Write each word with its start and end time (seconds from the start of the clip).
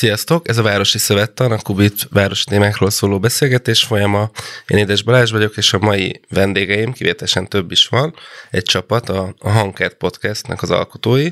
Sziasztok! 0.00 0.48
Ez 0.48 0.58
a 0.58 0.62
Városi 0.62 0.98
Szövettan, 0.98 1.52
a 1.52 1.58
Kubit 1.58 2.08
városi 2.10 2.44
témákról 2.44 2.90
szóló 2.90 3.18
beszélgetés 3.18 3.82
folyama. 3.82 4.30
Én 4.66 4.78
Édes 4.78 5.02
Balázs 5.02 5.30
vagyok, 5.30 5.56
és 5.56 5.72
a 5.72 5.78
mai 5.78 6.20
vendégeim, 6.28 6.92
kivételesen 6.92 7.48
több 7.48 7.70
is 7.70 7.86
van, 7.86 8.14
egy 8.50 8.62
csapat, 8.62 9.08
a, 9.08 9.34
a 9.38 9.50
Hangkert 9.50 9.94
Podcastnek 9.94 10.62
az 10.62 10.70
alkotói, 10.70 11.30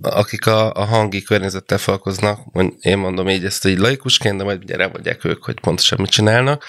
akik 0.00 0.46
a, 0.46 0.72
a 0.72 0.84
hangi 0.84 1.22
környezettel 1.22 1.78
falkoznak, 1.78 2.40
én 2.80 2.98
mondom 2.98 3.28
így 3.28 3.44
ezt 3.44 3.66
így 3.66 3.78
laikusként, 3.78 4.36
de 4.36 4.44
majd 4.44 4.62
ugye 4.62 4.76
elmondják 4.76 5.24
ők, 5.24 5.44
hogy 5.44 5.60
pontosan 5.60 5.98
mit 6.00 6.10
csinálnak 6.10 6.64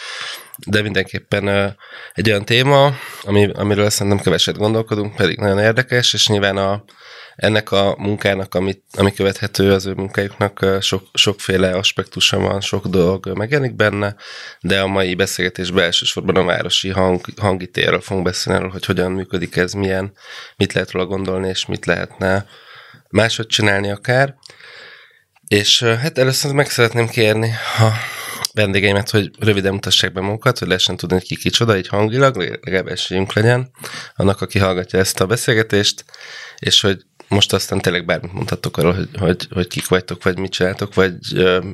de 0.67 0.81
mindenképpen 0.81 1.75
egy 2.13 2.29
olyan 2.29 2.45
téma, 2.45 2.93
ami, 3.21 3.49
amiről 3.53 3.89
szerintem 3.89 4.23
keveset 4.23 4.57
gondolkodunk, 4.57 5.15
pedig 5.15 5.37
nagyon 5.37 5.59
érdekes, 5.59 6.13
és 6.13 6.27
nyilván 6.27 6.57
a, 6.57 6.83
ennek 7.35 7.71
a 7.71 7.95
munkának, 7.97 8.55
amit, 8.55 8.83
ami 8.97 9.13
követhető 9.13 9.71
az 9.71 9.85
ő 9.85 9.93
munkájuknak, 9.93 10.65
sok, 10.81 11.03
sokféle 11.13 11.75
aspektusa 11.75 12.39
van, 12.39 12.61
sok 12.61 12.87
dolog 12.87 13.37
megjelenik 13.37 13.75
benne, 13.75 14.15
de 14.61 14.81
a 14.81 14.87
mai 14.87 15.15
beszélgetésben 15.15 15.83
elsősorban 15.83 16.35
a 16.35 16.43
városi 16.43 16.89
hang, 16.89 17.21
hangi 17.37 17.67
térről 17.67 18.01
fogunk 18.01 18.25
beszélni, 18.25 18.69
hogy 18.69 18.85
hogyan 18.85 19.11
működik 19.11 19.55
ez, 19.55 19.73
milyen, 19.73 20.11
mit 20.57 20.73
lehet 20.73 20.91
róla 20.91 21.05
gondolni, 21.05 21.49
és 21.49 21.65
mit 21.65 21.85
lehetne 21.85 22.45
máshogy 23.09 23.47
csinálni 23.47 23.89
akár. 23.91 24.35
És 25.49 25.83
hát 25.83 26.17
először 26.17 26.51
meg 26.51 26.69
szeretném 26.69 27.07
kérni 27.07 27.51
a 27.77 27.89
vendégeimet, 28.53 29.09
hogy 29.09 29.31
röviden 29.39 29.73
mutassák 29.73 30.13
be 30.13 30.21
magukat, 30.21 30.59
hogy 30.59 30.67
lehessen 30.67 30.97
tudni, 30.97 31.15
hogy 31.15 31.25
ki 31.25 31.35
kicsoda, 31.35 31.77
így 31.77 31.87
hangilag, 31.87 32.37
legalább 32.37 32.87
esélyünk 32.87 33.33
legyen 33.33 33.71
annak, 34.15 34.41
aki 34.41 34.59
hallgatja 34.59 34.99
ezt 34.99 35.19
a 35.19 35.25
beszélgetést, 35.25 36.05
és 36.59 36.81
hogy 36.81 37.05
most 37.27 37.53
aztán 37.53 37.79
tényleg 37.79 38.05
bármit 38.05 38.33
mondhatok 38.33 38.77
arról, 38.77 38.93
hogy, 38.93 39.09
hogy, 39.19 39.47
hogy 39.49 39.67
kik 39.67 39.87
vagytok, 39.87 40.23
vagy 40.23 40.37
mit 40.37 40.51
csináltok, 40.51 40.93
vagy 40.93 41.15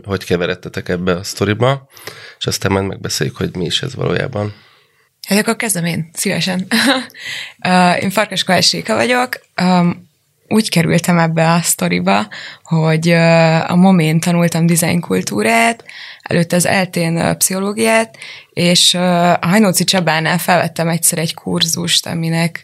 hogy 0.03 0.23
keveredtetek 0.23 0.89
ebbe 0.89 1.15
a 1.15 1.23
sztoriba, 1.23 1.89
és 2.37 2.45
aztán 2.45 2.71
majd 2.71 2.85
megbeszéljük, 2.85 3.37
hogy 3.37 3.55
mi 3.55 3.65
is 3.65 3.81
ez 3.81 3.95
valójában. 3.95 4.53
Hát 5.27 5.39
akkor 5.39 5.55
kezdem 5.55 5.85
én, 5.85 6.09
szívesen. 6.13 6.67
én 8.01 8.09
Farkas 8.09 8.43
Kovács 8.43 8.87
vagyok. 8.87 9.39
Úgy 10.47 10.69
kerültem 10.69 11.17
ebbe 11.19 11.51
a 11.51 11.61
sztoriba, 11.61 12.27
hogy 12.63 13.09
a 13.67 13.75
momén 13.75 14.19
tanultam 14.19 14.65
dizájnkultúrát, 14.65 15.83
előtte 16.21 16.55
az 16.55 16.65
eltén 16.65 17.37
pszichológiát, 17.37 18.17
és 18.49 18.93
a 18.93 19.37
Hajnóci 19.41 19.83
Csabánál 19.83 20.37
felvettem 20.37 20.87
egyszer 20.87 21.17
egy 21.17 21.33
kurzust, 21.33 22.05
aminek, 22.05 22.63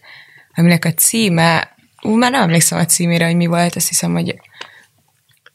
aminek 0.55 0.85
a 0.85 0.93
címe 0.93 1.75
Ú, 2.01 2.17
már 2.17 2.31
nem 2.31 2.41
emlékszem 2.41 2.79
a 2.79 2.85
címére, 2.85 3.25
hogy 3.25 3.35
mi 3.35 3.45
volt, 3.45 3.75
azt 3.75 3.87
hiszem, 3.87 4.13
hogy 4.13 4.39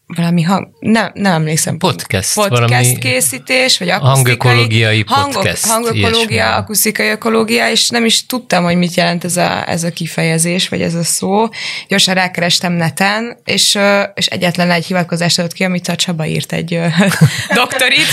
valami 0.07 0.43
hang, 0.43 0.69
nem, 0.81 1.11
nem 1.15 1.33
emlékszem. 1.33 1.79
Podcast. 1.79 2.35
Podcast 2.35 2.71
valami 2.71 2.99
készítés, 2.99 3.79
vagy 3.79 3.89
akusztikai. 3.89 4.15
Hangökológiai 4.15 5.03
podcast. 5.03 5.67
Hangökológia, 5.67 6.55
akusztikai 6.55 7.09
ökológia, 7.09 7.71
és 7.71 7.89
nem 7.89 8.05
is 8.05 8.27
tudtam, 8.27 8.65
hogy 8.65 8.77
mit 8.77 8.95
jelent 8.95 9.25
ez 9.25 9.37
a, 9.37 9.69
ez 9.71 9.85
a 9.85 9.91
kifejezés, 9.91 10.69
vagy 10.69 10.83
ez 10.83 10.95
a 10.95 11.05
szó. 11.05 11.49
Gyorsan 11.89 12.15
rákerestem 12.15 12.73
neten, 12.73 13.39
és, 13.45 13.79
és 14.15 14.27
egyetlen 14.27 14.71
egy 14.71 14.87
hivatkozást 14.87 15.39
adott 15.39 15.53
ki, 15.53 15.65
amit 15.65 15.89
a 15.89 15.97
Csaba 15.97 16.27
írt 16.27 16.53
egy 16.53 16.81
doktorit. 17.55 18.07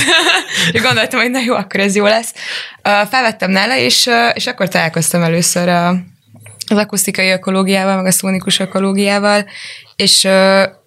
gondoltam, 0.81 1.19
hogy 1.19 1.31
na 1.31 1.39
jó, 1.39 1.55
akkor 1.55 1.79
ez 1.79 1.95
jó 1.95 2.05
lesz. 2.05 2.33
Felvettem 2.83 3.51
nála, 3.51 3.77
és, 3.77 4.09
és 4.33 4.47
akkor 4.47 4.67
találkoztam 4.67 5.23
először 5.23 5.67
a 5.69 6.11
az 6.73 6.77
akusztikai 6.77 7.29
ökológiával, 7.29 7.95
meg 7.95 8.05
a 8.05 8.11
szónikus 8.11 8.59
ökológiával, 8.59 9.45
és, 9.95 10.27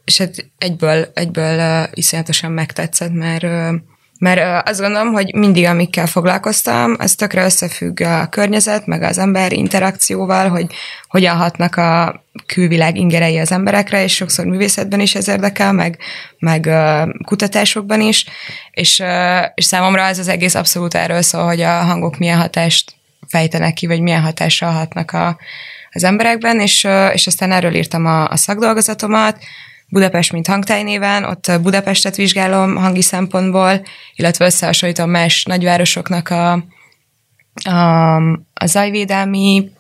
és 0.04 0.18
hát 0.18 0.50
egyből, 0.58 1.10
egyből 1.14 1.86
iszonyatosan 1.94 2.52
megtetszett, 2.52 3.12
mert 3.12 3.46
mert 4.18 4.68
azt 4.68 4.80
gondolom, 4.80 5.12
hogy 5.12 5.34
mindig, 5.34 5.64
amikkel 5.64 6.06
foglalkoztam, 6.06 6.96
ez 6.98 7.14
tökre 7.14 7.44
összefügg 7.44 8.00
a 8.00 8.26
környezet, 8.28 8.86
meg 8.86 9.02
az 9.02 9.18
ember 9.18 9.52
interakcióval, 9.52 10.48
hogy 10.48 10.66
hogyan 11.08 11.36
hatnak 11.36 11.76
a 11.76 12.22
külvilág 12.46 12.96
ingerei 12.96 13.38
az 13.38 13.52
emberekre, 13.52 14.02
és 14.02 14.14
sokszor 14.14 14.44
művészetben 14.44 15.00
is 15.00 15.14
ez 15.14 15.28
érdekel, 15.28 15.72
meg, 15.72 15.98
meg 16.38 16.70
kutatásokban 17.24 18.00
is, 18.00 18.26
és, 18.70 19.02
és 19.54 19.64
számomra 19.64 20.02
ez 20.02 20.18
az 20.18 20.28
egész 20.28 20.54
abszolút 20.54 20.94
erről 20.94 21.22
szól, 21.22 21.44
hogy 21.44 21.60
a 21.60 21.70
hangok 21.70 22.18
milyen 22.18 22.38
hatást 22.38 22.94
fejtenek 23.28 23.74
ki, 23.74 23.86
vagy 23.86 24.00
milyen 24.00 24.22
hatással 24.22 24.70
hatnak 24.70 25.10
a, 25.12 25.38
az 25.96 26.04
emberekben, 26.04 26.60
és, 26.60 26.86
és 27.12 27.26
aztán 27.26 27.52
erről 27.52 27.74
írtam 27.74 28.06
a, 28.06 28.28
a 28.28 28.36
szakdolgozatomat, 28.36 29.38
Budapest, 29.88 30.32
mint 30.32 30.46
hangtájnéven, 30.46 31.24
ott 31.24 31.52
Budapestet 31.62 32.16
vizsgálom 32.16 32.76
hangi 32.76 33.02
szempontból, 33.02 33.82
illetve 34.14 34.44
összehasonlítom 34.44 35.10
más 35.10 35.44
nagyvárosoknak 35.44 36.28
a, 36.28 36.52
a, 37.64 38.16
a 38.54 38.66
zajvédelmi, 38.66 39.70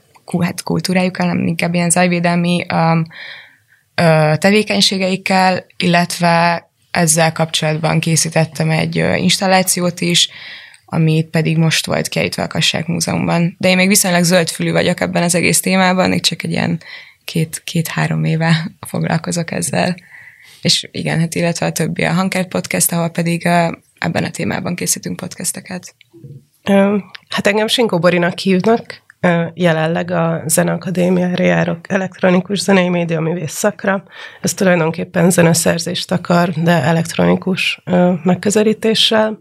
hát 0.40 0.62
kultúrájukkal, 0.62 1.26
nem 1.26 1.46
inkább 1.46 1.74
ilyen 1.74 1.90
zajvédelmi 1.90 2.66
a 2.66 3.06
tevékenységeikkel, 4.38 5.66
illetve 5.76 6.68
ezzel 6.90 7.32
kapcsolatban 7.32 8.00
készítettem 8.00 8.70
egy 8.70 8.96
installációt 8.96 10.00
is, 10.00 10.28
amit 10.86 11.26
pedig 11.26 11.56
most 11.56 11.86
volt 11.86 12.08
kiállítva 12.08 12.42
a 12.42 12.46
Kassák 12.46 12.86
Múzeumban. 12.86 13.56
De 13.58 13.68
én 13.68 13.76
még 13.76 13.88
viszonylag 13.88 14.22
zöldfülű 14.22 14.72
vagyok 14.72 15.00
ebben 15.00 15.22
az 15.22 15.34
egész 15.34 15.60
témában, 15.60 16.08
még 16.08 16.20
csak 16.20 16.42
egy 16.42 16.50
ilyen 16.50 16.80
két, 17.24 17.62
két-három 17.64 18.24
éve 18.24 18.70
foglalkozok 18.90 19.50
ezzel. 19.50 19.96
És 20.62 20.88
igen, 20.90 21.18
hát 21.18 21.34
illetve 21.34 21.66
a 21.66 21.72
többi 21.72 22.04
a 22.04 22.12
Hankert 22.12 22.48
Podcast, 22.48 22.92
ahol 22.92 23.08
pedig 23.08 23.46
ebben 23.98 24.24
a 24.24 24.30
témában 24.30 24.74
készítünk 24.74 25.16
podcasteket. 25.16 25.94
Hát 27.28 27.46
engem 27.46 27.66
Sinkó 27.66 27.98
Borinak 27.98 28.38
hívnak, 28.38 29.04
jelenleg 29.54 30.10
a 30.10 30.42
Zeneakadémiára 30.46 31.44
járok 31.44 31.90
elektronikus 31.90 32.60
zenei 32.60 32.88
média 32.88 33.20
művész 33.20 33.52
szakra. 33.52 34.04
Ez 34.40 34.54
tulajdonképpen 34.54 35.30
zeneszerzést 35.30 36.12
akar, 36.12 36.50
de 36.50 36.82
elektronikus 36.82 37.82
megközelítéssel. 38.22 39.38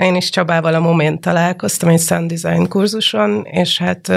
Én 0.00 0.14
is 0.14 0.30
Csabával 0.30 0.74
a 0.74 0.80
Moment 0.80 1.20
találkoztam 1.20 1.88
egy 1.88 2.00
sound 2.00 2.32
design 2.32 2.68
kurzuson, 2.68 3.44
és 3.44 3.78
hát 3.78 4.12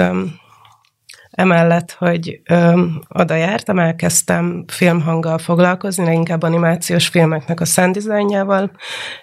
emellett, 1.30 1.92
hogy 1.92 2.40
um, 2.50 3.00
oda 3.08 3.34
jártam, 3.34 3.78
elkezdtem 3.78 4.64
filmhanggal 4.66 5.38
foglalkozni, 5.38 6.04
leginkább 6.04 6.42
animációs 6.42 7.06
filmeknek 7.08 7.60
a 7.60 7.64
sound 7.64 7.94
designjával, 7.94 8.70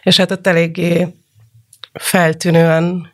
és 0.04 0.18
hát 0.18 0.32
ott 0.32 0.48
eléggé 0.48 1.08
feltűnően 1.94 3.14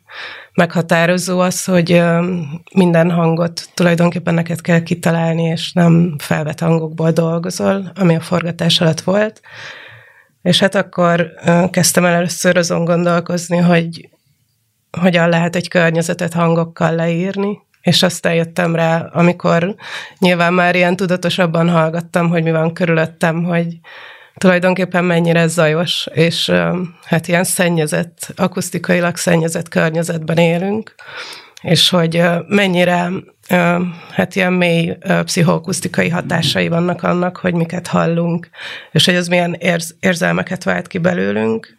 meghatározó 0.54 1.40
az, 1.40 1.64
hogy 1.64 1.92
um, 1.92 2.62
minden 2.74 3.10
hangot 3.10 3.68
tulajdonképpen 3.74 4.34
neked 4.34 4.60
kell 4.60 4.82
kitalálni, 4.82 5.42
és 5.42 5.72
nem 5.72 6.14
felvett 6.18 6.60
hangokból 6.60 7.10
dolgozol, 7.10 7.92
ami 7.94 8.14
a 8.14 8.20
forgatás 8.20 8.80
alatt 8.80 9.00
volt. 9.00 9.40
És 10.42 10.58
hát 10.58 10.74
akkor 10.74 11.32
kezdtem 11.70 12.04
el 12.04 12.14
először 12.14 12.56
azon 12.56 12.84
gondolkozni, 12.84 13.56
hogy 13.56 14.08
hogyan 15.00 15.28
lehet 15.28 15.56
egy 15.56 15.68
környezetet 15.68 16.32
hangokkal 16.32 16.94
leírni, 16.94 17.58
és 17.80 18.02
aztán 18.02 18.34
jöttem 18.34 18.74
rá, 18.74 19.08
amikor 19.12 19.74
nyilván 20.18 20.54
már 20.54 20.74
ilyen 20.74 20.96
tudatosabban 20.96 21.70
hallgattam, 21.70 22.28
hogy 22.28 22.42
mi 22.42 22.50
van 22.50 22.72
körülöttem, 22.72 23.44
hogy 23.44 23.78
tulajdonképpen 24.34 25.04
mennyire 25.04 25.46
zajos, 25.46 26.08
és 26.12 26.52
hát 27.04 27.28
ilyen 27.28 27.44
szennyezett, 27.44 28.32
akusztikailag 28.36 29.16
szennyezett 29.16 29.68
környezetben 29.68 30.36
élünk, 30.36 30.94
és 31.62 31.88
hogy 31.88 32.22
mennyire 32.46 33.10
hát 34.10 34.36
ilyen 34.36 34.52
mély 34.52 34.96
pszichoakusztikai 35.24 36.08
hatásai 36.08 36.68
vannak 36.68 37.02
annak, 37.02 37.36
hogy 37.36 37.54
miket 37.54 37.86
hallunk, 37.86 38.48
és 38.92 39.04
hogy 39.04 39.14
az 39.14 39.28
milyen 39.28 39.54
érz, 39.58 39.96
érzelmeket 40.00 40.64
vált 40.64 40.86
ki 40.86 40.98
belőlünk. 40.98 41.76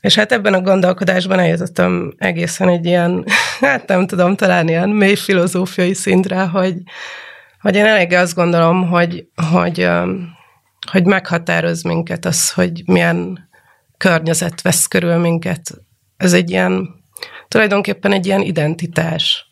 És 0.00 0.14
hát 0.14 0.32
ebben 0.32 0.54
a 0.54 0.60
gondolkodásban 0.60 1.38
eljutottam 1.38 2.14
egészen 2.18 2.68
egy 2.68 2.86
ilyen, 2.86 3.24
hát 3.60 3.86
nem 3.86 4.06
tudom, 4.06 4.36
talán 4.36 4.68
ilyen 4.68 4.88
mély 4.88 5.14
filozófiai 5.14 5.94
szintre, 5.94 6.40
hogy, 6.40 6.74
hogy 7.60 7.74
én 7.74 7.84
eléggé 7.84 8.14
azt 8.14 8.34
gondolom, 8.34 8.88
hogy, 8.88 9.26
hogy, 9.52 9.88
hogy 10.90 11.04
meghatároz 11.04 11.82
minket 11.82 12.24
az, 12.24 12.52
hogy 12.52 12.82
milyen 12.86 13.48
környezet 13.96 14.62
vesz 14.62 14.86
körül 14.86 15.16
minket. 15.16 15.70
Ez 16.16 16.32
egy 16.32 16.50
ilyen 16.50 17.01
tulajdonképpen 17.52 18.12
egy 18.12 18.26
ilyen 18.26 18.40
identitás, 18.40 19.46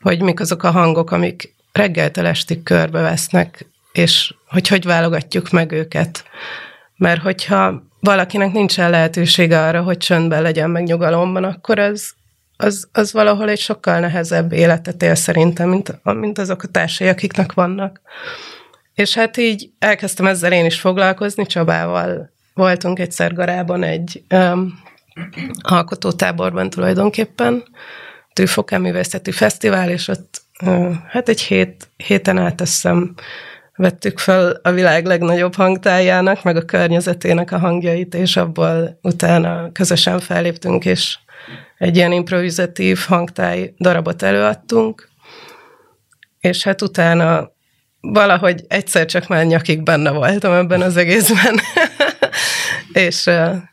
hogy 0.00 0.22
mik 0.22 0.40
azok 0.40 0.62
a 0.62 0.70
hangok, 0.70 1.10
amik 1.10 1.54
reggeltől 1.72 2.26
estig 2.26 2.62
körbevesznek, 2.62 3.66
és 3.92 4.34
hogy 4.48 4.68
hogy 4.68 4.84
válogatjuk 4.84 5.50
meg 5.50 5.72
őket. 5.72 6.24
Mert 6.96 7.22
hogyha 7.22 7.82
valakinek 8.00 8.52
nincsen 8.52 8.90
lehetősége 8.90 9.60
arra, 9.60 9.82
hogy 9.82 9.96
csöndben 9.96 10.42
legyen 10.42 10.70
meg 10.70 10.84
nyugalomban, 10.84 11.44
akkor 11.44 11.78
az, 11.78 12.12
az, 12.56 12.88
az 12.92 13.12
valahol 13.12 13.48
egy 13.48 13.58
sokkal 13.58 14.00
nehezebb 14.00 14.52
életet 14.52 15.02
él 15.02 15.14
szerintem, 15.14 15.68
mint, 15.68 15.98
mint 16.02 16.38
azok 16.38 16.62
a 16.62 16.68
társai, 16.68 17.08
akiknek 17.08 17.52
vannak. 17.52 18.00
És 18.94 19.14
hát 19.14 19.36
így 19.36 19.70
elkezdtem 19.78 20.26
ezzel 20.26 20.52
én 20.52 20.64
is 20.64 20.80
foglalkozni, 20.80 21.46
Csabával 21.46 22.30
voltunk 22.54 22.98
egyszer 22.98 23.34
Garában 23.34 23.82
egy 23.82 24.22
um, 24.30 24.86
alkotótáborban 25.60 26.70
tulajdonképpen, 26.70 27.64
Tűfokáművészeti 28.32 29.32
Fesztivál, 29.32 29.90
és 29.90 30.08
ott 30.08 30.42
hát 31.08 31.28
egy 31.28 31.40
hét, 31.40 31.88
héten 31.96 32.38
át 32.38 32.60
eszem 32.60 33.14
vettük 33.76 34.18
fel 34.18 34.60
a 34.62 34.70
világ 34.70 35.06
legnagyobb 35.06 35.54
hangtájának, 35.54 36.42
meg 36.42 36.56
a 36.56 36.64
környezetének 36.64 37.52
a 37.52 37.58
hangjait, 37.58 38.14
és 38.14 38.36
abból 38.36 38.98
utána 39.02 39.72
közösen 39.72 40.20
felléptünk, 40.20 40.84
és 40.84 41.18
egy 41.78 41.96
ilyen 41.96 42.12
improvizatív 42.12 42.98
hangtáj 42.98 43.74
darabot 43.78 44.22
előadtunk, 44.22 45.08
és 46.40 46.62
hát 46.62 46.82
utána 46.82 47.50
valahogy 48.00 48.64
egyszer 48.68 49.06
csak 49.06 49.28
már 49.28 49.46
nyakig 49.46 49.82
benne 49.82 50.10
voltam 50.10 50.52
ebben 50.52 50.80
az 50.80 50.96
egészben. 50.96 51.58
és, 52.98 53.30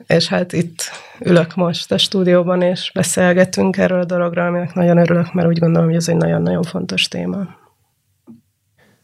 és 0.08 0.28
hát 0.28 0.54
itt 0.54 0.82
ülök 1.20 1.56
most 1.56 1.92
a 1.92 1.98
stúdióban, 1.98 2.62
és 2.62 2.92
beszélgetünk 2.94 3.78
erről 3.78 4.00
a 4.00 4.06
dologról, 4.06 4.46
aminek 4.48 4.74
nagyon 4.74 4.98
örülök, 4.98 5.34
mert 5.34 5.48
úgy 5.48 5.60
gondolom, 5.60 5.88
hogy 5.88 5.98
ez 5.98 6.10
egy 6.10 6.16
nagyon-nagyon 6.16 6.64
fontos 6.64 7.08
téma. 7.08 7.48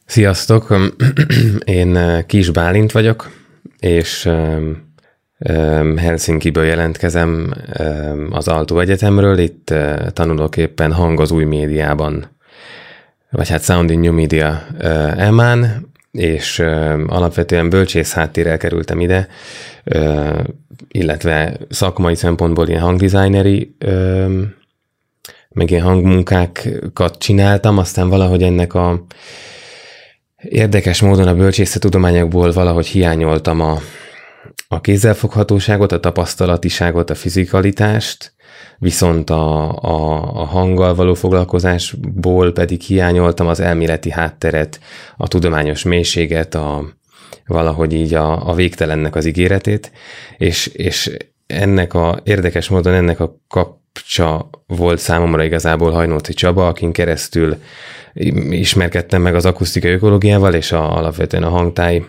Sziasztok! 0.05 0.75
Én 1.65 2.23
Kis 2.27 2.49
Bálint 2.49 2.91
vagyok, 2.91 3.31
és 3.79 4.29
Helsinki-ből 5.95 6.65
jelentkezem 6.65 7.53
az 8.29 8.47
Alto 8.47 8.79
Egyetemről. 8.79 9.37
Itt 9.37 9.73
tanulok 10.13 10.57
éppen 10.57 10.93
hang 10.93 11.19
az 11.19 11.31
új 11.31 11.43
médiában, 11.43 12.37
vagy 13.29 13.49
hát 13.49 13.63
Sound 13.63 13.89
in 13.89 13.99
New 13.99 14.13
Media 14.13 14.65
EMAN, 15.17 15.90
és 16.11 16.59
alapvetően 17.07 17.69
bölcsész 17.69 18.13
háttérrel 18.13 18.57
kerültem 18.57 18.99
ide, 18.99 19.27
illetve 20.87 21.57
szakmai 21.69 22.15
szempontból 22.15 22.67
ilyen 22.67 22.81
hangdesigneri 22.81 23.75
meg 25.49 25.71
ilyen 25.71 25.83
hangmunkákat 25.83 27.17
csináltam, 27.17 27.77
aztán 27.77 28.09
valahogy 28.09 28.43
ennek 28.43 28.73
a 28.73 29.03
érdekes 30.41 31.01
módon 31.01 31.27
a 31.27 31.35
bölcsészetudományokból 31.35 32.51
valahogy 32.51 32.87
hiányoltam 32.87 33.59
a, 33.59 33.79
a 34.67 34.81
kézzelfoghatóságot, 34.81 35.91
a 35.91 35.99
tapasztalatiságot, 35.99 37.09
a 37.09 37.15
fizikalitást, 37.15 38.33
viszont 38.81 39.29
a, 39.29 39.71
a, 39.71 40.21
a 40.41 40.45
hanggal 40.45 40.95
való 40.95 41.13
foglalkozásból 41.13 42.51
pedig 42.51 42.81
hiányoltam 42.81 43.47
az 43.47 43.59
elméleti 43.59 44.11
hátteret, 44.11 44.79
a 45.17 45.27
tudományos 45.27 45.83
mélységet, 45.83 46.55
a, 46.55 46.85
valahogy 47.45 47.93
így 47.93 48.13
a, 48.13 48.49
a 48.49 48.53
végtelennek 48.53 49.15
az 49.15 49.25
ígéretét, 49.25 49.91
és, 50.37 50.67
és 50.67 51.17
ennek 51.47 51.93
a 51.93 52.19
érdekes 52.23 52.69
módon 52.69 52.93
ennek 52.93 53.19
a 53.19 53.35
kapcsa 53.47 54.49
volt 54.67 54.99
számomra 54.99 55.43
igazából 55.43 55.91
Hajnóci 55.91 56.33
Csaba, 56.33 56.67
akin 56.67 56.91
keresztül 56.91 57.57
ismerkedtem 58.49 59.21
meg 59.21 59.35
az 59.35 59.45
akusztikai 59.45 59.91
ökológiával 59.91 60.53
és 60.53 60.71
a, 60.71 60.97
alapvetően 60.97 61.43
a 61.43 61.49
hangtáj 61.49 62.03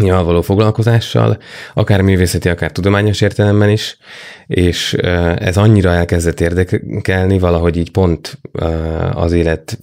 való 0.00 0.42
foglalkozással, 0.42 1.38
akár 1.74 2.00
művészeti, 2.00 2.48
akár 2.48 2.72
tudományos 2.72 3.20
értelemben 3.20 3.70
is, 3.70 3.96
és 4.46 4.92
ez 5.38 5.56
annyira 5.56 5.90
elkezdett 5.90 6.40
érdekelni, 6.40 7.38
valahogy 7.38 7.76
így 7.76 7.90
pont 7.90 8.38
az 9.12 9.32
élet 9.32 9.78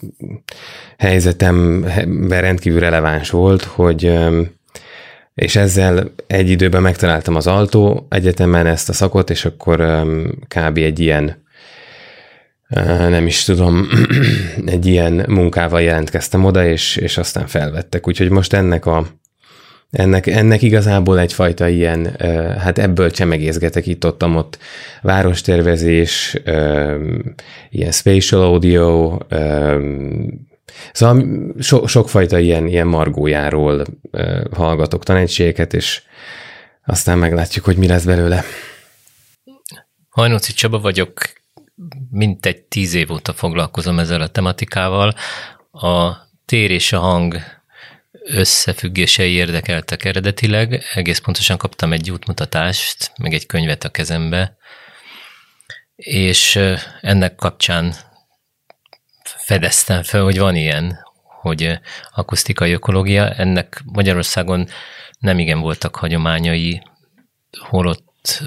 helyzetemben 0.98 2.42
rendkívül 2.42 2.80
releváns 2.80 3.30
volt, 3.30 3.64
hogy 3.64 4.18
és 5.36 5.56
ezzel 5.56 6.12
egy 6.28 6.50
időben 6.50 6.82
megtaláltam 6.82 7.36
az 7.36 7.48
Alto 7.48 8.06
egyetemen 8.10 8.66
ezt 8.66 8.90
a 8.90 8.94
szakot, 8.94 9.30
és 9.30 9.46
akkor 9.46 10.06
kb. 10.48 10.78
egy 10.78 11.00
ilyen 11.00 11.48
nem 13.10 13.26
is 13.26 13.44
tudom, 13.44 13.88
egy 14.66 14.86
ilyen 14.86 15.26
munkával 15.28 15.82
jelentkeztem 15.82 16.46
oda, 16.46 16.66
és, 16.66 16.96
és 16.96 17.18
aztán 17.18 17.48
felvettek. 17.48 18.08
Úgyhogy 18.08 18.30
most 18.30 18.54
ennek 18.54 18.86
a 18.86 19.08
ennek, 19.92 20.28
ennek 20.28 20.62
igazából 20.62 21.20
egyfajta 21.20 21.68
ilyen, 21.68 22.16
hát 22.58 22.78
ebből 22.78 23.12
csemegészgetek 23.12 23.88
itt 23.88 24.06
ott, 24.06 24.24
ott 24.24 24.58
várostervezés, 25.02 26.38
ilyen 27.70 27.92
spatial 27.92 28.42
audio, 28.42 29.18
szóval 30.92 31.26
so, 31.60 31.88
sokfajta 31.88 32.40
ilyen, 32.40 32.68
ilyen 32.68 32.88
margójáról 32.88 33.86
hallgatok 34.52 35.04
tanácségeket, 35.04 35.74
és 35.74 36.02
aztán 36.86 37.18
meglátjuk, 37.18 37.66
hogy 37.66 37.78
mi 37.78 37.88
lesz 37.88 38.04
belőle. 38.04 38.44
Hajnóci 40.10 40.54
Csaba 40.54 40.80
vagyok, 40.80 41.14
mintegy 42.10 42.62
tíz 42.62 42.94
év 42.94 43.12
óta 43.12 43.34
foglalkozom 43.34 44.00
ezzel 44.00 44.22
a 44.22 44.28
tematikával. 44.28 45.14
A 45.72 46.14
tér 46.46 46.72
és 46.72 46.94
a 46.94 47.00
hang 47.00 47.36
összefüggései 48.30 49.32
érdekeltek 49.32 50.06
eredetileg. 50.06 50.84
Egész 50.94 51.20
pontosan 51.20 51.58
kaptam 51.58 51.94
egy 51.94 52.12
útmutatást, 52.12 53.12
meg 53.18 53.34
egy 53.34 53.46
könyvet 53.46 53.84
a 53.84 53.90
kezembe, 53.90 54.58
és 55.96 56.60
ennek 57.02 57.36
kapcsán 57.36 57.94
fedeztem 59.24 60.04
fel, 60.04 60.24
hogy 60.24 60.40
van 60.40 60.56
ilyen, 60.56 61.00
hogy 61.42 61.80
akusztikai 62.16 62.72
ökológia. 62.72 63.30
Ennek 63.30 63.82
Magyarországon 63.86 64.68
nem 65.20 65.40
igen 65.40 65.60
voltak 65.60 65.96
hagyományai, 65.96 66.82
holott 67.60 68.44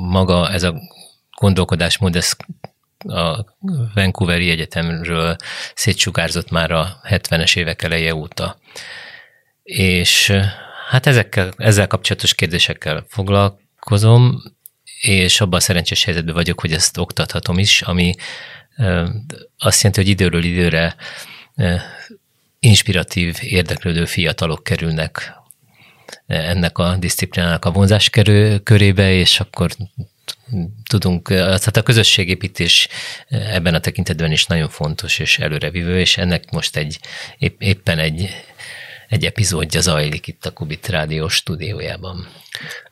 maga 0.00 0.50
ez 0.50 0.62
a 0.62 0.74
gondolkodásmód, 1.38 2.16
ez 2.16 2.36
a 3.08 3.44
Vancouveri 3.94 4.50
Egyetemről 4.50 5.36
szétsugárzott 5.74 6.50
már 6.50 6.70
a 6.70 7.00
70-es 7.08 7.56
évek 7.56 7.82
eleje 7.82 8.14
óta. 8.14 8.58
És 9.62 10.32
hát 10.88 11.06
ezekkel, 11.06 11.50
ezzel 11.56 11.86
kapcsolatos 11.86 12.34
kérdésekkel 12.34 13.04
foglalkozom, 13.08 14.42
és 15.00 15.40
abban 15.40 15.58
a 15.58 15.62
szerencsés 15.62 16.04
helyzetben 16.04 16.34
vagyok, 16.34 16.60
hogy 16.60 16.72
ezt 16.72 16.98
oktathatom 16.98 17.58
is, 17.58 17.82
ami 17.82 18.14
azt 19.58 19.82
jelenti, 19.82 20.00
hogy 20.00 20.08
időről 20.08 20.44
időre 20.44 20.96
inspiratív, 22.58 23.36
érdeklődő 23.40 24.04
fiatalok 24.04 24.64
kerülnek 24.64 25.38
ennek 26.26 26.78
a 26.78 26.96
disziplinának 26.96 27.64
a 27.64 27.70
vonzás 27.70 28.10
körébe, 28.62 29.12
és 29.12 29.40
akkor 29.40 29.70
tudunk, 30.88 31.28
tehát 31.28 31.76
a 31.76 31.82
közösségépítés 31.82 32.88
ebben 33.28 33.74
a 33.74 33.80
tekintetben 33.80 34.32
is 34.32 34.46
nagyon 34.46 34.68
fontos 34.68 35.18
és 35.18 35.38
előrevívő, 35.38 36.00
és 36.00 36.16
ennek 36.16 36.50
most 36.50 36.76
egy 36.76 36.98
épp, 37.38 37.60
éppen 37.60 37.98
egy, 37.98 38.28
egy 39.08 39.24
epizódja 39.24 39.80
zajlik 39.80 40.26
itt 40.26 40.46
a 40.46 40.50
Kubit 40.50 40.88
Rádió 40.88 41.28
stúdiójában. 41.28 42.28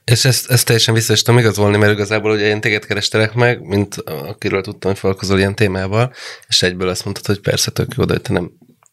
És 0.04 0.24
ezt, 0.24 0.50
ezt 0.50 0.66
teljesen 0.66 0.94
vissza 0.94 1.12
is 1.12 1.22
tudom 1.22 1.40
igazolni, 1.40 1.76
mert 1.76 1.92
igazából 1.92 2.32
ugye 2.32 2.46
én 2.46 2.60
téged 2.60 2.86
kerestelek 2.86 3.34
meg, 3.34 3.60
mint 3.60 3.96
akiről 4.06 4.62
tudtam, 4.62 4.90
hogy 4.90 5.00
foglalkozol 5.00 5.38
ilyen 5.38 5.54
témával, 5.54 6.12
és 6.48 6.62
egyből 6.62 6.88
azt 6.88 7.04
mondtad, 7.04 7.26
hogy 7.26 7.40
persze 7.40 7.70
tök 7.70 7.94
jó, 7.96 8.04
de 8.04 8.18
te 8.18 8.32
nem 8.32 8.50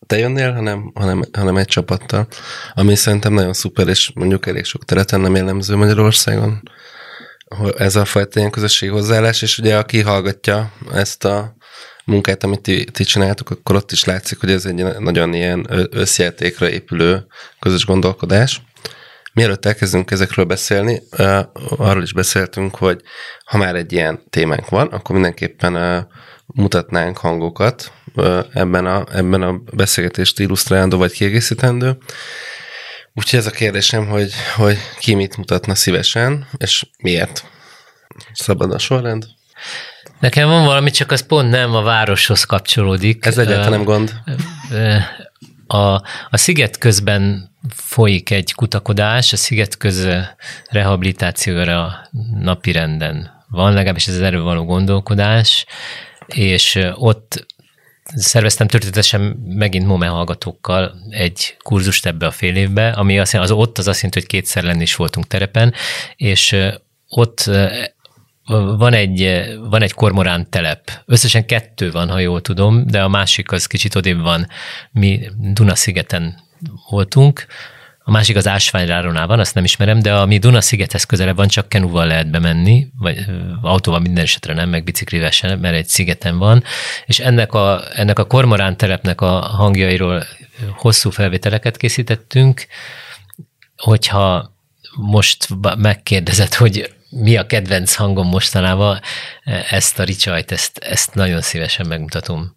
te 0.07 0.17
jönnél, 0.17 0.53
hanem, 0.53 0.91
hanem, 0.95 1.23
hanem 1.33 1.57
egy 1.57 1.67
csapattal, 1.67 2.27
ami 2.73 2.95
szerintem 2.95 3.33
nagyon 3.33 3.53
szuper, 3.53 3.87
és 3.87 4.11
mondjuk 4.13 4.47
elég 4.47 4.63
sok 4.63 4.85
területen 4.85 5.21
nem 5.21 5.35
jellemző 5.35 5.75
Magyarországon 5.75 6.61
ez 7.77 7.95
a 7.95 8.05
fajta 8.05 8.39
ilyen 8.39 8.51
közösségi 8.51 8.91
hozzáállás, 8.91 9.41
és 9.41 9.57
ugye 9.57 9.77
aki 9.77 10.01
hallgatja 10.01 10.71
ezt 10.93 11.25
a 11.25 11.55
munkát, 12.05 12.43
amit 12.43 12.61
ti, 12.61 12.83
ti 12.83 13.03
csináltok, 13.03 13.49
akkor 13.49 13.75
ott 13.75 13.91
is 13.91 14.03
látszik, 14.03 14.39
hogy 14.39 14.51
ez 14.51 14.65
egy 14.65 14.99
nagyon 14.99 15.33
ilyen 15.33 15.67
összjátékra 15.91 16.69
épülő 16.69 17.25
közös 17.59 17.85
gondolkodás. 17.85 18.61
Mielőtt 19.33 19.65
elkezdünk 19.65 20.11
ezekről 20.11 20.45
beszélni, 20.45 21.01
arról 21.77 22.03
is 22.03 22.13
beszéltünk, 22.13 22.75
hogy 22.75 23.01
ha 23.45 23.57
már 23.57 23.75
egy 23.75 23.91
ilyen 23.91 24.23
témánk 24.29 24.69
van, 24.69 24.87
akkor 24.87 25.11
mindenképpen 25.11 26.07
mutatnánk 26.45 27.17
hangokat 27.17 27.91
ebben 28.53 28.85
a, 28.85 29.03
ebben 29.13 29.41
a 29.41 29.61
beszélgetést 29.73 30.39
illusztrálandó 30.39 30.97
vagy 30.97 31.11
kiegészítendő. 31.11 31.97
Úgyhogy 33.17 33.39
ez 33.39 33.45
a 33.45 33.51
kérdésem, 33.51 34.07
hogy, 34.07 34.31
hogy 34.55 34.77
ki 34.99 35.13
mit 35.13 35.37
mutatna 35.37 35.75
szívesen, 35.75 36.47
és 36.57 36.85
miért? 36.97 37.45
Szabad 38.33 38.71
a 38.71 38.77
sorrend? 38.77 39.25
Nekem 40.19 40.47
van 40.47 40.65
valami, 40.65 40.91
csak 40.91 41.11
az 41.11 41.25
pont 41.25 41.49
nem 41.49 41.75
a 41.75 41.81
városhoz 41.81 42.43
kapcsolódik. 42.43 43.25
Ez 43.25 43.37
egyáltalán 43.37 43.69
nem 43.69 43.83
gond. 43.83 44.13
A, 45.67 45.77
a 46.29 46.37
sziget 46.37 46.77
közben 46.77 47.51
folyik 47.69 48.29
egy 48.29 48.53
kutakodás, 48.53 49.33
a 49.33 49.37
sziget 49.37 49.77
köz 49.77 50.07
rehabilitációra 50.69 52.09
napi 52.39 52.71
renden 52.71 53.43
van, 53.49 53.73
legalábbis 53.73 54.07
ez 54.07 54.13
az 54.13 54.21
erről 54.21 54.43
való 54.43 54.65
gondolkodás, 54.65 55.65
és 56.25 56.79
ott 56.93 57.45
szerveztem 58.13 58.67
történetesen 58.67 59.21
megint 59.45 59.85
MOME 59.85 60.07
hallgatókkal 60.07 60.95
egy 61.09 61.57
kurzust 61.59 62.05
ebbe 62.05 62.25
a 62.27 62.31
fél 62.31 62.55
évbe, 62.55 62.89
ami 62.89 63.19
azt 63.19 63.33
az 63.33 63.51
ott 63.51 63.77
az 63.77 63.87
azt 63.87 64.01
jelenti, 64.01 64.19
hogy 64.19 64.29
kétszer 64.29 64.63
lenni 64.63 64.81
is 64.81 64.95
voltunk 64.95 65.27
terepen, 65.27 65.73
és 66.15 66.55
ott 67.07 67.49
van 68.77 68.93
egy, 68.93 69.43
van 69.69 69.81
egy 69.81 69.93
kormorán 69.93 70.49
telep. 70.49 70.91
Összesen 71.05 71.45
kettő 71.45 71.91
van, 71.91 72.09
ha 72.09 72.19
jól 72.19 72.41
tudom, 72.41 72.87
de 72.87 73.03
a 73.03 73.07
másik 73.07 73.51
az 73.51 73.65
kicsit 73.65 73.95
odébb 73.95 74.21
van. 74.21 74.47
Mi 74.91 75.29
Duna-szigeten 75.37 76.43
voltunk, 76.89 77.45
a 78.07 78.11
másik 78.11 78.35
az 78.35 78.47
Ásványráronál 78.47 79.27
van, 79.27 79.39
azt 79.39 79.55
nem 79.55 79.63
ismerem, 79.63 79.99
de 79.99 80.13
a 80.13 80.25
mi 80.25 80.37
Duna-szigethez 80.37 81.03
közelebb 81.03 81.35
van, 81.35 81.47
csak 81.47 81.69
kenúval 81.69 82.07
lehet 82.07 82.29
bemenni, 82.29 82.87
vagy 82.97 83.25
autóval 83.61 83.99
minden 83.99 84.23
esetre 84.23 84.53
nem, 84.53 84.69
meg 84.69 84.83
biciklivel 84.83 85.31
sem, 85.31 85.59
mert 85.59 85.75
egy 85.75 85.87
szigeten 85.87 86.37
van, 86.37 86.63
és 87.05 87.19
ennek 87.19 87.53
a, 87.53 87.83
ennek 87.95 88.19
a 88.19 88.25
kormorán 88.25 88.77
telepnek 88.77 89.21
a 89.21 89.39
hangjairól 89.39 90.25
hosszú 90.71 91.09
felvételeket 91.09 91.77
készítettünk, 91.77 92.65
hogyha 93.77 94.55
most 94.95 95.47
megkérdezett, 95.77 96.53
hogy 96.53 96.93
mi 97.09 97.37
a 97.37 97.45
kedvenc 97.45 97.95
hangom 97.95 98.27
mostanában, 98.27 98.99
ezt 99.69 99.99
a 99.99 100.03
ricsajt, 100.03 100.51
ezt, 100.51 100.77
ezt 100.77 101.13
nagyon 101.13 101.41
szívesen 101.41 101.87
megmutatom. 101.87 102.55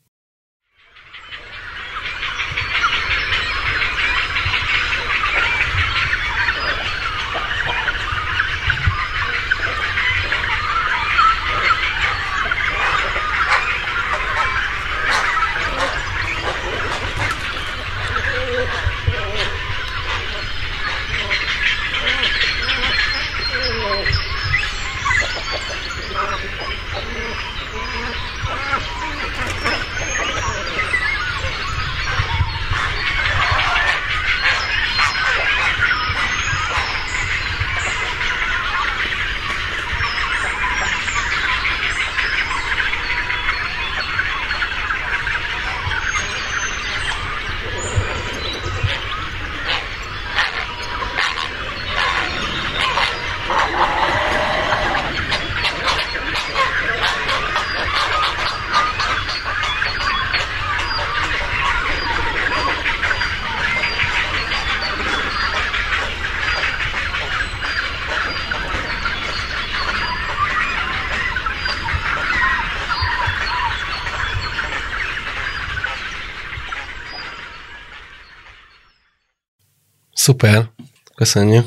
Szuper, 80.29 80.71
köszönjük. 81.15 81.67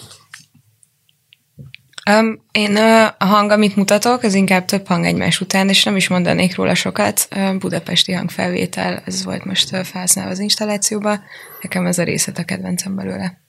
Um, 2.12 2.46
én 2.52 2.76
a 3.18 3.26
hang, 3.26 3.52
amit 3.52 3.76
mutatok, 3.76 4.24
az 4.24 4.34
inkább 4.34 4.66
több 4.66 4.88
hang 4.88 5.06
egymás 5.06 5.42
után, 5.42 5.70
és 5.70 5.84
nem 5.84 5.96
is 5.96 6.08
mondanék 6.08 6.56
róla 6.56 6.76
sokat. 6.76 7.28
Budapesti 7.60 8.12
hangfelvétel, 8.12 9.02
ez 9.06 9.24
volt 9.24 9.46
most 9.46 9.70
felhasználva 9.70 10.32
az 10.32 10.40
installációba. 10.40 11.20
Nekem 11.62 11.86
ez 11.86 11.98
a 11.98 12.04
részlet 12.04 12.38
a 12.38 12.44
kedvencem 12.44 12.96
belőle. 12.96 13.41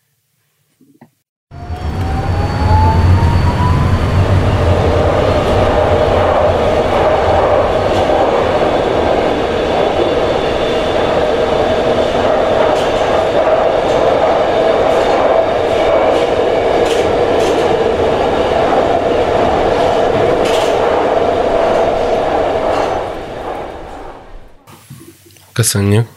Köszönjük. 25.62 26.08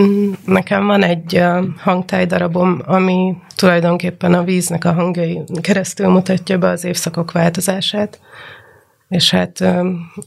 Mm, 0.00 0.32
nekem 0.44 0.86
van 0.86 1.02
egy 1.02 1.42
hangtájdarabom, 1.78 2.82
ami 2.86 3.36
tulajdonképpen 3.56 4.34
a 4.34 4.44
víznek 4.44 4.84
a 4.84 4.92
hangjai 4.92 5.40
keresztül 5.60 6.08
mutatja 6.08 6.58
be 6.58 6.68
az 6.68 6.84
évszakok 6.84 7.32
változását. 7.32 8.20
És 9.08 9.30
hát 9.30 9.60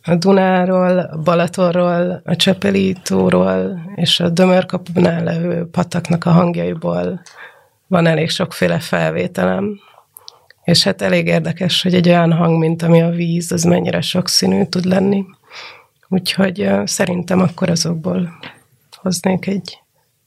a 0.04 0.16
Dunáról, 0.16 1.00
a 1.00 1.18
Balatonról, 1.18 2.22
a 2.26 2.36
Csepeli 2.36 2.96
tóról 3.04 3.80
és 3.96 4.20
a 4.20 4.30
Dömörkapunál 4.30 5.24
levő 5.24 5.70
pataknak 5.72 6.26
a 6.26 6.30
hangjaiból 6.30 7.22
van 7.88 8.08
elég 8.08 8.30
sokféle 8.30 8.80
felvételem. 8.80 9.80
És 10.64 10.84
hát 10.84 11.02
elég 11.02 11.28
érdekes, 11.28 11.82
hogy 11.82 11.94
egy 11.94 12.10
olyan 12.10 12.34
hang, 12.34 12.58
mint 12.58 12.82
ami 12.82 13.02
a 13.02 13.10
víz, 13.10 13.52
az 13.52 13.64
mennyire 13.64 14.02
sokszínű 14.02 14.66
tud 14.66 14.86
lenni. 14.86 15.26
Úgyhogy 16.10 16.70
szerintem 16.86 17.40
akkor 17.40 17.70
azokból 17.70 18.40
hoznék 18.96 19.48
egy 19.48 19.80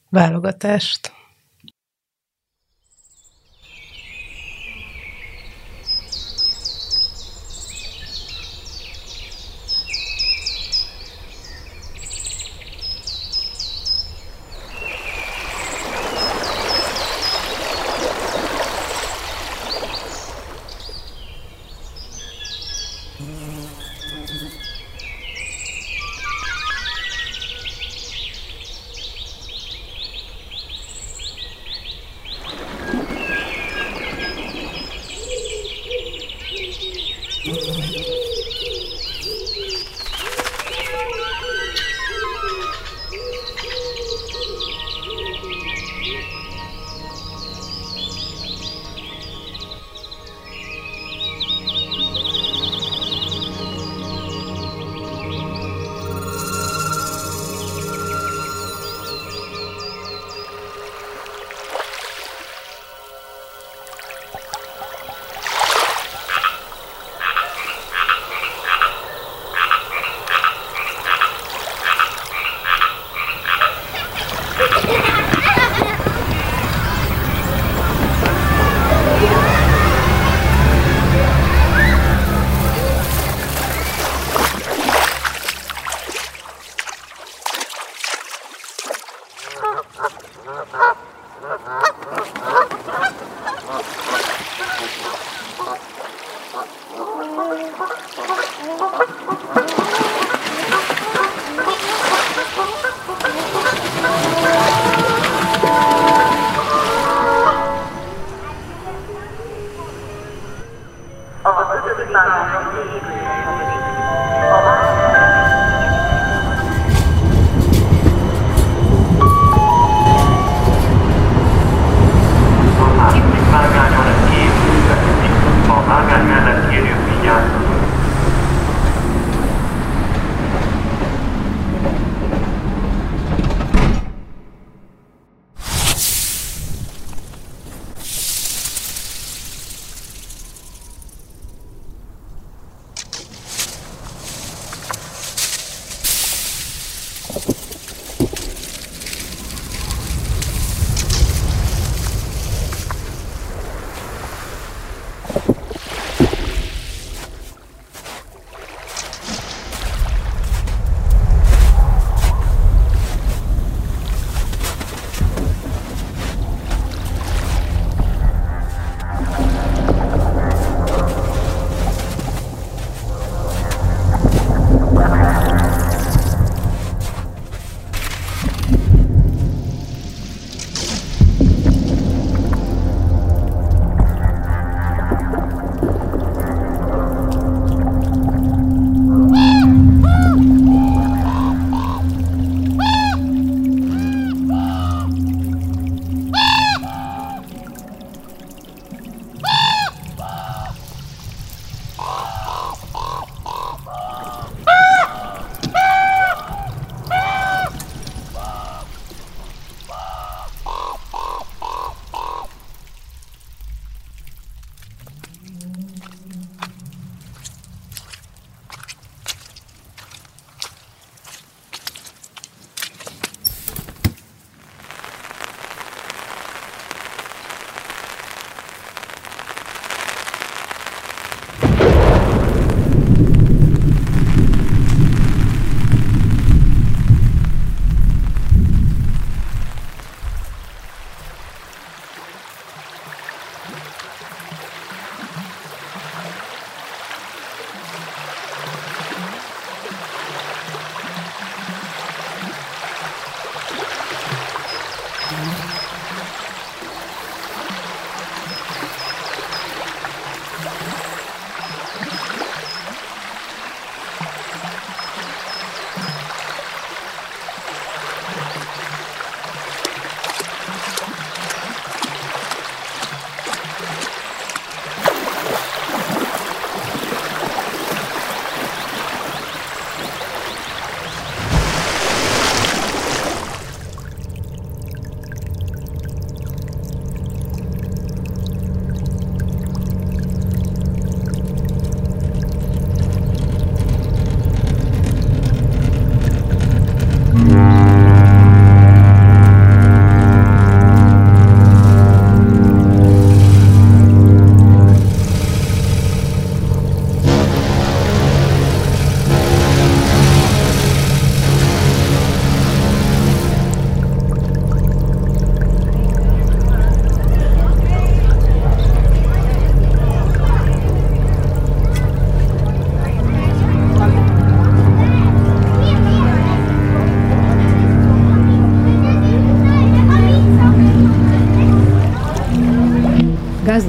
válogatást. 0.08 1.12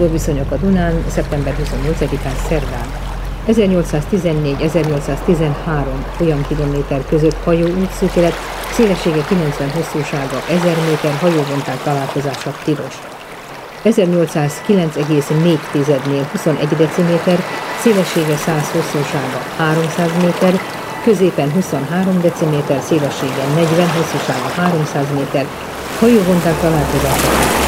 Viszonyok 0.10 0.52
a 0.52 0.56
Dunán, 0.56 1.04
szeptember 1.08 1.56
28-án 1.64 2.48
szerdán. 2.48 2.88
1814-1813 3.48 5.86
olyan 6.20 6.46
kilométer 6.48 7.06
között 7.10 7.44
hajóút 7.44 7.92
szűkület, 7.92 8.34
szélessége 8.74 9.24
90 9.28 9.72
hosszúsága, 9.72 10.44
1000 10.50 10.78
méter 10.90 11.18
hajóvonták 11.20 11.84
találkozása 11.84 12.56
tilos. 12.64 13.02
1809,4-nél 13.84 16.26
21 16.32 16.68
deciméter, 16.68 17.40
szélessége 17.80 18.36
100 18.36 18.72
hosszúsága, 18.72 19.42
300 19.58 20.10
méter, 20.22 20.60
középen 21.04 21.52
23 21.52 22.22
deciméter, 22.22 22.82
szélessége 22.82 23.44
40 23.56 23.90
hosszúsága, 23.90 24.48
300 24.56 25.06
méter, 25.16 25.46
hajóvonták 26.00 26.60
találkozása 26.60 27.61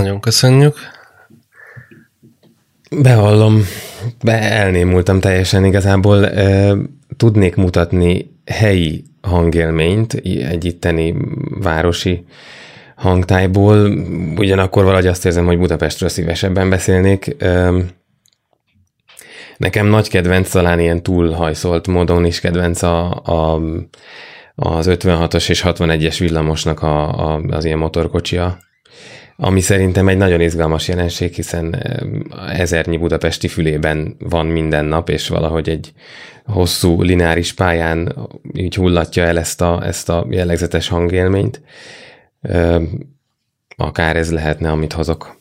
Nagyon 0.00 0.20
köszönjük. 0.20 0.78
Bevallom, 2.90 3.62
be 4.24 4.40
elnémultam 4.40 5.20
teljesen 5.20 5.64
igazából. 5.64 6.30
Tudnék 7.16 7.56
mutatni 7.56 8.36
helyi 8.46 9.04
hangélményt 9.20 10.14
egy 10.24 10.64
itteni 10.64 11.14
városi 11.48 12.24
hangtájból, 12.96 13.90
ugyanakkor 14.36 14.84
valahogy 14.84 15.06
azt 15.06 15.26
érzem, 15.26 15.46
hogy 15.46 15.58
Budapestről 15.58 16.08
szívesebben 16.08 16.70
beszélnék. 16.70 17.36
Nekem 19.56 19.86
nagy 19.86 20.08
kedvenc, 20.08 20.50
talán 20.50 20.80
ilyen 20.80 21.02
túlhajszolt 21.02 21.86
módon 21.86 22.24
is 22.24 22.40
kedvenc 22.40 22.82
a, 22.82 23.10
a, 23.10 23.60
az 24.54 24.86
56-os 24.90 25.48
és 25.48 25.62
61-es 25.66 26.16
villamosnak 26.18 26.82
a, 26.82 27.32
a, 27.32 27.40
az 27.50 27.64
ilyen 27.64 27.78
motorkocsia 27.78 28.58
ami 29.42 29.60
szerintem 29.60 30.08
egy 30.08 30.16
nagyon 30.16 30.40
izgalmas 30.40 30.88
jelenség, 30.88 31.34
hiszen 31.34 31.82
ezernyi 32.48 32.96
budapesti 32.96 33.48
fülében 33.48 34.16
van 34.18 34.46
minden 34.46 34.84
nap, 34.84 35.08
és 35.08 35.28
valahogy 35.28 35.68
egy 35.68 35.92
hosszú 36.44 37.02
lineáris 37.02 37.52
pályán 37.52 38.28
így 38.52 38.74
hullatja 38.74 39.24
el 39.24 39.38
ezt 39.38 39.60
a, 39.60 39.86
ezt 39.86 40.08
a 40.08 40.26
jellegzetes 40.30 40.88
hangélményt. 40.88 41.60
Akár 43.76 44.16
ez 44.16 44.32
lehetne, 44.32 44.70
amit 44.70 44.92
hozok. 44.92 45.38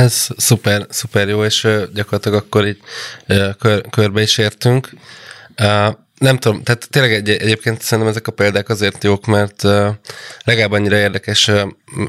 Ez 0.00 0.28
szuper, 0.50 0.86
szuper 0.88 1.28
jó, 1.28 1.44
és 1.44 1.68
gyakorlatilag 1.94 2.38
akkor 2.38 2.66
így 2.66 2.80
kör, 3.58 3.82
körbe 3.90 4.22
is 4.22 4.38
értünk. 4.38 4.88
Nem 6.18 6.38
tudom, 6.38 6.62
tehát 6.62 6.88
tényleg 6.90 7.12
egy, 7.12 7.28
egyébként 7.28 7.82
szerintem 7.82 8.12
ezek 8.12 8.26
a 8.26 8.32
példák 8.32 8.68
azért 8.68 9.04
jók, 9.04 9.26
mert 9.26 9.62
legalább 10.44 10.72
annyira 10.72 10.96
érdekes 10.96 11.50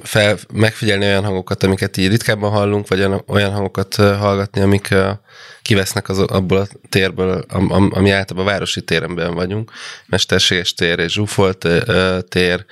fel, 0.03 0.37
megfigyelni 0.53 1.05
olyan 1.05 1.23
hangokat, 1.23 1.63
amiket 1.63 1.97
így 1.97 2.09
ritkábban 2.09 2.51
hallunk, 2.51 2.87
vagy 2.87 3.07
olyan 3.27 3.51
hangokat 3.51 3.95
hallgatni, 3.95 4.61
amik 4.61 4.95
kivesznek 5.61 6.09
az, 6.09 6.19
abból 6.19 6.57
a 6.57 6.67
térből, 6.89 7.45
am, 7.47 7.89
ami 7.93 8.11
általában 8.11 8.47
a 8.47 8.51
városi 8.51 8.81
térenben 8.81 9.33
vagyunk. 9.33 9.71
Mesterséges 10.05 10.73
tér 10.73 10.99
és 10.99 11.11
zsúfolt 11.11 11.67
tér. 12.29 12.65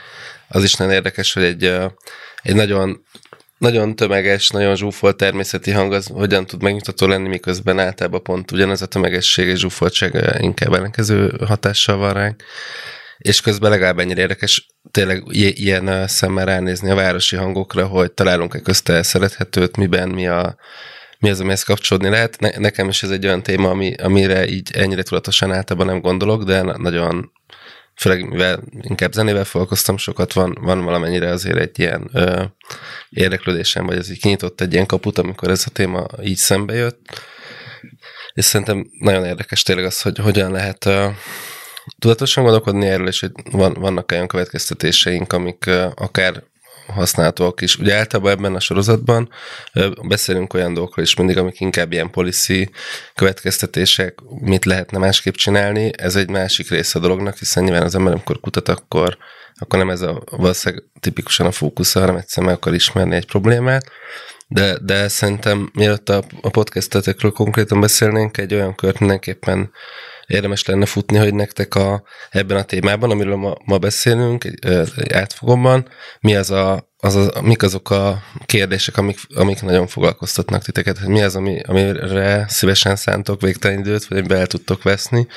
Az 0.48 0.64
is 0.64 0.74
nagyon 0.74 0.94
érdekes, 0.94 1.34
hogy 1.34 1.44
egy, 1.44 1.64
egy 2.42 2.56
nagyon 2.56 3.04
nagyon 3.60 3.95
tömeges, 3.95 4.50
nagyon 4.50 4.76
zsúfolt 4.76 5.17
természeti 5.17 5.72
hang 5.72 5.93
az 5.93 6.08
hogyan 6.08 6.45
tud 6.45 6.62
megnyugtató 6.62 7.08
lenni, 7.08 7.28
miközben 7.28 7.80
általában 7.80 8.24
pont 8.24 8.52
ugyanez 8.52 8.82
a 8.82 8.86
tömegesség 8.86 9.48
és 9.48 9.60
zsúfoltság 9.60 10.38
inkább 10.39 10.74
ellenkező 10.74 11.34
hatással 11.45 11.98
van 11.98 12.13
ránk. 12.13 12.43
És 13.17 13.41
közben 13.41 13.69
legalább 13.69 14.00
ennyire 14.00 14.22
érdekes 14.22 14.67
tényleg 14.91 15.24
ilyen 15.32 16.08
szemmel 16.08 16.45
ránézni 16.45 16.89
a 16.89 16.95
városi 16.95 17.36
hangokra, 17.36 17.86
hogy 17.86 18.12
találunk-e 18.12 18.60
közte 18.60 19.04
szerethetőt, 19.04 19.78
miben, 19.78 20.10
mi, 20.10 20.28
a, 20.28 20.56
mi 21.19 21.30
az, 21.30 21.39
amihez 21.39 21.63
kapcsolódni 21.63 22.10
lehet. 22.10 22.39
Ne, 22.39 22.50
nekem 22.58 22.88
is 22.88 23.04
ez 23.04 23.10
egy 23.10 23.26
olyan 23.26 23.43
téma, 23.43 23.69
ami, 23.69 23.93
amire 23.93 24.48
így 24.48 24.72
ennyire 24.74 25.04
tudatosan 25.04 25.52
általában 25.52 25.88
nem 25.88 26.02
gondolok, 26.02 26.43
de 26.43 26.62
nagyon 26.62 27.32
főleg 28.00 28.30
mivel 28.30 28.64
inkább 28.82 29.14
zenével 29.14 29.44
foglalkoztam 29.44 29.98
sokat, 29.98 30.34
van, 30.34 30.58
van 30.62 30.84
valamennyire 30.84 31.30
azért 31.30 31.58
egy 31.58 31.80
ilyen 31.80 32.10
ö, 32.14 32.44
érdeklődésem, 33.10 33.86
vagy 33.86 33.98
ez 33.98 34.10
így 34.10 34.20
kinyitott 34.20 34.62
egy 34.62 34.74
ilyen 34.74 34.86
kaput, 34.86 35.18
amikor 35.18 35.50
ez 35.50 35.64
a 35.68 35.70
téma 35.70 36.06
így 36.24 36.38
szembe 36.38 36.74
jött. 36.74 37.22
És 38.34 38.46
szerintem 38.46 38.90
nagyon 39.00 39.26
érdekes 39.26 39.64
tényleg 39.64 39.86
az, 39.86 40.02
hogy 40.02 40.18
hogyan 40.18 40.52
lehet 40.52 40.86
ö, 40.86 41.08
tudatosan 42.00 42.44
gondolkodni 42.44 42.88
erről, 42.88 43.08
és 43.08 43.20
hogy 43.20 43.32
van, 43.52 43.74
vannak 43.74 44.12
olyan 44.12 44.28
következtetéseink, 44.28 45.34
amik 45.34 45.66
ö, 45.66 45.88
akár 45.96 46.44
használhatóak 46.91 47.62
is. 47.62 47.78
Ugye 47.78 47.95
általában 47.95 48.32
ebben 48.32 48.56
a 48.56 48.60
sorozatban 48.60 49.30
beszélünk 50.08 50.54
olyan 50.54 50.73
dolgokról 50.73 51.06
is 51.06 51.15
mindig, 51.15 51.38
amik 51.38 51.60
inkább 51.60 51.91
ilyen 51.91 52.10
policy 52.12 52.69
következtetések, 53.15 54.19
mit 54.39 54.65
lehetne 54.65 54.97
másképp 54.97 55.34
csinálni. 55.34 55.91
Ez 55.97 56.15
egy 56.15 56.30
másik 56.30 56.69
része 56.69 56.99
a 56.99 57.02
dolognak, 57.02 57.38
hiszen 57.38 57.63
nyilván 57.63 57.84
az 57.84 57.95
ember, 57.95 58.13
amikor 58.13 58.39
kutat, 58.39 58.69
akkor, 58.69 59.17
akkor 59.56 59.80
nem 59.80 59.89
ez 59.89 60.02
a 60.02 60.23
valószínűleg 60.30 60.84
tipikusan 60.99 61.45
a 61.45 61.52
fókusz, 61.52 61.93
hanem 61.93 62.15
egyszer 62.15 62.43
meg 62.43 62.54
akar 62.54 62.73
ismerni 62.73 63.15
egy 63.15 63.25
problémát. 63.25 63.91
De, 64.47 64.78
de 64.82 65.08
szerintem 65.08 65.71
mielőtt 65.73 66.10
a, 66.10 66.23
a 66.41 66.49
podcastetekről 66.49 67.32
konkrétan 67.32 67.80
beszélnénk, 67.80 68.38
egy 68.38 68.54
olyan 68.54 68.75
kört 68.75 68.99
mindenképpen 68.99 69.71
érdemes 70.30 70.65
lenne 70.65 70.86
futni, 70.86 71.18
hogy 71.18 71.34
nektek 71.34 71.76
a, 71.76 72.04
ebben 72.30 72.58
a 72.58 72.63
témában, 72.63 73.12
amiről 73.12 73.36
ma, 73.36 73.58
ma 73.65 73.78
beszélünk, 73.78 74.46
átfogomban, 75.13 75.88
mi 76.20 76.36
az 76.36 76.52
a, 76.52 76.92
az 76.98 77.15
a, 77.15 77.42
mik 77.42 77.63
azok 77.63 77.89
a 77.89 78.24
kérdések, 78.46 78.98
amik, 78.98 79.20
amik 79.36 79.62
nagyon 79.62 79.88
foglalkoztatnak 79.88 80.63
titeket, 80.63 80.98
hogy 80.98 81.08
mi 81.08 81.22
az, 81.22 81.36
ami, 81.36 81.62
amire 81.62 82.46
szívesen 82.48 82.96
szántok 82.96 83.42
végtelen 83.42 83.80
időt, 83.80 84.06
vagy 84.06 84.28
be 84.28 84.38
el 84.38 84.48
tudtok 84.48 84.84
veszni, 84.84 85.28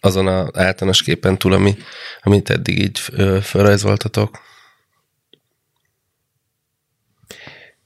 azon 0.00 0.26
az 0.26 0.48
általános 0.52 1.02
képen 1.02 1.38
túl, 1.38 1.52
ami, 1.52 1.76
amit 2.22 2.50
eddig 2.50 2.78
így 2.78 2.98
felrajzoltatok? 3.42 4.38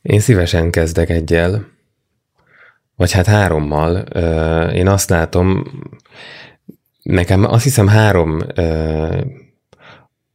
Én 0.03 0.21
szívesen 0.21 0.71
kezdek 0.71 1.11
egyel, 1.11 1.74
vagy 2.97 3.13
hát 3.13 3.27
hárommal. 3.27 3.97
Én 4.69 4.89
azt 4.89 5.11
látom, 5.11 5.65
nekem 7.03 7.45
azt 7.45 7.65
hiszem 7.65 7.89
három 7.89 8.41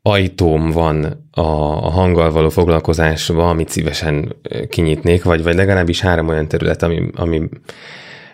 ajtóm 0.01 0.71
van 0.71 1.03
a, 1.31 1.41
a 1.85 1.89
hanggal 1.89 2.31
való 2.31 2.49
foglalkozásba, 2.49 3.49
amit 3.49 3.69
szívesen 3.69 4.35
kinyitnék, 4.69 5.23
vagy, 5.23 5.43
vagy 5.43 5.55
legalábbis 5.55 6.01
három 6.01 6.27
olyan 6.27 6.47
terület, 6.47 6.83
ami, 6.83 7.09
amiben 7.15 7.61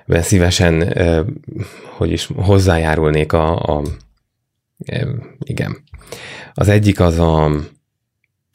szívesen, 0.08 0.94
hogy 1.98 2.12
is 2.12 2.30
hozzájárulnék 2.36 3.34
a, 3.34 3.60
a 3.60 3.82
igen. 5.40 5.84
Az 6.54 6.68
egyik 6.68 7.00
az 7.00 7.20
a, 7.20 7.52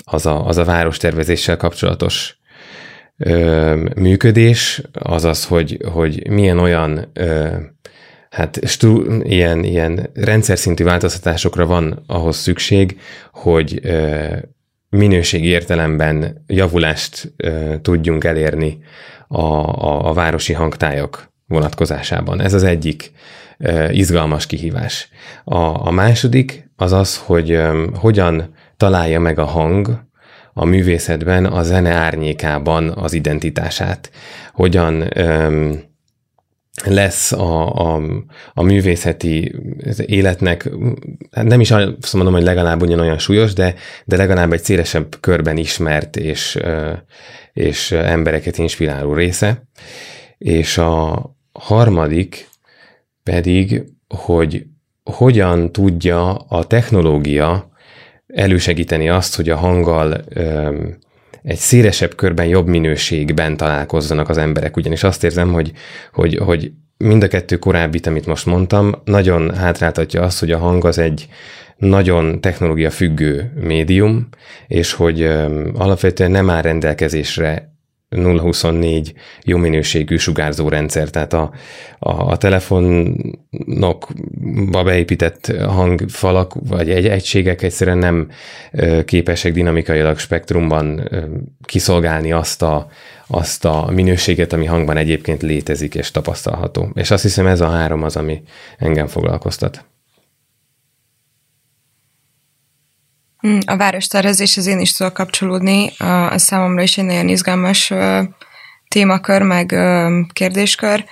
az 0.04 0.26
a, 0.26 0.46
az 0.46 0.56
a 0.56 0.64
várostervezéssel 0.64 1.56
kapcsolatos 1.56 2.39
ö, 3.24 3.74
működés, 3.96 4.83
azaz, 4.92 5.44
hogy, 5.44 5.78
hogy 5.92 6.30
milyen 6.30 6.59
olyan 6.59 7.11
ö, 7.12 7.56
hát 8.30 8.59
stru, 8.66 9.20
ilyen, 9.22 9.64
ilyen 9.64 10.11
rendszer 10.14 10.59
szintű 10.59 10.85
változtatásokra 10.85 11.66
van 11.66 12.02
ahhoz 12.06 12.37
szükség, 12.37 13.00
hogy 13.33 13.80
ö, 13.83 14.26
minőségi 14.88 15.46
értelemben 15.46 16.44
javulást 16.46 17.33
ö, 17.37 17.74
tudjunk 17.83 18.24
elérni 18.24 18.78
a, 19.28 19.42
a, 19.42 20.09
a 20.09 20.12
városi 20.12 20.52
hangtájak 20.52 21.33
vonatkozásában. 21.46 22.40
Ez 22.40 22.54
az 22.54 22.62
egyik 22.62 23.12
izgalmas 23.90 24.46
kihívás. 24.46 25.09
A, 25.44 25.87
a 25.87 25.90
második 25.90 26.70
az 26.76 26.92
az, 26.92 27.16
hogy 27.16 27.61
hogyan 27.94 28.54
találja 28.76 29.20
meg 29.20 29.38
a 29.38 29.44
hang 29.44 30.09
a 30.52 30.64
művészetben, 30.64 31.44
a 31.44 31.62
zene 31.62 31.90
árnyékában 31.90 32.88
az 32.88 33.12
identitását. 33.12 34.10
Hogyan 34.52 35.08
lesz 36.84 37.32
a, 37.32 37.74
a, 37.74 38.02
a 38.54 38.62
művészeti 38.62 39.54
életnek, 40.06 40.70
hát 41.30 41.44
nem 41.44 41.60
is 41.60 41.70
azt 41.70 42.14
mondom, 42.14 42.32
hogy 42.32 42.42
legalább 42.42 42.82
ugyanolyan 42.82 43.18
súlyos, 43.18 43.52
de, 43.52 43.74
de 44.04 44.16
legalább 44.16 44.52
egy 44.52 44.62
szélesebb 44.62 45.16
körben 45.20 45.56
ismert 45.56 46.16
és, 46.16 46.58
és 47.52 47.92
embereket 47.92 48.58
inspiráló 48.58 49.14
része. 49.14 49.62
És 50.38 50.78
a 50.78 51.24
harmadik 51.52 52.48
pedig, 53.22 53.84
hogy 54.08 54.66
hogyan 55.04 55.72
tudja 55.72 56.34
a 56.34 56.64
technológia 56.64 57.69
elősegíteni 58.34 59.08
azt, 59.08 59.36
hogy 59.36 59.48
a 59.48 59.56
hanggal 59.56 60.24
egy 61.42 61.58
szélesebb 61.58 62.14
körben 62.14 62.46
jobb 62.46 62.66
minőségben 62.66 63.56
találkozzanak 63.56 64.28
az 64.28 64.38
emberek, 64.38 64.76
ugyanis 64.76 65.02
azt 65.02 65.24
érzem, 65.24 65.52
hogy, 65.52 65.72
hogy, 66.12 66.36
hogy 66.36 66.72
mind 66.96 67.22
a 67.22 67.28
kettő 67.28 67.56
korábbit, 67.56 68.06
amit 68.06 68.26
most 68.26 68.46
mondtam, 68.46 68.94
nagyon 69.04 69.54
hátráltatja 69.54 70.22
azt, 70.22 70.40
hogy 70.40 70.50
a 70.50 70.58
hang 70.58 70.84
az 70.84 70.98
egy 70.98 71.28
nagyon 71.76 72.40
technológia 72.40 72.90
függő 72.90 73.52
médium, 73.54 74.28
és 74.66 74.92
hogy 74.92 75.22
alapvetően 75.74 76.30
nem 76.30 76.50
áll 76.50 76.62
rendelkezésre 76.62 77.74
024 78.16 79.14
jó 79.44 79.59
sugárzó 80.16 80.68
rendszer, 80.68 81.11
tehát 81.11 81.33
a, 81.33 81.53
a, 81.99 82.11
a 82.11 82.37
telefonokba 82.37 84.83
beépített 84.85 85.53
hangfalak 85.66 86.55
vagy 86.55 86.90
egy 86.90 87.07
egységek 87.07 87.62
egyszerűen 87.62 87.99
nem 87.99 88.31
képesek 89.05 89.53
dinamikailag 89.53 90.18
spektrumban 90.18 91.11
kiszolgálni 91.62 92.33
azt 92.33 92.62
a, 92.62 92.87
azt 93.27 93.64
a 93.64 93.90
minőséget, 93.92 94.53
ami 94.53 94.66
hangban 94.66 94.96
egyébként 94.96 95.42
létezik 95.42 95.94
és 95.94 96.11
tapasztalható. 96.11 96.88
És 96.94 97.11
azt 97.11 97.23
hiszem 97.23 97.46
ez 97.46 97.61
a 97.61 97.68
három 97.68 98.03
az, 98.03 98.16
ami 98.16 98.42
engem 98.79 99.07
foglalkoztat. 99.07 99.75
Hm, 99.75 99.88
a 103.64 103.76
várostervezéshez 103.76 104.66
én 104.66 104.81
is 104.81 104.92
tudok 104.92 105.12
kapcsolódni. 105.12 105.92
A 106.31 106.38
számomra 106.38 106.83
is 106.83 106.98
egy 106.98 107.05
nagyon 107.05 107.29
izgalmas 107.29 107.92
témakör, 108.88 109.42
meg 109.42 109.66
kérdéskör. 110.33 111.05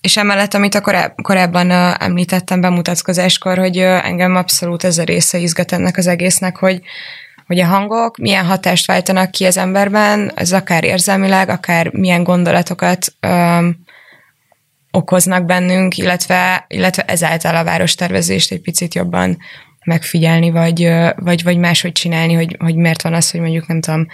És 0.00 0.16
emellett, 0.16 0.54
amit 0.54 0.74
a 0.74 0.80
koráb- 0.80 1.22
korábban 1.22 1.70
említettem 1.98 2.60
bemutatkozáskor, 2.60 3.58
hogy 3.58 3.78
engem 3.78 4.36
abszolút 4.36 4.84
ez 4.84 4.98
a 4.98 5.04
része 5.04 5.38
izgat 5.38 5.72
ennek 5.72 5.96
az 5.96 6.06
egésznek, 6.06 6.56
hogy, 6.56 6.80
hogy 7.46 7.60
a 7.60 7.66
hangok 7.66 8.16
milyen 8.16 8.44
hatást 8.44 8.86
váltanak 8.86 9.30
ki 9.30 9.44
az 9.44 9.56
emberben, 9.56 10.32
ez 10.34 10.52
akár 10.52 10.84
érzelmileg, 10.84 11.48
akár 11.48 11.92
milyen 11.92 12.22
gondolatokat 12.22 13.14
öm, 13.20 13.76
okoznak 14.90 15.44
bennünk, 15.44 15.96
illetve, 15.96 16.64
illetve 16.68 17.02
ezáltal 17.02 17.56
a 17.56 17.64
várostervezést 17.64 18.52
egy 18.52 18.60
picit 18.60 18.94
jobban 18.94 19.38
megfigyelni, 19.84 20.50
vagy, 20.50 20.92
vagy, 21.16 21.42
vagy 21.42 21.58
máshogy 21.58 21.92
csinálni, 21.92 22.34
hogy, 22.34 22.56
hogy 22.58 22.74
miért 22.74 23.02
van 23.02 23.14
az, 23.14 23.30
hogy 23.30 23.40
mondjuk 23.40 23.66
nem 23.66 23.80
tudom, 23.80 24.06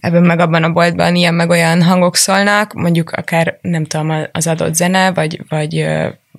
ebben 0.00 0.22
meg 0.22 0.38
abban 0.38 0.62
a 0.62 0.72
boltban 0.72 1.14
ilyen 1.14 1.34
meg 1.34 1.50
olyan 1.50 1.82
hangok 1.82 2.16
szólnak, 2.16 2.72
mondjuk 2.72 3.10
akár 3.10 3.58
nem 3.60 3.84
tudom, 3.84 4.12
az 4.32 4.46
adott 4.46 4.74
zene, 4.74 5.12
vagy, 5.12 5.40
vagy, 5.48 5.86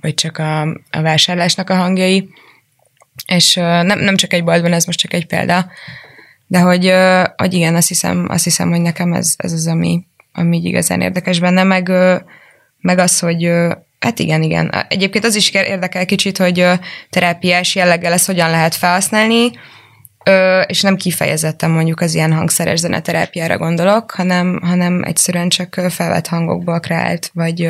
vagy 0.01 0.13
csak 0.13 0.37
a, 0.37 0.61
a 0.91 1.01
vásárlásnak 1.01 1.69
a 1.69 1.75
hangjai, 1.75 2.29
és 3.27 3.53
nem, 3.53 3.99
nem 3.99 4.15
csak 4.15 4.33
egy 4.33 4.43
boltban, 4.43 4.73
ez 4.73 4.85
most 4.85 4.99
csak 4.99 5.13
egy 5.13 5.25
példa, 5.25 5.71
de 6.47 6.59
hogy, 6.59 6.93
hogy 7.35 7.53
igen, 7.53 7.75
azt 7.75 7.87
hiszem, 7.87 8.25
azt 8.29 8.43
hiszem, 8.43 8.69
hogy 8.69 8.81
nekem 8.81 9.13
ez, 9.13 9.33
ez 9.37 9.53
az, 9.53 9.67
ami, 9.67 10.05
ami 10.33 10.57
igazán 10.63 11.01
érdekes 11.01 11.39
benne, 11.39 11.63
meg, 11.63 11.91
meg 12.79 12.97
az, 12.97 13.19
hogy 13.19 13.51
Hát 14.01 14.19
igen, 14.19 14.43
igen. 14.43 14.85
Egyébként 14.87 15.25
az 15.25 15.35
is 15.35 15.49
érdekel 15.49 16.05
kicsit, 16.05 16.37
hogy 16.37 16.67
terápiás 17.09 17.75
jelleggel 17.75 18.13
ezt 18.13 18.25
hogyan 18.25 18.49
lehet 18.49 18.75
felhasználni, 18.75 19.51
és 20.65 20.81
nem 20.81 20.95
kifejezetten 20.95 21.69
mondjuk 21.69 21.99
az 21.99 22.13
ilyen 22.15 22.33
hangszeres 22.33 22.79
zeneterápiára 22.79 23.57
gondolok, 23.57 24.11
hanem, 24.11 24.59
hanem 24.61 25.03
egyszerűen 25.03 25.49
csak 25.49 25.73
felvett 25.89 26.27
hangokból 26.27 26.79
kreált, 26.79 27.31
vagy, 27.33 27.69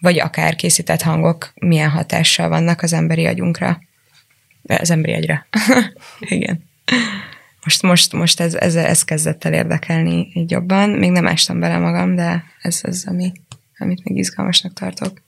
vagy 0.00 0.20
akár 0.20 0.56
készített 0.56 1.02
hangok 1.02 1.52
milyen 1.54 1.90
hatással 1.90 2.48
vannak 2.48 2.82
az 2.82 2.92
emberi 2.92 3.26
agyunkra. 3.26 3.80
Az 4.66 4.90
emberi 4.90 5.12
agyra. 5.12 5.46
igen. 6.20 6.64
Most, 7.64 7.82
most, 7.82 8.12
most 8.12 8.40
ez, 8.40 8.54
ez, 8.54 8.74
ez 8.74 9.04
kezdett 9.04 9.44
el 9.44 9.52
érdekelni 9.52 10.30
így 10.34 10.50
jobban. 10.50 10.90
Még 10.90 11.10
nem 11.10 11.26
ástam 11.26 11.60
bele 11.60 11.78
magam, 11.78 12.14
de 12.14 12.44
ez 12.62 12.80
az, 12.82 13.04
ami, 13.08 13.32
amit 13.78 14.04
még 14.04 14.18
izgalmasnak 14.18 14.72
tartok. 14.72 15.20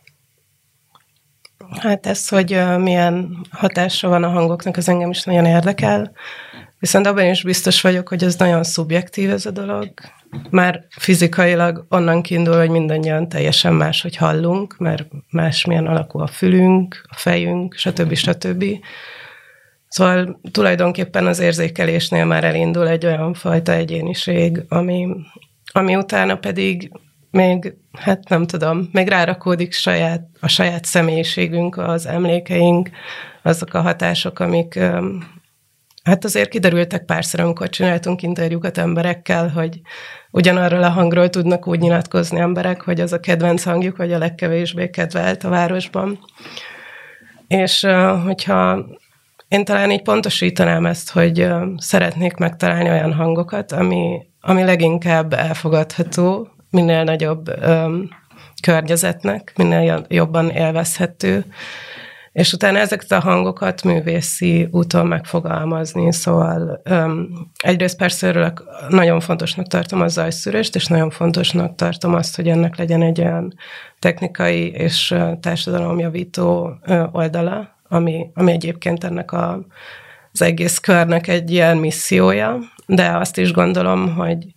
Hát 1.81 2.07
ez, 2.07 2.29
hogy 2.29 2.61
milyen 2.79 3.47
hatása 3.51 4.09
van 4.09 4.23
a 4.25 4.29
hangoknak, 4.29 4.77
az 4.77 4.89
engem 4.89 5.11
is 5.11 5.23
nagyon 5.23 5.45
érdekel. 5.45 6.13
Viszont 6.79 7.07
abban 7.07 7.27
is 7.27 7.43
biztos 7.43 7.81
vagyok, 7.81 8.09
hogy 8.09 8.25
ez 8.25 8.37
nagyon 8.37 8.65
szubjektív 8.65 9.31
ez 9.31 9.47
a 9.47 9.51
dolog. 9.51 9.89
Már 10.51 10.85
fizikailag 10.89 11.87
onnan 11.89 12.23
kiindul, 12.23 12.57
hogy 12.57 12.71
mindannyian 12.71 13.29
teljesen 13.29 13.75
más, 13.75 14.03
hogy 14.03 14.17
hallunk, 14.17 14.77
mert 14.79 15.07
másmilyen 15.31 15.87
alakú 15.87 16.19
a 16.19 16.27
fülünk, 16.27 17.05
a 17.09 17.15
fejünk, 17.17 17.75
stb. 17.75 18.15
stb. 18.15 18.65
Szóval 19.89 20.41
tulajdonképpen 20.51 21.27
az 21.27 21.39
érzékelésnél 21.39 22.25
már 22.25 22.45
elindul 22.45 22.89
egy 22.89 23.07
olyan 23.07 23.35
fajta 23.35 23.73
egyéniség, 23.73 24.65
ami, 24.69 25.09
ami 25.73 25.97
utána 25.97 26.37
pedig 26.37 26.91
még, 27.35 27.75
hát 27.93 28.29
nem 28.29 28.47
tudom, 28.47 28.89
még 28.93 29.09
rárakódik 29.09 29.73
saját, 29.73 30.27
a 30.41 30.49
saját 30.49 30.85
személyiségünk, 30.85 31.77
az 31.77 32.07
emlékeink, 32.07 32.91
azok 33.43 33.75
a 33.75 33.81
hatások, 33.81 34.39
amik 34.39 34.79
hát 36.03 36.25
azért 36.25 36.49
kiderültek 36.49 37.05
párszor, 37.05 37.41
amikor 37.41 37.69
csináltunk 37.69 38.23
interjúkat 38.23 38.79
emberekkel, 38.79 39.49
hogy 39.49 39.81
ugyanarról 40.31 40.83
a 40.83 40.89
hangról 40.89 41.31
tudnak 41.31 41.67
úgy 41.67 41.81
nyilatkozni 41.81 42.39
emberek, 42.39 42.81
hogy 42.81 43.01
az 43.01 43.13
a 43.13 43.21
kedvenc 43.21 43.63
hangjuk, 43.63 43.97
vagy 43.97 44.13
a 44.13 44.19
legkevésbé 44.19 44.91
kedvelt 44.91 45.45
a 45.45 45.49
városban. 45.49 46.19
És 47.49 47.87
hogyha 48.25 48.87
én 49.49 49.65
talán 49.65 49.91
így 49.91 50.03
pontosítanám 50.03 50.87
ezt, 50.87 51.11
hogy 51.11 51.49
szeretnék 51.77 52.37
megtalálni 52.37 52.91
olyan 52.91 53.13
hangokat, 53.13 53.73
ami, 53.73 54.27
ami 54.41 54.63
leginkább 54.65 55.33
elfogadható, 55.33 56.54
minél 56.75 57.05
nagyobb 57.05 57.49
öm, 57.61 58.09
környezetnek, 58.63 59.53
minél 59.57 60.05
jobban 60.09 60.51
élvezhető, 60.51 61.45
és 62.33 62.53
utána 62.53 62.79
ezeket 62.79 63.13
a 63.13 63.21
hangokat 63.21 63.83
művészi 63.83 64.69
úton 64.71 65.07
megfogalmazni, 65.07 66.13
szóval 66.13 66.81
öm, 66.85 67.29
egyrészt 67.57 67.97
persze 67.97 68.27
örülök, 68.29 68.65
nagyon 68.89 69.21
fontosnak 69.21 69.67
tartom 69.67 70.01
a 70.01 70.09
zajszűrést, 70.09 70.75
és 70.75 70.87
nagyon 70.87 71.11
fontosnak 71.11 71.75
tartom 71.75 72.15
azt, 72.15 72.37
hogy 72.37 72.49
ennek 72.49 72.77
legyen 72.77 73.03
egy 73.03 73.21
olyan 73.21 73.55
technikai 73.99 74.71
és 74.71 75.15
társadalomjavító 75.41 76.79
oldala, 77.13 77.77
ami, 77.89 78.31
ami 78.35 78.53
egyébként 78.53 79.05
ennek 79.05 79.33
a, 79.33 79.67
az 80.33 80.43
egész 80.43 80.79
körnek 80.79 81.29
egy 81.29 81.51
ilyen 81.51 81.77
missziója, 81.77 82.59
de 82.87 83.09
azt 83.17 83.39
is 83.39 83.53
gondolom, 83.53 84.15
hogy 84.15 84.54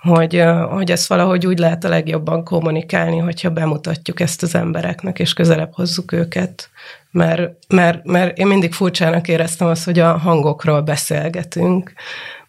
hogy, 0.00 0.44
hogy 0.70 0.90
ezt 0.90 1.06
valahogy 1.06 1.46
úgy 1.46 1.58
lehet 1.58 1.84
a 1.84 1.88
legjobban 1.88 2.44
kommunikálni, 2.44 3.18
hogyha 3.18 3.50
bemutatjuk 3.50 4.20
ezt 4.20 4.42
az 4.42 4.54
embereknek, 4.54 5.18
és 5.18 5.32
közelebb 5.32 5.74
hozzuk 5.74 6.12
őket. 6.12 6.70
Mert, 7.10 7.52
mert, 7.68 8.04
mert 8.04 8.38
én 8.38 8.46
mindig 8.46 8.72
furcsának 8.72 9.28
éreztem 9.28 9.68
azt, 9.68 9.84
hogy 9.84 9.98
a 9.98 10.18
hangokról 10.18 10.80
beszélgetünk, 10.80 11.92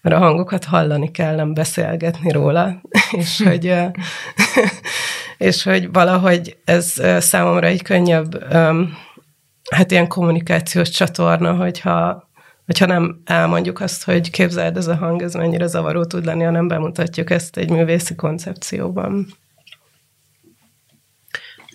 mert 0.02 0.16
a 0.16 0.20
hangokat 0.20 0.66
hallani 0.66 1.12
kell, 1.12 1.36
nem 1.36 1.54
beszélgetni 1.54 2.32
róla, 2.32 2.82
és 3.12 3.42
hogy, 3.44 3.76
és 5.38 5.64
hogy 5.64 5.92
valahogy 5.92 6.58
ez 6.66 6.94
számomra 7.20 7.68
egy 7.68 7.82
könnyebb, 7.82 8.54
hát 9.72 9.92
ilyen 9.92 10.08
kommunikációs 10.08 10.90
csatorna, 10.90 11.54
hogyha 11.54 12.30
hogyha 12.66 12.86
nem 12.86 13.22
elmondjuk 13.26 13.80
azt, 13.80 14.04
hogy 14.04 14.30
képzeld, 14.30 14.78
ez 14.78 14.88
a 14.88 14.96
hang, 14.96 15.22
ez 15.22 15.34
mennyire 15.34 15.68
zavaró 15.68 16.06
tud 16.06 16.26
lenni, 16.26 16.44
hanem 16.44 16.68
bemutatjuk 16.68 17.30
ezt 17.30 17.58
egy 17.58 17.70
művészi 17.70 18.16
koncepcióban. 18.16 19.28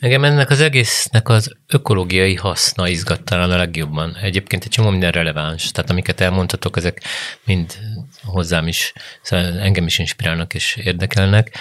Engem 0.01 0.25
ennek 0.25 0.51
az 0.51 0.61
egésznek 0.61 1.29
az 1.29 1.57
ökológiai 1.67 2.35
haszna 2.35 2.89
izgat 2.89 3.23
talán 3.23 3.51
a 3.51 3.57
legjobban. 3.57 4.17
Egyébként 4.23 4.65
egy 4.65 4.71
csomó 4.71 4.91
minden 4.91 5.11
releváns, 5.11 5.71
tehát 5.71 5.91
amiket 5.91 6.21
elmondhatok, 6.21 6.77
ezek 6.77 7.03
mind 7.45 7.79
hozzám 8.25 8.69
is, 8.69 8.93
szóval 9.23 9.59
engem 9.59 9.87
is 9.87 9.99
inspirálnak 9.99 10.55
és 10.55 10.77
érdekelnek. 10.77 11.57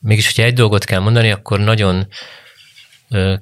Mégis, 0.00 0.26
hogyha 0.26 0.42
egy 0.42 0.54
dolgot 0.54 0.84
kell 0.84 1.00
mondani, 1.00 1.30
akkor 1.30 1.58
nagyon 1.58 2.06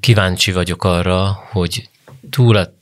kíváncsi 0.01 0.53
vagyok 0.53 0.85
arra, 0.85 1.33
hogy 1.51 1.89
túl 2.31 2.57
a, 2.57 2.73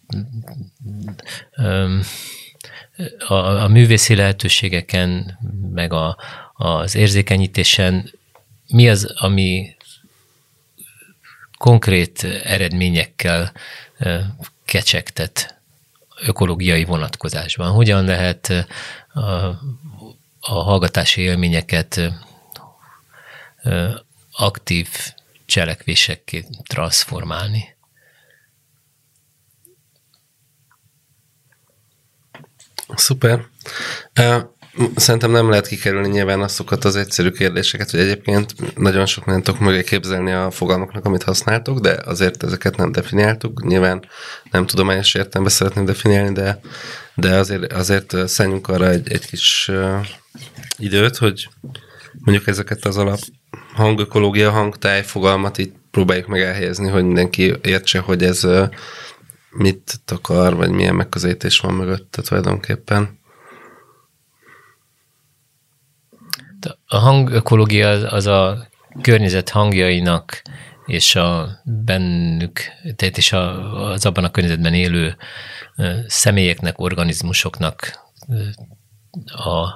a, 3.19 3.35
a 3.35 3.69
művészi 3.69 4.15
lehetőségeken, 4.15 5.39
meg 5.73 5.93
a, 5.93 6.17
az 6.53 6.95
érzékenyítésen 6.95 8.11
mi 8.67 8.89
az, 8.89 9.05
ami 9.05 9.77
konkrét 11.59 12.25
eredményekkel 12.25 13.53
kecsegtet 14.65 15.61
ökológiai 16.21 16.85
vonatkozásban? 16.85 17.71
Hogyan 17.71 18.05
lehet 18.05 18.67
a, 19.13 19.21
a 20.41 20.63
hallgatási 20.63 21.21
élményeket 21.21 22.13
aktív 24.33 24.89
cselekvésekké 25.47 26.45
transformálni? 26.67 27.76
Szuper. 32.95 33.45
Szerintem 34.97 35.31
nem 35.31 35.49
lehet 35.49 35.67
kikerülni 35.67 36.09
nyilván 36.09 36.41
azokat 36.41 36.85
az 36.85 36.97
egyszerű 36.97 37.31
kérdéseket, 37.31 37.91
hogy 37.91 38.01
egyébként 38.01 38.77
nagyon 38.79 39.07
sok 39.07 39.25
mindent 39.25 39.45
tudok 39.47 39.61
mögé 39.61 39.83
képzelni 39.83 40.33
a 40.33 40.51
fogalmaknak, 40.51 41.05
amit 41.05 41.23
használtok, 41.23 41.79
de 41.79 41.99
azért 42.05 42.43
ezeket 42.43 42.77
nem 42.77 42.93
definiáltuk. 42.93 43.65
Nyilván 43.65 44.05
nem 44.51 44.67
tudományos 44.67 45.15
értelemben 45.15 45.53
szeretném 45.53 45.85
definiálni, 45.85 46.33
de, 46.33 46.61
de 47.15 47.37
azért, 47.37 47.73
azért 47.73 48.29
szenjünk 48.29 48.69
arra 48.69 48.89
egy, 48.89 49.13
egy 49.13 49.27
kis 49.27 49.71
időt, 50.79 51.17
hogy 51.17 51.49
mondjuk 52.19 52.47
ezeket 52.47 52.85
az 52.85 52.97
alap 52.97 53.19
hangökológia, 53.75 54.51
hangtáj 54.51 55.03
fogalmat 55.03 55.59
itt 55.59 55.75
próbáljuk 55.91 56.27
meg 56.27 56.41
elhelyezni, 56.41 56.89
hogy 56.89 57.05
mindenki 57.05 57.55
értse, 57.63 57.99
hogy 57.99 58.23
ez 58.23 58.47
mit 59.57 60.01
takar, 60.05 60.55
vagy 60.55 60.71
milyen 60.71 60.95
megközelítés 60.95 61.59
van 61.59 61.75
mögötte 61.75 62.23
tulajdonképpen. 62.23 63.19
A 66.87 66.97
hangökológia 66.97 67.89
az, 67.89 68.27
a 68.27 68.69
környezet 69.01 69.49
hangjainak 69.49 70.43
és 70.87 71.15
a 71.15 71.61
bennük, 71.65 72.61
tehát 72.97 73.19
és 73.19 73.33
a, 73.33 73.91
az 73.91 74.07
abban 74.07 74.25
a 74.25 74.31
környezetben 74.31 74.75
élő 74.75 75.17
személyeknek, 76.07 76.79
organizmusoknak 76.79 78.05
a 79.27 79.69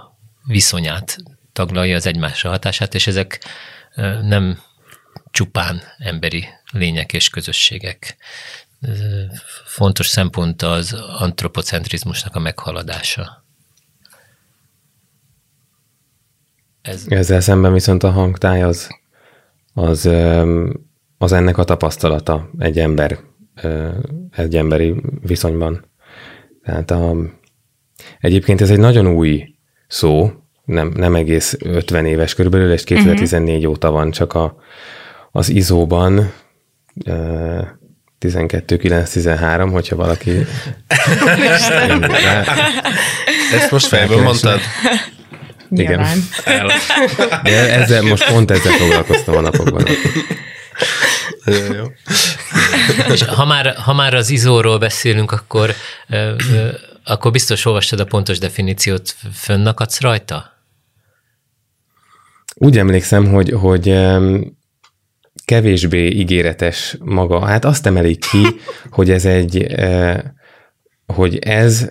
viszonyát 0.47 1.17
taglalja 1.53 1.97
az 1.97 2.07
egymásra 2.07 2.51
hatását, 2.51 2.95
és 2.95 3.07
ezek 3.07 3.45
nem 4.23 4.59
csupán 5.31 5.83
emberi 5.99 6.47
lények 6.71 7.13
és 7.13 7.29
közösségek. 7.29 8.17
Fontos 9.65 10.07
szempont 10.07 10.63
az 10.63 10.93
antropocentrizmusnak 11.19 12.35
a 12.35 12.41
meghaladása. 12.41 13.45
Ez... 16.83 17.05
Ezzel 17.09 17.41
szemben 17.41 17.73
viszont 17.73 18.03
a 18.03 18.11
hangtáj 18.11 18.63
az, 18.63 18.89
az, 19.73 20.07
az 21.19 21.33
ennek 21.33 21.59
a 21.59 21.65
tapasztalata 21.65 22.51
egy 22.59 22.79
ember, 22.79 23.19
egy 24.31 24.57
emberi 24.57 24.95
viszonyban. 25.21 25.91
Tehát 26.63 26.91
a, 26.91 27.17
egyébként 28.21 28.61
ez 28.61 28.71
egy 28.71 28.79
nagyon 28.79 29.07
új 29.07 29.55
szó, 29.87 30.33
nem, 30.65 30.89
nem 30.89 31.15
egész 31.15 31.57
50 31.61 32.07
éves 32.07 32.35
körülbelül, 32.35 32.73
és 32.73 32.85
2014 32.85 33.57
uh-huh. 33.57 33.71
óta 33.71 33.91
van 33.91 34.11
csak 34.11 34.35
a, 34.35 34.57
az 35.31 35.49
izóban, 35.49 36.33
12-9-13, 38.21 39.69
hogyha 39.73 39.97
valaki... 39.97 40.47
Ezt 43.53 43.71
most 43.71 43.87
fejből 43.87 44.23
mondtad? 44.23 44.61
Igen. 45.71 46.07
De 47.43 47.75
ezzel, 47.75 48.03
most 48.03 48.33
pont 48.33 48.51
ezzel 48.51 48.73
foglalkoztam 48.73 49.37
a 49.37 49.41
napokban. 49.41 49.87
jó. 51.45 51.85
És 53.13 53.23
ha 53.23 53.45
már, 53.45 53.75
ha 53.77 53.93
már 53.93 54.15
az 54.15 54.31
izóról 54.31 54.79
beszélünk, 54.79 55.33
akkor, 55.33 55.75
akkor 57.05 57.31
biztos 57.31 57.65
olvastad 57.65 58.01
a 58.01 58.05
pontos 58.05 58.39
definíciót, 58.39 59.15
fönnakadsz 59.35 60.01
rajta? 60.01 60.59
Úgy 62.55 62.79
emlékszem, 62.79 63.27
hogy, 63.27 63.51
hogy 63.51 63.89
kevésbé 65.51 66.07
ígéretes 66.07 66.97
maga. 67.01 67.47
Hát 67.47 67.65
azt 67.65 67.87
emelik 67.87 68.19
ki, 68.31 68.47
hogy 68.97 69.11
ez 69.11 69.25
egy, 69.25 69.67
hogy 71.07 71.39
ez 71.39 71.91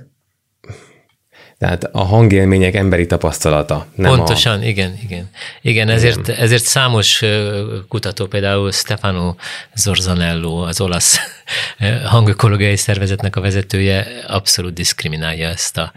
tehát 1.57 1.83
a 1.83 2.03
hangélmények 2.03 2.75
emberi 2.75 3.05
tapasztalata. 3.05 3.85
Nem 3.95 4.15
Pontosan, 4.15 4.59
a... 4.59 4.63
igen, 4.63 4.97
igen. 5.03 5.29
Igen, 5.61 5.89
ezért, 5.89 6.27
igen. 6.27 6.39
ezért 6.39 6.63
számos 6.63 7.23
kutató, 7.87 8.25
például 8.25 8.71
Stefano 8.71 9.35
Zorzanello, 9.73 10.61
az 10.61 10.81
olasz 10.81 11.19
hangökológiai 12.05 12.75
szervezetnek 12.75 13.35
a 13.35 13.41
vezetője 13.41 14.07
abszolút 14.27 14.73
diszkriminálja 14.73 15.47
ezt 15.47 15.77
a 15.77 15.91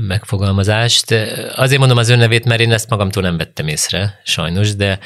megfogalmazást. 0.00 1.10
Azért 1.54 1.78
mondom 1.78 1.98
az 1.98 2.08
önnevét, 2.08 2.44
mert 2.44 2.60
én 2.60 2.72
ezt 2.72 2.90
magamtól 2.90 3.22
nem 3.22 3.36
vettem 3.36 3.68
észre, 3.68 4.20
sajnos, 4.24 4.76
de 4.76 4.98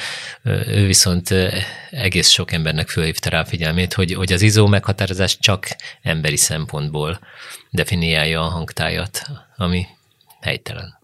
ő 0.45 0.87
viszont 0.87 1.35
egész 1.91 2.29
sok 2.29 2.53
embernek 2.53 2.89
fölhívta 2.89 3.31
rá 3.31 3.41
a 3.41 3.45
figyelmét, 3.45 3.95
hogy, 3.95 4.15
hogy 4.15 4.33
az 4.33 4.43
izó 4.43 4.67
meghatározás 4.67 5.39
csak 5.39 5.69
emberi 6.03 6.37
szempontból 6.37 7.21
definiálja 7.71 8.41
a 8.41 8.49
hangtájat, 8.49 9.23
ami 9.57 9.87
helytelen. 10.41 10.99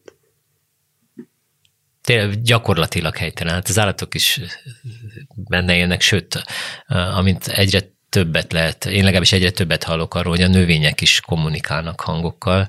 Tényleg 2.01 2.43
gyakorlatilag 2.43 3.17
helytelen. 3.17 3.55
Hát 3.55 3.69
az 3.69 3.79
állatok 3.79 4.15
is 4.15 4.41
benne 5.35 5.77
élnek, 5.77 6.01
sőt, 6.01 6.45
amint 6.89 7.47
egyre 7.47 7.81
többet 8.09 8.53
lehet, 8.53 8.85
én 8.85 9.03
legalábbis 9.03 9.33
egyre 9.33 9.51
többet 9.51 9.85
hallok 9.85 10.15
arról, 10.15 10.33
hogy 10.33 10.43
a 10.43 10.49
növények 10.49 11.01
is 11.01 11.21
kommunikálnak 11.21 12.01
hangokkal, 12.01 12.69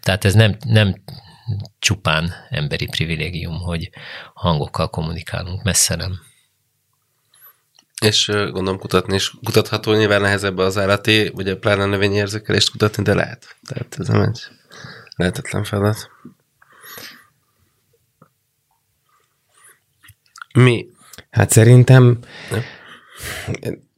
tehát 0.00 0.24
ez 0.24 0.34
nem, 0.34 0.56
nem 0.64 0.94
csupán 1.78 2.32
emberi 2.48 2.86
privilégium, 2.86 3.58
hogy 3.58 3.90
hangokkal 4.34 4.90
kommunikálunk, 4.90 5.62
messze 5.62 5.94
nem. 5.94 6.20
És 8.02 8.26
gondolom 8.26 8.78
kutatni 8.78 9.14
is 9.14 9.30
kutatható, 9.44 9.94
nyilván 9.94 10.20
nehezebb 10.20 10.58
az 10.58 10.78
állati, 10.78 11.30
ugye 11.34 11.56
pláne 11.56 11.82
a 11.82 11.86
növényérzékelést 11.86 12.70
kutatni, 12.70 13.02
de 13.02 13.14
lehet. 13.14 13.56
Tehát 13.66 13.96
ez 13.98 14.08
nem 14.08 14.20
egy 14.22 14.40
lehetetlen 15.16 15.64
feladat. 15.64 16.10
Mi? 20.54 20.86
Hát 21.30 21.50
szerintem 21.50 22.18
ja. 22.50 22.62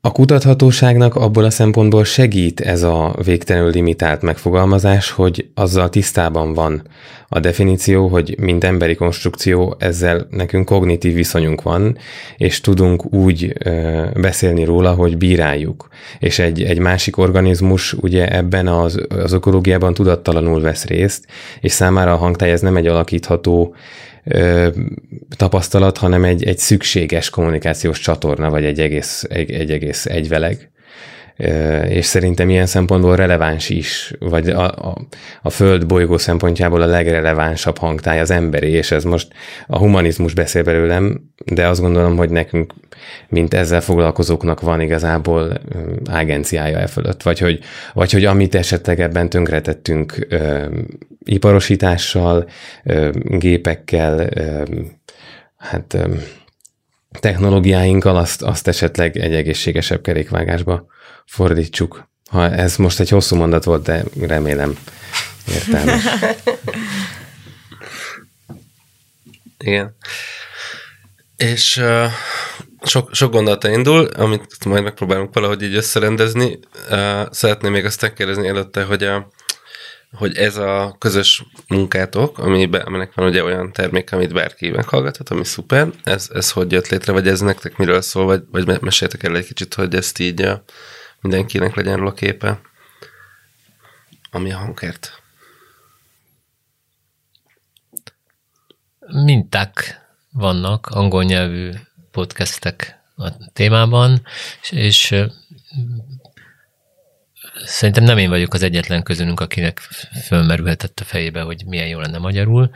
A 0.09 0.13
kutathatóságnak 0.13 1.15
abból 1.15 1.45
a 1.45 1.51
szempontból 1.51 2.05
segít 2.05 2.61
ez 2.61 2.83
a 2.83 3.15
végtelenül 3.25 3.71
limitált 3.71 4.23
megfogalmazás, 4.23 5.11
hogy 5.11 5.49
azzal 5.55 5.89
tisztában 5.89 6.55
van 6.55 6.83
a 7.29 7.41
definíció, 7.41 8.07
hogy 8.07 8.35
mint 8.39 8.65
emberi 8.65 8.95
konstrukció 8.95 9.77
ezzel 9.79 10.27
nekünk 10.31 10.65
kognitív 10.65 11.15
viszonyunk 11.15 11.63
van, 11.63 11.97
és 12.37 12.61
tudunk 12.61 13.13
úgy 13.13 13.53
ö, 13.59 14.05
beszélni 14.21 14.65
róla, 14.65 14.93
hogy 14.93 15.17
bíráljuk. 15.17 15.89
És 16.19 16.39
egy, 16.39 16.63
egy 16.63 16.79
másik 16.79 17.17
organizmus 17.17 17.93
ugye 17.93 18.37
ebben 18.37 18.67
az, 18.67 19.01
az 19.09 19.33
ökológiában 19.33 19.95
tudattalanul 19.95 20.61
vesz 20.61 20.85
részt, 20.85 21.27
és 21.61 21.73
számára 21.73 22.13
a 22.13 22.17
hangtáj 22.17 22.51
ez 22.51 22.61
nem 22.61 22.77
egy 22.77 22.87
alakítható 22.87 23.75
ö, 24.25 24.69
tapasztalat, 25.37 25.99
hanem 25.99 26.25
egy, 26.25 26.45
egy 26.45 26.59
szükséges 26.59 27.31
kommunikációs 27.31 28.01
csatorna, 28.01 28.51
vagy 28.51 28.64
egy 28.64 28.81
egész, 28.81 29.25
egy, 29.29 29.51
egy 29.51 29.71
egész 29.71 30.07
egyveleg. 30.07 30.71
Ö, 31.41 31.82
és 31.82 32.07
szerintem 32.07 32.49
ilyen 32.49 32.66
szempontból 32.66 33.16
releváns 33.16 33.68
is, 33.68 34.12
vagy 34.18 34.49
a, 34.49 34.64
a, 34.64 34.99
a 35.43 35.51
Föld 35.51 35.86
bolygó 35.86 36.18
szempontjából 36.18 36.82
a 36.82 36.86
legrelevánsabb 36.86 37.78
hangtáj 37.78 38.20
az 38.20 38.30
emberi, 38.30 38.68
és 38.68 38.91
ez 38.91 39.05
most 39.05 39.32
a 39.66 39.78
humanizmus 39.78 40.34
beszél 40.34 40.62
belőlem, 40.62 41.20
de 41.45 41.66
azt 41.66 41.80
gondolom, 41.80 42.16
hogy 42.16 42.30
nekünk, 42.30 42.74
mint 43.28 43.55
ezzel 43.55 43.80
foglalkozóknak 43.80 44.61
van 44.61 44.80
igazából 44.80 45.61
agenciája 46.05 46.78
e 46.78 46.86
fölött, 46.86 47.22
vagy 47.22 47.39
hogy, 47.39 47.61
vagy 47.95 48.12
hogy 48.12 48.24
amit 48.24 48.55
esetleg 48.55 49.01
ebben 49.01 49.28
tönkretettünk 49.28 50.26
ö, 50.28 50.66
iparosítással, 51.24 52.49
gépekkel, 53.24 54.28
hát 55.57 56.09
technológiáinkkal 57.20 58.16
azt, 58.16 58.43
azt 58.43 58.68
esetleg 58.68 59.16
egy 59.16 59.34
egészségesebb 59.34 60.01
kerékvágásba 60.01 60.86
fordítsuk. 61.29 62.09
Ha 62.31 62.51
ez 62.51 62.76
most 62.76 63.01
egy 63.01 63.09
hosszú 63.09 63.37
mondat 63.37 63.64
volt, 63.64 63.83
de 63.83 64.05
remélem 64.20 64.79
értelmes. 65.47 66.05
Igen. 69.59 69.97
És 71.37 71.76
uh, 71.76 72.07
sok, 72.83 73.14
sok 73.14 73.33
gondolata 73.33 73.70
indul, 73.70 74.05
amit 74.07 74.64
majd 74.64 74.83
megpróbálunk 74.83 75.35
valahogy 75.35 75.62
így 75.62 75.74
összerendezni. 75.74 76.59
Uh, 76.91 77.31
szeretném 77.31 77.72
még 77.72 77.85
azt 77.85 78.12
kérdezni 78.12 78.49
előtte, 78.49 78.83
hogy 78.83 79.03
a, 79.03 79.31
hogy 80.12 80.37
ez 80.37 80.57
a 80.57 80.97
közös 80.99 81.45
munkátok, 81.68 82.39
amiben, 82.39 82.81
aminek 82.81 83.14
van 83.14 83.26
ugye 83.26 83.45
olyan 83.45 83.72
termék, 83.72 84.12
amit 84.12 84.33
bárki 84.33 84.70
meghallgathat, 84.70 85.29
ami 85.29 85.45
szuper, 85.45 85.89
ez, 86.05 86.29
ez 86.33 86.51
hogy 86.51 86.72
jött 86.72 86.89
létre, 86.89 87.12
vagy 87.12 87.29
ez 87.29 87.41
nektek 87.41 87.76
miről 87.76 88.01
szól, 88.01 88.24
vagy, 88.24 88.43
vagy 88.51 88.81
meséltek 88.81 89.22
el 89.22 89.37
egy 89.37 89.47
kicsit, 89.47 89.74
hogy 89.74 89.95
ezt 89.95 90.18
így 90.18 90.43
a, 90.43 90.64
mindenkinek 91.21 91.75
legyen 91.75 91.97
róla 91.97 92.12
képe, 92.12 92.61
ami 94.31 94.53
a 94.53 94.57
hangkert. 94.57 95.23
Minták 99.07 100.01
vannak, 100.33 100.87
angol 100.87 101.25
nyelvű 101.25 101.71
podcastek 102.11 103.01
a 103.16 103.31
témában, 103.53 104.23
és, 104.71 105.14
szerintem 107.64 108.05
nem 108.05 108.19
én 108.19 108.29
vagyok 108.29 108.55
az 108.55 108.62
egyetlen 108.62 109.03
közönünk, 109.03 109.41
akinek 109.41 109.79
fölmerülhetett 110.27 111.01
a 111.01 111.05
fejébe, 111.05 111.41
hogy 111.41 111.64
milyen 111.66 111.89
jó 111.89 112.01
lenne 112.01 112.19
magyarul. 112.19 112.71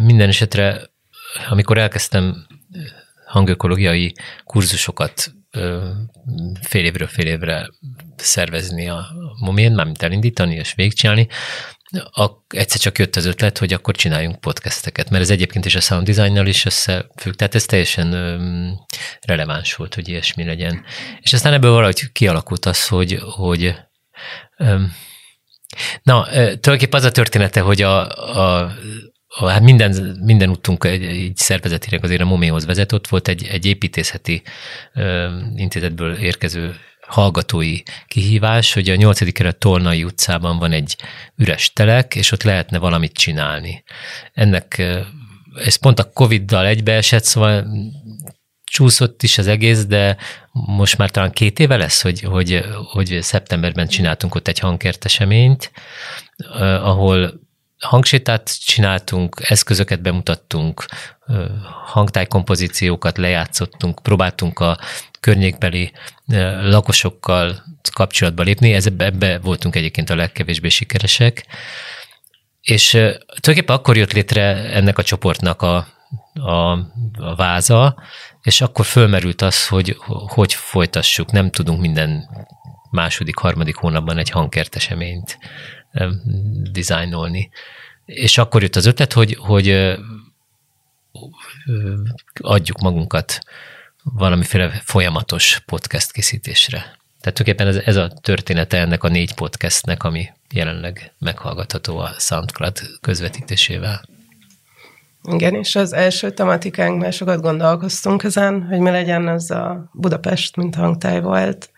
Minden 0.00 0.28
esetre, 0.28 0.90
amikor 1.48 1.78
elkezdtem 1.78 2.46
hangökológiai 3.26 4.14
kurzusokat 4.44 5.32
fél 6.60 6.84
évről 6.84 7.08
fél 7.08 7.26
évre 7.26 7.68
szervezni 8.16 8.88
a 8.88 9.06
momén, 9.40 9.72
mármint 9.72 10.02
elindítani 10.02 10.54
és 10.54 10.74
végigcsinálni, 10.74 11.28
a, 12.10 12.30
egyszer 12.48 12.80
csak 12.80 12.98
jött 12.98 13.16
az 13.16 13.24
ötlet, 13.24 13.58
hogy 13.58 13.72
akkor 13.72 13.94
csináljunk 13.94 14.40
podcasteket, 14.40 15.10
mert 15.10 15.22
ez 15.22 15.30
egyébként 15.30 15.64
is 15.64 15.74
a 15.74 15.80
sound 15.80 16.06
designnal 16.06 16.46
is 16.46 16.64
összefügg, 16.64 17.34
tehát 17.34 17.54
ez 17.54 17.64
teljesen 17.64 18.12
öm, 18.12 18.78
releváns 19.20 19.74
volt, 19.74 19.94
hogy 19.94 20.08
ilyesmi 20.08 20.44
legyen. 20.44 20.84
És 21.20 21.32
aztán 21.32 21.52
ebből 21.52 21.70
valahogy 21.70 22.12
kialakult 22.12 22.66
az, 22.66 22.88
hogy, 22.88 23.18
hogy 23.20 23.74
öm, 24.56 24.92
na, 26.02 26.24
tulajdonképpen 26.30 27.00
az 27.00 27.06
a 27.06 27.10
története, 27.10 27.60
hogy 27.60 27.82
a, 27.82 28.08
a 28.38 28.72
hát 29.38 29.62
minden, 29.62 30.18
minden 30.24 30.50
útunk 30.50 30.84
egy, 30.84 31.04
egy 31.04 31.36
szervezetileg 31.36 32.04
azért 32.04 32.20
a 32.20 32.24
Moméhoz 32.24 32.66
vezet, 32.66 32.92
ott 32.92 33.08
volt 33.08 33.28
egy, 33.28 33.46
egy 33.46 33.66
építészeti 33.66 34.42
ö, 34.94 35.38
intézetből 35.56 36.14
érkező 36.14 36.74
hallgatói 37.06 37.78
kihívás, 38.06 38.72
hogy 38.72 38.88
a 38.88 38.94
8. 38.94 39.32
kelet 39.32 39.56
Tolnai 39.56 40.04
utcában 40.04 40.58
van 40.58 40.72
egy 40.72 40.96
üres 41.36 41.72
telek, 41.72 42.14
és 42.14 42.32
ott 42.32 42.42
lehetne 42.42 42.78
valamit 42.78 43.12
csinálni. 43.12 43.82
Ennek 44.32 44.82
ez 45.54 45.76
pont 45.76 45.98
a 45.98 46.10
Covid-dal 46.12 46.66
egybeesett, 46.66 47.24
szóval 47.24 47.66
csúszott 48.64 49.22
is 49.22 49.38
az 49.38 49.46
egész, 49.46 49.86
de 49.86 50.16
most 50.52 50.98
már 50.98 51.10
talán 51.10 51.30
két 51.30 51.58
éve 51.58 51.76
lesz, 51.76 52.02
hogy, 52.02 52.20
hogy, 52.20 52.64
hogy 52.92 53.18
szeptemberben 53.20 53.86
csináltunk 53.86 54.34
ott 54.34 54.48
egy 54.48 54.58
hangkert 54.58 55.04
eseményt, 55.04 55.72
ahol 56.60 57.40
hangsétát 57.82 58.64
csináltunk, 58.64 59.36
eszközöket 59.48 60.02
bemutattunk, 60.02 60.84
hangtájkompozíciókat 61.84 63.18
lejátszottunk, 63.18 64.02
próbáltunk 64.02 64.58
a 64.58 64.78
környékbeli 65.20 65.92
lakosokkal 66.62 67.64
kapcsolatba 67.92 68.42
lépni, 68.42 68.72
ez 68.72 68.86
ebbe, 68.98 69.38
voltunk 69.38 69.76
egyébként 69.76 70.10
a 70.10 70.14
legkevésbé 70.14 70.68
sikeresek, 70.68 71.46
és 72.60 72.88
tulajdonképpen 72.90 73.76
akkor 73.76 73.96
jött 73.96 74.12
létre 74.12 74.42
ennek 74.72 74.98
a 74.98 75.02
csoportnak 75.02 75.62
a, 75.62 75.86
a, 76.32 76.70
a 77.16 77.34
váza, 77.36 78.02
és 78.42 78.60
akkor 78.60 78.84
fölmerült 78.84 79.42
az, 79.42 79.68
hogy 79.68 79.96
hogy 80.06 80.54
folytassuk. 80.54 81.32
Nem 81.32 81.50
tudunk 81.50 81.80
minden 81.80 82.28
második, 82.90 83.36
harmadik 83.36 83.76
hónapban 83.76 84.18
egy 84.18 84.30
hangkert 84.30 84.76
eseményt 84.76 85.38
dizájnolni. 86.72 87.50
És 88.04 88.38
akkor 88.38 88.62
jött 88.62 88.76
az 88.76 88.86
ötlet, 88.86 89.12
hogy, 89.12 89.36
hogy 89.40 89.96
adjuk 92.40 92.78
magunkat 92.80 93.38
valamiféle 94.02 94.70
folyamatos 94.84 95.62
podcast 95.66 96.12
készítésre. 96.12 96.78
Tehát 97.20 97.38
tulajdonképpen 97.38 97.66
ez, 97.66 97.76
ez 97.76 97.96
a 97.96 98.08
története 98.20 98.78
ennek 98.78 99.04
a 99.04 99.08
négy 99.08 99.34
podcastnek, 99.34 100.02
ami 100.04 100.28
jelenleg 100.50 101.12
meghallgatható 101.18 101.98
a 101.98 102.14
SoundCloud 102.18 102.80
közvetítésével. 103.00 104.04
Igen, 105.22 105.54
és 105.54 105.76
az 105.76 105.92
első 105.92 106.30
tematikánk, 106.30 107.00
mert 107.00 107.16
sokat 107.16 107.40
gondolkoztunk 107.40 108.22
ezen, 108.22 108.62
hogy 108.62 108.78
mi 108.78 108.90
legyen, 108.90 109.28
az 109.28 109.50
a 109.50 109.90
Budapest, 109.92 110.56
mint 110.56 110.74
hangtáj 110.74 111.20
volt. 111.20 111.70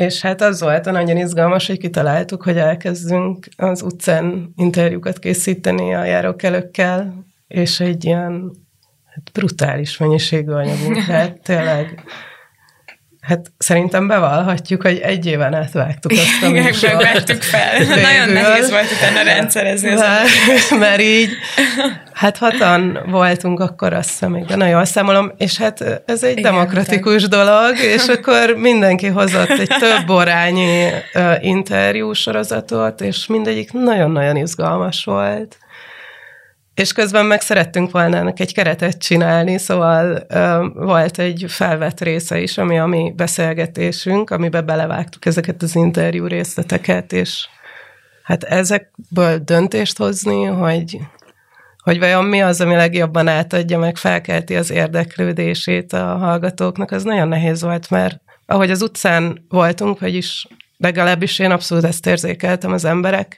És 0.00 0.20
hát 0.20 0.40
az 0.40 0.60
volt 0.60 0.86
a 0.86 0.90
nagyon 0.90 1.16
izgalmas, 1.16 1.66
hogy 1.66 1.78
kitaláltuk, 1.78 2.42
hogy 2.42 2.56
elkezdünk 2.56 3.48
az 3.56 3.82
utcán 3.82 4.52
interjúkat 4.56 5.18
készíteni 5.18 5.94
a 5.94 6.04
járókelőkkel, 6.04 7.24
és 7.48 7.80
egy 7.80 8.04
ilyen 8.04 8.50
hát 9.04 9.30
brutális 9.32 9.96
mennyiségű 9.96 10.50
anyagunk 10.50 10.96
hát 10.96 11.40
tényleg 11.42 12.02
Hát 13.20 13.52
szerintem 13.58 14.06
bevallhatjuk, 14.06 14.82
hogy 14.82 14.98
egy 14.98 15.26
éven 15.26 15.54
át 15.54 15.72
vágtuk 15.72 16.10
azt 16.10 16.42
a 16.42 16.48
műsort. 16.48 17.02
Megvettük 17.02 17.42
fel. 17.42 17.78
Végül. 17.78 17.94
Nagyon 17.94 18.28
nehéz 18.28 18.70
volt 18.70 18.90
utána 18.90 19.22
rendszerezni. 19.22 19.94
Mert, 19.94 20.28
mert 20.78 21.00
így, 21.00 21.30
hát 22.12 22.36
hatan 22.36 22.98
voltunk 23.06 23.60
akkor 23.60 23.92
azt 23.92 24.08
hiszem, 24.08 24.30
még 24.30 24.44
de 24.44 24.66
jól 24.66 24.84
számolom, 24.84 25.32
és 25.36 25.58
hát 25.58 26.02
ez 26.06 26.22
egy 26.22 26.38
Igen, 26.38 26.52
demokratikus 26.52 27.22
tak. 27.22 27.30
dolog, 27.30 27.78
és 27.78 28.06
akkor 28.16 28.54
mindenki 28.56 29.06
hozott 29.06 29.50
egy 29.50 29.72
több 29.78 30.08
orányi 30.08 30.88
uh, 31.14 31.44
interjú 31.44 32.12
sorozatot, 32.12 33.00
és 33.00 33.26
mindegyik 33.26 33.72
nagyon-nagyon 33.72 34.36
izgalmas 34.36 35.04
volt. 35.04 35.56
És 36.80 36.92
közben 36.92 37.26
meg 37.26 37.40
szerettünk 37.40 37.90
volna 37.90 38.16
ennek 38.16 38.40
egy 38.40 38.54
keretet 38.54 38.98
csinálni, 38.98 39.58
szóval 39.58 40.24
ö, 40.28 40.66
volt 40.74 41.18
egy 41.18 41.44
felvett 41.48 42.00
része 42.00 42.40
is, 42.40 42.58
ami 42.58 42.78
a 42.78 42.86
mi 42.86 43.12
beszélgetésünk, 43.16 44.30
amiben 44.30 44.66
belevágtuk 44.66 45.26
ezeket 45.26 45.62
az 45.62 45.74
interjú 45.74 46.26
részleteket, 46.26 47.12
és 47.12 47.48
hát 48.22 48.44
ezekből 48.44 49.38
döntést 49.38 49.98
hozni, 49.98 50.44
hogy, 50.44 50.98
hogy 51.82 51.98
vajon 51.98 52.24
mi 52.24 52.42
az, 52.42 52.60
ami 52.60 52.74
legjobban 52.74 53.28
átadja, 53.28 53.78
meg 53.78 53.96
felkelti 53.96 54.56
az 54.56 54.70
érdeklődését 54.70 55.92
a 55.92 56.16
hallgatóknak, 56.16 56.90
az 56.90 57.02
nagyon 57.02 57.28
nehéz 57.28 57.62
volt, 57.62 57.90
mert 57.90 58.20
ahogy 58.46 58.70
az 58.70 58.82
utcán 58.82 59.46
voltunk, 59.48 60.00
vagyis 60.00 60.46
legalábbis 60.76 61.38
én 61.38 61.50
abszolút 61.50 61.84
ezt 61.84 62.06
érzékeltem 62.06 62.72
az 62.72 62.84
emberek, 62.84 63.36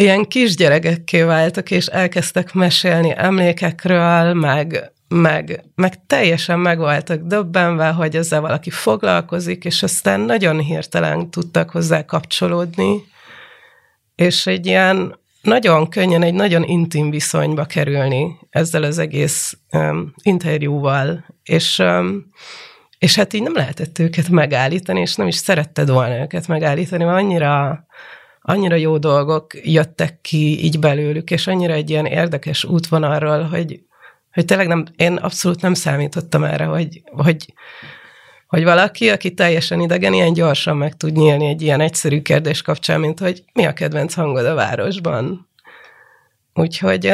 ilyen 0.00 0.24
kisgyerekekké 0.24 1.22
váltak, 1.22 1.70
és 1.70 1.86
elkezdtek 1.86 2.52
mesélni 2.52 3.12
emlékekről, 3.16 4.34
meg, 4.34 4.92
meg, 5.08 5.64
meg 5.74 6.06
teljesen 6.06 6.58
meg 6.58 6.78
voltak 6.78 7.20
döbbenve, 7.22 7.88
hogy 7.88 8.16
ezzel 8.16 8.40
valaki 8.40 8.70
foglalkozik, 8.70 9.64
és 9.64 9.82
aztán 9.82 10.20
nagyon 10.20 10.60
hirtelen 10.60 11.30
tudtak 11.30 11.70
hozzá 11.70 12.04
kapcsolódni, 12.04 13.04
és 14.14 14.46
egy 14.46 14.66
ilyen 14.66 15.18
nagyon 15.42 15.88
könnyen, 15.88 16.22
egy 16.22 16.34
nagyon 16.34 16.62
intim 16.62 17.10
viszonyba 17.10 17.64
kerülni 17.64 18.38
ezzel 18.50 18.82
az 18.82 18.98
egész 18.98 19.58
um, 19.72 20.14
interjúval, 20.22 21.24
és, 21.42 21.78
um, 21.78 22.26
és 22.98 23.16
hát 23.16 23.32
így 23.32 23.42
nem 23.42 23.54
lehetett 23.54 23.98
őket 23.98 24.28
megállítani, 24.28 25.00
és 25.00 25.14
nem 25.14 25.26
is 25.26 25.36
szeretted 25.36 25.90
volna 25.90 26.20
őket 26.20 26.48
megállítani, 26.48 27.04
mert 27.04 27.18
annyira 27.18 27.84
annyira 28.40 28.74
jó 28.74 28.98
dolgok 28.98 29.46
jöttek 29.62 30.20
ki 30.20 30.64
így 30.64 30.78
belőlük, 30.78 31.30
és 31.30 31.46
annyira 31.46 31.72
egy 31.72 31.90
ilyen 31.90 32.06
érdekes 32.06 32.64
útvonalról, 32.64 33.42
hogy, 33.42 33.80
hogy 34.32 34.44
tényleg 34.44 34.66
nem, 34.66 34.84
én 34.96 35.14
abszolút 35.14 35.60
nem 35.60 35.74
számítottam 35.74 36.44
erre, 36.44 36.64
hogy, 36.64 37.02
hogy, 37.04 37.54
hogy 38.46 38.64
valaki, 38.64 39.10
aki 39.10 39.34
teljesen 39.34 39.80
idegen, 39.80 40.12
ilyen 40.12 40.32
gyorsan 40.32 40.76
meg 40.76 40.96
tud 40.96 41.12
nyílni 41.12 41.46
egy 41.46 41.62
ilyen 41.62 41.80
egyszerű 41.80 42.22
kérdés 42.22 42.62
kapcsán, 42.62 43.00
mint 43.00 43.18
hogy 43.18 43.44
mi 43.52 43.66
a 43.66 43.72
kedvenc 43.72 44.14
hangod 44.14 44.46
a 44.46 44.54
városban. 44.54 45.48
Úgyhogy, 46.54 47.12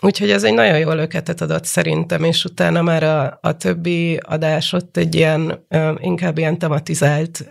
úgyhogy 0.00 0.30
ez 0.30 0.44
egy 0.44 0.54
nagyon 0.54 0.78
jó 0.78 0.92
löketet 0.92 1.40
adott 1.40 1.64
szerintem, 1.64 2.24
és 2.24 2.44
utána 2.44 2.82
már 2.82 3.02
a, 3.02 3.38
a 3.42 3.56
többi 3.56 4.16
adás 4.16 4.72
ott 4.72 4.96
egy 4.96 5.14
ilyen, 5.14 5.66
inkább 6.00 6.38
ilyen 6.38 6.58
tematizált 6.58 7.44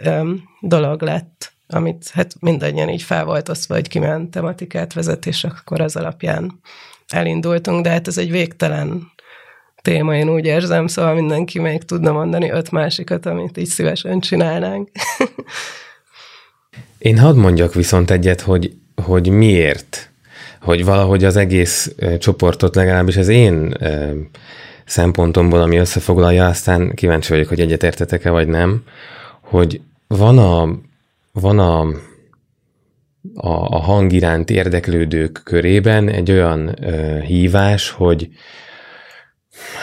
dolog 0.62 1.01
lett 1.01 1.53
amit 1.74 2.10
hát 2.14 2.36
mindannyian 2.40 2.90
így 2.90 3.02
fel 3.02 3.26
volt 3.26 3.50
osztva, 3.50 3.74
hogy 3.74 3.88
kiment 3.88 4.32
tematikát 4.32 4.94
vezet, 4.94 5.26
és 5.26 5.44
akkor 5.44 5.82
az 5.82 5.96
alapján 5.96 6.60
elindultunk, 7.08 7.84
de 7.84 7.90
hát 7.90 8.08
ez 8.08 8.18
egy 8.18 8.32
végtelen 8.32 9.12
téma, 9.82 10.16
én 10.16 10.30
úgy 10.30 10.46
érzem, 10.46 10.88
szóval 10.88 11.14
mindenki 11.14 11.60
még 11.60 11.84
tudna 11.84 12.12
mondani 12.12 12.50
öt 12.50 12.72
másikat, 12.72 13.26
amit 13.26 13.58
így 13.58 13.68
szívesen 13.68 14.20
csinálnánk. 14.20 14.90
Én 16.98 17.20
hadd 17.20 17.36
mondjak 17.36 17.74
viszont 17.74 18.12
egyet, 18.12 18.42
hogy, 18.42 18.74
hogy 19.06 19.30
miért, 19.30 20.12
hogy 20.62 20.86
valahogy 20.86 21.24
az 21.24 21.36
egész 21.36 21.96
csoportot 22.20 22.76
legalábbis 22.76 23.18
az 23.18 23.28
én 23.28 23.78
szempontomból, 24.86 25.62
ami 25.62 25.78
összefoglalja, 25.78 26.48
aztán 26.48 26.94
kíváncsi 26.96 27.32
vagyok, 27.32 27.48
hogy 27.48 27.60
egyetértetek-e 27.60 28.30
vagy 28.30 28.48
nem, 28.48 28.84
hogy 29.42 29.82
van 30.08 30.38
a, 30.38 30.80
van 31.32 31.60
a, 31.60 31.82
a, 33.34 33.76
a 33.76 33.80
hang 33.80 34.12
iránt 34.12 34.50
érdeklődők 34.50 35.42
körében 35.44 36.10
egy 36.10 36.32
olyan 36.32 36.84
ö, 36.84 37.20
hívás, 37.20 37.90
hogy 37.90 38.30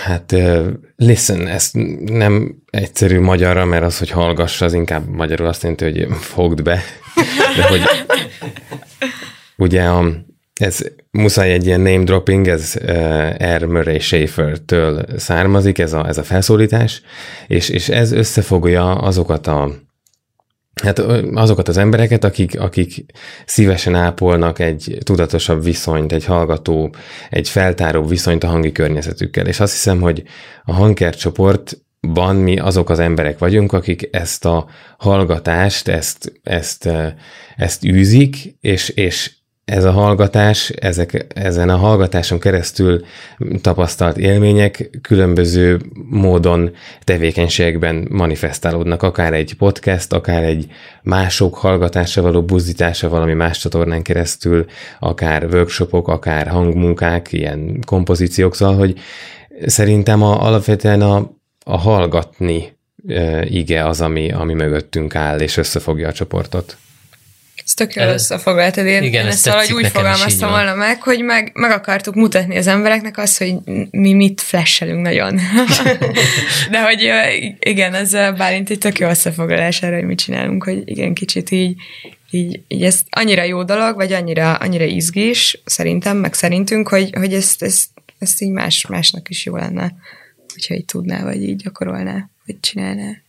Hát 0.04 0.34
listen, 0.96 1.46
ez 1.46 1.70
nem 2.04 2.62
egyszerű 2.70 3.20
magyarra, 3.20 3.64
mert 3.64 3.84
az, 3.84 3.98
hogy 3.98 4.10
hallgass, 4.10 4.60
az 4.60 4.72
inkább 4.72 5.08
magyarul 5.08 5.46
azt 5.46 5.62
jelenti, 5.62 5.84
hogy 5.84 6.06
fogd 6.18 6.62
be. 6.62 6.82
De 7.56 7.68
hogy 7.68 7.80
ugye 9.66 9.82
a, 9.82 10.12
ez 10.54 10.80
muszáj 11.10 11.52
egy 11.52 11.66
ilyen 11.66 11.80
name 11.80 12.04
dropping, 12.04 12.48
ez 12.48 12.74
uh, 12.82 13.56
R. 13.56 13.64
Murray 13.64 13.98
Schaefer-től 13.98 15.04
származik, 15.16 15.78
ez 15.78 15.92
a, 15.92 16.08
ez 16.08 16.18
a 16.18 16.22
felszólítás, 16.22 17.02
és, 17.46 17.68
és 17.68 17.88
ez 17.88 18.12
összefogja 18.12 18.94
azokat 18.94 19.46
a 19.46 19.74
Hát 20.82 20.98
azokat 21.34 21.68
az 21.68 21.76
embereket, 21.76 22.24
akik, 22.24 22.60
akik 22.60 23.04
szívesen 23.46 23.94
ápolnak 23.94 24.58
egy 24.58 24.98
tudatosabb 25.04 25.64
viszonyt, 25.64 26.12
egy 26.12 26.24
hallgató, 26.24 26.94
egy 27.30 27.48
feltáró 27.48 28.04
viszonyt 28.04 28.44
a 28.44 28.46
hangi 28.46 28.72
környezetükkel. 28.72 29.46
És 29.46 29.60
azt 29.60 29.72
hiszem, 29.72 30.00
hogy 30.00 30.22
a 30.64 30.72
hangker 30.72 31.16
csoportban 31.16 32.36
mi 32.36 32.58
azok 32.58 32.90
az 32.90 32.98
emberek 32.98 33.38
vagyunk, 33.38 33.72
akik 33.72 34.08
ezt 34.12 34.44
a 34.44 34.66
hallgatást, 34.98 35.88
ezt, 35.88 36.32
ezt, 36.42 36.88
ezt 37.56 37.84
űzik, 37.84 38.56
és, 38.60 38.88
és 38.88 39.37
ez 39.68 39.84
a 39.84 39.90
hallgatás, 39.90 40.68
ezek, 40.68 41.26
ezen 41.34 41.68
a 41.68 41.76
hallgatáson 41.76 42.38
keresztül 42.38 43.04
tapasztalt 43.60 44.16
élmények 44.16 44.90
különböző 45.02 45.80
módon 46.10 46.70
tevékenységekben 47.04 48.06
manifestálódnak, 48.10 49.02
akár 49.02 49.32
egy 49.32 49.54
podcast, 49.54 50.12
akár 50.12 50.42
egy 50.42 50.66
mások 51.02 51.54
hallgatása 51.54 52.22
való 52.22 52.42
buzdítása 52.42 53.08
valami 53.08 53.32
más 53.32 53.58
csatornán 53.58 54.02
keresztül, 54.02 54.66
akár 54.98 55.44
workshopok, 55.44 56.08
akár 56.08 56.46
hangmunkák, 56.46 57.32
ilyen 57.32 57.80
kompozíciók, 57.86 58.54
szóval, 58.54 58.76
hogy 58.76 58.98
szerintem 59.66 60.22
a, 60.22 60.46
alapvetően 60.46 61.00
a, 61.00 61.30
a 61.64 61.78
hallgatni 61.78 62.76
e, 63.08 63.44
ige 63.44 63.86
az, 63.86 64.00
ami, 64.00 64.32
ami 64.32 64.54
mögöttünk 64.54 65.14
áll, 65.14 65.40
és 65.40 65.56
összefogja 65.56 66.08
a 66.08 66.12
csoportot. 66.12 66.76
Ez 67.64 67.74
tök 67.74 67.94
jól 67.94 68.06
összefoglaltad. 68.06 68.86
Én, 68.86 69.02
Igen, 69.02 69.22
én 69.22 69.26
ez 69.28 69.34
ezt 69.34 69.46
valahogy 69.46 69.72
úgy 69.72 69.86
fogalmaztam 69.86 70.50
volna 70.50 70.74
meg, 70.74 71.02
hogy 71.02 71.22
meg, 71.22 71.50
meg 71.54 71.70
akartuk 71.70 72.14
mutatni 72.14 72.56
az 72.56 72.66
embereknek 72.66 73.18
azt, 73.18 73.38
hogy 73.38 73.54
mi 73.90 74.12
mit 74.12 74.40
flashelünk 74.40 75.02
nagyon. 75.02 75.40
De 76.70 76.82
hogy 76.82 77.10
igen, 77.58 77.94
ez 77.94 78.10
Bálint 78.12 78.70
egy 78.70 78.78
tök 78.78 78.98
jó 78.98 79.08
összefoglalás 79.08 79.82
erre, 79.82 79.96
hogy 79.96 80.04
mit 80.04 80.18
csinálunk, 80.18 80.64
hogy 80.64 80.82
igen, 80.84 81.14
kicsit 81.14 81.50
így, 81.50 81.76
így, 82.30 82.60
így 82.68 82.82
ez 82.82 83.00
annyira 83.10 83.42
jó 83.42 83.62
dolog, 83.62 83.94
vagy 83.94 84.12
annyira, 84.12 84.54
annyira 84.54 84.84
izgis, 84.84 85.60
szerintem, 85.64 86.16
meg 86.16 86.34
szerintünk, 86.34 86.88
hogy, 86.88 87.10
hogy 87.12 87.34
ezt, 87.34 87.62
ezt, 87.62 87.88
ezt 88.18 88.42
így 88.42 88.50
más, 88.50 88.86
másnak 88.86 89.28
is 89.28 89.46
jó 89.46 89.56
lenne, 89.56 89.94
hogyha 90.52 90.74
így 90.74 90.84
tudná, 90.84 91.22
vagy 91.22 91.42
így 91.42 91.56
gyakorolná, 91.56 92.28
vagy 92.46 92.60
csinálná. 92.60 93.26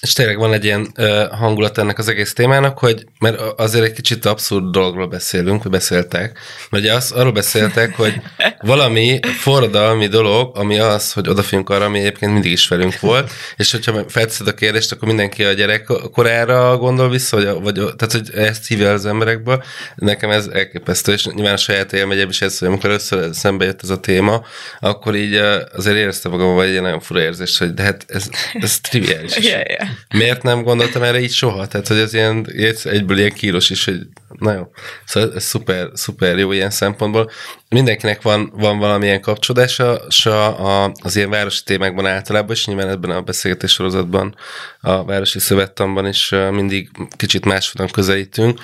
És 0.00 0.12
tényleg 0.12 0.38
van 0.38 0.52
egy 0.52 0.64
ilyen 0.64 0.92
uh, 0.96 1.26
hangulat 1.30 1.78
ennek 1.78 1.98
az 1.98 2.08
egész 2.08 2.32
témának, 2.32 2.78
hogy 2.78 3.06
mert 3.20 3.40
azért 3.56 3.84
egy 3.84 3.92
kicsit 3.92 4.24
abszurd 4.24 4.70
dologról 4.70 5.06
beszélünk, 5.06 5.62
vagy 5.62 5.72
beszéltek, 5.72 6.38
mert 6.70 6.84
ugye 6.84 6.94
az, 6.94 7.10
arról 7.10 7.32
beszéltek, 7.32 7.96
hogy 7.96 8.20
valami 8.60 9.18
forradalmi 9.22 10.06
dolog, 10.06 10.56
ami 10.56 10.78
az, 10.78 11.12
hogy 11.12 11.28
odafigyelünk 11.28 11.70
arra, 11.70 11.84
ami 11.84 11.98
egyébként 11.98 12.32
mindig 12.32 12.52
is 12.52 12.68
velünk 12.68 13.00
volt, 13.00 13.30
és 13.56 13.70
hogyha 13.70 14.08
felteszed 14.08 14.48
a 14.48 14.54
kérdést, 14.54 14.92
akkor 14.92 15.08
mindenki 15.08 15.44
a 15.44 15.52
gyerek 15.52 15.84
korára 16.12 16.76
gondol 16.76 17.10
vissza, 17.10 17.36
vagy, 17.36 17.60
vagy 17.62 17.74
tehát, 17.74 18.12
hogy 18.12 18.30
ezt 18.34 18.66
hívja 18.66 18.92
az 18.92 19.06
emberekből. 19.06 19.62
Nekem 19.94 20.30
ez 20.30 20.46
elképesztő, 20.46 21.12
és 21.12 21.24
nyilván 21.24 21.54
a 21.54 21.56
saját 21.56 21.92
élmegyem 21.92 22.28
is 22.28 22.40
ez, 22.40 22.58
hogy 22.58 22.68
amikor 22.68 22.90
először 22.90 23.34
szembe 23.34 23.64
jött 23.64 23.82
ez 23.82 23.90
a 23.90 24.00
téma, 24.00 24.44
akkor 24.80 25.14
így 25.14 25.34
azért 25.74 25.96
éreztem 25.96 26.30
magam, 26.30 26.54
vagy 26.54 26.68
egy 26.68 26.80
nagyon 26.80 27.00
fura 27.00 27.20
érzés, 27.20 27.58
hogy 27.58 27.74
de 27.74 27.82
hát 27.82 28.04
ez, 28.08 28.28
ez 28.52 28.80
triviális. 28.80 29.36
is. 29.36 29.44
Yeah, 29.44 29.68
yeah. 29.68 29.87
Miért 30.14 30.42
nem 30.42 30.62
gondoltam 30.62 31.02
erre 31.02 31.20
így 31.20 31.32
soha? 31.32 31.66
Tehát, 31.66 31.88
hogy 31.88 31.98
ez 31.98 32.14
ilyen, 32.14 32.46
egyből 32.82 33.18
ilyen 33.18 33.32
kíros 33.32 33.70
is, 33.70 33.84
hogy 33.84 33.98
na 34.28 34.52
jó. 34.52 34.70
Szóval 35.04 35.32
ez 35.34 35.44
szuper, 35.44 35.90
szuper 35.94 36.38
jó 36.38 36.52
ilyen 36.52 36.70
szempontból. 36.70 37.30
Mindenkinek 37.68 38.22
van, 38.22 38.52
van 38.54 38.78
valamilyen 38.78 39.20
kapcsolódása 39.20 40.06
a, 40.24 40.84
a, 40.84 40.92
az 41.02 41.16
ilyen 41.16 41.30
városi 41.30 41.62
témákban 41.64 42.06
általában, 42.06 42.54
és 42.54 42.66
nyilván 42.66 42.88
ebben 42.88 43.10
a 43.10 43.20
beszélgetés 43.20 43.72
sorozatban, 43.72 44.34
a 44.80 45.04
Városi 45.04 45.38
Szövettanban 45.38 46.06
is 46.06 46.34
mindig 46.50 46.90
kicsit 47.16 47.44
máshogyan 47.44 47.88
közelítünk. 47.88 48.60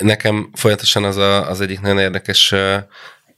Nekem 0.00 0.50
folyamatosan 0.54 1.04
az, 1.04 1.16
a, 1.16 1.50
az 1.50 1.60
egyik 1.60 1.80
nagyon 1.80 1.98
érdekes 1.98 2.54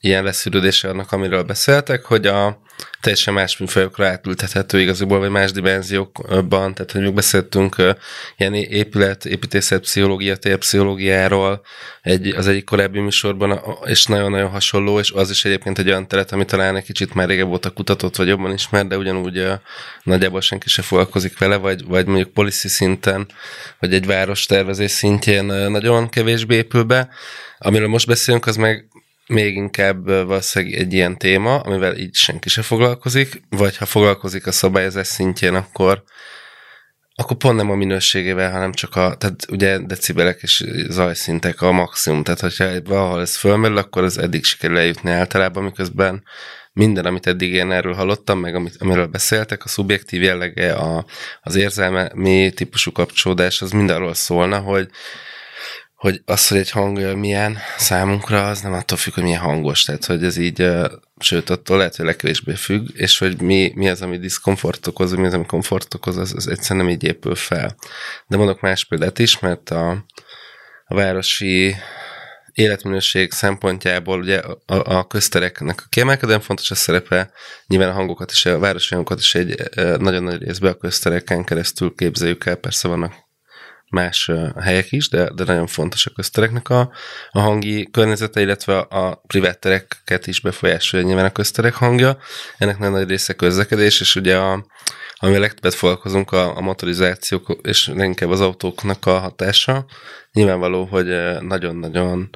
ilyen 0.01 0.25
leszűrődése 0.25 0.89
annak, 0.89 1.13
amiről 1.13 1.43
beszéltek, 1.43 2.05
hogy 2.05 2.27
a 2.27 2.63
teljesen 3.01 3.35
más 3.35 3.57
műfajokra 3.57 4.07
átültethető 4.07 4.81
igazából, 4.81 5.19
vagy 5.19 5.31
más 5.31 5.53
dimenziókban, 5.53 6.75
tehát 6.75 6.93
hogy 6.93 7.01
még 7.01 7.15
beszéltünk 7.15 7.77
ilyen 8.37 8.55
épület, 8.55 9.25
építészet, 9.25 9.81
pszichológia, 9.81 10.37
térpszichológiáról 10.37 11.61
egy, 12.03 12.27
az 12.29 12.47
egyik 12.47 12.65
korábbi 12.65 13.01
műsorban, 13.01 13.61
és 13.85 14.07
nagyon-nagyon 14.07 14.51
hasonló, 14.51 14.99
és 14.99 15.11
az 15.11 15.31
is 15.31 15.45
egyébként 15.45 15.79
egy 15.79 15.89
olyan 15.89 16.09
terület, 16.09 16.33
ami 16.33 16.45
talán 16.45 16.77
egy 16.77 16.85
kicsit 16.85 17.15
már 17.15 17.29
régebb 17.29 17.49
óta 17.49 17.71
kutatott, 17.71 18.17
vagy 18.17 18.29
jobban 18.29 18.53
ismert, 18.53 18.89
de 18.89 18.97
ugyanúgy 18.97 19.47
nagyjából 20.03 20.41
senki 20.41 20.69
se 20.69 20.83
foglalkozik 20.83 21.39
vele, 21.39 21.57
vagy, 21.57 21.85
vagy 21.85 22.07
mondjuk 22.07 22.33
policy 22.33 22.69
szinten, 22.69 23.27
vagy 23.81 23.95
egy 23.95 24.07
város 24.07 24.47
tervezés 24.47 24.91
szintjén 24.91 25.45
nagyon 25.45 26.09
kevésbé 26.09 26.55
épül 26.55 26.83
be. 26.83 27.09
Amiről 27.59 27.89
most 27.89 28.07
beszélünk, 28.07 28.47
az 28.47 28.57
meg 28.57 28.89
még 29.29 29.55
inkább 29.55 30.07
valószínűleg 30.07 30.79
egy 30.79 30.93
ilyen 30.93 31.19
téma, 31.19 31.61
amivel 31.61 31.97
így 31.97 32.15
senki 32.15 32.49
se 32.49 32.63
foglalkozik, 32.63 33.43
vagy 33.49 33.77
ha 33.77 33.87
foglalkozik 33.87 34.47
a 34.47 34.53
szabályozás 34.53 35.07
szintjén, 35.07 35.55
akkor 35.55 36.03
akkor 37.21 37.37
pont 37.37 37.57
nem 37.57 37.71
a 37.71 37.75
minőségével, 37.75 38.51
hanem 38.51 38.73
csak 38.73 38.97
a, 38.97 39.15
tehát 39.17 39.47
ugye 39.51 39.79
decibelek 39.79 40.43
és 40.43 40.65
zajszintek 40.89 41.63
a 41.63 41.73
maximum, 41.73 42.23
tehát 42.23 42.41
hogyha 42.41 42.83
valahol 42.85 43.21
ez 43.21 43.37
fölmerül, 43.37 43.77
akkor 43.77 44.03
az 44.05 44.19
eddig 44.19 44.45
sikerül 44.45 44.79
eljutni 44.79 45.11
általában, 45.11 45.63
miközben 45.63 46.23
minden, 46.73 47.05
amit 47.05 47.27
eddig 47.27 47.53
én 47.53 47.73
erről 47.73 47.95
hallottam, 47.95 48.39
meg 48.39 48.55
amit, 48.55 48.77
amiről 48.79 49.07
beszéltek, 49.07 49.65
a 49.65 49.69
szubjektív 49.69 50.23
jellege, 50.23 50.73
a, 50.73 51.05
az 51.43 51.55
érzelmi 51.55 52.51
típusú 52.51 52.93
kapcsolódás, 52.93 53.63
az 53.63 53.71
mindenről 53.71 54.15
szólna, 54.15 54.59
hogy 54.59 54.89
hogy 55.99 56.23
az, 56.25 56.49
hogy 56.49 56.59
egy 56.59 56.71
hang 56.71 57.17
milyen 57.17 57.59
számunkra, 57.77 58.49
az 58.49 58.61
nem 58.61 58.73
attól 58.73 58.99
függ, 58.99 59.15
hogy 59.15 59.23
milyen 59.23 59.41
hangos. 59.41 59.83
Tehát, 59.83 60.05
hogy 60.05 60.25
ez 60.25 60.37
így, 60.37 60.71
sőt, 61.19 61.51
attól 61.51 61.77
lehet, 61.77 61.97
hogy 61.97 62.05
legkevésbé 62.05 62.55
függ, 62.55 62.89
és 62.95 63.19
hogy 63.19 63.41
mi, 63.41 63.73
mi 63.75 63.89
az, 63.89 64.03
ami 64.03 64.19
diszkomfort 64.19 64.87
okoz, 64.87 65.13
mi 65.13 65.27
az, 65.27 65.35
ami 65.35 65.47
komfort 65.47 65.95
okoz, 65.95 66.17
az, 66.17 66.35
az 66.35 66.49
egyszerűen 66.49 66.85
nem 66.85 66.95
így 66.95 67.05
épül 67.05 67.35
fel. 67.35 67.77
De 68.27 68.37
mondok 68.37 68.61
más 68.61 68.85
példát 68.85 69.19
is, 69.19 69.39
mert 69.39 69.71
a, 69.71 69.91
a 70.85 70.95
városi 70.95 71.75
életminőség 72.53 73.33
szempontjából 73.33 74.19
ugye 74.19 74.39
a, 74.39 74.97
a 74.97 75.07
köztereknek 75.07 75.81
a 75.85 75.89
kiemelkedően 75.89 76.41
fontos 76.41 76.71
a 76.71 76.75
szerepe, 76.75 77.31
nyilván 77.67 77.89
a 77.89 77.93
hangokat 77.93 78.31
és 78.31 78.47
a 78.47 78.59
városi 78.59 78.95
hangokat 78.95 79.19
is 79.19 79.35
egy 79.35 79.63
nagyon 79.99 80.23
nagy 80.23 80.43
részben 80.43 80.73
a 80.73 80.77
köztereken 80.77 81.45
keresztül 81.45 81.95
képzeljük 81.95 82.47
el, 82.47 82.57
persze 82.57 82.89
vannak 82.89 83.28
más 83.91 84.31
helyek 84.61 84.93
is, 84.93 85.09
de, 85.09 85.31
de 85.35 85.45
nagyon 85.45 85.67
fontos 85.67 86.07
a 86.07 86.11
köztereknek 86.11 86.69
a, 86.69 86.91
a 87.31 87.41
hangi 87.41 87.89
környezete, 87.91 88.41
illetve 88.41 88.79
a 88.79 89.23
privát 89.27 89.59
tereket 89.59 90.27
is 90.27 90.41
befolyásolja 90.41 91.07
nyilván 91.07 91.25
a 91.25 91.33
közterek 91.33 91.75
hangja. 91.75 92.19
Ennek 92.59 92.79
nagyon 92.79 92.95
nagy 92.95 93.09
része 93.09 93.33
közlekedés, 93.33 94.01
és 94.01 94.17
ugye 94.17 94.37
a, 94.37 94.67
ami 95.17 95.35
a 95.35 95.41
legtöbbet 95.41 95.75
foglalkozunk 95.75 96.33
a, 96.33 96.57
a 96.57 96.61
motorizációk, 96.61 97.61
és 97.63 97.87
leginkább 97.87 98.31
az 98.31 98.41
autóknak 98.41 99.07
a 99.07 99.19
hatása. 99.19 99.87
Nyilvánvaló, 100.33 100.85
hogy 100.85 101.07
nagyon-nagyon 101.41 102.31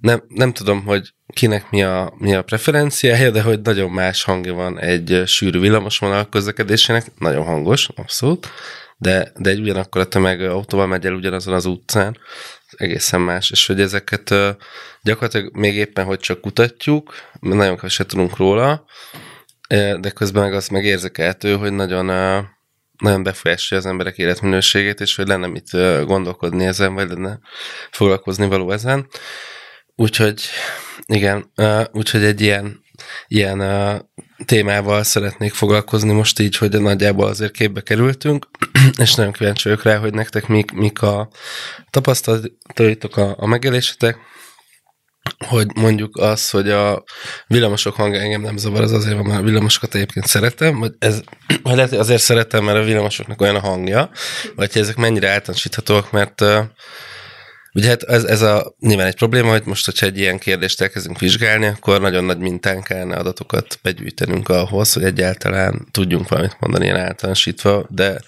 nem, 0.00 0.22
nem 0.28 0.52
tudom, 0.52 0.84
hogy 0.84 1.14
kinek 1.32 1.70
mi 1.70 1.82
a, 1.82 2.14
mi 2.18 2.34
a 2.34 2.42
preferenciája, 2.42 3.30
de 3.30 3.42
hogy 3.42 3.60
nagyon 3.60 3.90
más 3.90 4.22
hangja 4.22 4.54
van 4.54 4.80
egy 4.80 5.22
sűrű 5.26 5.60
villamosvonal 5.60 6.28
közlekedésének, 6.28 7.06
nagyon 7.18 7.44
hangos, 7.44 7.88
abszolút, 7.94 8.48
de, 8.96 9.32
de 9.36 9.50
egy 9.50 9.60
ugyanakkor 9.60 10.00
a 10.00 10.08
tömeg 10.08 10.40
autóval 10.40 10.86
megy 10.86 11.06
el 11.06 11.14
ugyanazon 11.14 11.54
az 11.54 11.64
utcán, 11.64 12.18
egészen 12.76 13.20
más, 13.20 13.50
és 13.50 13.66
hogy 13.66 13.80
ezeket 13.80 14.34
gyakorlatilag 15.02 15.56
még 15.56 15.74
éppen, 15.74 16.04
hogy 16.04 16.18
csak 16.18 16.40
kutatjuk, 16.40 17.14
nagyon 17.40 17.76
keveset 17.76 18.06
tudunk 18.06 18.36
róla, 18.36 18.84
de 20.00 20.10
közben 20.14 20.42
meg 20.42 20.54
az 20.54 20.68
megérzékelhető, 20.68 21.56
hogy 21.56 21.72
nagyon 21.72 22.04
nagyon 22.96 23.22
befolyásolja 23.22 23.84
az 23.84 23.90
emberek 23.90 24.18
életminőségét, 24.18 25.00
és 25.00 25.16
hogy 25.16 25.26
lenne 25.26 25.46
mit 25.46 25.70
gondolkodni 26.04 26.64
ezen, 26.64 26.94
vagy 26.94 27.08
lenne 27.08 27.38
foglalkozni 27.90 28.46
való 28.46 28.70
ezen. 28.70 29.08
Úgyhogy 29.94 30.42
igen, 31.06 31.52
úgyhogy 31.92 32.24
egy 32.24 32.40
ilyen 32.40 32.84
ilyen 33.26 33.60
uh, 33.60 34.00
témával 34.44 35.02
szeretnék 35.02 35.52
foglalkozni 35.52 36.12
most 36.12 36.40
így, 36.40 36.56
hogy 36.56 36.80
nagyjából 36.80 37.26
azért 37.26 37.52
képbe 37.52 37.80
kerültünk, 37.80 38.46
és 39.02 39.14
nagyon 39.14 39.32
kíváncsi 39.32 39.68
vagyok 39.68 39.84
rá, 39.84 39.96
hogy 39.96 40.14
nektek 40.14 40.46
mik, 40.46 40.70
mik 40.70 41.02
a 41.02 41.28
tapasztalataitok, 41.90 43.16
a, 43.16 43.34
a 43.38 43.46
megélésetek, 43.46 44.18
hogy 45.46 45.66
mondjuk 45.74 46.16
az, 46.16 46.50
hogy 46.50 46.70
a 46.70 47.04
villamosok 47.46 47.94
hangja 47.94 48.20
engem 48.20 48.40
nem 48.40 48.56
zavar, 48.56 48.82
az 48.82 48.92
azért 48.92 49.16
van, 49.16 49.26
mert 49.26 49.40
a 49.40 49.44
villamosokat 49.44 49.94
egyébként 49.94 50.26
szeretem, 50.26 50.78
vagy, 50.78 50.92
ez, 50.98 51.20
vagy 51.62 51.74
lehet, 51.74 51.90
hogy 51.90 51.98
azért 51.98 52.22
szeretem, 52.22 52.64
mert 52.64 52.78
a 52.78 52.82
villamosoknak 52.82 53.40
olyan 53.40 53.56
a 53.56 53.60
hangja, 53.60 54.10
vagy 54.54 54.72
hogy 54.72 54.82
ezek 54.82 54.96
mennyire 54.96 55.28
általánosíthatóak, 55.28 56.10
mert 56.10 56.40
uh, 56.40 56.64
Ugye 57.76 57.88
hát 57.88 58.02
ez, 58.02 58.24
ez 58.24 58.42
a, 58.42 58.74
nyilván 58.80 59.06
egy 59.06 59.14
probléma, 59.14 59.50
hogy 59.50 59.62
most, 59.64 59.84
hogyha 59.84 60.06
egy 60.06 60.18
ilyen 60.18 60.38
kérdést 60.38 60.80
elkezdünk 60.80 61.18
vizsgálni, 61.18 61.66
akkor 61.66 62.00
nagyon 62.00 62.24
nagy 62.24 62.38
mintán 62.38 62.82
kellene 62.82 63.16
adatokat 63.16 63.78
begyűjtenünk 63.82 64.48
ahhoz, 64.48 64.92
hogy 64.92 65.04
egyáltalán 65.04 65.88
tudjunk 65.90 66.28
valamit 66.28 66.56
mondani 66.60 66.84
ilyen 66.84 66.96
általánosítva, 66.96 67.86
de 67.88 68.20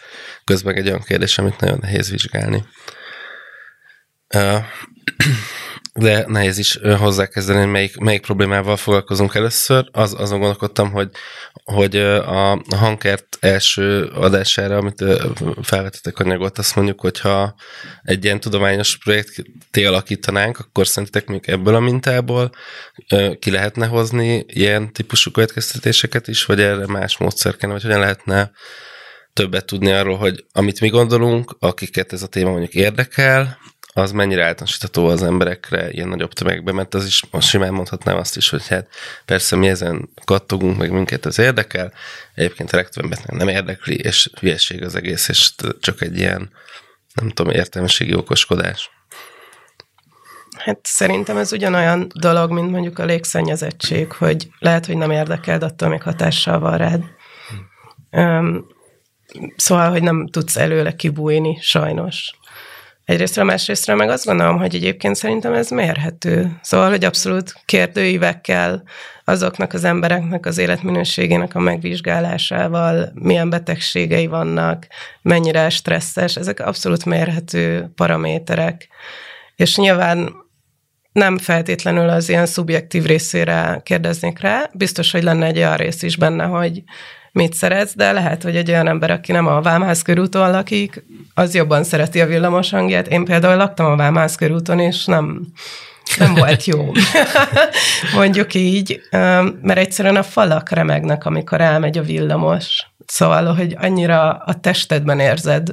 közben 0.45 0.75
egy 0.75 0.87
olyan 0.87 1.03
kérdés, 1.03 1.39
amit 1.39 1.61
nagyon 1.61 1.79
nehéz 1.81 2.11
vizsgálni. 2.11 2.65
De 5.95 6.25
nehéz 6.27 6.59
is 6.59 6.79
hozzákezdeni, 6.99 7.59
hogy 7.59 7.71
melyik, 7.71 7.97
melyik 7.97 8.23
problémával 8.23 8.77
foglalkozunk 8.77 9.35
először. 9.35 9.89
Az, 9.93 10.15
azon 10.19 10.39
gondolkodtam, 10.39 10.91
hogy, 10.91 11.11
hogy 11.73 11.97
a 11.97 12.62
hangkert 12.77 13.37
első 13.41 14.05
adására, 14.05 14.77
amit 14.77 15.05
felvetettek 15.62 16.19
anyagot, 16.19 16.59
azt 16.59 16.77
mondjuk, 16.77 17.01
hogyha 17.01 17.55
egy 18.03 18.25
ilyen 18.25 18.41
tudományos 18.41 18.99
projekté 18.99 19.85
alakítanánk, 19.85 20.59
akkor 20.59 20.87
szerintetek 20.87 21.29
még 21.29 21.43
ebből 21.47 21.75
a 21.75 21.81
mintából 21.81 22.51
ki 23.39 23.51
lehetne 23.51 23.87
hozni 23.87 24.45
ilyen 24.47 24.93
típusú 24.93 25.31
következtetéseket 25.31 26.29
is, 26.29 26.45
vagy 26.45 26.61
erre 26.61 26.87
más 26.87 27.19
módszer 27.19 27.57
kellene, 27.57 27.79
vagy 27.79 27.87
hogyan 27.87 28.01
lehetne 28.01 28.51
többet 29.33 29.66
tudni 29.66 29.91
arról, 29.91 30.16
hogy 30.16 30.45
amit 30.53 30.81
mi 30.81 30.89
gondolunk, 30.89 31.57
akiket 31.59 32.12
ez 32.12 32.23
a 32.23 32.27
téma 32.27 32.51
mondjuk 32.51 32.75
érdekel, 32.75 33.59
az 33.99 34.13
mennyire 34.13 34.45
általánosítható 34.45 35.07
az 35.07 35.23
emberekre 35.23 35.91
ilyen 35.91 36.09
nagyobb 36.09 36.33
tömegben, 36.33 36.75
mert 36.75 36.95
az 36.95 37.07
is, 37.07 37.25
most 37.31 37.49
simán 37.49 37.73
mondhatnám 37.73 38.17
azt 38.17 38.37
is, 38.37 38.49
hogy 38.49 38.69
hát 38.69 38.89
persze 39.25 39.57
mi 39.57 39.69
ezen 39.69 40.09
kattogunk, 40.25 40.79
meg 40.79 40.91
minket 40.91 41.25
az 41.27 41.39
érdekel, 41.39 41.93
egyébként 42.35 42.73
a 42.73 42.77
legtöbbet 42.77 43.31
nem 43.31 43.49
érdekli, 43.49 43.95
és 43.95 44.31
hülyeség 44.41 44.85
az 44.85 44.95
egész, 44.95 45.29
és 45.29 45.53
csak 45.81 46.03
egy 46.03 46.19
ilyen, 46.19 46.51
nem 47.15 47.29
tudom, 47.29 47.53
értelmeségi 47.53 48.15
okoskodás. 48.15 48.91
Hát 50.57 50.79
szerintem 50.83 51.37
ez 51.37 51.53
ugyanolyan 51.53 52.07
dolog, 52.15 52.51
mint 52.51 52.71
mondjuk 52.71 52.99
a 52.99 53.05
légszennyezettség, 53.05 54.13
hogy 54.13 54.49
lehet, 54.59 54.87
hogy 54.87 54.97
nem 54.97 55.11
érdekel, 55.11 55.59
de 55.59 55.67
attól 55.67 55.89
még 55.89 56.03
hatással 56.03 56.59
van 56.59 56.77
rád. 56.77 57.05
Um, 58.11 58.67
szóval, 59.57 59.91
hogy 59.91 60.03
nem 60.03 60.27
tudsz 60.27 60.57
előle 60.57 60.97
kibújni, 60.97 61.59
sajnos. 61.61 62.39
Egyrésztről, 63.09 63.45
másrésztről 63.45 63.97
meg 63.97 64.09
azt 64.09 64.25
gondolom, 64.25 64.59
hogy 64.59 64.75
egyébként 64.75 65.17
szerintem 65.17 65.53
ez 65.53 65.71
mérhető. 65.71 66.59
Szóval, 66.63 66.89
hogy 66.89 67.05
abszolút 67.05 67.55
kérdőívekkel 67.65 68.83
azoknak 69.25 69.73
az 69.73 69.85
embereknek 69.85 70.47
az 70.47 70.59
életminőségének 70.59 71.55
a 71.55 71.61
megvizsgálásával, 71.61 73.11
milyen 73.15 73.51
betegségei 73.51 74.27
vannak, 74.27 74.87
mennyire 75.23 75.69
stresszes, 75.69 76.37
ezek 76.37 76.61
abszolút 76.61 77.05
mérhető 77.05 77.93
paraméterek. 77.95 78.89
És 79.57 79.77
nyilván 79.77 80.33
nem 81.13 81.39
feltétlenül 81.39 82.09
az 82.09 82.29
ilyen 82.29 82.47
szubjektív 82.47 83.05
részére 83.05 83.81
kérdeznék 83.85 84.41
rá, 84.41 84.71
biztos, 84.73 85.11
hogy 85.11 85.23
lenne 85.23 85.47
egy 85.47 85.59
olyan 85.59 85.77
rész 85.77 86.03
is 86.03 86.17
benne, 86.17 86.45
hogy 86.45 86.83
mit 87.39 87.55
szeretsz, 87.55 87.95
de 87.95 88.12
lehet, 88.12 88.43
hogy 88.43 88.57
egy 88.57 88.70
olyan 88.70 88.89
ember, 88.89 89.11
aki 89.11 89.32
nem 89.32 89.47
a 89.47 89.61
Vámház 89.61 90.03
körúton 90.03 90.51
lakik, 90.51 91.05
az 91.34 91.55
jobban 91.55 91.84
szereti 91.84 92.20
a 92.20 92.26
villamos 92.26 92.70
hangját. 92.70 93.09
Én 93.09 93.24
például 93.24 93.57
laktam 93.57 93.86
a 93.86 93.97
Vámház 93.97 94.34
körúton, 94.34 94.78
és 94.78 95.05
nem, 95.05 95.47
nem 96.18 96.34
volt 96.34 96.64
jó. 96.64 96.93
Mondjuk 98.14 98.55
így, 98.55 99.01
mert 99.62 99.78
egyszerűen 99.78 100.16
a 100.16 100.22
falak 100.22 100.70
remegnek, 100.70 101.24
amikor 101.24 101.61
elmegy 101.61 101.99
a 101.99 102.03
villamos. 102.03 102.86
Szóval, 103.07 103.55
hogy 103.55 103.76
annyira 103.80 104.30
a 104.32 104.55
testedben 104.61 105.20
érzed, 105.20 105.68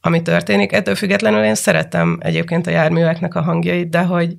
ami 0.00 0.22
történik. 0.22 0.72
Ettől 0.72 0.94
függetlenül 0.94 1.44
én 1.44 1.54
szeretem 1.54 2.18
egyébként 2.20 2.66
a 2.66 2.70
járműveknek 2.70 3.34
a 3.34 3.42
hangjait, 3.42 3.90
de 3.90 4.00
hogy 4.00 4.36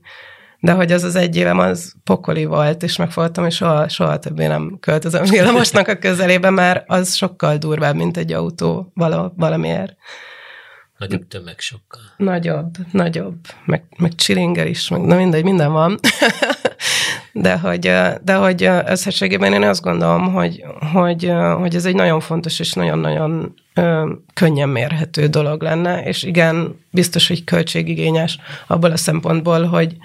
de 0.63 0.71
hogy 0.71 0.91
az 0.91 1.03
az 1.03 1.15
egy 1.15 1.35
évem 1.35 1.59
az 1.59 1.93
pokoli 2.03 2.45
volt, 2.45 2.83
és 2.83 2.95
megfogtam, 2.95 3.45
és 3.45 3.55
soha, 3.55 3.89
soha 3.89 4.19
többé 4.19 4.47
nem 4.47 4.77
költözöm 4.79 5.23
villamosnak 5.23 5.87
a 5.87 5.95
közelébe, 5.95 6.49
mert 6.49 6.83
az 6.87 7.15
sokkal 7.15 7.57
durvább, 7.57 7.95
mint 7.95 8.17
egy 8.17 8.33
autó 8.33 8.91
vala, 8.93 9.33
valamiért. 9.37 9.95
Nagyobb 10.97 11.27
tömeg 11.27 11.59
sokkal. 11.59 12.01
Nagyobb, 12.17 12.75
nagyobb, 12.91 13.35
meg, 13.65 13.83
meg 13.97 14.15
csilinger 14.15 14.67
is, 14.67 14.89
meg 14.89 15.01
na 15.01 15.15
mindegy, 15.15 15.43
minden 15.43 15.71
van. 15.71 15.99
de 17.33 17.57
hogy, 17.57 17.91
de 18.23 18.33
hogy 18.33 18.69
összességében 18.85 19.53
én 19.53 19.63
azt 19.63 19.81
gondolom, 19.81 20.33
hogy, 20.33 20.63
hogy, 20.93 21.31
hogy 21.57 21.75
ez 21.75 21.85
egy 21.85 21.95
nagyon 21.95 22.19
fontos 22.19 22.59
és 22.59 22.73
nagyon-nagyon 22.73 23.53
könnyen 24.33 24.69
mérhető 24.69 25.27
dolog 25.27 25.61
lenne, 25.61 26.03
és 26.03 26.23
igen, 26.23 26.79
biztos, 26.91 27.27
hogy 27.27 27.43
költségigényes 27.43 28.37
abból 28.67 28.91
a 28.91 28.97
szempontból, 28.97 29.65
hogy, 29.65 29.97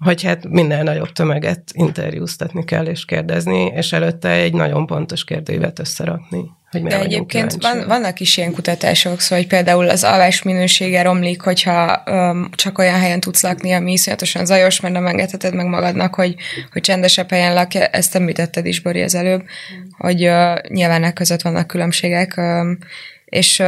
hogy 0.00 0.22
hát 0.22 0.48
minden 0.48 0.84
nagyobb 0.84 1.12
tömeget 1.12 1.62
interjúztatni 1.72 2.64
kell 2.64 2.86
és 2.86 3.04
kérdezni, 3.04 3.64
és 3.64 3.92
előtte 3.92 4.28
egy 4.28 4.52
nagyon 4.52 4.86
pontos 4.86 5.24
kérdőívet 5.24 5.78
összerakni. 5.78 6.44
Hogy 6.70 6.82
De 6.82 7.00
egyébként 7.00 7.62
van, 7.62 7.84
vannak 7.86 8.20
is 8.20 8.36
ilyen 8.36 8.52
kutatások, 8.52 9.20
szóval 9.20 9.38
hogy 9.38 9.46
például 9.46 9.88
az 9.88 10.04
alvás 10.04 10.42
minősége 10.42 11.02
romlik, 11.02 11.40
hogyha 11.40 12.02
um, 12.06 12.50
csak 12.50 12.78
olyan 12.78 13.00
helyen 13.00 13.20
tudsz 13.20 13.42
lakni, 13.42 13.72
ami 13.72 13.92
iszonyatosan 13.92 14.46
zajos, 14.46 14.80
mert 14.80 14.94
nem 14.94 15.06
engedheted 15.06 15.54
meg 15.54 15.66
magadnak, 15.66 16.14
hogy, 16.14 16.34
hogy 16.72 16.82
csendesebb 16.82 17.30
helyen 17.30 17.54
lakj. 17.54 17.78
Ezt 17.90 18.14
említetted 18.14 18.66
is, 18.66 18.80
Bori, 18.80 19.02
az 19.02 19.14
előbb, 19.14 19.42
hogy 19.98 20.26
uh, 20.26 20.58
nyilván 20.68 21.14
között 21.14 21.42
vannak 21.42 21.66
különbségek, 21.66 22.34
um, 22.36 22.78
és, 23.30 23.62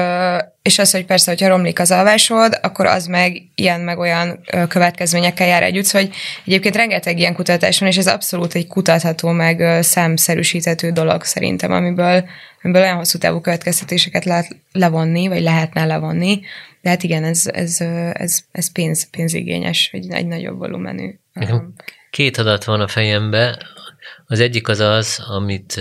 és 0.63 0.79
az, 0.79 0.91
hogy 0.91 1.05
persze, 1.05 1.31
hogyha 1.31 1.49
romlik 1.49 1.79
az 1.79 1.91
alvásod, 1.91 2.59
akkor 2.63 2.87
az 2.87 3.07
meg 3.07 3.43
ilyen 3.55 3.81
meg 3.81 3.99
olyan 3.99 4.41
következményekkel 4.69 5.47
jár 5.47 5.63
együtt, 5.63 5.91
hogy 5.91 6.11
egyébként 6.45 6.77
rengeteg 6.77 7.19
ilyen 7.19 7.35
kutatás 7.35 7.79
van, 7.79 7.89
és 7.89 7.97
ez 7.97 8.07
abszolút 8.07 8.55
egy 8.55 8.67
kutatható, 8.67 9.31
meg 9.31 9.83
számszerűsíthető 9.83 10.91
dolog 10.91 11.25
szerintem, 11.25 11.73
amiből, 11.73 12.25
amiből 12.63 12.83
olyan 12.83 12.97
hosszú 12.97 13.19
távú 13.19 13.41
következtetéseket 13.41 14.25
lehet 14.25 14.57
levonni, 14.73 15.29
vagy 15.29 15.43
lehetne 15.43 15.85
levonni, 15.85 16.41
de 16.81 16.89
hát 16.89 17.03
igen, 17.03 17.25
ez, 17.25 17.47
ez, 17.47 17.81
ez, 18.13 18.39
ez 18.53 18.73
pénz, 18.73 19.11
pénzigényes, 19.11 19.91
egy, 19.93 20.11
egy 20.11 20.27
nagyobb 20.27 20.59
volumenű. 20.59 21.15
Két 22.11 22.39
adat 22.39 22.65
van 22.65 22.81
a 22.81 22.89
fejembe. 22.89 23.59
Az 24.27 24.41
egyik 24.41 24.69
az 24.69 24.81
az, 24.81 25.25
amit 25.29 25.81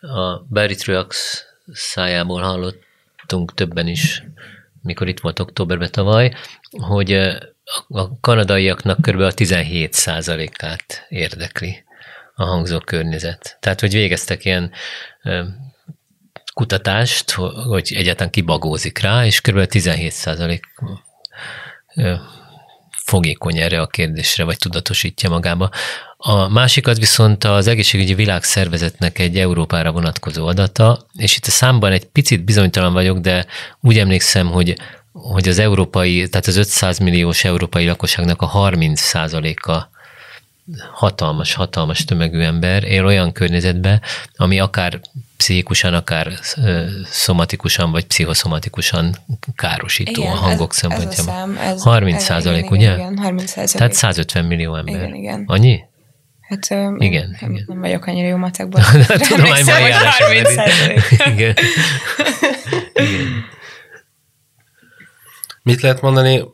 a 0.00 0.46
Barry 0.50 0.74
Truax 0.74 1.44
szájából 1.72 2.40
hallott 2.40 2.85
láttunk 3.26 3.54
többen 3.54 3.88
is, 3.88 4.22
mikor 4.82 5.08
itt 5.08 5.20
volt 5.20 5.38
októberben 5.38 5.90
tavaly, 5.90 6.32
hogy 6.70 7.12
a 7.88 8.20
kanadaiaknak 8.20 9.00
kb. 9.00 9.20
a 9.20 9.32
17 9.32 10.08
át 10.58 11.06
érdekli 11.08 11.84
a 12.34 12.44
hangzó 12.44 12.78
környezet. 12.78 13.56
Tehát, 13.60 13.80
hogy 13.80 13.92
végeztek 13.92 14.44
ilyen 14.44 14.72
kutatást, 16.54 17.30
hogy 17.68 17.92
egyáltalán 17.96 18.32
kibagózik 18.32 18.98
rá, 18.98 19.24
és 19.24 19.40
kb. 19.40 19.66
17 19.66 20.12
százalék 20.12 20.64
fogékony 23.06 23.58
erre 23.58 23.80
a 23.80 23.86
kérdésre, 23.86 24.44
vagy 24.44 24.58
tudatosítja 24.58 25.28
magába. 25.28 25.70
A 26.16 26.48
másik 26.48 26.86
az 26.86 26.98
viszont 26.98 27.44
az 27.44 27.66
egészségügyi 27.66 28.14
világszervezetnek 28.14 29.18
egy 29.18 29.38
Európára 29.38 29.92
vonatkozó 29.92 30.46
adata, 30.46 31.06
és 31.16 31.36
itt 31.36 31.46
a 31.46 31.50
számban 31.50 31.92
egy 31.92 32.04
picit 32.04 32.44
bizonytalan 32.44 32.92
vagyok, 32.92 33.18
de 33.18 33.46
úgy 33.80 33.98
emlékszem, 33.98 34.46
hogy 34.46 34.76
hogy 35.12 35.48
az 35.48 35.58
európai, 35.58 36.28
tehát 36.28 36.46
az 36.46 36.56
500 36.56 36.98
milliós 36.98 37.44
európai 37.44 37.86
lakosságnak 37.86 38.42
a 38.42 38.46
30 38.46 39.00
százaléka 39.00 39.90
hatalmas, 40.92 41.54
hatalmas 41.54 42.04
tömegű 42.04 42.40
ember 42.40 42.84
él 42.84 43.04
olyan 43.04 43.32
környezetben, 43.32 44.02
ami 44.36 44.60
akár 44.60 45.00
pszichikusan, 45.36 45.94
akár 45.94 46.32
szomatikusan, 47.04 47.90
vagy 47.90 48.06
pszichoszomatikusan 48.06 49.16
károsító 49.54 50.20
igen, 50.20 50.32
a 50.32 50.36
hangok 50.36 50.70
ez, 50.70 50.76
szempontjából. 50.76 51.34
Ez 51.34 51.40
a 51.40 51.54
szám, 51.54 51.56
ez, 51.56 51.82
30 51.82 52.22
százalék, 52.22 52.70
ugye? 52.70 52.94
Igen, 52.94 53.18
30 53.18 53.50
százalék. 53.50 53.76
Tehát 53.76 53.92
150 53.92 54.44
millió 54.44 54.76
ember. 54.76 54.94
Igen, 54.94 55.14
igen. 55.14 55.44
Annyi? 55.46 55.80
Hát 56.40 56.64
igen, 56.98 57.36
nem, 57.40 57.50
igen. 57.50 57.64
nem 57.66 57.80
vagyok 57.80 58.06
annyira 58.06 58.28
jó 58.28 58.36
matekban. 58.36 58.82
Tudományban 59.28 59.80
járás. 59.80 60.18
igen. 60.30 60.46
igen. 61.32 61.54
Mit 65.62 65.80
lehet 65.80 66.00
mondani 66.00 66.44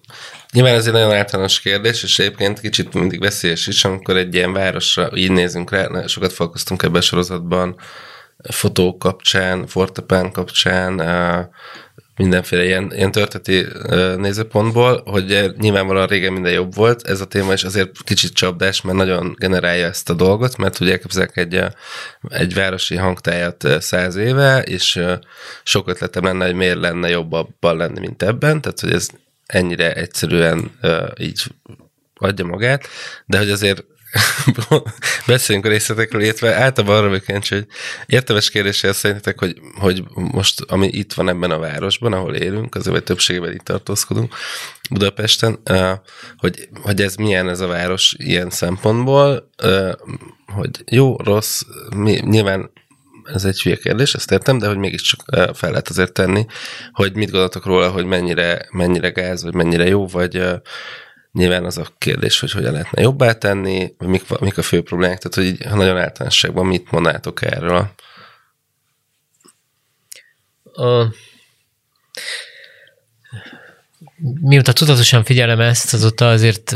Nyilván 0.52 0.74
ez 0.74 0.86
egy 0.86 0.92
nagyon 0.92 1.12
általános 1.12 1.60
kérdés, 1.60 2.02
és 2.02 2.18
egyébként 2.18 2.60
kicsit 2.60 2.94
mindig 2.94 3.20
veszélyes 3.20 3.66
is, 3.66 3.84
amikor 3.84 4.16
egy 4.16 4.34
ilyen 4.34 4.52
városra 4.52 5.10
így 5.14 5.30
nézünk 5.30 5.70
rá, 5.70 6.06
sokat 6.06 6.30
foglalkoztunk 6.32 6.82
ebben 6.82 7.00
a 7.00 7.00
sorozatban, 7.00 7.76
fotók 8.51 8.99
kapcsán, 8.99 9.66
fortepán 9.66 10.32
kapcsán, 10.32 11.01
mindenféle 12.16 12.64
ilyen, 12.64 12.93
ilyen 12.95 13.11
történeti 13.11 13.66
nézőpontból, 14.16 15.03
hogy 15.05 15.53
nyilvánvalóan 15.59 16.07
régen 16.07 16.32
minden 16.32 16.53
jobb 16.53 16.74
volt, 16.74 17.07
ez 17.07 17.20
a 17.20 17.24
téma 17.26 17.53
is 17.53 17.64
azért 17.64 18.03
kicsit 18.05 18.32
csapdás, 18.32 18.82
mert 18.82 18.97
nagyon 18.97 19.34
generálja 19.38 19.86
ezt 19.86 20.11
a 20.11 20.14
dolgot, 20.14 20.57
mert 20.57 20.80
ugye 20.80 20.90
elképzelek 20.90 21.36
egy, 21.36 21.64
egy 22.28 22.55
városi 22.55 22.97
hangtájat 22.97 23.66
száz 23.80 24.16
éve, 24.16 24.62
és 24.62 25.01
sok 25.62 25.88
ötletem 25.88 26.24
lenne, 26.24 26.45
hogy 26.45 26.55
miért 26.55 26.80
lenne 26.80 27.09
jobb 27.09 27.32
abban 27.32 27.76
lenni, 27.76 28.01
mint 28.01 28.22
ebben, 28.22 28.61
tehát 28.61 28.80
hogy 28.80 28.93
ez 28.93 29.09
ennyire 29.47 29.93
egyszerűen 29.93 30.70
így 31.18 31.43
adja 32.14 32.45
magát, 32.45 32.86
de 33.26 33.38
hogy 33.38 33.51
azért 33.51 33.84
beszéljünk 35.26 35.66
a 35.66 35.70
részletekről, 35.70 36.22
illetve 36.22 36.54
általában 36.54 36.96
arra 36.96 37.08
vagyok 37.08 37.48
hogy 37.48 37.66
értelmes 38.06 38.50
kérdéssel 38.50 38.92
szerintetek, 38.92 39.38
hogy, 39.38 39.60
hogy 39.74 40.04
most, 40.14 40.60
ami 40.60 40.88
itt 40.88 41.12
van 41.12 41.28
ebben 41.28 41.50
a 41.50 41.58
városban, 41.58 42.12
ahol 42.12 42.34
élünk, 42.34 42.74
azért 42.74 42.94
vagy 42.94 43.04
többségében 43.04 43.52
itt 43.52 43.60
tartózkodunk, 43.60 44.34
Budapesten, 44.90 45.62
hogy, 46.36 46.68
hogy 46.82 47.00
ez 47.00 47.14
milyen 47.14 47.48
ez 47.48 47.60
a 47.60 47.66
város 47.66 48.14
ilyen 48.18 48.50
szempontból, 48.50 49.50
hogy 50.46 50.70
jó, 50.90 51.16
rossz, 51.16 51.62
mi, 51.96 52.20
nyilván 52.24 52.70
ez 53.24 53.44
egy 53.44 53.60
hülye 53.60 53.76
kérdés, 53.76 54.14
ezt 54.14 54.30
értem, 54.30 54.58
de 54.58 54.66
hogy 54.66 54.76
mégiscsak 54.76 55.20
fel 55.54 55.70
lehet 55.70 55.88
azért 55.88 56.12
tenni, 56.12 56.46
hogy 56.92 57.14
mit 57.14 57.30
gondoltok 57.30 57.66
róla, 57.66 57.90
hogy 57.90 58.04
mennyire, 58.04 58.66
mennyire 58.70 59.08
gáz, 59.08 59.42
vagy 59.42 59.54
mennyire 59.54 59.86
jó, 59.86 60.06
vagy 60.06 60.42
Nyilván 61.32 61.64
az 61.64 61.78
a 61.78 61.86
kérdés, 61.98 62.40
hogy 62.40 62.50
hogyan 62.50 62.72
lehetne 62.72 63.02
jobbá 63.02 63.32
tenni, 63.32 63.94
mik, 63.98 64.38
mik 64.38 64.58
a 64.58 64.62
fő 64.62 64.82
problémák, 64.82 65.18
tehát 65.18 65.34
hogy 65.34 65.44
így, 65.44 65.74
nagyon 65.74 65.98
általánosságban 65.98 66.66
mit 66.66 66.90
mondátok 66.90 67.42
erről? 67.42 67.90
A... 70.62 71.06
Mióta 74.40 74.72
tudatosan 74.72 75.24
figyelem 75.24 75.60
ezt, 75.60 75.94
azóta 75.94 76.28
azért 76.28 76.74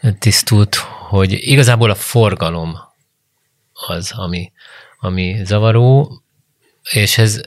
letisztult, 0.00 0.74
hogy 1.08 1.32
igazából 1.32 1.90
a 1.90 1.94
forgalom 1.94 2.76
az, 3.72 4.12
ami, 4.16 4.52
ami 4.98 5.40
zavaró, 5.44 6.22
és 6.90 7.18
ez 7.18 7.40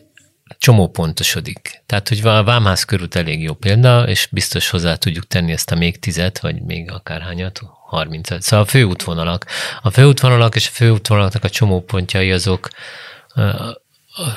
csomó 0.64 0.88
pontosodik. 0.88 1.82
Tehát, 1.86 2.10
hogy 2.10 2.20
a 2.24 2.44
Vámház 2.44 2.84
körút 2.84 3.16
elég 3.16 3.42
jó 3.42 3.54
példa, 3.54 4.08
és 4.08 4.28
biztos 4.32 4.70
hozzá 4.70 4.96
tudjuk 4.96 5.28
tenni 5.28 5.52
ezt 5.52 5.72
a 5.72 5.76
még 5.76 6.00
tizet, 6.00 6.40
vagy 6.40 6.62
még 6.62 6.92
akárhányat, 6.92 7.62
30 7.88 8.44
Szóval 8.44 8.66
a 8.66 8.68
főútvonalak. 8.68 9.46
A 9.82 9.90
főútvonalak 9.90 10.56
és 10.56 10.68
a 10.68 10.72
főútvonalaknak 10.72 11.44
a 11.44 11.50
csomópontjai 11.50 12.32
azok, 12.32 12.70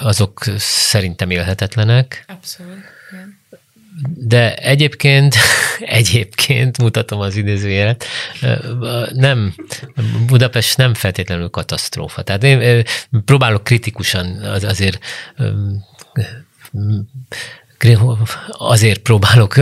azok 0.01 0.45
szerintem 0.59 1.31
élhetetlenek. 1.31 2.24
Abszolút. 2.29 2.79
Igen. 3.11 3.39
De 4.14 4.55
egyébként, 4.55 5.35
egyébként 6.01 6.79
mutatom 6.79 7.20
az 7.20 7.37
idézőjelet, 7.37 8.05
nem, 9.12 9.55
Budapest 10.27 10.77
nem 10.77 10.95
feltétlenül 10.95 11.51
katasztrófa. 11.51 12.22
Tehát 12.22 12.45
én 12.45 12.85
próbálok 13.24 13.64
kritikusan 13.64 14.27
az, 14.43 14.64
azért 14.64 14.99
azért 18.51 18.99
próbálok, 19.01 19.55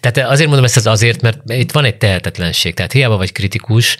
tehát 0.00 0.30
azért 0.30 0.46
mondom 0.46 0.64
ezt 0.64 0.76
az 0.76 0.86
azért, 0.86 1.22
mert 1.22 1.40
itt 1.46 1.72
van 1.72 1.84
egy 1.84 1.96
tehetetlenség, 1.96 2.74
tehát 2.74 2.92
hiába 2.92 3.16
vagy 3.16 3.32
kritikus, 3.32 3.96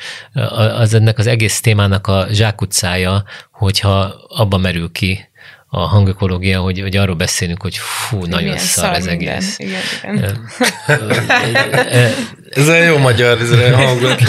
az 0.78 0.94
ennek 0.94 1.18
az 1.18 1.26
egész 1.26 1.60
témának 1.60 2.06
a 2.06 2.26
zsákutcája, 2.30 3.24
hogyha 3.50 4.14
abba 4.28 4.56
merül 4.56 4.92
ki, 4.92 5.29
a 5.72 5.80
hangökológia, 5.80 6.60
hogy, 6.60 6.80
hogy 6.80 6.96
arról 6.96 7.14
beszélünk, 7.14 7.62
hogy 7.62 7.76
fú, 7.76 8.24
nagyon 8.24 8.42
Milyen 8.42 8.58
szar 8.58 8.94
ez 8.94 9.06
minden. 9.06 9.34
egész. 9.34 9.58
Igen, 9.58 9.80
igen. 10.14 10.48
ez 12.50 12.68
egy 12.68 12.86
jó 12.86 12.98
magyar 12.98 13.38
hangot. 13.74 14.20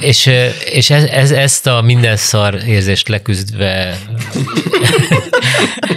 És, 0.00 0.30
és 0.64 0.90
ez, 0.90 1.04
ez, 1.04 1.30
ezt 1.30 1.66
a 1.66 1.82
minden 1.82 2.16
szar 2.16 2.58
érzést 2.66 3.08
leküzdve 3.08 3.98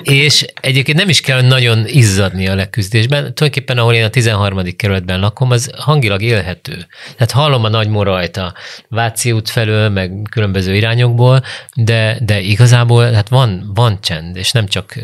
és 0.04 0.46
egyébként 0.62 0.98
nem 0.98 1.10
is 1.10 1.22
kell 1.22 1.42
nagyon 1.42 1.84
izzadni 1.88 2.48
a 2.48 2.56
leküzdésben. 2.56 3.20
Tulajdonképpen, 3.20 3.78
ahol 3.78 3.94
én 3.94 4.04
a 4.04 4.10
13. 4.10 4.76
kerületben 4.76 5.20
lakom, 5.20 5.52
az 5.52 5.72
hangilag 5.78 6.22
élhető. 6.22 6.88
Tehát 7.14 7.32
hallom 7.32 7.64
a 7.64 7.70
nagy 7.70 7.88
morajt 7.88 8.38
a 8.38 8.54
Váci 8.90 9.32
út 9.32 9.50
felől, 9.50 9.90
meg 9.90 10.12
különböző 10.30 10.76
irányokból, 10.76 11.44
de, 11.76 12.01
de 12.20 12.40
igazából 12.40 13.12
hát 13.12 13.30
van, 13.30 13.72
van 13.74 14.02
csend, 14.02 14.36
és 14.36 14.52
nem 14.52 14.68
csak 14.68 14.96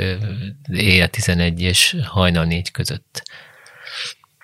éjjel 0.71 1.07
11 1.07 1.61
és 1.61 1.95
hajnal 2.05 2.45
4 2.45 2.71
között. 2.71 3.23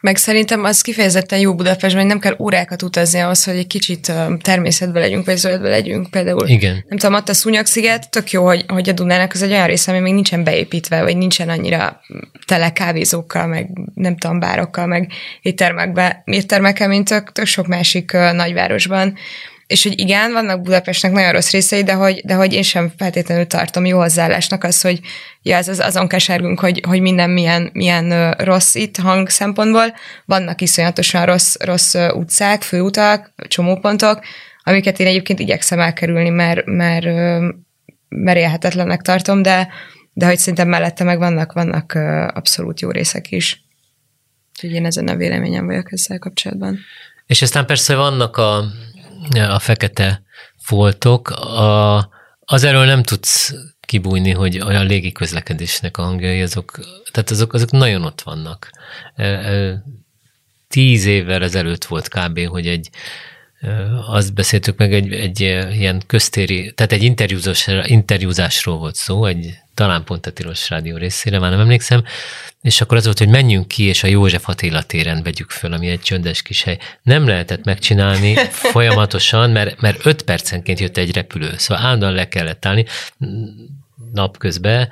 Meg 0.04 0.18
szerintem 0.18 0.64
az 0.64 0.82
kifejezetten 0.82 1.40
jó 1.40 1.56
Budapest, 1.56 1.96
hogy 1.96 2.06
nem 2.06 2.20
kell 2.20 2.36
órákat 2.40 2.82
utazni 2.82 3.20
ahhoz, 3.20 3.44
hogy 3.44 3.56
egy 3.56 3.68
kicsit 3.68 4.12
természetben 4.42 5.02
legyünk, 5.02 5.26
vagy 5.26 5.38
zöldben 5.38 5.70
legyünk. 5.70 6.10
Például 6.10 6.48
Igen. 6.48 6.86
nem 6.88 6.98
tudom, 6.98 7.16
ott 7.16 7.30
a 7.30 7.34
Szúnyagsziget, 7.34 8.10
tök 8.10 8.32
jó, 8.32 8.46
hogy, 8.46 8.66
hogy 8.68 8.90
a 8.90 8.92
Dunának 8.92 9.34
az 9.34 9.42
egy 9.42 9.52
olyan 9.52 9.68
része, 9.68 9.92
ami 9.92 10.00
még 10.00 10.14
nincsen 10.14 10.44
beépítve, 10.44 11.04
vagy 11.04 11.18
nincsen 11.18 11.50
annyira 11.50 12.02
tele 12.46 12.72
kávézókkal, 12.72 13.48
meg 13.48 13.70
nem 13.94 14.18
tudom, 14.18 14.40
bárokkal, 14.40 14.86
meg 14.86 15.12
éttermekbe, 15.42 16.22
éttermekkel, 16.26 16.88
mint 16.88 17.08
tök, 17.08 17.32
tök 17.32 17.46
sok 17.46 17.68
másik 17.68 18.12
nagyvárosban 18.12 19.18
és 19.68 19.84
hogy 19.84 20.00
igen, 20.00 20.32
vannak 20.32 20.62
Budapestnek 20.62 21.12
nagyon 21.12 21.32
rossz 21.32 21.52
részei, 21.52 21.84
de 21.84 21.94
hogy, 21.94 22.22
de 22.26 22.34
hogy 22.34 22.54
én 22.54 22.62
sem 22.62 22.92
feltétlenül 22.98 23.48
tartom 23.48 23.86
jó 23.86 24.00
hozzáállásnak 24.00 24.64
az, 24.64 24.82
hogy 24.82 25.00
ja, 25.42 25.58
ez 25.58 25.68
az, 25.68 25.80
azon 25.80 26.08
kesergünk, 26.08 26.60
hogy, 26.60 26.82
hogy 26.88 27.02
minden 27.02 27.30
milyen, 27.30 27.70
milyen 27.74 28.32
rossz 28.32 28.76
itt 28.76 28.98
hang 28.98 29.30
szempontból. 29.30 29.94
Vannak 30.26 30.62
iszonyatosan 30.62 31.26
rossz, 31.26 31.56
rossz 31.60 31.96
utcák, 32.14 32.62
főutak, 32.62 33.34
csomópontok, 33.48 34.20
amiket 34.64 35.00
én 35.00 35.08
egyébként 35.08 35.40
igyekszem 35.40 35.80
elkerülni, 35.80 36.30
mert, 36.30 36.66
mert, 36.66 37.06
mert 38.10 38.38
élhetetlennek 38.38 39.02
tartom, 39.02 39.42
de, 39.42 39.68
de 40.14 40.26
hogy 40.26 40.38
szerintem 40.38 40.68
mellette 40.68 41.04
meg 41.04 41.18
vannak, 41.18 41.54
vannak 41.54 41.92
abszolút 42.34 42.80
jó 42.80 42.92
részek 42.92 43.32
is. 43.32 43.62
Úgyhogy 44.54 44.72
én 44.72 44.86
ezen 44.86 45.08
a 45.08 45.16
véleményem 45.16 45.66
vagyok 45.66 45.92
ezzel 45.92 46.20
kapcsolatban. 46.20 46.80
És 47.26 47.42
aztán 47.42 47.66
persze 47.66 47.96
vannak 47.96 48.38
a, 48.38 48.64
a 49.32 49.60
fekete 49.60 50.24
foltok, 50.58 51.30
a, 51.30 51.98
az 52.40 52.64
erről 52.64 52.86
nem 52.86 53.04
tudsz 53.04 53.54
kibújni, 53.80 54.32
hogy 54.32 54.60
olyan 54.60 54.86
légi 54.86 55.12
közlekedésnek 55.12 55.98
a 55.98 56.04
hangjai, 56.04 56.42
azok, 56.42 56.80
tehát 57.12 57.30
azok, 57.30 57.54
azok 57.54 57.72
nagyon 57.72 58.04
ott 58.04 58.22
vannak. 58.22 58.70
Tíz 60.68 61.06
évvel 61.06 61.44
ezelőtt 61.44 61.86
volt 61.86 62.08
kb., 62.08 62.46
hogy 62.48 62.68
egy 62.68 62.90
azt 64.08 64.34
beszéltük 64.34 64.78
meg, 64.78 64.94
egy, 64.94 65.14
egy 65.14 65.40
ilyen 65.40 66.02
köztéri, 66.08 66.72
tehát 66.76 66.92
egy 66.92 67.04
interjúzás, 67.04 67.68
interjúzásról 67.84 68.78
volt 68.78 68.96
szó, 68.96 69.26
egy 69.26 69.58
talán 69.74 70.04
pont 70.04 70.26
a 70.26 70.32
Tilos 70.32 70.70
Rádió 70.70 70.98
részére, 70.98 71.40
már 71.40 71.52
nem 71.52 71.60
emlékszem, 71.60 72.04
és 72.62 72.82
akkor 72.82 72.98
az 72.98 73.06
volt, 73.06 73.18
hogy 73.18 73.28
menjünk 73.28 73.68
ki, 73.68 73.84
és 73.84 74.04
a 74.04 74.08
József 74.08 74.50
Attila 74.50 74.84
téren 74.84 75.24
vegyük 75.24 75.50
föl, 75.50 75.74
ami 75.74 75.88
egy 75.88 76.02
csöndes 76.02 76.42
kis 76.42 76.64
hely. 76.64 76.78
Nem 77.02 77.28
lehetett 77.28 77.64
megcsinálni 77.64 78.36
folyamatosan, 78.74 79.50
mert, 79.50 79.82
mert 79.82 80.06
öt 80.06 80.22
percenként 80.22 80.80
jött 80.80 80.98
egy 80.98 81.14
repülő, 81.14 81.54
szóval 81.58 81.84
állandóan 81.84 82.14
le 82.14 82.28
kellett 82.28 82.66
állni 82.66 82.86
napközben, 84.12 84.90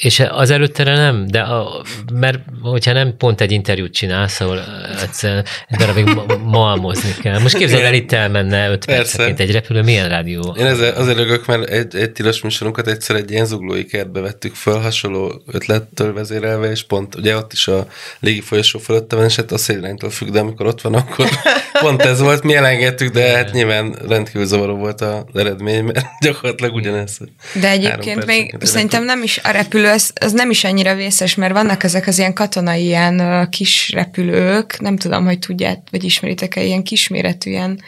és 0.00 0.22
az 0.30 0.50
előttere 0.50 0.96
nem, 0.96 1.26
de 1.26 1.40
a, 1.40 1.84
mert 2.12 2.38
hogyha 2.62 2.92
nem 2.92 3.16
pont 3.16 3.40
egy 3.40 3.52
interjút 3.52 3.92
csinálsz, 3.92 4.40
ahol 4.40 4.64
egyszerűen 5.02 5.44
egy 5.68 5.78
darabig 5.78 6.08
malmozni 6.44 7.14
kell. 7.22 7.38
Most 7.38 7.56
képzeld 7.56 7.82
el, 7.82 7.94
itt 7.94 8.12
elmenne 8.12 8.70
öt 8.70 8.84
percenként 8.84 9.40
egy 9.40 9.52
repülő, 9.52 9.82
milyen 9.82 10.08
rádió? 10.08 10.54
Én 10.58 10.66
ezzel, 10.66 10.94
azért 10.94 11.18
örülök, 11.18 11.46
mert 11.46 11.68
egy, 11.68 11.96
egy 11.96 12.10
tilos 12.10 12.40
műsorunkat 12.40 12.88
egyszer 12.88 13.16
egy 13.16 13.30
ilyen 13.30 13.46
zuglói 13.46 13.84
kertbe 13.84 14.20
vettük 14.20 14.54
föl, 14.54 14.80
hasonló 14.80 15.42
ötlettől 15.46 16.12
vezérelve, 16.12 16.70
és 16.70 16.82
pont 16.82 17.14
ugye 17.14 17.36
ott 17.36 17.52
is 17.52 17.68
a 17.68 17.86
légi 18.20 18.40
folyosó 18.40 18.78
fölötte 18.78 19.16
van, 19.16 19.24
és 19.24 19.36
hát 19.36 19.52
a 19.52 19.58
széliránytól 19.58 20.10
függ, 20.10 20.28
de 20.28 20.40
amikor 20.40 20.66
ott 20.66 20.80
van, 20.80 20.94
akkor 20.94 21.28
pont 21.80 22.02
ez 22.02 22.20
volt, 22.20 22.42
mi 22.42 22.54
elengedtük, 22.54 23.12
de 23.12 23.36
hát 23.36 23.52
nyilván 23.52 23.96
rendkívül 24.08 24.46
zavaró 24.46 24.76
volt 24.76 25.00
az 25.00 25.24
eredmény, 25.34 25.84
mert 25.84 26.06
gyakorlatilag 26.20 26.74
ugyanez. 26.74 27.18
De 27.60 27.70
egyébként 27.70 28.26
még 28.26 28.56
szerintem 28.60 29.04
nem 29.04 29.22
is 29.22 29.40
a 29.42 29.50
repülő 29.50 29.87
az, 29.88 30.12
az 30.20 30.32
nem 30.32 30.50
is 30.50 30.64
annyira 30.64 30.94
vészes, 30.94 31.34
mert 31.34 31.52
vannak 31.52 31.84
ezek 31.84 32.06
az 32.06 32.18
ilyen 32.18 32.34
katonai 32.34 32.84
ilyen 32.84 33.48
kis 33.50 33.90
repülők, 33.92 34.80
nem 34.80 34.96
tudom, 34.96 35.24
hogy 35.24 35.38
tudját, 35.38 35.80
vagy 35.90 36.04
ismeritek-e, 36.04 36.62
ilyen 36.62 36.82
kisméretű 36.82 37.50
ilyen. 37.50 37.82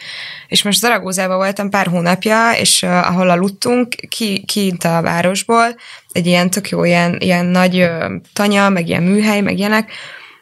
És 0.47 0.63
most 0.63 0.79
Zaragozában 0.79 1.37
voltam 1.37 1.69
pár 1.69 1.87
hónapja, 1.87 2.51
és 2.51 2.81
uh, 2.81 3.09
ahol 3.09 3.29
aludtunk, 3.29 3.95
ki, 4.09 4.43
kint 4.45 4.83
a 4.83 5.01
városból, 5.01 5.75
egy 6.11 6.25
ilyen 6.25 6.49
tök 6.49 6.69
jó, 6.69 6.83
ilyen, 6.83 7.17
ilyen 7.19 7.45
nagy 7.45 7.79
ö, 7.79 8.15
tanya, 8.33 8.69
meg 8.69 8.87
ilyen 8.87 9.03
műhely, 9.03 9.41
meg 9.41 9.57
ilyenek, 9.57 9.91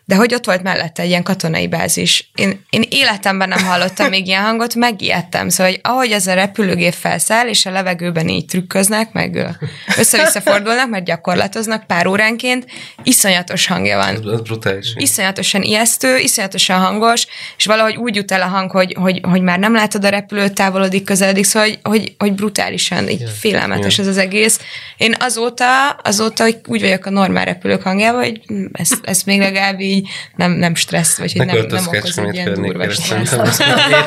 de 0.10 0.16
hogy 0.16 0.34
ott 0.34 0.46
volt 0.46 0.64
mellette 0.64 1.02
egy 1.02 1.10
ilyen 1.10 1.24
katonai 1.24 1.68
bázis. 1.68 2.30
Én, 2.36 2.66
én 2.70 2.84
életemben 2.90 3.50
nem 3.50 3.64
hallottam 3.64 4.10
még 4.10 4.28
ilyen 4.28 4.44
hangot, 4.44 4.76
megijedtem. 4.76 5.50
Szóval, 5.50 5.72
hogy 5.72 5.82
ahogy 5.84 6.12
ez 6.12 6.28
a 6.28 6.34
repülőgép 6.34 6.94
felszáll, 6.94 7.48
és 7.48 7.66
a 7.66 7.72
levegőben 7.72 8.28
így 8.28 8.46
trükköznek, 8.46 9.12
meg 9.12 9.58
össze-vissza 9.98 10.42
fordulnak, 10.42 10.90
mert 10.90 11.06
gyakorlatoznak 11.06 11.84
pár 11.88 12.08
óránként, 12.08 12.66
iszonyatos 13.04 13.68
hangja 13.68 13.98
van 13.98 14.08
Ez, 14.08 14.42
brutális. 14.42 14.94
iszonyatosan 14.96 15.62
ijesztő, 15.62 16.18
iszonyatosan 16.18 16.80
hangos, 16.80 17.28
és 17.58 17.66
valahogy 17.66 17.96
úgy 17.96 18.16
jut 18.16 18.32
el 18.32 18.42
a 18.42 18.48
hang, 18.48 18.72
hogy, 18.72 18.96
hogy, 19.00 19.20
hogy 19.24 19.42
már 19.42 19.60
nem 19.60 19.74
látod 19.74 20.06
a 20.06 20.10
repülőt, 20.10 20.54
távolodik, 20.54 21.04
közeledik, 21.04 21.44
szóval, 21.44 21.70
hogy, 21.70 21.80
hogy, 21.84 22.16
hogy 22.18 22.34
brutálisan, 22.34 23.10
így 23.10 23.24
félelmetes 23.40 24.00
ez 24.00 24.08
az 24.08 24.18
egész. 24.18 24.60
Én 24.98 25.16
azóta, 25.20 25.90
azóta 25.90 26.44
hogy 26.44 26.60
úgy 26.68 26.82
vagyok 26.82 27.06
a 27.06 27.10
normál 27.10 27.46
repülők 27.46 27.82
hangjával, 27.82 28.24
hogy 28.24 28.42
hm, 28.48 28.66
ez, 28.72 28.90
ez 29.04 29.22
még 29.24 29.40
legalább 29.40 29.80
így 29.80 29.98
nem, 30.36 30.52
nem 30.52 30.76
stressz, 30.76 31.18
vagy 31.18 31.32
hogy 31.32 31.46
Ne 31.46 31.54
nem, 31.54 31.66
nem 31.66 31.88
okoz 31.88 32.18
egy 32.18 32.34
ilyen 32.34 32.54
durva 32.54 32.90
stressz. 32.90 33.58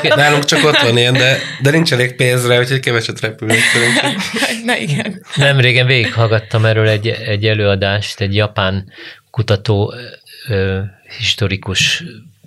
Nálunk 0.17 0.45
csak 0.45 0.65
ott 0.65 0.79
van 0.79 0.97
ilyen, 0.97 1.13
de, 1.13 1.39
de 1.63 1.71
nincs 1.71 1.93
elég 1.93 2.15
pénz 2.15 2.47
rá, 2.47 2.59
úgyhogy 2.59 2.81
keveset 2.81 3.21
repülünk. 3.21 3.61
Na 4.65 4.77
igen. 4.77 5.25
Nem 5.37 5.61
régen 5.61 5.87
végighallgattam 5.87 6.65
erről 6.65 6.89
egy, 6.89 7.09
egy 7.09 7.47
előadást, 7.47 8.21
egy 8.21 8.35
japán 8.35 8.93
kutató 9.31 9.95
ö, 10.49 10.81
historikus 11.19 12.05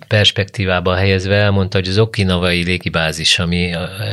perspektívába 0.08 0.96
helyezve 0.96 1.34
elmondta, 1.34 1.78
hogy 1.78 1.88
az 1.88 1.98
okinavai 1.98 2.64
légibázis, 2.64 3.38
ami 3.38 3.72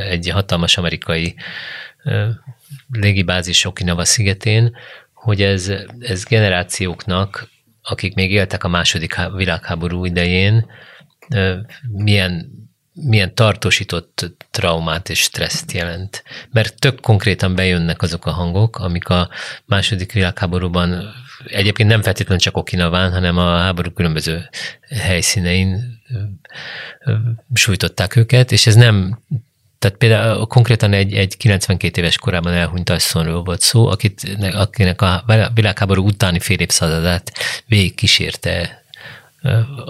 egy 0.09 0.29
hatalmas 0.29 0.77
amerikai 0.77 1.36
légibázis 2.91 3.65
Okinawa 3.65 4.05
szigetén, 4.05 4.75
hogy 5.13 5.41
ez, 5.41 5.71
ez 5.99 6.23
generációknak, 6.23 7.49
akik 7.84 8.13
még 8.13 8.31
éltek 8.31 8.63
a 8.63 8.67
második 8.67 9.13
há- 9.13 9.36
világháború 9.36 10.05
idején, 10.05 10.65
milyen 11.91 12.61
milyen 12.95 13.36
tartósított 13.36 14.36
traumát 14.51 15.09
és 15.09 15.19
stresszt 15.19 15.71
jelent. 15.71 16.23
Mert 16.51 16.79
tök 16.79 16.99
konkrétan 16.99 17.55
bejönnek 17.55 18.01
azok 18.01 18.25
a 18.25 18.31
hangok, 18.31 18.77
amik 18.77 19.09
a 19.09 19.29
második 19.65 20.11
világháborúban 20.11 21.13
egyébként 21.45 21.89
nem 21.89 22.01
feltétlenül 22.01 22.39
csak 22.39 22.57
Okinaván, 22.57 23.11
hanem 23.11 23.38
a 23.38 23.57
háború 23.57 23.91
különböző 23.91 24.49
helyszínein 24.89 26.01
sújtották 27.53 28.15
őket, 28.15 28.51
és 28.51 28.67
ez 28.67 28.75
nem 28.75 29.19
tehát 29.84 29.97
például 29.97 30.45
konkrétan 30.45 30.93
egy, 30.93 31.13
egy 31.13 31.38
92 31.38 32.01
éves 32.01 32.17
korában 32.17 32.53
elhunyt 32.53 32.89
asszonyról 32.89 33.43
volt 33.43 33.61
szó, 33.61 33.88
akit, 33.88 34.38
akinek 34.53 35.01
a 35.01 35.23
világháború 35.53 36.05
utáni 36.05 36.39
fél 36.39 36.59
évszázadát 36.59 37.31
végig 37.65 37.95
kísérte 37.95 38.84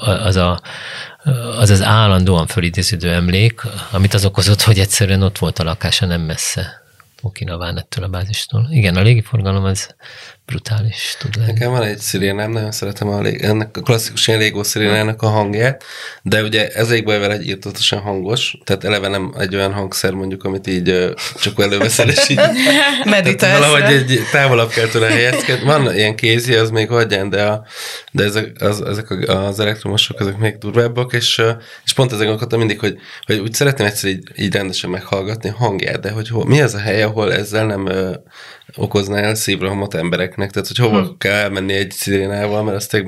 az 0.01 0.35
a, 0.35 0.61
az, 1.59 1.69
az 1.69 1.81
állandóan 1.81 2.47
fölidéződő 2.47 3.11
emlék, 3.11 3.61
amit 3.91 4.13
az 4.13 4.25
okozott, 4.25 4.61
hogy 4.61 4.79
egyszerűen 4.79 5.21
ott 5.21 5.37
volt 5.37 5.59
a 5.59 5.63
lakása 5.63 6.05
nem 6.05 6.21
messze 6.21 6.82
Okinaván 7.25 7.77
ettől 7.77 8.03
a 8.03 8.07
bázistól. 8.07 8.67
Igen, 8.71 8.95
a 8.95 9.01
légiforgalom 9.01 9.63
az 9.63 9.95
brutális 10.45 11.15
tud 11.19 11.35
lenni. 11.35 11.51
Nekem 11.51 11.71
van 11.71 11.83
egy 11.83 11.97
szirénám, 11.97 12.51
nagyon 12.51 12.71
szeretem 12.71 13.07
a, 13.07 13.21
lég, 13.21 13.41
ennek 13.41 13.77
a 13.77 13.81
klasszikus 13.81 14.27
ilyen 14.27 14.39
légó 14.39 14.63
szirénának 14.63 15.21
a 15.21 15.27
hangját, 15.27 15.83
de 16.21 16.41
ugye 16.41 16.67
ezekből 16.67 17.19
vele 17.19 17.33
egy 17.33 17.47
írtatosan 17.47 17.99
hangos, 17.99 18.57
tehát 18.63 18.83
eleve 18.83 19.07
nem 19.07 19.33
egy 19.39 19.55
olyan 19.55 19.73
hangszer 19.73 20.11
mondjuk, 20.11 20.43
amit 20.43 20.67
így 20.67 21.13
csak 21.41 21.61
előveszel, 21.61 22.09
és 22.09 22.29
így 22.29 22.39
Meditálsz 23.05 23.59
valahogy 23.59 23.93
egy 23.93 24.19
távolabb 24.31 24.69
kell 24.69 24.87
tőle 24.87 25.07
helyezkedni. 25.07 25.65
Van 25.65 25.95
ilyen 25.95 26.15
kézi, 26.15 26.53
az 26.53 26.69
még 26.69 26.89
hagyján, 26.89 27.29
de, 27.29 27.43
a, 27.43 27.65
de 28.11 28.23
ezek, 28.23 28.61
az, 28.61 28.81
ezek 28.81 29.09
a- 29.11 29.45
az 29.45 29.59
elektromosok, 29.59 30.19
ezek 30.19 30.37
még 30.37 30.57
durvábbak, 30.57 31.13
és, 31.13 31.41
és 31.85 31.93
pont 31.93 32.11
ezek 32.11 32.29
akartam 32.29 32.59
mindig, 32.59 32.79
hogy, 32.79 32.97
hogy 33.25 33.37
úgy 33.37 33.53
szeretném 33.53 33.87
egyszer 33.87 34.09
így, 34.09 34.23
így 34.35 34.53
rendesen 34.53 34.89
meghallgatni 34.89 35.49
a 35.49 35.55
hangját, 35.55 35.99
de 35.99 36.11
hogy 36.11 36.29
hol, 36.29 36.45
mi 36.45 36.61
az 36.61 36.73
a 36.73 36.79
hely, 36.79 37.01
ahol 37.13 37.33
ezzel 37.33 37.65
nem 37.65 37.85
ö, 37.85 38.13
okozná 38.75 39.21
el 39.21 39.35
szívrohamot 39.35 39.93
embereknek, 39.93 40.51
tehát 40.51 40.67
hogy 40.67 40.77
hova 40.77 41.01
hmm. 41.01 41.17
kell 41.17 41.33
elmenni 41.33 41.73
egy 41.73 41.91
szirénával, 41.91 42.63
mert 42.63 42.77
azt 42.77 43.03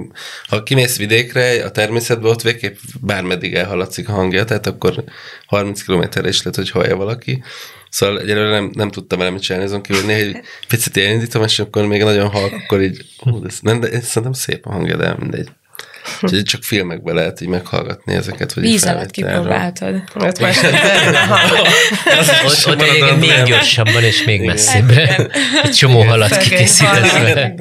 ha 0.47 0.63
kimész 0.63 0.97
vidékre, 0.97 1.65
a 1.65 1.71
természetbe, 1.71 2.27
ott 2.27 2.41
végképp 2.41 2.75
bármeddig 3.01 3.53
elhaladszik 3.53 4.09
a 4.09 4.11
hangja, 4.11 4.45
tehát 4.45 4.67
akkor 4.67 5.03
30 5.45 5.83
kilométerre 5.83 6.27
is 6.27 6.37
lehet, 6.37 6.55
hogy 6.55 6.69
hallja 6.69 6.95
valaki. 6.95 7.43
Szóval 7.89 8.19
egyelőre 8.19 8.49
nem, 8.49 8.71
nem 8.73 8.89
tudtam 8.91 9.19
vele 9.19 9.31
mit 9.31 9.41
csinálni, 9.41 9.67
azon 9.67 9.81
kívül 9.81 10.05
néha 10.05 10.19
egy 10.19 10.39
picit 10.67 10.97
elindítom, 10.97 11.43
és 11.43 11.59
akkor 11.59 11.85
még 11.85 12.03
nagyon 12.03 12.29
halk, 12.29 12.53
akkor 12.53 12.81
így, 12.81 13.05
hú, 13.17 13.45
ez- 13.45 13.59
nem, 13.61 13.79
de 13.79 13.89
ez 13.89 14.05
szerintem 14.05 14.33
szép 14.33 14.65
a 14.65 14.71
hangja, 14.71 14.97
de 14.97 15.15
mindegy. 15.19 15.49
Úgyhogy 16.21 16.43
csak 16.43 16.63
filmekben 16.63 17.15
lehet 17.15 17.41
így 17.41 17.47
meghallgatni 17.47 18.13
ezeket, 18.13 18.51
hogy 18.51 18.63
így 18.63 18.71
Víz 18.71 18.85
alatt 18.85 19.11
kipróbáltad. 19.11 20.03
Ott 20.15 20.39
másodpercben 20.39 21.27
hang. 21.27 21.51
Ott, 22.45 22.65
ott 22.67 23.19
még 23.19 23.43
gyorsabban 23.45 24.03
és 24.03 24.23
még 24.23 24.41
messzebbre. 24.41 25.29
Egy 25.63 25.71
csomó 25.71 26.01
halat 26.01 26.37
kikészítve. 26.37 27.55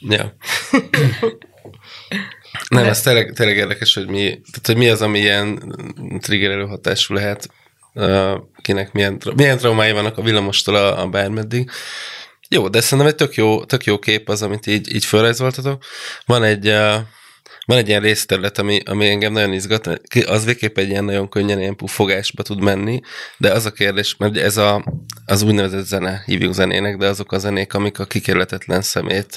Ja. 0.00 0.36
Nem, 2.68 2.84
ez 2.84 3.00
tényleg, 3.00 3.32
tényleg 3.32 3.56
érdekes, 3.56 3.94
hogy 3.94 4.08
mi, 4.08 4.24
tehát, 4.24 4.66
hogy 4.66 4.76
mi 4.76 4.88
az, 4.88 5.02
ami 5.02 5.18
ilyen 5.18 5.74
triggerelő 6.20 6.66
hatású 6.66 7.14
lehet, 7.14 7.48
kinek 8.62 8.92
milyen, 8.92 9.20
milyen 9.36 9.58
traumái 9.58 9.92
vannak 9.92 10.18
a 10.18 10.22
villamostól 10.22 10.74
a, 10.74 11.02
a 11.02 11.06
bármeddig. 11.06 11.70
Jó, 12.48 12.68
de 12.68 12.80
szerintem 12.80 13.06
egy 13.06 13.14
tök 13.14 13.34
jó, 13.34 13.64
tök 13.64 13.84
jó 13.84 13.98
kép 13.98 14.28
az, 14.28 14.42
amit 14.42 14.66
így, 14.66 14.94
így 14.94 15.04
felrajzoltatok. 15.04 15.84
Van 16.26 16.42
egy, 16.42 16.68
uh, 16.68 16.94
van 17.68 17.78
egy 17.78 17.88
ilyen 17.88 18.00
részterület, 18.00 18.58
ami, 18.58 18.80
ami 18.84 19.08
engem 19.08 19.32
nagyon 19.32 19.52
izgat, 19.52 20.00
az 20.26 20.44
végképp 20.44 20.78
egy 20.78 20.88
ilyen 20.88 21.04
nagyon 21.04 21.28
könnyen 21.28 21.60
ilyen 21.60 21.76
pufogásba 21.76 22.42
tud 22.42 22.60
menni, 22.60 23.00
de 23.38 23.52
az 23.52 23.66
a 23.66 23.70
kérdés, 23.70 24.16
mert 24.16 24.36
ez 24.36 24.56
a, 24.56 24.84
az 25.26 25.42
úgynevezett 25.42 25.84
zene, 25.84 26.22
hívjuk 26.26 26.52
zenének, 26.52 26.96
de 26.96 27.06
azok 27.06 27.32
a 27.32 27.38
zenék, 27.38 27.74
amik 27.74 27.98
a 27.98 28.04
kikérletetlen 28.04 28.82
szemét, 28.82 29.32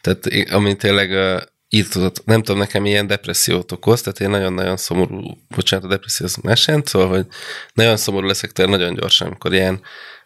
tehát 0.00 0.28
ami 0.50 0.76
tényleg 0.76 1.10
ö, 1.10 1.40
írtott, 1.68 2.24
nem 2.24 2.42
tudom, 2.42 2.60
nekem 2.60 2.86
ilyen 2.86 3.06
depressziót 3.06 3.72
okoz, 3.72 4.00
tehát 4.00 4.20
én 4.20 4.30
nagyon-nagyon 4.30 4.76
szomorú, 4.76 5.20
bocsánat, 5.48 5.84
a 5.84 5.88
depresszió 5.88 6.26
az 6.26 6.36
más 6.36 6.70
szóval, 6.84 7.08
hogy 7.08 7.26
nagyon 7.74 7.96
szomorú 7.96 8.26
leszek 8.26 8.50
tényleg 8.50 8.78
nagyon 8.78 8.94
gyorsan, 8.94 9.26
amikor 9.26 9.52
ilyen 9.52 9.80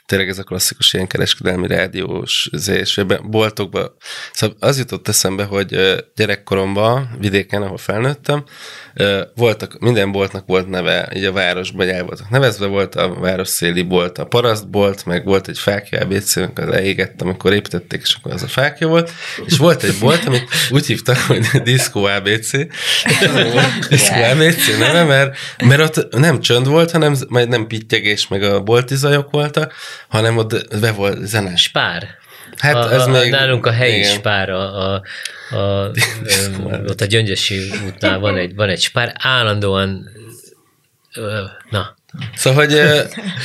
tényleg 0.06 0.28
ez 0.28 0.38
a 0.38 0.42
klasszikus 0.42 0.92
ilyen 0.92 1.06
kereskedelmi 1.06 1.66
rádiós 1.66 2.50
és 2.66 2.98
ebben 2.98 3.30
boltokban. 3.30 3.96
Szóval 4.32 4.56
az 4.60 4.78
jutott 4.78 5.08
eszembe, 5.08 5.44
hogy 5.44 6.02
gyerekkoromban, 6.14 7.16
vidéken, 7.18 7.62
ahol 7.62 7.76
felnőttem, 7.76 8.44
voltak, 9.34 9.78
minden 9.78 10.12
boltnak 10.12 10.46
volt 10.46 10.68
neve, 10.68 11.10
így 11.14 11.24
a 11.24 11.32
városban 11.32 11.88
el 11.88 12.04
voltak 12.04 12.30
nevezve, 12.30 12.66
volt 12.66 12.94
a 12.94 13.14
városszéli 13.14 13.82
bolt, 13.82 14.18
a 14.18 14.26
parasztbolt, 14.26 15.06
meg 15.06 15.24
volt 15.24 15.48
egy 15.48 15.58
fákja 15.58 16.00
ABC, 16.00 16.36
amikor 16.36 16.64
leégett, 16.64 17.22
amikor 17.22 17.52
építették, 17.52 18.00
és 18.02 18.14
akkor 18.14 18.32
az 18.32 18.42
a 18.42 18.46
fákja 18.46 18.86
volt, 18.86 19.10
és 19.46 19.56
volt 19.56 19.82
egy 19.82 19.98
bolt, 20.00 20.24
amit 20.24 20.48
úgy 20.70 20.86
hívtak, 20.86 21.16
hogy 21.16 21.46
Disco 21.62 22.04
ABC, 22.04 22.50
Disco 23.88 24.22
ABC 24.32 24.78
neve, 24.78 25.04
mert, 25.04 25.36
mert 25.64 25.80
ott 25.80 26.14
nem 26.16 26.40
csönd 26.40 26.66
volt, 26.66 26.90
hanem 26.90 27.16
majd 27.28 27.48
nem 27.48 27.66
pittyegés, 27.66 28.28
meg 28.28 28.42
a 28.42 28.60
bolti 28.60 28.96
zajok 28.96 29.30
voltak, 29.30 29.72
hanem 30.08 30.36
ott 30.36 30.78
be 30.80 30.92
volt 30.92 31.26
zene. 31.26 31.56
Spár. 31.56 32.08
Hát 32.58 32.74
a, 32.74 32.92
ez 32.92 33.06
a, 33.06 33.10
még... 33.10 33.30
Nálunk 33.30 33.66
a 33.66 33.72
helyi 33.72 33.98
igen. 33.98 34.12
spár, 34.12 34.50
a, 34.50 34.92
a, 34.92 35.02
a, 35.50 35.90
ott 36.88 37.00
a 37.00 37.04
Gyöngyösi 37.04 37.70
útnál 37.86 38.18
van 38.18 38.36
egy, 38.36 38.54
van 38.54 38.68
egy 38.68 38.80
spár, 38.80 39.14
állandóan 39.18 40.08
na, 41.70 41.96
Szóval, 42.34 42.66
hogy 42.66 42.80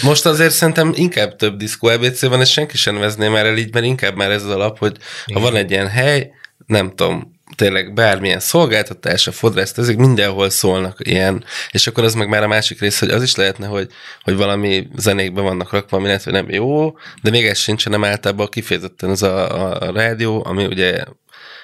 most 0.02 0.26
azért 0.26 0.54
szerintem 0.54 0.92
inkább 0.96 1.36
több 1.36 1.58
diszkó 1.58 1.88
ABC 1.88 2.26
van, 2.26 2.42
és 2.42 2.52
senki 2.52 2.78
sem 2.78 2.94
nevezné 2.94 3.28
már 3.28 3.46
el 3.46 3.58
így, 3.58 3.74
mert 3.74 3.86
inkább 3.86 4.16
már 4.16 4.32
ez 4.32 4.44
az 4.44 4.50
alap, 4.50 4.78
hogy 4.78 4.98
ha 5.34 5.40
van 5.40 5.56
egy 5.56 5.72
ilyen 5.72 5.88
hely, 5.88 6.32
nem 6.66 6.96
tudom, 6.96 7.39
tényleg 7.56 7.94
bármilyen 7.94 8.40
szolgáltatás, 8.40 9.28
a 9.28 9.32
fodrászt, 9.32 9.78
ezek 9.78 9.98
mindenhol 9.98 10.50
szólnak 10.50 10.98
ilyen, 11.00 11.44
és 11.72 11.88
akkor 11.88 12.04
az 12.04 12.14
meg 12.14 12.28
már 12.28 12.44
a 12.44 12.48
másik 12.48 12.80
rész, 12.80 13.00
hogy 13.00 13.10
az 13.10 13.24
is 13.24 13.36
lehetne, 13.36 13.68
hogy, 13.68 13.90
hogy 14.22 14.36
valami 14.36 14.88
zenékben 14.96 15.44
vannak 15.44 15.72
rakva, 15.72 15.98
ami 15.98 16.06
lehet, 16.06 16.24
hogy 16.24 16.34
nem 16.34 16.50
jó, 16.50 16.98
de 17.22 17.30
még 17.30 17.46
ez 17.46 17.58
sincs, 17.58 17.84
hanem 17.84 18.04
általában 18.04 18.48
kifejezetten 18.50 19.10
az 19.10 19.24
a, 19.24 19.62
a, 19.62 19.88
a 19.88 19.92
rádió, 19.92 20.46
ami 20.46 20.66
ugye 20.66 21.04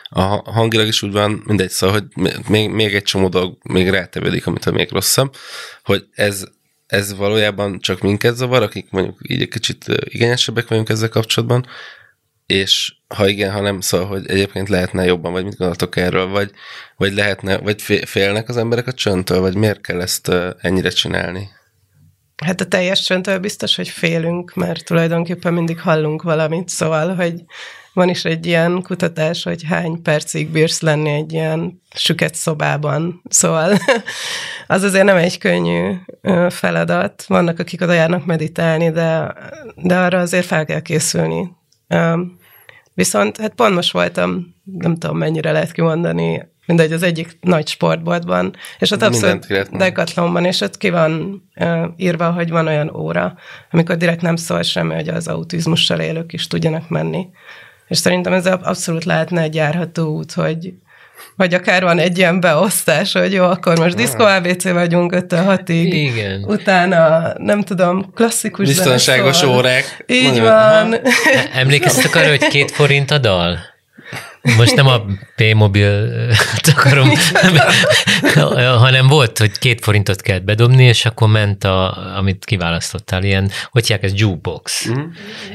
a 0.09 0.51
hangilag 0.51 0.87
is 0.87 1.01
úgy 1.01 1.11
van, 1.11 1.43
mindegy, 1.45 1.69
szóval, 1.69 1.99
hogy 1.99 2.25
még, 2.47 2.69
még 2.69 2.95
egy 2.95 3.03
csomó 3.03 3.27
dolog 3.27 3.57
még 3.63 3.89
rátevődik, 3.89 4.47
amit 4.47 4.71
még 4.71 4.91
rosszabb, 4.91 5.35
hogy 5.83 6.05
ez, 6.13 6.43
ez 6.87 7.15
valójában 7.15 7.79
csak 7.79 8.01
minket 8.01 8.35
zavar, 8.35 8.61
akik 8.61 8.87
mondjuk 8.89 9.17
így 9.21 9.41
egy 9.41 9.47
kicsit 9.47 9.85
igényesebbek 10.03 10.67
vagyunk 10.67 10.89
ezzel 10.89 11.09
kapcsolatban, 11.09 11.65
és 12.45 12.95
ha 13.07 13.27
igen, 13.27 13.51
ha 13.51 13.61
nem, 13.61 13.81
szóval, 13.81 14.07
hogy 14.07 14.29
egyébként 14.29 14.69
lehetne 14.69 15.05
jobban, 15.05 15.31
vagy 15.31 15.43
mit 15.43 15.57
gondoltok 15.57 15.95
erről, 15.95 16.27
vagy, 16.27 16.51
vagy 16.97 17.13
lehetne, 17.13 17.57
vagy 17.57 17.81
félnek 18.05 18.49
az 18.49 18.57
emberek 18.57 18.87
a 18.87 18.93
csöntől, 18.93 19.39
vagy 19.39 19.55
miért 19.55 19.81
kell 19.81 20.01
ezt 20.01 20.31
ennyire 20.61 20.89
csinálni? 20.89 21.49
Hát 22.43 22.61
a 22.61 22.67
teljes 22.67 23.01
csöntől 23.01 23.39
biztos, 23.39 23.75
hogy 23.75 23.89
félünk, 23.89 24.53
mert 24.53 24.85
tulajdonképpen 24.85 25.53
mindig 25.53 25.79
hallunk 25.79 26.21
valamit, 26.21 26.69
szóval, 26.69 27.15
hogy 27.15 27.43
van 27.93 28.09
is 28.09 28.25
egy 28.25 28.45
ilyen 28.45 28.81
kutatás, 28.81 29.43
hogy 29.43 29.63
hány 29.63 30.01
percig 30.01 30.49
bírsz 30.49 30.81
lenni 30.81 31.09
egy 31.09 31.33
ilyen 31.33 31.81
süket 31.95 32.35
szobában. 32.35 33.21
Szóval 33.29 33.77
az 34.67 34.83
azért 34.83 35.05
nem 35.05 35.17
egy 35.17 35.37
könnyű 35.37 35.93
feladat. 36.49 37.23
Vannak, 37.27 37.59
akik 37.59 37.81
oda 37.81 37.93
járnak 37.93 38.25
meditálni, 38.25 38.91
de, 38.91 39.33
de 39.75 39.97
arra 39.97 40.19
azért 40.19 40.45
fel 40.45 40.65
kell 40.65 40.81
készülni. 40.81 41.51
Viszont 42.93 43.37
hát 43.37 43.53
pont 43.53 43.75
most 43.75 43.91
voltam, 43.91 44.55
nem 44.63 44.97
tudom 44.97 45.17
mennyire 45.17 45.51
lehet 45.51 45.71
kimondani, 45.71 46.53
mindegy, 46.65 46.91
az 46.91 47.03
egyik 47.03 47.37
nagy 47.41 47.67
sportboltban, 47.67 48.55
és 48.79 48.91
ott 48.91 49.01
abszolút 49.01 49.77
dekatlonban, 49.77 50.45
és 50.45 50.61
ott 50.61 50.77
ki 50.77 50.89
van 50.89 51.43
uh, 51.55 51.85
írva, 51.97 52.31
hogy 52.31 52.49
van 52.49 52.67
olyan 52.67 52.95
óra, 52.95 53.37
amikor 53.71 53.97
direkt 53.97 54.21
nem 54.21 54.35
szól 54.35 54.61
semmi, 54.61 54.93
hogy 54.93 55.07
az 55.07 55.27
autizmussal 55.27 55.99
élők 55.99 56.33
is 56.33 56.47
tudjanak 56.47 56.89
menni. 56.89 57.27
És 57.87 57.97
szerintem 57.97 58.33
ez 58.33 58.45
abszolút 58.45 59.03
lehetne 59.03 59.41
egy 59.41 59.55
járható 59.55 60.15
út, 60.15 60.31
hogy 60.31 60.73
vagy 61.35 61.53
akár 61.53 61.83
van 61.83 61.99
egy 61.99 62.17
ilyen 62.17 62.39
beosztás, 62.39 63.13
hogy 63.13 63.33
jó, 63.33 63.43
akkor 63.43 63.79
most 63.79 63.95
diszkó 63.95 64.23
ABC 64.23 64.63
vagyunk 64.71 65.11
5 65.11 65.33
6 65.33 65.69
Igen. 65.69 66.43
Utána, 66.47 67.33
nem 67.37 67.61
tudom, 67.61 68.11
klasszikus 68.13 68.67
Biztonságos 68.67 69.43
órák. 69.43 70.03
Így 70.07 70.27
Nagyon. 70.27 70.43
van. 70.43 70.93
E- 70.93 71.01
emlékeztek 71.61 72.15
arra, 72.15 72.27
hogy 72.27 72.47
két 72.47 72.71
forint 72.71 73.11
a 73.11 73.17
dal? 73.17 73.59
Most 74.57 74.75
nem 74.75 74.87
a 74.87 75.05
P-mobil 75.35 76.11
akarom, 76.75 77.09
hanem 78.83 79.07
volt, 79.07 79.37
hogy 79.37 79.57
két 79.57 79.83
forintot 79.83 80.21
kellett 80.21 80.43
bedobni, 80.43 80.83
és 80.83 81.05
akkor 81.05 81.27
ment, 81.27 81.63
a, 81.63 81.97
amit 82.17 82.45
kiválasztottál, 82.45 83.23
ilyen, 83.23 83.51
hogy 83.71 83.81
hívják 83.81 84.03
ez, 84.03 84.19
jukebox. 84.19 84.89
Mm. 84.89 85.03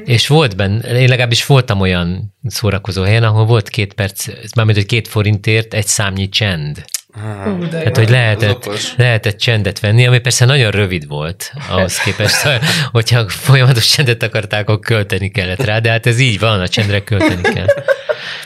És 0.05 0.27
volt 0.27 0.57
benne, 0.57 1.01
én 1.01 1.09
legalábbis 1.09 1.47
voltam 1.47 1.81
olyan 1.81 2.35
szórakozó 2.47 3.03
helyen, 3.03 3.23
ahol 3.25 3.45
volt 3.45 3.69
két 3.69 3.95
perc, 3.95 4.27
mármint, 4.57 4.79
hogy 4.79 4.87
két 4.87 5.09
forintért 5.09 5.75
egy 5.75 5.87
számnyi 5.87 6.29
csend. 6.29 6.85
Ah, 7.13 7.69
Tehát, 7.69 7.97
hogy 7.97 8.09
lehetett, 8.09 8.71
lehetett 8.97 9.37
csendet 9.37 9.81
venni, 9.81 10.07
ami 10.07 10.19
persze 10.19 10.45
nagyon 10.45 10.71
rövid 10.71 11.07
volt 11.07 11.53
ahhoz 11.69 11.99
képest, 11.99 12.49
hogyha 12.93 13.29
folyamatos 13.29 13.87
csendet 13.87 14.23
akarták, 14.23 14.69
akkor 14.69 14.79
költeni 14.79 15.31
kellett 15.31 15.65
rá, 15.65 15.79
de 15.79 15.91
hát 15.91 16.07
ez 16.07 16.19
így 16.19 16.39
van, 16.39 16.61
a 16.61 16.69
csendre 16.69 17.05
költeni 17.05 17.43
kell. 17.43 17.67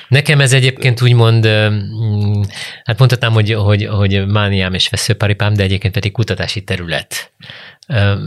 Nekem 0.09 0.41
ez 0.41 0.53
egyébként 0.53 1.03
úgymond, 1.03 1.47
hát 2.85 2.99
mondhatnám, 2.99 3.33
hogy, 3.33 3.53
hogy, 3.53 3.87
hogy 3.87 4.27
mániám 4.27 4.75
és 4.75 4.89
veszőparipám, 4.89 5.55
de 5.55 5.63
egyébként 5.63 5.95
pedig 5.95 6.13
kutatási 6.13 6.65
terület, 6.65 7.33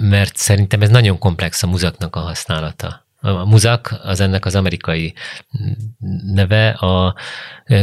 mert 0.01 0.35
szerintem 0.35 0.81
ez 0.81 0.89
nagyon 0.89 1.17
komplex 1.17 1.63
a 1.63 1.67
muzaknak 1.67 2.15
a 2.15 2.19
használata. 2.19 3.06
A 3.19 3.45
muzak 3.45 3.99
az 4.03 4.19
ennek 4.19 4.45
az 4.45 4.55
amerikai 4.55 5.13
neve 6.33 6.69
a 6.69 7.15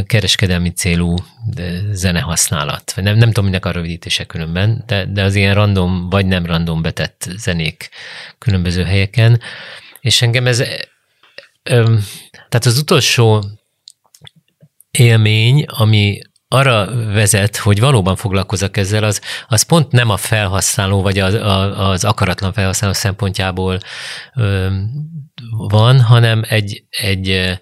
kereskedelmi 0.06 0.70
célú 0.70 1.14
zenehasználat. 1.90 2.92
Nem, 2.96 3.16
nem 3.16 3.28
tudom, 3.28 3.44
minek 3.44 3.64
a 3.64 3.70
rövidítése 3.70 4.24
különben, 4.24 4.82
de, 4.86 5.06
de 5.06 5.22
az 5.22 5.34
ilyen 5.34 5.54
random 5.54 6.08
vagy 6.10 6.26
nem 6.26 6.46
random 6.46 6.82
betett 6.82 7.28
zenék 7.36 7.88
különböző 8.38 8.84
helyeken. 8.84 9.40
És 10.00 10.22
engem 10.22 10.46
ez, 10.46 10.62
tehát 12.48 12.64
az 12.64 12.78
utolsó 12.78 13.44
élmény, 14.90 15.64
ami 15.66 16.20
arra 16.48 17.06
vezet, 17.12 17.56
hogy 17.56 17.80
valóban 17.80 18.16
foglalkozok 18.16 18.76
ezzel, 18.76 19.04
az, 19.04 19.20
az 19.48 19.62
pont 19.62 19.92
nem 19.92 20.10
a 20.10 20.16
felhasználó, 20.16 21.02
vagy 21.02 21.18
az, 21.18 21.34
az 21.78 22.04
akaratlan 22.04 22.52
felhasználó 22.52 22.92
szempontjából 22.92 23.78
van, 25.50 26.00
hanem 26.00 26.42
egy, 26.48 26.84
egy 26.90 27.58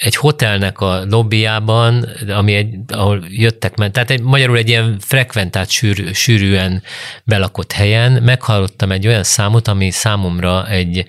egy 0.00 0.16
hotelnek 0.16 0.80
a 0.80 1.04
lobbyjában, 1.04 2.08
ami 2.28 2.54
egy, 2.54 2.74
ahol 2.88 3.24
jöttek, 3.28 3.76
ment, 3.76 3.92
tehát 3.92 4.10
egy, 4.10 4.22
magyarul 4.22 4.56
egy 4.56 4.68
ilyen 4.68 4.98
frekventált, 4.98 5.70
sűrű, 5.70 6.12
sűrűen 6.12 6.82
belakott 7.24 7.72
helyen 7.72 8.12
meghallottam 8.12 8.92
egy 8.92 9.06
olyan 9.06 9.22
számot, 9.22 9.68
ami 9.68 9.90
számomra 9.90 10.68
egy, 10.68 11.06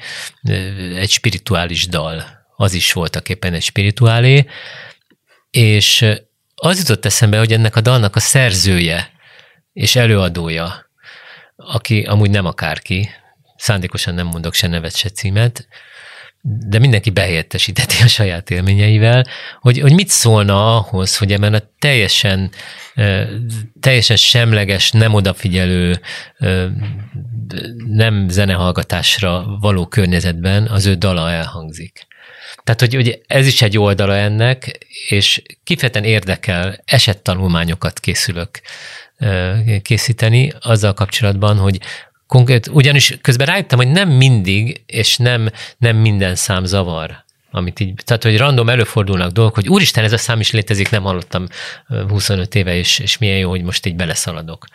egy 0.96 1.10
spirituális 1.10 1.88
dal. 1.88 2.24
Az 2.56 2.74
is 2.74 2.94
voltak 2.94 3.30
éppen 3.30 3.54
egy 3.54 3.64
spirituálé, 3.64 4.46
és 5.50 6.06
az 6.56 6.80
jutott 6.80 7.06
eszembe, 7.06 7.38
hogy 7.38 7.54
ennek 7.54 7.76
a 7.76 7.82
dalnak 7.82 8.16
a 8.16 8.20
szerzője 8.20 9.12
és 9.74 9.96
előadója, 9.96 10.90
aki 11.56 12.02
amúgy 12.02 12.30
nem 12.30 12.46
akárki, 12.46 13.10
szándékosan 13.62 14.14
nem 14.14 14.28
mondok 14.28 14.54
se 14.54 14.68
nevet, 14.68 14.96
se 14.96 15.10
címet, 15.10 15.68
de 16.42 16.80
mindenki 16.80 17.10
behelyettesíteti 17.10 17.96
a 18.04 18.08
saját 18.08 18.50
élményeivel, 18.50 19.26
hogy, 19.60 19.80
hogy 19.80 19.94
mit 19.94 20.10
szólna 20.10 20.78
ahhoz, 20.78 21.18
hogy 21.18 21.32
ebben 21.32 21.54
a 21.54 21.62
teljesen, 21.80 22.52
teljesen 23.80 24.16
semleges, 24.16 24.92
nem 24.92 25.14
odafigyelő, 25.14 26.00
nem 27.88 28.30
zenehallgatásra 28.30 29.58
való 29.60 29.88
környezetben 29.88 30.68
az 30.68 30.86
ő 30.86 30.94
dala 30.94 31.32
elhangzik. 31.32 32.08
Tehát, 32.64 32.80
hogy, 32.80 32.94
hogy 32.96 33.22
ez 33.28 33.48
is 33.48 33.62
egy 33.62 33.78
oldala 33.78 34.16
ennek, 34.16 34.78
és 35.08 35.42
kifejezetten 35.64 36.10
érdekel, 36.10 36.82
esettanulmányokat 36.86 38.00
készülök 38.00 38.62
készíteni 39.82 40.54
azzal 40.60 40.94
kapcsolatban, 40.94 41.58
hogy 41.58 41.80
konkrét, 42.32 42.68
ugyanis 42.68 43.18
közben 43.22 43.48
rájöttem, 43.48 43.78
hogy 43.78 43.92
nem 43.92 44.10
mindig, 44.10 44.82
és 44.86 45.18
nem, 45.18 45.50
nem 45.78 45.96
minden 45.96 46.36
szám 46.36 46.66
zavar 46.66 47.24
amit 47.54 47.80
így, 47.80 47.94
tehát 48.06 48.24
hogy 48.24 48.38
random 48.38 48.70
előfordulnak 48.70 49.32
dolgok, 49.32 49.56
hogy 49.56 49.70
úristen, 49.70 50.04
ez 50.04 50.14
a 50.14 50.18
szám 50.18 50.40
is 50.40 50.52
létezik, 50.52 50.90
nem 50.90 51.04
hallottam 51.04 51.48
25 52.08 52.56
éve, 52.56 52.76
és, 52.76 53.00
és 53.00 53.18
milyen 53.18 53.38
jó, 53.38 53.50
hogy 53.50 53.64
most 53.64 53.86
így 53.86 53.96
beleszaladok. 53.96 54.66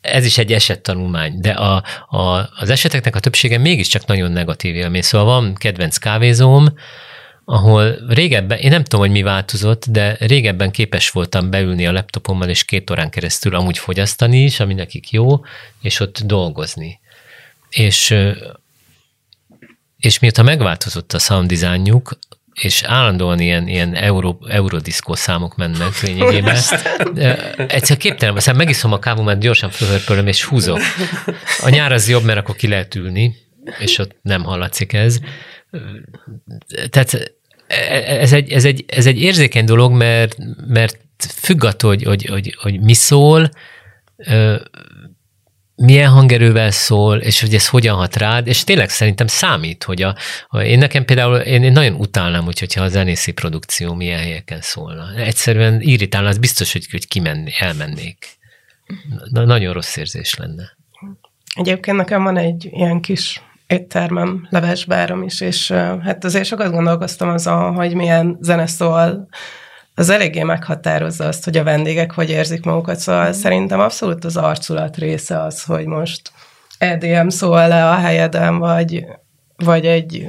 Ez 0.00 0.24
is 0.24 0.38
egy 0.38 0.52
esettanulmány, 0.52 1.40
de 1.40 1.50
a, 1.50 1.82
a, 2.08 2.50
az 2.56 2.70
eseteknek 2.70 3.16
a 3.16 3.20
többsége 3.20 3.58
mégiscsak 3.58 4.06
nagyon 4.06 4.32
negatív 4.32 4.74
élmény. 4.74 5.02
Szóval 5.02 5.26
van 5.26 5.54
kedvenc 5.54 5.96
kávézóm, 5.96 6.66
ahol 7.48 7.96
régebben, 8.08 8.58
én 8.58 8.70
nem 8.70 8.82
tudom, 8.82 9.00
hogy 9.00 9.10
mi 9.10 9.22
változott, 9.22 9.84
de 9.86 10.16
régebben 10.20 10.70
képes 10.70 11.10
voltam 11.10 11.50
beülni 11.50 11.86
a 11.86 11.92
laptopommal, 11.92 12.48
és 12.48 12.64
két 12.64 12.90
órán 12.90 13.10
keresztül 13.10 13.54
amúgy 13.54 13.78
fogyasztani 13.78 14.42
is, 14.42 14.60
ami 14.60 14.74
nekik 14.74 15.10
jó, 15.10 15.44
és 15.80 16.00
ott 16.00 16.20
dolgozni. 16.24 17.00
És, 17.70 18.14
és 19.98 20.18
mióta 20.18 20.42
megváltozott 20.42 21.12
a 21.12 21.18
sound 21.18 21.48
designjuk, 21.48 22.18
és 22.54 22.82
állandóan 22.82 23.40
ilyen, 23.40 23.68
ilyen 23.68 23.94
euro, 23.94 24.36
eurodiszkó 24.48 25.14
számok 25.14 25.56
mennek 25.56 26.00
lényegében. 26.00 26.56
Egyszer 27.68 27.96
képtelen, 27.96 28.36
aztán 28.36 28.56
megiszom 28.56 28.92
a 28.92 28.98
kávomat, 28.98 29.38
gyorsan 29.38 29.70
fölhörpölöm, 29.70 30.26
és 30.26 30.44
húzok. 30.44 30.80
A 31.62 31.68
nyár 31.68 31.92
az 31.92 32.08
jobb, 32.08 32.24
mert 32.24 32.38
akkor 32.38 32.56
ki 32.56 32.68
lehet 32.68 32.94
ülni, 32.94 33.36
és 33.78 33.98
ott 33.98 34.16
nem 34.22 34.42
hallatszik 34.42 34.92
ez. 34.92 35.18
Tehát 36.90 37.34
ez 38.20 38.32
egy, 38.32 38.52
ez 38.52 38.64
egy, 38.64 38.84
ez 38.86 39.06
egy 39.06 39.20
érzékeny 39.20 39.64
dolog, 39.64 39.92
mert, 39.92 40.36
mert 40.66 40.96
függ 41.18 41.64
attól, 41.64 41.90
hogy, 41.90 42.02
hogy, 42.02 42.26
hogy, 42.26 42.54
hogy 42.60 42.80
mi 42.80 42.94
szól, 42.94 43.50
milyen 45.76 46.10
hangerővel 46.10 46.70
szól, 46.70 47.16
és 47.16 47.40
hogy 47.40 47.54
ez 47.54 47.68
hogyan 47.68 47.96
hat 47.96 48.16
rád, 48.16 48.46
és 48.46 48.64
tényleg 48.64 48.88
szerintem 48.88 49.26
számít, 49.26 49.84
hogy 49.84 50.02
a, 50.02 50.16
a 50.48 50.60
én 50.60 50.78
nekem 50.78 51.04
például, 51.04 51.36
én, 51.36 51.62
én 51.62 51.72
nagyon 51.72 51.94
utálnám, 51.94 52.44
hogy, 52.44 52.58
hogyha 52.58 52.82
a 52.82 52.88
zenészi 52.88 53.32
produkció 53.32 53.94
milyen 53.94 54.18
helyeken 54.18 54.60
szólna. 54.60 55.14
Egyszerűen 55.16 55.80
irritálna, 55.80 56.28
az 56.28 56.38
biztos, 56.38 56.72
hogy, 56.72 56.86
hogy 56.90 57.08
kimenni, 57.08 57.50
elmennék. 57.58 58.26
Na, 59.30 59.44
nagyon 59.44 59.72
rossz 59.72 59.96
érzés 59.96 60.34
lenne. 60.34 60.76
Egyébként 61.54 61.96
nekem 61.96 62.22
van 62.22 62.36
egy 62.36 62.68
ilyen 62.70 63.00
kis 63.00 63.40
éttermem, 63.66 64.46
levesbárom 64.50 65.22
is, 65.22 65.40
és 65.40 65.70
hát 66.02 66.24
azért 66.24 66.44
sokat 66.44 66.70
gondolkoztam 66.70 67.28
azon, 67.28 67.74
hogy 67.74 67.94
milyen 67.94 68.38
zene 68.40 68.66
szól, 68.66 69.28
az 69.98 70.08
eléggé 70.08 70.42
meghatározza 70.42 71.24
azt, 71.24 71.44
hogy 71.44 71.56
a 71.56 71.64
vendégek 71.64 72.12
hogy 72.12 72.30
érzik 72.30 72.64
magukat, 72.64 72.98
szóval 72.98 73.28
mm. 73.28 73.32
szerintem 73.32 73.80
abszolút 73.80 74.24
az 74.24 74.36
arculat 74.36 74.96
része 74.96 75.42
az, 75.42 75.62
hogy 75.62 75.86
most 75.86 76.32
EDM 76.78 77.28
szól 77.28 77.68
le 77.68 77.90
a 77.90 77.94
helyeden, 77.94 78.58
vagy 78.58 79.06
vagy 79.56 79.86
egy 79.86 80.26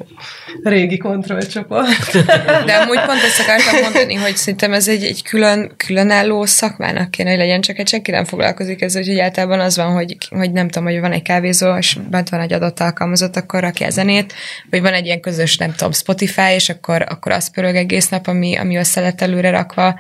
régi 0.64 0.98
kontrollcsoport. 0.98 2.12
De 2.66 2.74
amúgy 2.74 3.00
pont 3.06 3.24
ezt 3.24 3.40
akartam 3.40 3.82
mondani, 3.82 4.14
hogy 4.14 4.38
szerintem 4.38 4.74
ez 4.74 4.88
egy, 4.88 5.04
egy 5.04 5.24
külön, 5.24 5.74
különálló 5.78 6.46
szakmának 6.46 7.12
kéne, 7.12 7.30
hogy 7.30 7.40
legyen, 7.40 7.62
csak 7.62 7.78
egy 7.78 7.88
senki 7.88 8.12
nem 8.12 8.26
foglalkozik 8.26 8.82
ezzel, 8.82 9.04
hogy 9.04 9.20
általában 9.20 9.60
az 9.60 9.76
van, 9.76 9.94
hogy, 9.94 10.18
hogy 10.30 10.52
nem 10.52 10.70
tudom, 10.70 10.88
hogy 10.88 11.00
van 11.00 11.12
egy 11.12 11.22
kávézó, 11.22 11.78
és 11.78 11.98
bent 12.10 12.30
van 12.30 12.40
egy 12.40 12.54
adott 12.54 12.80
alkalmazott, 12.80 13.36
akkor 13.36 13.60
rakja 13.60 13.88
a 13.88 13.90
zenét, 13.90 14.34
vagy 14.70 14.82
van 14.82 14.94
egy 14.94 15.06
ilyen 15.06 15.22
közös, 15.22 15.58
nem 15.58 15.72
tudom, 15.72 15.92
Spotify, 15.92 16.52
és 16.54 16.70
akkor, 16.70 17.06
akkor 17.10 17.32
az 17.32 17.52
pörög 17.52 17.76
egész 17.76 18.10
nap, 18.10 18.28
ami, 18.28 18.56
ami 18.56 18.76
össze 18.76 19.02
lett 19.02 19.22
előre 19.22 19.50
rakva, 19.50 20.00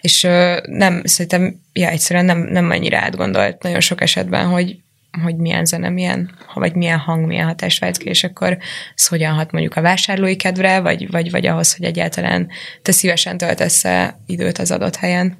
és 0.00 0.22
nem, 0.62 1.02
szerintem, 1.04 1.60
ja, 1.72 1.88
egyszerűen 1.88 2.24
nem, 2.24 2.38
nem 2.38 2.70
annyira 2.70 2.98
átgondolt 2.98 3.62
nagyon 3.62 3.80
sok 3.80 4.00
esetben, 4.00 4.46
hogy, 4.46 4.76
hogy 5.22 5.36
milyen 5.36 5.64
zene, 5.64 5.88
milyen, 5.88 6.30
vagy 6.54 6.74
milyen 6.74 6.98
hang, 6.98 7.26
milyen 7.26 7.46
hatást 7.46 7.80
vált 7.80 7.96
ki, 7.96 8.08
és 8.08 8.24
akkor 8.24 8.58
ez 8.94 9.06
hogyan 9.06 9.32
hat 9.32 9.52
mondjuk 9.52 9.76
a 9.76 9.80
vásárlói 9.80 10.36
kedvre, 10.36 10.80
vagy, 10.80 11.10
vagy, 11.10 11.30
vagy 11.30 11.46
ahhoz, 11.46 11.76
hogy 11.76 11.86
egyáltalán 11.86 12.48
te 12.82 12.92
szívesen 12.92 13.36
töltesz 13.36 13.84
időt 14.26 14.58
az 14.58 14.70
adott 14.70 14.96
helyen. 14.96 15.38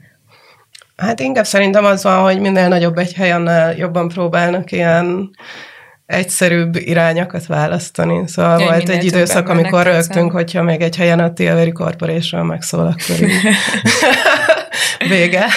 Hát 0.96 1.20
inkább 1.20 1.44
szerintem 1.44 1.84
az 1.84 2.02
van, 2.02 2.22
hogy 2.22 2.40
minél 2.40 2.68
nagyobb 2.68 2.98
egy 2.98 3.12
hely, 3.12 3.32
annál 3.32 3.76
jobban 3.76 4.08
próbálnak 4.08 4.72
ilyen 4.72 5.30
egyszerűbb 6.06 6.76
irányokat 6.76 7.46
választani. 7.46 8.28
Szóval 8.28 8.60
Ja, 8.60 8.66
volt 8.66 8.88
egy 8.88 9.04
időszak, 9.04 9.48
amikor 9.48 9.82
rögtünk, 9.82 10.32
hogyha 10.32 10.62
még 10.62 10.80
egy 10.80 10.96
helyen 10.96 11.18
a 11.20 11.32
Tilbury 11.32 11.72
Corporation 11.72 12.46
megszól, 12.46 12.86
akkor 12.86 13.28
így 13.28 13.32
vége. 15.08 15.46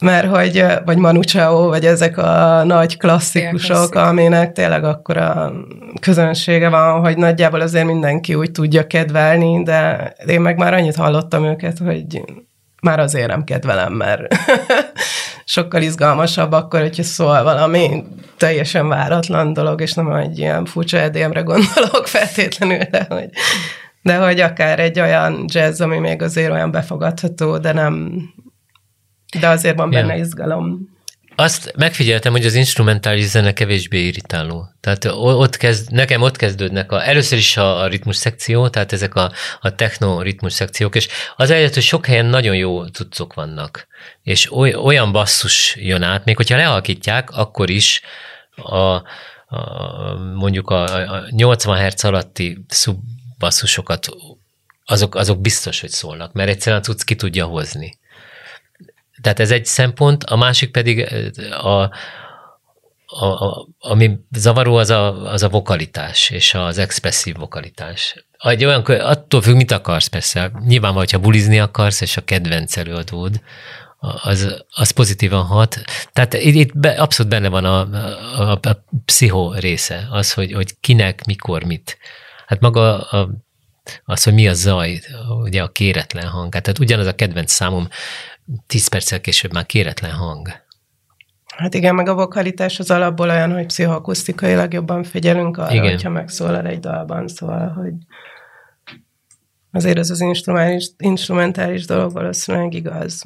Mert 0.00 0.26
hogy, 0.26 0.64
vagy 0.84 0.96
Manu 0.96 1.22
Chao, 1.22 1.68
vagy 1.68 1.84
ezek 1.84 2.18
a 2.18 2.62
nagy 2.64 2.96
klasszikusok, 2.96 3.90
klasszik. 3.90 3.94
aminek 3.94 4.52
tényleg 4.52 4.84
akkor 4.84 5.16
a 5.16 5.52
közönsége 6.00 6.68
van, 6.68 7.00
hogy 7.00 7.16
nagyjából 7.16 7.60
azért 7.60 7.86
mindenki 7.86 8.34
úgy 8.34 8.50
tudja 8.50 8.86
kedvelni, 8.86 9.62
de 9.62 10.12
én 10.26 10.40
meg 10.40 10.56
már 10.56 10.74
annyit 10.74 10.96
hallottam 10.96 11.44
őket, 11.44 11.78
hogy 11.78 12.22
már 12.82 13.00
azért 13.00 13.26
nem 13.26 13.44
kedvelem, 13.44 13.92
mert 13.92 14.34
sokkal 15.44 15.82
izgalmasabb 15.82 16.52
akkor, 16.52 16.80
hogyha 16.80 17.02
szól 17.02 17.42
valami 17.42 18.04
teljesen 18.36 18.88
váratlan 18.88 19.52
dolog, 19.52 19.80
és 19.80 19.92
nem 19.92 20.12
egy 20.12 20.38
ilyen 20.38 20.64
furcsa 20.64 20.96
edémre 20.96 21.40
gondolok 21.40 22.06
feltétlenül, 22.16 22.84
de 22.90 23.06
hogy, 23.08 23.28
de 24.02 24.16
hogy 24.16 24.40
akár 24.40 24.80
egy 24.80 25.00
olyan 25.00 25.44
jazz, 25.46 25.80
ami 25.80 25.98
még 25.98 26.22
azért 26.22 26.52
olyan 26.52 26.70
befogadható, 26.70 27.58
de 27.58 27.72
nem, 27.72 28.22
de 29.40 29.48
azért 29.48 29.76
van 29.76 29.90
benne 29.90 30.16
Ja. 30.16 30.24
izgalom. 30.24 30.96
Azt 31.40 31.72
megfigyeltem, 31.76 32.32
hogy 32.32 32.46
az 32.46 32.54
instrumentális 32.54 33.24
zene 33.24 33.52
kevésbé 33.52 34.06
irritáló. 34.06 34.68
Tehát 34.80 35.04
ott 35.14 35.56
kezd, 35.56 35.90
nekem 35.90 36.22
ott 36.22 36.36
kezdődnek 36.36 36.92
a, 36.92 37.08
először 37.08 37.38
is 37.38 37.56
a, 37.56 37.80
a 37.80 37.86
ritmus 37.86 38.16
szekció, 38.16 38.68
tehát 38.68 38.92
ezek 38.92 39.14
a, 39.14 39.32
a 39.60 39.74
techno 39.74 40.20
ritmus 40.20 40.52
szekciók, 40.52 40.94
és 40.94 41.08
az 41.36 41.50
egyet, 41.50 41.74
hogy 41.74 41.82
sok 41.82 42.06
helyen 42.06 42.26
nagyon 42.26 42.56
jó 42.56 42.86
cuccok 42.86 43.34
vannak, 43.34 43.86
és 44.22 44.52
oly, 44.52 44.74
olyan 44.74 45.12
basszus 45.12 45.76
jön 45.76 46.02
át, 46.02 46.24
még 46.24 46.36
hogyha 46.36 46.56
lehalkítják, 46.56 47.30
akkor 47.30 47.70
is 47.70 48.02
a, 48.56 48.76
a 48.76 49.04
mondjuk 50.34 50.70
a, 50.70 50.82
a 51.14 51.24
80 51.30 51.86
Hz 51.86 52.04
alatti 52.04 52.64
szubbasszusokat 52.68 54.08
azok, 54.84 55.14
azok 55.14 55.40
biztos, 55.40 55.80
hogy 55.80 55.90
szólnak, 55.90 56.32
mert 56.32 56.48
egyszerűen 56.48 56.80
a 56.80 56.84
cucc 56.84 57.02
ki 57.02 57.14
tudja 57.14 57.44
hozni. 57.44 57.98
Tehát 59.20 59.40
ez 59.40 59.50
egy 59.50 59.66
szempont, 59.66 60.24
a 60.24 60.36
másik 60.36 60.70
pedig 60.70 61.00
eh, 61.00 61.66
a, 61.66 61.90
a, 63.06 63.26
a, 63.26 63.68
ami 63.78 64.18
zavaró, 64.32 64.76
az 64.76 64.90
a, 64.90 65.32
az 65.32 65.42
a 65.42 65.48
vokalitás, 65.48 66.30
és 66.30 66.54
az 66.54 66.78
expresszív 66.78 67.36
vokalitás. 67.36 68.24
Egy 68.38 68.64
olyan, 68.64 68.82
attól 68.82 69.42
függ, 69.42 69.56
mit 69.56 69.70
akarsz 69.70 70.06
persze. 70.06 70.50
Nyilván, 70.66 70.92
hogyha 70.92 71.18
bulizni 71.18 71.60
akarsz, 71.60 72.00
és 72.00 72.16
a 72.16 72.24
kedvenc 72.24 72.76
előadód, 72.76 73.40
az, 74.00 74.64
az 74.70 74.90
pozitívan 74.90 75.44
hat. 75.44 75.80
Tehát 76.12 76.34
itt, 76.34 76.54
itt 76.54 76.78
be, 76.78 76.90
abszolút 76.90 77.32
benne 77.32 77.48
van 77.48 77.64
a, 77.64 77.80
a, 77.80 78.50
a, 78.50 78.58
a 78.68 78.84
pszicho 79.04 79.52
része, 79.52 80.08
az, 80.10 80.32
hogy, 80.32 80.52
hogy 80.52 80.74
kinek, 80.80 81.24
mikor, 81.24 81.62
mit. 81.64 81.98
Hát 82.46 82.60
maga 82.60 83.00
a, 83.00 83.28
az, 84.04 84.22
hogy 84.22 84.34
mi 84.34 84.48
a 84.48 84.52
zaj, 84.52 85.00
ugye 85.42 85.62
a 85.62 85.68
kéretlen 85.68 86.26
hang. 86.26 86.54
Hát 86.54 86.62
tehát 86.62 86.78
ugyanaz 86.78 87.06
a 87.06 87.14
kedvenc 87.14 87.52
számom, 87.52 87.88
tíz 88.66 88.88
perccel 88.88 89.20
később 89.20 89.52
már 89.52 89.66
kéretlen 89.66 90.12
hang. 90.12 90.48
Hát 91.56 91.74
igen, 91.74 91.94
meg 91.94 92.08
a 92.08 92.14
vokalitás 92.14 92.78
az 92.78 92.90
alapból 92.90 93.28
olyan, 93.28 93.52
hogy 93.52 93.66
pszichoakusztikailag 93.66 94.72
jobban 94.72 95.02
figyelünk 95.02 95.56
arra, 95.56 95.72
Igen. 95.74 95.90
hogyha 95.90 96.10
megszólal 96.10 96.66
egy 96.66 96.80
dalban, 96.80 97.28
szóval, 97.28 97.68
hogy 97.68 97.92
azért 99.72 99.98
ez 99.98 100.10
az 100.10 100.20
instrumentális, 100.20 100.90
instrumentális 100.98 101.86
dolog 101.86 102.12
valószínűleg 102.12 102.74
igaz. 102.74 103.22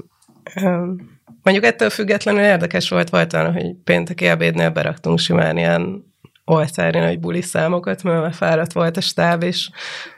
Mondjuk 1.42 1.64
ettől 1.64 1.90
függetlenül 1.90 2.42
érdekes 2.42 2.88
volt, 2.88 3.10
volt 3.10 3.32
olyan, 3.32 3.52
hogy 3.52 3.74
pénteki 3.84 4.26
ebédnél 4.26 4.70
beraktunk 4.70 5.18
simán 5.18 5.56
ilyen 5.56 6.12
oltári 6.44 6.98
nagy 6.98 7.20
buli 7.20 7.40
számokat, 7.40 8.02
mert 8.02 8.36
fáradt 8.36 8.72
volt 8.72 8.96
a 8.96 9.00
stáb, 9.00 9.42
és 9.42 9.70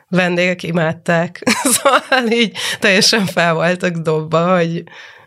vendégek 0.08 0.62
imádták. 0.62 1.42
Szóval 1.74 2.30
így 2.30 2.56
teljesen 2.78 3.26
fel 3.26 3.54
voltak 3.54 3.96
dobva, 3.96 4.56
hogy 4.56 4.84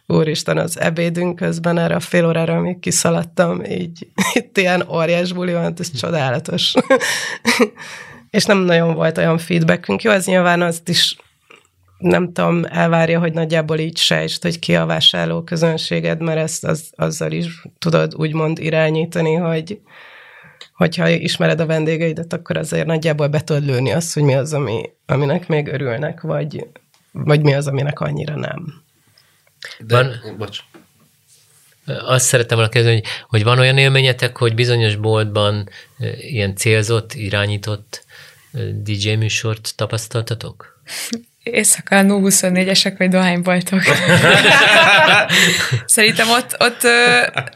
úristen, 0.08 0.58
az 0.58 0.80
ebédünk 0.80 1.36
közben 1.36 1.78
erre 1.78 1.96
a 1.96 2.00
fél 2.00 2.28
órára, 2.28 2.56
amíg 2.56 2.80
kiszaladtam, 2.80 3.64
így 3.64 4.08
itt 4.34 4.58
ilyen 4.58 4.88
óriás 4.90 5.32
buli 5.32 5.54
van, 5.54 5.74
ez 5.78 5.92
csodálatos. 6.00 6.74
és 8.30 8.46
nem 8.46 8.58
nagyon 8.58 8.94
volt 8.94 9.18
olyan 9.18 9.38
feedbackünk. 9.38 10.02
Jó, 10.02 10.12
ez 10.12 10.26
nyilván 10.26 10.62
azt 10.62 10.90
is 10.90 11.16
nem 11.98 12.34
tudom, 12.34 12.66
elvárja, 12.66 13.20
hogy 13.20 13.34
nagyjából 13.34 13.78
így 13.78 13.98
sejtsd, 13.98 14.42
hogy 14.42 14.60
ki 14.60 14.76
a 14.76 14.86
vásárló 14.86 15.44
közönséged, 15.44 16.22
mert 16.22 16.40
ezt 16.40 16.64
az, 16.64 16.92
azzal 16.96 17.32
is 17.32 17.62
tudod 17.80 18.16
úgymond 18.16 18.60
irányítani, 18.60 19.34
hogy 19.34 19.80
hogyha 20.78 21.10
ismered 21.10 21.60
a 21.60 21.66
vendégeidet, 21.66 22.34
akkor 22.34 22.58
azért 22.58 22.86
nagyjából 22.86 23.28
be 23.28 23.44
tudod 23.44 23.66
lőni 23.66 23.92
azt, 23.92 24.14
hogy 24.14 24.24
mi 24.24 24.36
az, 24.36 24.54
ami, 24.54 24.90
aminek 25.06 25.48
még 25.48 25.68
örülnek, 25.68 26.22
vagy, 26.22 26.68
vagy 27.12 27.42
mi 27.42 27.54
az, 27.54 27.68
aminek 27.68 28.00
annyira 28.00 28.36
nem. 28.36 28.84
De, 29.80 29.96
Van- 29.96 30.36
bocs. 30.38 30.60
Azt 31.86 32.26
szerettem 32.26 32.58
volna 32.58 32.72
kezdeni, 32.72 32.96
hogy, 32.96 33.06
hogy 33.28 33.44
van 33.44 33.60
olyan 33.60 33.78
élményetek, 33.78 34.38
hogy 34.38 34.56
bizonyos 34.56 34.96
boltban 34.96 35.70
ilyen 36.18 36.56
célzott, 36.56 37.14
irányított 37.14 38.06
DJ 38.84 39.14
műsort 39.14 39.74
tapasztaltatok? 39.76 40.82
Éjszaka 41.52 42.02
0-24-esek 42.04 42.94
vagy 42.98 43.10
dohányboltok. 43.10 43.82
Szerintem 45.86 46.30
ott, 46.30 46.56
ott, 46.60 46.82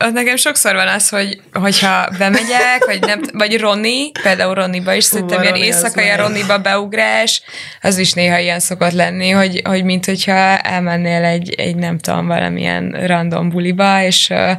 ott 0.06 0.14
nekem 0.14 0.36
sokszor 0.36 0.74
van 0.74 0.88
az, 0.88 1.10
hogy, 1.10 1.42
hogyha 1.54 2.10
bemegyek, 2.18 2.86
vagy, 2.86 3.00
nem, 3.00 3.22
vagy 3.34 3.60
Ronni, 3.60 4.12
például 4.24 4.54
Ronniba 4.54 4.94
is, 4.94 5.04
szerintem 5.04 5.40
a 5.40 5.44
ilyen 5.44 5.56
éjszakai 5.56 6.10
a. 6.10 6.16
Ronniba 6.16 6.58
beugrás, 6.58 7.42
az 7.82 7.98
is 7.98 8.14
néha 8.14 8.38
ilyen 8.38 8.60
szokott 8.60 8.94
lenni, 8.94 9.30
hogy, 9.30 9.62
hogy 9.64 9.84
mint 9.84 10.06
hogyha 10.06 10.58
elmennél 10.58 11.24
egy, 11.24 11.54
egy 11.58 11.76
nem 11.76 12.00
tudom, 12.00 12.28
valamilyen 12.28 12.90
random 13.06 13.50
buliba, 13.50 14.04
és, 14.04 14.30
ö, 14.30 14.52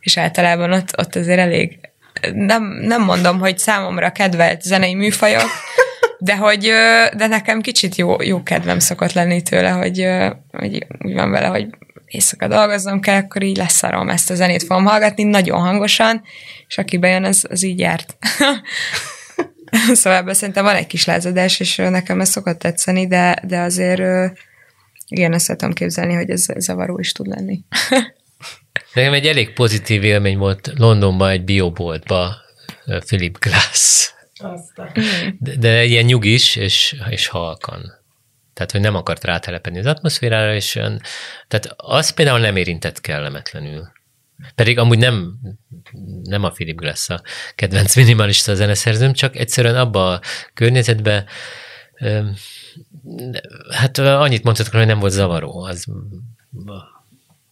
és 0.00 0.16
általában 0.16 0.72
ott, 0.72 0.98
ott 0.98 1.16
azért 1.16 1.38
elég 1.38 1.78
nem, 2.32 2.62
nem 2.62 3.02
mondom, 3.02 3.38
hogy 3.38 3.58
számomra 3.58 4.10
kedvelt 4.10 4.62
zenei 4.62 4.94
műfajok, 4.94 5.50
de 6.18 6.36
hogy 6.36 6.60
de 7.16 7.26
nekem 7.26 7.60
kicsit 7.60 7.96
jó, 7.96 8.22
jó 8.22 8.42
kedvem 8.42 8.78
szokott 8.78 9.12
lenni 9.12 9.42
tőle, 9.42 9.70
hogy, 9.70 10.06
hogy 10.50 10.86
úgy 11.04 11.14
van 11.14 11.30
vele, 11.30 11.46
hogy 11.46 11.66
éjszaka 12.06 12.48
dolgoznom 12.48 13.00
kell, 13.00 13.16
akkor 13.16 13.42
így 13.42 13.56
leszarom 13.56 14.08
ezt 14.08 14.30
a 14.30 14.34
zenét 14.34 14.62
fogom 14.62 14.84
hallgatni 14.84 15.22
nagyon 15.22 15.60
hangosan, 15.60 16.22
és 16.68 16.78
aki 16.78 16.98
bejön, 16.98 17.24
az, 17.24 17.46
az 17.50 17.64
így 17.64 17.78
járt. 17.78 18.16
szóval 19.94 20.18
ebben 20.18 20.34
szerintem 20.34 20.64
van 20.64 20.76
egy 20.76 20.86
kis 20.86 21.04
lázadás, 21.04 21.60
és 21.60 21.76
nekem 21.76 22.20
ez 22.20 22.28
szokott 22.28 22.58
tetszeni, 22.58 23.06
de, 23.06 23.42
de 23.42 23.60
azért 23.60 24.32
igen, 25.08 25.32
ezt 25.32 25.46
tudom 25.46 25.72
képzelni, 25.72 26.14
hogy 26.14 26.30
ez 26.30 26.46
zavaró 26.56 26.98
is 26.98 27.12
tud 27.12 27.26
lenni. 27.26 27.60
Nekem 28.94 29.12
egy 29.12 29.26
elég 29.26 29.52
pozitív 29.52 30.04
élmény 30.04 30.38
volt 30.38 30.72
Londonban 30.76 31.30
egy 31.30 31.44
bioboltba 31.44 32.36
Philip 33.06 33.38
Glass. 33.38 34.10
Aztán. 34.38 34.92
De, 35.38 35.56
de 35.56 35.84
ilyen 35.84 36.04
nyugis 36.04 36.56
és, 36.56 36.96
és 37.08 37.26
halkan. 37.26 38.04
Tehát, 38.54 38.70
hogy 38.70 38.80
nem 38.80 38.94
akart 38.94 39.24
rátelepedni 39.24 39.78
az 39.78 39.86
atmoszférára, 39.86 40.54
és 40.54 40.74
olyan, 40.74 41.00
tehát 41.48 41.74
az 41.76 42.10
például 42.10 42.38
nem 42.38 42.56
érintett 42.56 43.00
kellemetlenül. 43.00 43.88
Pedig 44.54 44.78
amúgy 44.78 44.98
nem, 44.98 45.38
nem 46.22 46.44
a 46.44 46.50
Philip 46.50 46.76
Glass 46.76 47.08
a 47.08 47.22
kedvenc 47.54 47.96
minimalista 47.96 48.54
zeneszerzőm, 48.54 49.12
csak 49.12 49.36
egyszerűen 49.36 49.76
abba 49.76 50.12
a 50.12 50.20
környezetbe 50.54 51.24
hát 53.70 53.98
annyit 53.98 54.42
mondhatok, 54.42 54.72
hogy 54.72 54.86
nem 54.86 54.98
volt 54.98 55.12
zavaró. 55.12 55.60
Az, 55.60 55.86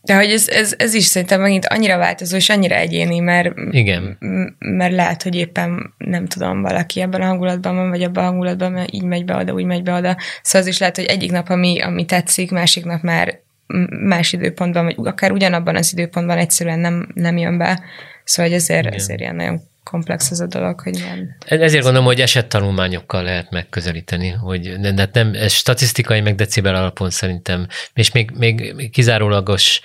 De 0.05 0.15
hogy 0.15 0.31
ez, 0.31 0.49
ez, 0.49 0.75
ez 0.79 0.95
is 0.95 1.05
szerintem 1.05 1.41
megint 1.41 1.67
annyira 1.67 1.97
változó, 1.97 2.37
és 2.37 2.49
annyira 2.49 2.75
egyéni, 2.75 3.19
mert, 3.19 3.53
Igen. 3.71 4.17
mert 4.59 4.95
lehet, 4.95 5.23
hogy 5.23 5.35
éppen 5.35 5.95
nem 5.99 6.27
tudom, 6.27 6.63
valaki 6.63 7.01
ebben 7.01 7.21
a 7.21 7.27
hangulatban 7.27 7.75
van, 7.75 7.89
vagy 7.89 8.03
abban 8.03 8.25
a 8.25 8.27
hangulatban, 8.27 8.73
mert 8.73 8.93
így 8.93 9.03
megy 9.03 9.25
be 9.25 9.37
oda, 9.37 9.53
úgy 9.53 9.65
megy 9.65 9.83
be 9.83 9.93
oda. 9.93 10.17
Szóval 10.43 10.61
az 10.61 10.67
is 10.67 10.79
lehet, 10.79 10.97
hogy 10.97 11.05
egyik 11.05 11.31
nap, 11.31 11.49
ami, 11.49 11.81
ami 11.81 12.05
tetszik, 12.05 12.51
másik 12.51 12.85
nap 12.85 13.03
már 13.03 13.41
más 13.89 14.33
időpontban, 14.33 14.85
vagy 14.85 14.97
akár 14.99 15.33
ugyanabban 15.33 15.77
az 15.77 15.93
időpontban 15.93 16.39
egyszerűen 16.39 16.79
nem, 16.79 17.09
nem 17.15 17.37
jön 17.37 17.59
be. 17.59 17.83
Szóval 18.25 18.51
hogy 18.51 18.61
ezért, 18.61 18.85
Igen. 18.85 18.99
ezért 18.99 19.21
ilyen 19.21 19.37
nagyon 19.37 19.61
komplex 19.85 20.31
ez 20.31 20.41
a 20.41 20.47
dolog, 20.47 20.81
hogy 20.81 20.93
nem. 20.93 21.37
Ez- 21.47 21.61
Ezért 21.61 21.83
gondolom, 21.83 22.07
hogy 22.07 22.21
esettanulmányokkal 22.21 23.23
lehet 23.23 23.51
megközelíteni, 23.51 24.29
hogy 24.29 24.81
de, 24.81 24.93
de 24.93 25.09
nem, 25.13 25.35
ez 25.35 25.53
statisztikai, 25.53 26.21
meg 26.21 26.35
decibel 26.35 26.75
alapon 26.75 27.11
szerintem, 27.11 27.67
és 27.95 28.13
még, 28.13 28.31
még 28.31 28.91
kizárólagos 28.91 29.81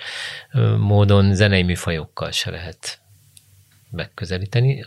módon 0.78 1.34
zenei 1.34 1.62
műfajokkal 1.62 2.30
se 2.30 2.50
lehet 2.50 2.98
megközelíteni. 3.90 4.84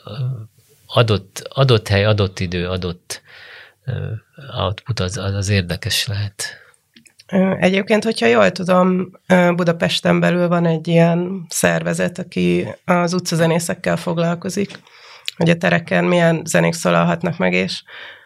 Adott, 0.86 1.48
adott 1.50 1.88
hely, 1.88 2.06
adott 2.06 2.40
idő, 2.40 2.68
adott 2.70 3.22
output 4.60 5.00
az, 5.00 5.18
az, 5.18 5.34
az 5.34 5.50
érdekes 5.50 6.08
lehet. 6.08 6.58
Egyébként, 7.60 8.04
hogyha 8.04 8.26
jól 8.26 8.52
tudom, 8.52 9.12
Budapesten 9.28 10.20
belül 10.20 10.48
van 10.48 10.66
egy 10.66 10.88
ilyen 10.88 11.46
szervezet, 11.50 12.20
aki 12.20 12.68
az 12.86 13.14
utcazenészekkel 13.14 13.98
foglalkozik, 13.98 14.80
hogy 15.38 15.50
a 15.50 15.58
tereken 15.58 16.06
milyen 16.06 16.42
zenék 16.46 16.74
szólalhatnak 16.74 17.38
meg, 17.38 17.54
és 17.54 17.84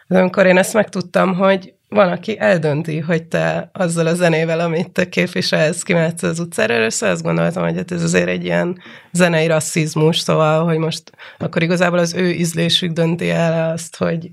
amikor 0.08 0.46
én 0.46 0.58
ezt 0.58 0.74
megtudtam, 0.74 1.34
hogy 1.34 1.72
van, 1.88 2.08
aki 2.08 2.38
eldönti, 2.38 2.98
hogy 2.98 3.22
te 3.22 3.70
azzal 3.72 4.06
a 4.06 4.14
zenével, 4.14 4.60
amit 4.60 4.90
te 4.90 5.08
képviselsz, 5.08 5.82
kimehetsz 5.82 6.22
az 6.22 6.38
utcára, 6.38 6.74
először 6.74 7.08
azt 7.08 7.22
gondoltam, 7.22 7.62
hogy 7.62 7.76
hát 7.76 7.92
ez 7.92 8.02
azért 8.02 8.28
egy 8.28 8.44
ilyen 8.44 8.82
zenei 9.12 9.46
rasszizmus, 9.46 10.18
szóval, 10.18 10.64
hogy 10.64 10.78
most 10.78 11.12
akkor 11.38 11.62
igazából 11.62 11.98
az 11.98 12.14
ő 12.14 12.30
ízlésük 12.30 12.92
dönti 12.92 13.30
el 13.30 13.72
azt, 13.72 13.96
hogy 13.96 14.30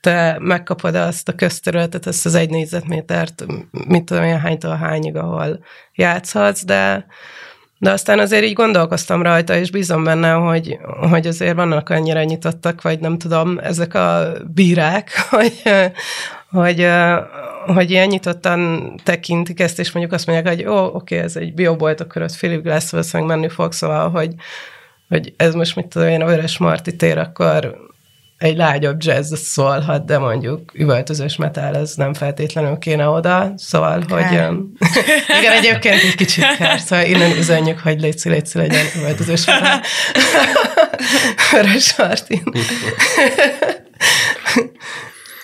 te 0.00 0.36
megkapod 0.40 0.94
azt 0.94 1.28
a 1.28 1.32
közterületet, 1.34 2.06
ezt 2.06 2.26
az 2.26 2.34
egy 2.34 2.50
négyzetmétert, 2.50 3.44
mit 3.70 4.04
tudom 4.04 4.24
én, 4.24 4.40
hánytól 4.40 4.76
hányig, 4.76 5.16
ahol 5.16 5.64
játszhatsz, 5.94 6.64
de, 6.64 7.06
de 7.78 7.90
aztán 7.90 8.18
azért 8.18 8.44
így 8.44 8.52
gondolkoztam 8.52 9.22
rajta, 9.22 9.56
és 9.56 9.70
bízom 9.70 10.04
benne, 10.04 10.30
hogy, 10.30 10.78
hogy 11.10 11.26
azért 11.26 11.54
vannak 11.54 11.88
annyira 11.88 12.22
nyitottak, 12.22 12.82
vagy 12.82 13.00
nem 13.00 13.18
tudom, 13.18 13.58
ezek 13.58 13.94
a 13.94 14.32
bírák, 14.54 15.10
hogy, 15.30 15.62
hogy, 16.50 16.88
hogy 17.66 17.90
ilyen 17.90 18.06
nyitottan 18.06 18.92
tekintik 19.02 19.60
ezt, 19.60 19.78
és 19.78 19.92
mondjuk 19.92 20.14
azt 20.14 20.26
mondják, 20.26 20.56
hogy 20.56 20.66
ó, 20.66 20.84
oké, 20.84 21.18
ez 21.18 21.36
egy 21.36 21.54
biobolt, 21.54 22.00
akkor 22.00 22.22
ott 22.22 22.36
Philip 22.36 22.62
Glass 22.62 22.90
valószínűleg 22.90 23.36
menni 23.36 23.48
fog, 23.48 23.72
szóval, 23.72 24.10
hogy, 24.10 24.34
hogy 25.08 25.34
ez 25.36 25.54
most 25.54 25.76
mit 25.76 25.86
tudom 25.86 26.08
én, 26.08 26.22
a 26.22 26.26
Vörös 26.26 26.58
Marti 26.58 26.96
tér, 26.96 27.18
akkor 27.18 27.76
egy 28.38 28.56
lágyabb 28.56 29.02
jazz 29.02 29.34
szólhat, 29.34 30.04
de 30.04 30.18
mondjuk 30.18 30.72
üvöltözős 30.74 31.36
metal, 31.36 31.76
ez 31.76 31.94
nem 31.94 32.14
feltétlenül 32.14 32.78
kéne 32.78 33.08
oda, 33.08 33.52
szóval, 33.56 34.04
Kár. 34.08 34.28
hogy 34.28 34.38
um, 34.38 34.72
igen, 35.40 35.52
egyébként 35.52 36.02
egy 36.02 36.14
kicsit 36.14 36.56
kár, 36.56 36.80
szóval 36.80 37.04
innen 37.04 37.36
üzenjük, 37.36 37.78
hogy 37.78 38.00
létszi, 38.00 38.28
létszi 38.28 38.58
legyen 38.58 38.86
üvöltözős 38.96 39.46
metal. 39.46 39.80
Vörös 41.50 41.96
Martin. 41.96 42.42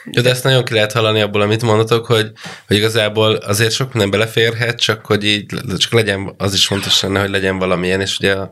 De 0.05 0.31
ezt 0.31 0.45
nagyon 0.45 0.65
ki 0.65 0.75
lehet 0.75 0.93
hallani 0.93 1.21
abból, 1.21 1.41
amit 1.41 1.63
mondatok, 1.63 2.07
hogy, 2.07 2.33
hogy 2.67 2.77
igazából 2.77 3.35
azért 3.35 3.73
sok 3.73 3.93
minden 3.93 4.11
beleférhet, 4.11 4.81
csak 4.81 5.07
hogy 5.07 5.25
így 5.25 5.47
csak 5.77 5.93
legyen, 5.93 6.35
az 6.39 6.55
is 6.55 6.67
fontos 6.67 7.03
lenne, 7.03 7.21
hogy 7.21 7.31
legyen 7.31 7.59
valamilyen, 7.59 8.01
és 8.01 8.19
ugye 8.19 8.35
a, 8.35 8.51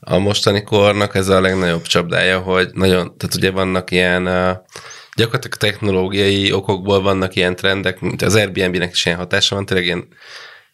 a 0.00 0.18
mostani 0.18 0.62
kornak 0.62 1.14
ez 1.14 1.28
a 1.28 1.40
legnagyobb 1.40 1.82
csapdája, 1.82 2.38
hogy 2.38 2.70
nagyon, 2.72 3.16
tehát 3.16 3.34
ugye 3.34 3.50
vannak 3.50 3.90
ilyen 3.90 4.24
gyakorlatilag 5.16 5.56
technológiai 5.56 6.52
okokból 6.52 7.02
vannak 7.02 7.34
ilyen 7.34 7.56
trendek, 7.56 8.00
mint 8.00 8.22
az 8.22 8.34
Airbnb-nek 8.34 8.92
is 8.92 9.06
ilyen 9.06 9.18
hatása 9.18 9.54
van, 9.54 9.66
tényleg 9.66 9.86
én 9.86 10.08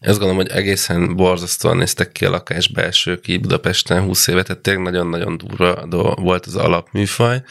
azt 0.01 0.19
gondolom, 0.19 0.36
hogy 0.36 0.51
egészen 0.51 1.16
borzasztóan 1.16 1.77
néztek 1.77 2.12
ki 2.12 2.24
a 2.24 2.31
lakás 2.31 2.69
belsők 2.69 3.28
így 3.28 3.40
Budapesten 3.40 4.03
20 4.03 4.27
évet, 4.27 4.47
tehát 4.47 4.62
tényleg 4.62 4.82
nagyon-nagyon 4.82 5.36
durva 5.36 6.15
volt 6.15 6.47
az 6.47 6.57
alapműfaj, 6.57 7.43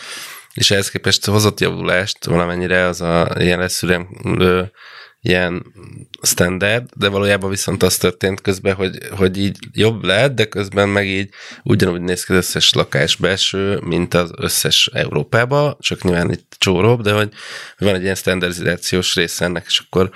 és 0.56 0.72
ehhez 0.72 0.90
képest 0.90 1.26
hozott 1.26 1.60
javulást 1.60 2.26
valamennyire 2.26 2.86
az 2.86 3.02
a 3.02 3.36
ilyen 3.40 3.60
leszűremlő 3.60 4.72
ilyen 5.26 5.65
standard, 6.22 6.90
de 6.95 7.10
valójában 7.10 7.49
viszont 7.49 7.84
az 7.84 7.98
történt 7.98 8.41
közben, 8.41 8.76
hogy, 8.76 8.98
hogy 9.11 9.38
így 9.38 9.57
jobb 9.72 10.03
lett, 10.03 10.36
de 10.36 10.45
közben 10.45 10.90
meg 10.90 11.07
így 11.07 11.30
ugyanúgy 11.64 12.02
néz 12.02 12.23
ki 12.23 12.32
az 12.32 12.38
összes 12.38 12.73
lakás 12.73 13.15
belső, 13.15 13.80
mint 13.84 14.14
az 14.14 14.32
összes 14.38 14.90
Európában, 14.94 15.77
csak 15.80 16.03
nyilván 16.03 16.32
itt 16.32 16.56
csóróbb, 16.57 17.02
de 17.02 17.11
hogy 17.11 17.30
van 17.77 17.95
egy 17.95 18.02
ilyen 18.02 18.15
standardizációs 18.15 19.15
része 19.15 19.45
ennek, 19.45 19.65
és 19.68 19.80
akkor 19.80 20.10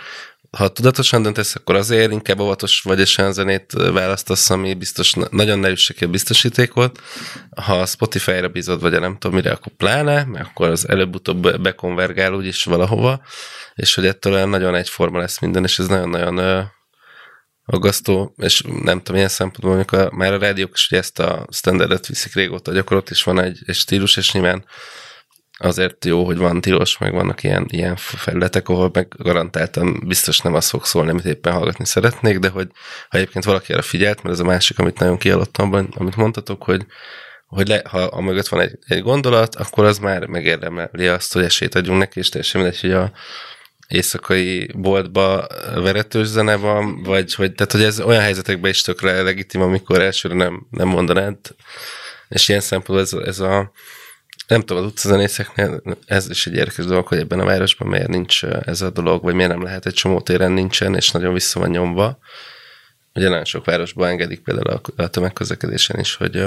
ha 0.57 0.67
tudatosan 0.67 1.21
döntesz, 1.21 1.55
akkor 1.55 1.75
azért 1.75 2.11
inkább 2.11 2.39
óvatos 2.39 2.81
vagy, 2.81 2.99
és 2.99 3.17
olyan 3.17 3.33
zenét 3.33 3.71
választasz, 3.71 4.49
ami 4.49 4.73
biztos 4.73 5.13
nagyon 5.29 5.59
ne 5.59 5.69
üsse 5.69 5.93
ki 5.93 6.03
a 6.03 6.07
biztosítékot. 6.07 7.01
Ha 7.55 7.85
Spotify-ra 7.85 8.47
bízod, 8.47 8.81
vagy 8.81 8.99
nem 8.99 9.17
tudom 9.17 9.35
mire, 9.35 9.51
akkor 9.51 9.71
pláne, 9.77 10.23
mert 10.23 10.47
akkor 10.47 10.69
az 10.69 10.87
előbb-utóbb 10.87 11.61
bekonvergál 11.61 12.33
úgyis 12.33 12.63
valahova, 12.63 13.21
és 13.73 13.95
hogy 13.95 14.05
ettől 14.05 14.33
olyan 14.33 14.49
nagyon 14.49 14.75
egyforma 14.75 15.19
lesz 15.19 15.39
minden, 15.39 15.63
és 15.63 15.79
ez 15.79 15.87
nagyon-nagyon 15.87 16.67
aggasztó, 17.65 18.33
és 18.37 18.61
nem 18.61 18.97
tudom, 18.97 19.15
ilyen 19.15 19.29
szempontból, 19.29 19.73
amikor 19.73 20.11
már 20.11 20.33
a 20.33 20.37
rádiók 20.37 20.71
is 20.73 20.87
ugye 20.91 20.99
ezt 20.99 21.19
a 21.19 21.47
standardet 21.51 22.07
viszik 22.07 22.33
régóta 22.33 22.71
gyakorlat, 22.71 23.09
és 23.09 23.23
van 23.23 23.41
egy, 23.41 23.59
egy 23.65 23.75
stílus, 23.75 24.17
és 24.17 24.31
nyilván 24.31 24.65
azért 25.59 26.05
jó, 26.05 26.25
hogy 26.25 26.37
van 26.37 26.61
tilos, 26.61 26.97
meg 26.97 27.13
vannak 27.13 27.43
ilyen, 27.43 27.65
ilyen 27.67 27.95
felületek, 27.95 28.69
ahol 28.69 28.89
meg 28.93 29.07
garantáltan 29.17 30.03
biztos 30.07 30.39
nem 30.39 30.53
az 30.53 30.69
fog 30.69 30.85
szólni, 30.85 31.09
amit 31.09 31.25
éppen 31.25 31.53
hallgatni 31.53 31.85
szeretnék, 31.85 32.39
de 32.39 32.49
hogy 32.49 32.67
ha 33.09 33.17
egyébként 33.17 33.45
valaki 33.45 33.73
erre 33.73 33.81
figyelt, 33.81 34.23
mert 34.23 34.35
ez 34.35 34.41
a 34.41 34.47
másik, 34.47 34.79
amit 34.79 34.99
nagyon 34.99 35.17
kialottam 35.17 35.89
amit 35.95 36.15
mondtatok, 36.15 36.63
hogy, 36.63 36.85
hogy 37.47 37.67
le, 37.67 37.81
ha 37.89 37.99
a 37.99 38.21
mögött 38.21 38.47
van 38.47 38.61
egy, 38.61 38.77
egy 38.87 39.01
gondolat, 39.01 39.55
akkor 39.55 39.85
az 39.85 39.97
már 39.97 40.25
megérdemeli 40.25 41.07
azt, 41.07 41.33
hogy 41.33 41.43
esélyt 41.43 41.75
adjunk 41.75 41.99
neki, 41.99 42.19
és 42.19 42.29
teljesen 42.29 42.61
mindegy, 42.61 42.81
hogy 42.81 42.91
a 42.91 43.11
éjszakai 43.87 44.71
boltba 44.75 45.47
veretős 45.75 46.27
zene 46.27 46.55
van, 46.55 47.03
vagy 47.03 47.33
hogy, 47.33 47.53
tehát, 47.53 47.71
hogy 47.71 47.83
ez 47.83 47.99
olyan 47.99 48.21
helyzetekben 48.21 48.71
is 48.71 48.81
tökre 48.81 49.21
legitim, 49.21 49.61
amikor 49.61 50.01
elsőre 50.01 50.35
nem, 50.35 50.67
nem 50.69 50.87
mondanád, 50.87 51.37
és 52.29 52.47
ilyen 52.47 52.61
szempontból 52.61 52.99
ez, 52.99 53.27
ez 53.27 53.39
a 53.39 53.71
nem 54.49 54.61
tudom, 54.61 54.83
az 54.83 54.89
utcazenészeknél 54.89 55.81
ez 56.05 56.29
is 56.29 56.47
egy 56.47 56.53
érdekes 56.53 56.85
dolog, 56.85 57.07
hogy 57.07 57.17
ebben 57.17 57.39
a 57.39 57.45
városban 57.45 57.87
miért 57.87 58.07
nincs 58.07 58.43
ez 58.43 58.81
a 58.81 58.89
dolog, 58.89 59.23
vagy 59.23 59.33
miért 59.33 59.51
nem 59.51 59.63
lehet 59.63 59.85
egy 59.85 59.93
csomó 59.93 60.21
téren 60.21 60.51
nincsen, 60.51 60.95
és 60.95 61.11
nagyon 61.11 61.33
vissza 61.33 61.59
van 61.59 61.69
nyomva. 61.69 62.19
Ugye 63.13 63.29
nagyon 63.29 63.45
sok 63.45 63.65
városban 63.65 64.09
engedik 64.09 64.39
például 64.39 64.81
a 64.95 65.07
tömegközlekedésen 65.07 65.99
is, 65.99 66.15
hogy 66.15 66.43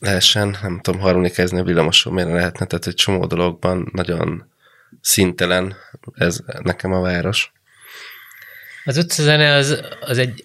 lehessen, 0.00 0.56
nem 0.62 0.80
tudom, 0.80 1.00
harmonikázni 1.00 1.58
a 1.58 1.64
villamoson, 1.64 2.12
miért 2.12 2.28
ne 2.28 2.34
lehetne, 2.34 2.66
tehát 2.66 2.86
egy 2.86 2.94
csomó 2.94 3.26
dologban 3.26 3.90
nagyon 3.92 4.50
szintelen 5.00 5.76
ez 6.14 6.40
nekem 6.62 6.92
a 6.92 7.00
város. 7.00 7.52
Az 8.84 8.96
utcazene 8.96 9.54
az, 9.54 9.80
az 10.00 10.18
egy 10.18 10.44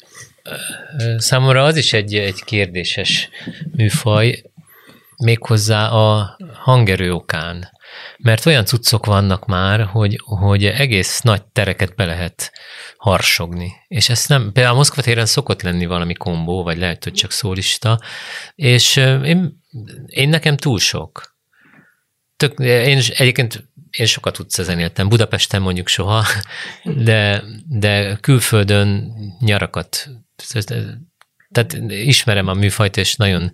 számomra 1.17 1.63
az 1.63 1.77
is 1.77 1.93
egy, 1.93 2.15
egy 2.15 2.43
kérdéses 2.43 3.29
műfaj, 3.71 4.43
méghozzá 5.21 5.89
a 5.89 6.37
hangerő 6.53 7.13
okán. 7.13 7.69
Mert 8.17 8.45
olyan 8.45 8.65
cuccok 8.65 9.05
vannak 9.05 9.45
már, 9.45 9.83
hogy, 9.83 10.19
hogy 10.23 10.65
egész 10.65 11.21
nagy 11.21 11.43
tereket 11.43 11.95
be 11.95 12.05
lehet 12.05 12.51
harsogni. 12.97 13.71
És 13.87 14.09
ezt 14.09 14.29
nem, 14.29 14.51
például 14.51 14.73
a 14.73 14.77
Moszkva 14.77 15.01
téren 15.01 15.25
szokott 15.25 15.61
lenni 15.61 15.85
valami 15.85 16.13
kombó, 16.13 16.63
vagy 16.63 16.77
lehet, 16.77 17.03
hogy 17.03 17.13
csak 17.13 17.31
szólista, 17.31 17.99
és 18.55 18.95
én, 19.23 19.61
én 20.05 20.29
nekem 20.29 20.57
túl 20.57 20.79
sok. 20.79 21.35
Tök, 22.37 22.59
én 22.59 23.01
egyébként 23.17 23.69
én 23.91 24.05
sokat 24.05 24.39
utcazenéltem, 24.39 25.09
Budapesten 25.09 25.61
mondjuk 25.61 25.87
soha, 25.87 26.25
de, 26.83 27.43
de 27.67 28.15
külföldön 28.15 29.13
nyarakat, 29.39 30.09
tehát 31.51 31.73
ismerem 31.87 32.47
a 32.47 32.53
műfajt, 32.53 32.97
és 32.97 33.15
nagyon 33.15 33.51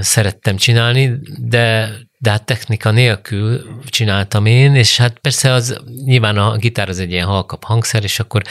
szerettem 0.00 0.56
csinálni, 0.56 1.18
de, 1.38 1.92
de 2.18 2.30
hát 2.30 2.44
technika 2.44 2.90
nélkül 2.90 3.64
csináltam 3.86 4.46
én, 4.46 4.74
és 4.74 4.96
hát 4.96 5.18
persze 5.18 5.52
az 5.52 5.80
nyilván 6.04 6.36
a 6.36 6.56
gitár 6.56 6.88
az 6.88 6.98
egy 6.98 7.10
ilyen 7.10 7.26
halkabb 7.26 7.64
hangszer, 7.64 8.02
és 8.02 8.20
akkor 8.20 8.42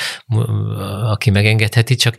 aki 1.04 1.30
megengedheti, 1.30 1.96
csak, 1.96 2.16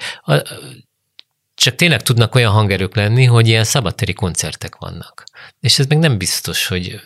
csak 1.55 1.75
tényleg 1.75 2.03
tudnak 2.03 2.35
olyan 2.35 2.53
hangerők 2.53 2.95
lenni, 2.95 3.25
hogy 3.25 3.49
ilyen 3.49 3.65
szabadtéri 3.65 4.13
koncertek 4.13 4.77
vannak. 4.77 5.25
És 5.61 5.79
ez 5.79 5.87
meg 5.87 5.99
nem 5.99 6.19
biztos, 6.19 6.67
hogy 6.67 7.01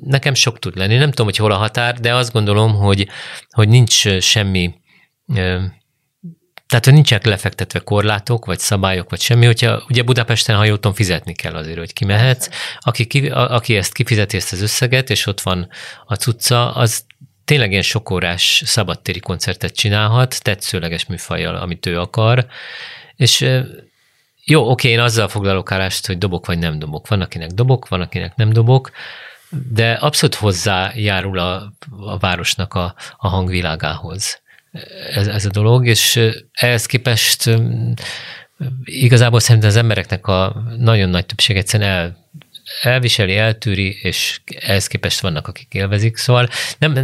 nekem 0.00 0.34
sok 0.34 0.58
tud 0.58 0.76
lenni. 0.76 0.96
Nem 0.96 1.10
tudom, 1.10 1.26
hogy 1.26 1.36
hol 1.36 1.52
a 1.52 1.56
határ, 1.56 2.00
de 2.00 2.14
azt 2.14 2.32
gondolom, 2.32 2.74
hogy, 2.74 3.08
hogy 3.50 3.68
nincs 3.68 4.18
semmi 4.18 4.74
tehát, 6.72 6.86
hogy 6.86 6.94
nincsenek 6.94 7.24
lefektetve 7.26 7.78
korlátok, 7.78 8.44
vagy 8.44 8.58
szabályok, 8.58 9.10
vagy 9.10 9.20
semmi, 9.20 9.46
hogyha 9.46 9.82
ugye 9.88 10.02
Budapesten 10.02 10.56
hajóton 10.56 10.94
fizetni 10.94 11.34
kell 11.34 11.54
azért, 11.54 11.78
hogy 11.78 11.92
kimehetsz. 11.92 12.48
Aki, 12.78 13.06
ki, 13.06 13.28
a, 13.28 13.54
aki 13.54 13.76
ezt 13.76 13.92
kifizeti 13.92 14.36
ezt 14.36 14.52
az 14.52 14.60
összeget, 14.62 15.10
és 15.10 15.26
ott 15.26 15.40
van 15.40 15.68
a 16.06 16.14
cucca, 16.14 16.74
az 16.74 17.04
tényleg 17.44 17.70
ilyen 17.70 17.82
sokórás 17.82 18.62
szabadtéri 18.64 19.20
koncertet 19.20 19.74
csinálhat, 19.74 20.42
tetszőleges 20.42 21.06
műfajjal, 21.06 21.56
amit 21.56 21.86
ő 21.86 22.00
akar, 22.00 22.46
és 23.16 23.46
jó, 24.44 24.70
oké, 24.70 24.88
én 24.88 25.00
azzal 25.00 25.28
foglalok 25.28 25.72
állást, 25.72 26.06
hogy 26.06 26.18
dobok 26.18 26.46
vagy 26.46 26.58
nem 26.58 26.78
dobok. 26.78 27.08
Van, 27.08 27.20
akinek 27.20 27.50
dobok, 27.50 27.88
van, 27.88 28.00
akinek 28.00 28.36
nem 28.36 28.52
dobok, 28.52 28.90
de 29.72 29.92
abszolút 29.92 30.34
hozzájárul 30.34 31.38
a, 31.38 31.72
a 32.00 32.18
városnak 32.18 32.74
a, 32.74 32.94
a 33.16 33.28
hangvilágához 33.28 34.41
ez, 35.14 35.26
ez 35.26 35.44
a 35.44 35.50
dolog, 35.50 35.86
és 35.86 36.20
ehhez 36.52 36.86
képest 36.86 37.50
igazából 38.84 39.40
szerintem 39.40 39.70
az 39.70 39.76
embereknek 39.76 40.26
a 40.26 40.62
nagyon 40.78 41.08
nagy 41.08 41.26
többség 41.26 41.56
egyszerűen 41.56 41.90
el, 41.90 42.22
elviseli, 42.82 43.36
eltűri, 43.36 43.98
és 44.02 44.40
ehhez 44.60 44.86
képest 44.86 45.20
vannak, 45.20 45.48
akik 45.48 45.74
élvezik. 45.74 46.16
Szóval 46.16 46.48
nem, 46.78 46.94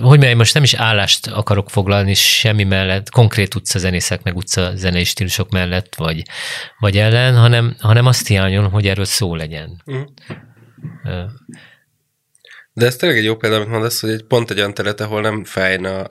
hogy 0.00 0.18
mondjam, 0.18 0.36
most 0.36 0.54
nem 0.54 0.62
is 0.62 0.74
állást 0.74 1.26
akarok 1.26 1.70
foglalni 1.70 2.14
semmi 2.14 2.64
mellett, 2.64 3.10
konkrét 3.10 3.54
utcazenészek, 3.54 4.22
meg 4.22 4.36
utcazenei 4.36 5.04
stílusok 5.04 5.50
mellett, 5.50 5.94
vagy, 5.94 6.22
vagy 6.78 6.98
ellen, 6.98 7.36
hanem, 7.36 7.76
hanem 7.78 8.06
azt 8.06 8.26
hiányolom, 8.26 8.70
hogy 8.70 8.86
erről 8.86 9.04
szó 9.04 9.34
legyen. 9.34 9.82
Mm. 9.92 10.02
De 12.76 12.86
ez 12.86 12.96
tényleg 12.96 13.18
egy 13.18 13.24
jó 13.24 13.36
példa, 13.36 13.56
amit 13.56 13.68
mondasz, 13.68 14.00
hogy 14.00 14.10
egy 14.10 14.24
pont 14.24 14.50
egy 14.50 14.58
olyan 14.58 14.74
terület, 14.74 15.00
ahol 15.00 15.20
nem 15.20 15.44
fájna. 15.44 16.06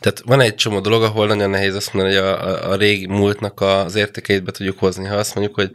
Tehát 0.00 0.22
van 0.24 0.40
egy 0.40 0.54
csomó 0.54 0.80
dolog, 0.80 1.02
ahol 1.02 1.26
nagyon 1.26 1.50
nehéz 1.50 1.74
azt 1.74 1.92
mondani, 1.92 2.16
hogy 2.16 2.24
a, 2.24 2.70
a, 2.70 2.76
régi 2.76 3.06
múltnak 3.06 3.60
az 3.60 3.94
értékeit 3.94 4.44
be 4.44 4.50
tudjuk 4.50 4.78
hozni. 4.78 5.04
Ha 5.04 5.16
azt 5.16 5.34
mondjuk, 5.34 5.56
hogy 5.56 5.70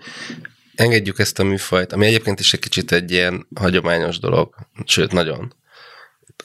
engedjük 0.76 1.20
ezt 1.20 1.40
a 1.40 1.44
műfajt, 1.44 1.94
ami 1.94 2.06
egyébként 2.06 2.40
is 2.40 2.54
egy 2.54 2.60
kicsit 2.60 2.92
egy 2.92 3.12
ilyen 3.12 3.48
hagyományos 3.56 4.20
dolog, 4.20 4.56
sőt, 4.86 5.12
nagyon 5.12 5.54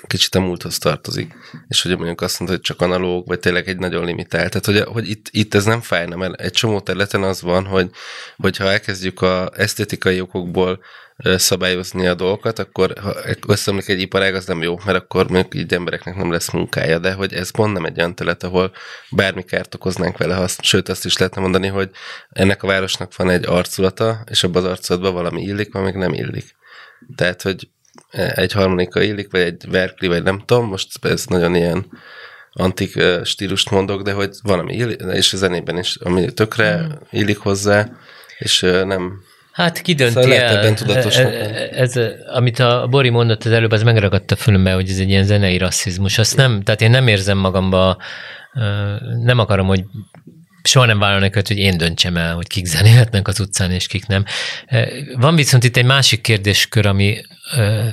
kicsit 0.07 0.35
a 0.35 0.41
múlthoz 0.41 0.79
tartozik, 0.79 1.33
és 1.69 1.83
hogy 1.83 1.97
mondjuk 1.97 2.21
azt 2.21 2.39
mondta, 2.39 2.57
hogy 2.57 2.67
csak 2.67 2.81
analóg, 2.81 3.27
vagy 3.27 3.39
tényleg 3.39 3.69
egy 3.69 3.79
nagyon 3.79 4.05
limitált. 4.05 4.51
Tehát, 4.51 4.67
hogy, 4.67 4.95
hogy 4.95 5.09
itt, 5.11 5.27
itt 5.31 5.55
ez 5.55 5.65
nem 5.65 5.81
fájna, 5.81 6.17
mert 6.17 6.41
egy 6.41 6.53
csomó 6.53 6.81
területen 6.81 7.23
az 7.23 7.43
van, 7.43 7.65
hogy 7.65 7.91
hogyha 8.37 8.71
elkezdjük 8.71 9.21
a 9.23 9.51
esztétikai 9.57 10.21
okokból 10.21 10.81
szabályozni 11.17 12.07
a 12.07 12.15
dolgokat, 12.15 12.59
akkor 12.59 12.93
ha 13.03 13.15
összeomlik 13.47 13.89
egy 13.89 14.01
iparág, 14.01 14.35
az 14.35 14.47
nem 14.47 14.63
jó, 14.63 14.79
mert 14.85 14.99
akkor 14.99 15.31
mondjuk 15.31 15.55
így 15.55 15.75
embereknek 15.75 16.17
nem 16.17 16.31
lesz 16.31 16.51
munkája, 16.51 16.99
de 16.99 17.13
hogy 17.13 17.33
ez 17.33 17.51
pont 17.51 17.73
nem 17.73 17.85
egy 17.85 17.99
olyan 17.99 18.15
terület, 18.15 18.43
ahol 18.43 18.73
bármi 19.11 19.43
kárt 19.43 19.75
okoznánk 19.75 20.19
vele, 20.19 20.37
azt, 20.37 20.63
sőt 20.63 20.89
azt 20.89 21.05
is 21.05 21.17
lehetne 21.17 21.41
mondani, 21.41 21.67
hogy 21.67 21.91
ennek 22.31 22.63
a 22.63 22.67
városnak 22.67 23.17
van 23.17 23.31
egy 23.31 23.47
arculata, 23.47 24.25
és 24.31 24.45
abban 24.45 24.65
az 24.65 24.71
arculatban 24.71 25.13
valami 25.13 25.43
illik, 25.43 25.73
valami 25.73 25.93
nem 25.93 26.13
illik. 26.13 26.57
Tehát, 27.17 27.43
hogy 27.43 27.69
egy 28.11 28.53
harmonika 28.53 29.03
illik, 29.03 29.31
vagy 29.31 29.41
egy 29.41 29.65
verkli, 29.69 30.07
vagy 30.07 30.23
nem 30.23 30.43
tudom, 30.45 30.67
most 30.67 31.05
ez 31.05 31.27
nagyon 31.27 31.55
ilyen 31.55 31.87
antik 32.53 33.03
stílust 33.25 33.71
mondok, 33.71 34.03
de 34.03 34.13
hogy 34.13 34.31
valami 34.43 34.75
illik, 34.75 35.01
és 35.13 35.33
a 35.33 35.37
zenében 35.37 35.79
is, 35.79 35.97
ami 35.97 36.33
tökre 36.33 36.77
mm. 36.77 36.91
illik 37.11 37.39
hozzá, 37.39 37.91
és 38.39 38.61
nem 38.61 39.23
Hát 39.55 39.83
kidönti 39.83 40.21
szóval 40.21 40.33
el. 40.33 40.63
Ez, 41.71 41.97
ez, 41.97 42.13
amit 42.27 42.59
a 42.59 42.87
Bori 42.91 43.09
mondott 43.09 43.45
az 43.45 43.53
előbb, 43.53 43.71
az 43.71 43.83
megragadta 43.83 44.37
fülömbe, 44.37 44.73
hogy 44.73 44.91
ez 44.91 44.99
egy 44.99 45.09
ilyen 45.09 45.25
zenei 45.25 45.59
rasszizmus. 45.59 46.19
Azt 46.19 46.37
nem, 46.37 46.63
tehát 46.63 46.81
én 46.81 46.91
nem 46.91 47.09
érzem 47.09 47.39
magamba, 47.39 47.97
nem 49.23 49.39
akarom, 49.39 49.67
hogy 49.67 49.85
soha 50.63 50.87
nem 50.87 50.99
vállalnak 50.99 51.37
őt, 51.37 51.49
hogy 51.49 51.59
én 51.59 51.77
döntsem 51.77 52.17
el, 52.17 52.35
hogy 52.35 52.47
kik 52.47 52.65
zenélhetnek 52.65 53.29
az 53.29 53.41
utcán, 53.41 53.71
és 53.71 53.87
kik 53.87 54.07
nem. 54.07 54.25
Van 55.17 55.35
viszont 55.35 55.65
itt 55.65 55.77
egy 55.77 55.85
másik 55.85 56.21
kérdéskör, 56.21 56.87
ami 56.87 57.21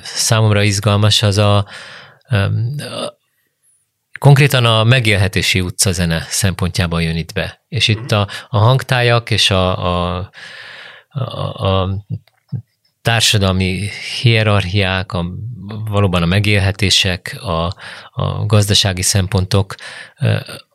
számomra 0.04 0.64
izgalmas, 0.64 1.22
az 1.24 1.38
a, 1.38 1.58
a 1.58 1.66
konkrétan 4.20 4.66
a 4.66 4.84
megélhetési 4.84 5.62
utcazene 5.62 6.26
szempontjában 6.30 7.02
jön 7.02 7.16
itt 7.16 7.34
be. 7.34 7.62
És 7.68 7.88
itt 7.88 8.12
a, 8.12 8.28
a 8.50 8.58
hangtájak 8.58 9.30
és 9.30 9.50
a, 9.50 10.16
a 10.16 10.30
a, 11.12 12.04
társadalmi 13.02 13.90
hierarchiák, 14.22 15.12
a, 15.12 15.26
valóban 15.90 16.22
a 16.22 16.26
megélhetések, 16.26 17.38
a, 17.42 17.74
a 18.12 18.46
gazdasági 18.46 19.02
szempontok, 19.02 19.76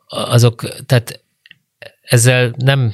azok, 0.07 0.85
tehát 0.85 1.23
ezzel 2.01 2.53
nem, 2.57 2.93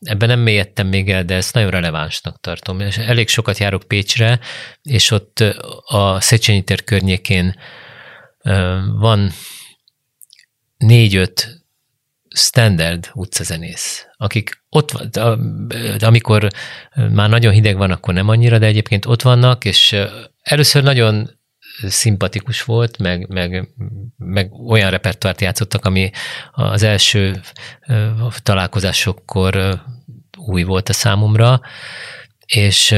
ebben 0.00 0.28
nem 0.28 0.40
mélyedtem 0.40 0.86
még 0.86 1.10
el, 1.10 1.24
de 1.24 1.34
ezt 1.34 1.54
nagyon 1.54 1.70
relevánsnak 1.70 2.40
tartom. 2.40 2.80
És 2.80 2.98
elég 2.98 3.28
sokat 3.28 3.58
járok 3.58 3.82
Pécsre, 3.82 4.40
és 4.82 5.10
ott 5.10 5.44
a 5.84 6.20
Széchenyi 6.20 6.62
tér 6.62 6.84
környékén 6.84 7.56
van 8.98 9.30
négy-öt 10.76 11.59
standard 12.34 13.10
utcazenész, 13.14 14.06
akik 14.16 14.64
ott 14.68 14.90
van, 14.90 15.08
de 15.98 16.06
amikor 16.06 16.48
már 17.10 17.28
nagyon 17.28 17.52
hideg 17.52 17.76
van, 17.76 17.90
akkor 17.90 18.14
nem 18.14 18.28
annyira, 18.28 18.58
de 18.58 18.66
egyébként 18.66 19.06
ott 19.06 19.22
vannak, 19.22 19.64
és 19.64 19.96
először 20.42 20.82
nagyon 20.82 21.38
szimpatikus 21.82 22.62
volt, 22.62 22.98
meg, 22.98 23.28
meg, 23.28 23.68
meg 24.16 24.52
olyan 24.52 24.90
repertoárt 24.90 25.40
játszottak, 25.40 25.84
ami 25.84 26.10
az 26.52 26.82
első 26.82 27.40
találkozásokkor 28.42 29.82
új 30.38 30.62
volt 30.62 30.88
a 30.88 30.92
számomra, 30.92 31.60
és 32.46 32.94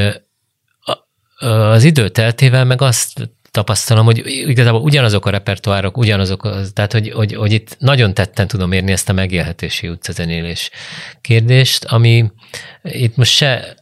az 1.39 1.85
idő 1.85 2.09
teltével 2.09 2.65
meg 2.65 2.83
azt 2.83 3.31
tapasztalom, 3.53 4.05
hogy 4.05 4.23
igazából 4.27 4.81
ugyanazok 4.81 5.27
a 5.27 5.31
repertoárok, 5.31 5.97
ugyanazok, 5.97 6.45
az, 6.45 6.71
tehát 6.75 6.93
hogy, 6.93 7.11
hogy, 7.11 7.35
hogy 7.35 7.53
itt 7.53 7.77
nagyon 7.79 8.15
tetten 8.15 8.47
tudom 8.47 8.73
érni 8.73 8.93
ezt 8.93 9.09
a 9.09 9.13
megélhetési 9.13 9.89
utcazenélés 9.89 10.71
kérdést, 11.21 11.85
ami 11.85 12.31
itt 12.83 13.17
most 13.17 13.33
se 13.33 13.77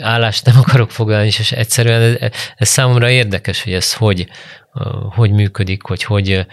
állást 0.00 0.46
nem 0.46 0.58
akarok 0.58 0.90
foglalni, 0.90 1.26
és 1.26 1.52
egyszerűen 1.52 2.16
ez, 2.20 2.30
ez 2.56 2.68
számomra 2.68 3.10
érdekes, 3.10 3.62
hogy 3.62 3.72
ez 3.72 3.94
hogy, 3.94 4.28
hogy 5.10 5.30
működik, 5.30 5.82
hogy 5.82 6.02
hogy, 6.02 6.46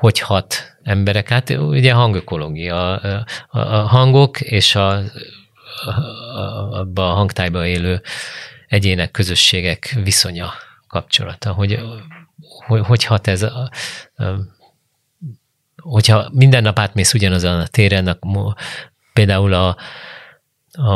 hogy 0.00 0.18
hat 0.18 0.76
emberek. 0.82 1.28
Hát 1.28 1.50
ugye 1.50 1.92
hangökológia, 1.92 3.00
a, 3.00 3.24
a, 3.48 3.58
a 3.58 3.86
hangok 3.86 4.40
és 4.40 4.74
a, 4.74 4.88
a, 4.90 5.90
a, 6.34 6.86
a 6.94 7.00
hangtájban 7.00 7.66
élő 7.66 8.02
egyének, 8.68 9.10
közösségek 9.10 9.96
viszonya 10.04 10.52
kapcsolata, 10.94 11.52
hogy 11.52 11.80
hogy, 12.66 12.80
hogy 12.86 13.04
hat 13.04 13.26
ez 13.26 13.42
a, 13.42 13.70
a 14.14 14.24
hogyha 15.76 16.30
minden 16.32 16.62
nap 16.62 16.78
átmész 16.78 17.14
ugyanazon 17.14 17.60
a 17.60 17.66
téren, 17.66 18.06
akkor 18.06 18.54
például 19.12 19.52
a, 19.52 19.76
a, 20.72 20.92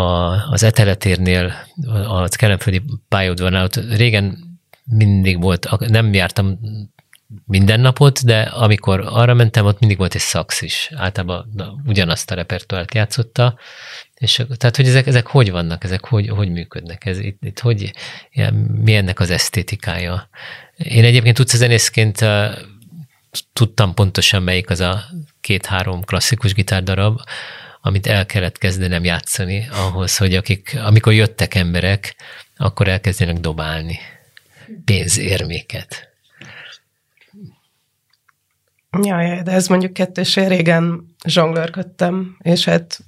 az 0.50 0.62
eteletérnél, 0.62 1.52
a 2.08 2.28
kelemföldi 2.28 2.82
pályaudvarnál, 3.08 3.68
régen 3.90 4.38
mindig 4.84 5.42
volt, 5.42 5.88
nem 5.88 6.12
jártam 6.12 6.58
minden 7.46 7.80
napot, 7.80 8.24
de 8.24 8.40
amikor 8.40 9.00
arra 9.06 9.34
mentem, 9.34 9.64
ott 9.64 9.78
mindig 9.78 9.98
volt 9.98 10.14
egy 10.14 10.20
szax 10.20 10.62
is. 10.62 10.90
Általában 10.94 11.50
na, 11.54 11.74
ugyanazt 11.86 12.30
a 12.30 12.34
repertoárt 12.34 12.94
játszotta, 12.94 13.58
és 14.14 14.42
tehát, 14.56 14.76
hogy 14.76 14.86
ezek, 14.86 15.06
ezek 15.06 15.26
hogy 15.26 15.50
vannak, 15.50 15.84
ezek 15.84 16.04
hogy, 16.04 16.28
hogy 16.28 16.50
működnek, 16.50 17.06
ez 17.06 17.18
itt, 17.18 17.44
itt 17.44 17.58
hogy, 17.58 17.92
ilyen, 18.30 18.54
mi 18.54 18.94
ennek 18.94 19.20
az 19.20 19.30
esztétikája. 19.30 20.28
Én 20.76 21.04
egyébként 21.04 21.48
zenészként 21.48 22.20
uh, 22.20 22.58
tudtam 23.52 23.94
pontosan, 23.94 24.42
melyik 24.42 24.70
az 24.70 24.80
a 24.80 25.04
két-három 25.40 26.04
klasszikus 26.04 26.54
gitárdarab, 26.54 27.20
amit 27.80 28.06
el 28.06 28.26
kellett 28.26 28.58
kezdenem 28.58 29.04
játszani 29.04 29.68
ahhoz, 29.72 30.16
hogy 30.16 30.34
akik, 30.34 30.78
amikor 30.84 31.12
jöttek 31.12 31.54
emberek, 31.54 32.16
akkor 32.56 32.88
elkezdenek 32.88 33.36
dobálni 33.36 33.98
pénzérméket. 34.84 36.08
Jaj, 39.02 39.42
de 39.42 39.50
ez 39.52 39.66
mondjuk 39.66 39.92
kettős 39.92 40.36
régen 40.36 41.14
zsonglőrködtem, 41.26 42.36
és 42.38 42.64
hát 42.64 42.98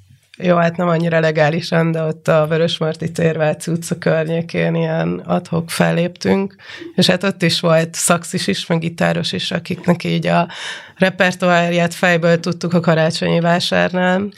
jó, 0.42 0.56
hát 0.56 0.76
nem 0.76 0.88
annyira 0.88 1.20
legálisan, 1.20 1.92
de 1.92 2.02
ott 2.02 2.28
a 2.28 2.46
Vörösmarty 2.46 3.12
Térvác 3.12 3.66
utca 3.66 3.98
környékén 3.98 4.74
ilyen 4.74 5.18
adhok 5.18 5.70
felléptünk, 5.70 6.54
és 6.94 7.06
hát 7.06 7.22
ott 7.22 7.42
is 7.42 7.60
volt 7.60 7.94
szaxis 7.94 8.46
is, 8.46 8.66
meg 8.66 8.78
gitáros 8.78 9.32
is, 9.32 9.50
akiknek 9.50 10.04
így 10.04 10.26
a 10.26 10.48
repertoárját 10.96 11.94
fejből 11.94 12.40
tudtuk 12.40 12.72
a 12.74 12.80
karácsonyi 12.80 13.40
vásárnál, 13.40 14.28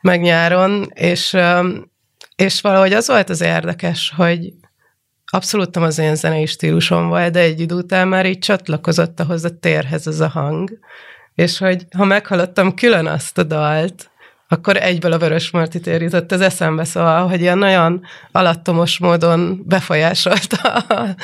meg 0.00 0.20
nyáron, 0.20 0.90
és, 0.94 1.36
és 2.36 2.60
valahogy 2.60 2.92
az 2.92 3.06
volt 3.06 3.30
az 3.30 3.40
érdekes, 3.40 4.12
hogy 4.16 4.52
abszolút 5.30 5.74
nem 5.74 5.84
az 5.84 5.98
én 5.98 6.14
zenei 6.14 6.46
stílusom 6.46 7.08
volt, 7.08 7.32
de 7.32 7.40
egy 7.40 7.60
idő 7.60 7.74
után 7.74 8.08
már 8.08 8.26
így 8.26 8.38
csatlakozott 8.38 9.20
ahhoz 9.20 9.44
a 9.44 9.58
térhez 9.58 10.06
az 10.06 10.20
a 10.20 10.28
hang, 10.28 10.78
és 11.34 11.58
hogy 11.58 11.86
ha 11.96 12.04
meghallottam 12.04 12.74
külön 12.74 13.06
azt 13.06 13.38
a 13.38 13.42
dalt, 13.42 14.10
akkor 14.48 14.76
egyből 14.76 15.12
a 15.12 15.18
Vörös 15.18 15.50
Marti 15.50 15.80
térított 15.80 16.32
az 16.32 16.40
eszembe, 16.40 16.84
szóval, 16.84 17.28
hogy 17.28 17.40
ilyen 17.40 17.58
nagyon 17.58 18.02
alattomos 18.32 18.98
módon 18.98 19.62
befolyásolta 19.66 20.72
a 20.72 21.14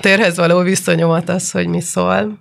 térhez 0.00 0.36
való 0.36 0.60
viszonyomat 0.60 1.28
az, 1.28 1.50
hogy 1.50 1.66
mi 1.66 1.80
szól. 1.80 2.38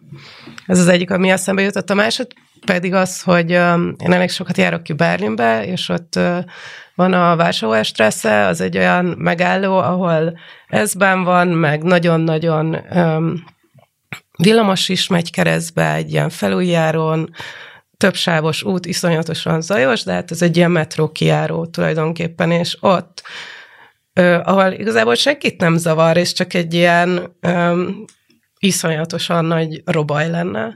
Ez 0.65 0.79
az 0.79 0.87
egyik, 0.87 1.11
ami 1.11 1.29
eszembe 1.29 1.61
jutott. 1.61 1.89
A 1.89 1.93
másod 1.93 2.27
pedig 2.65 2.93
az, 2.93 3.21
hogy 3.21 3.49
én 3.49 3.95
elég 3.97 4.29
sokat 4.29 4.57
járok 4.57 4.83
ki 4.83 4.93
Berlinbe, 4.93 5.65
és 5.65 5.89
ott 5.89 6.19
van 6.95 7.13
a 7.13 7.35
Warschauer 7.35 7.85
Strasse, 7.85 8.45
az 8.45 8.61
egy 8.61 8.77
olyan 8.77 9.05
megálló, 9.05 9.77
ahol 9.77 10.39
ezben 10.67 11.23
van, 11.23 11.47
meg 11.47 11.83
nagyon-nagyon 11.83 12.77
villamos 14.37 14.89
is 14.89 15.07
megy 15.07 15.31
keresztbe 15.31 15.93
egy 15.93 16.11
ilyen 16.11 16.29
felújjáron, 16.29 17.29
többsávos 17.97 18.63
út, 18.63 18.85
iszonyatosan 18.85 19.61
zajos, 19.61 20.03
de 20.03 20.13
hát 20.13 20.31
ez 20.31 20.41
egy 20.41 20.57
ilyen 20.57 20.71
metró 20.71 21.11
kiáró 21.11 21.65
tulajdonképpen, 21.65 22.51
és 22.51 22.77
ott, 22.79 23.21
ahol 24.43 24.71
igazából 24.71 25.15
senkit 25.15 25.59
nem 25.59 25.77
zavar, 25.77 26.17
és 26.17 26.33
csak 26.33 26.53
egy 26.53 26.73
ilyen 26.73 27.37
iszonyatosan 28.59 29.45
nagy 29.45 29.81
robaj 29.85 30.29
lenne. 30.29 30.75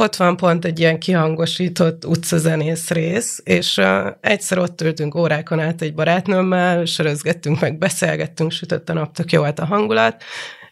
Ott 0.00 0.16
van 0.16 0.36
pont 0.36 0.64
egy 0.64 0.78
ilyen 0.78 0.98
kihangosított 0.98 2.04
utcazenész 2.04 2.90
rész, 2.90 3.40
és 3.44 3.76
uh, 3.76 4.06
egyszer 4.20 4.58
ott 4.58 4.80
ültünk 4.80 5.14
órákon 5.14 5.60
át 5.60 5.82
egy 5.82 5.94
barátnőmmel, 5.94 6.84
sörözgettünk 6.84 7.60
meg, 7.60 7.78
beszélgettünk, 7.78 8.50
sütött 8.50 8.88
a 8.88 8.92
nap, 8.92 9.12
tök 9.12 9.32
jó 9.32 9.40
volt 9.40 9.58
a 9.58 9.64
hangulat, 9.64 10.22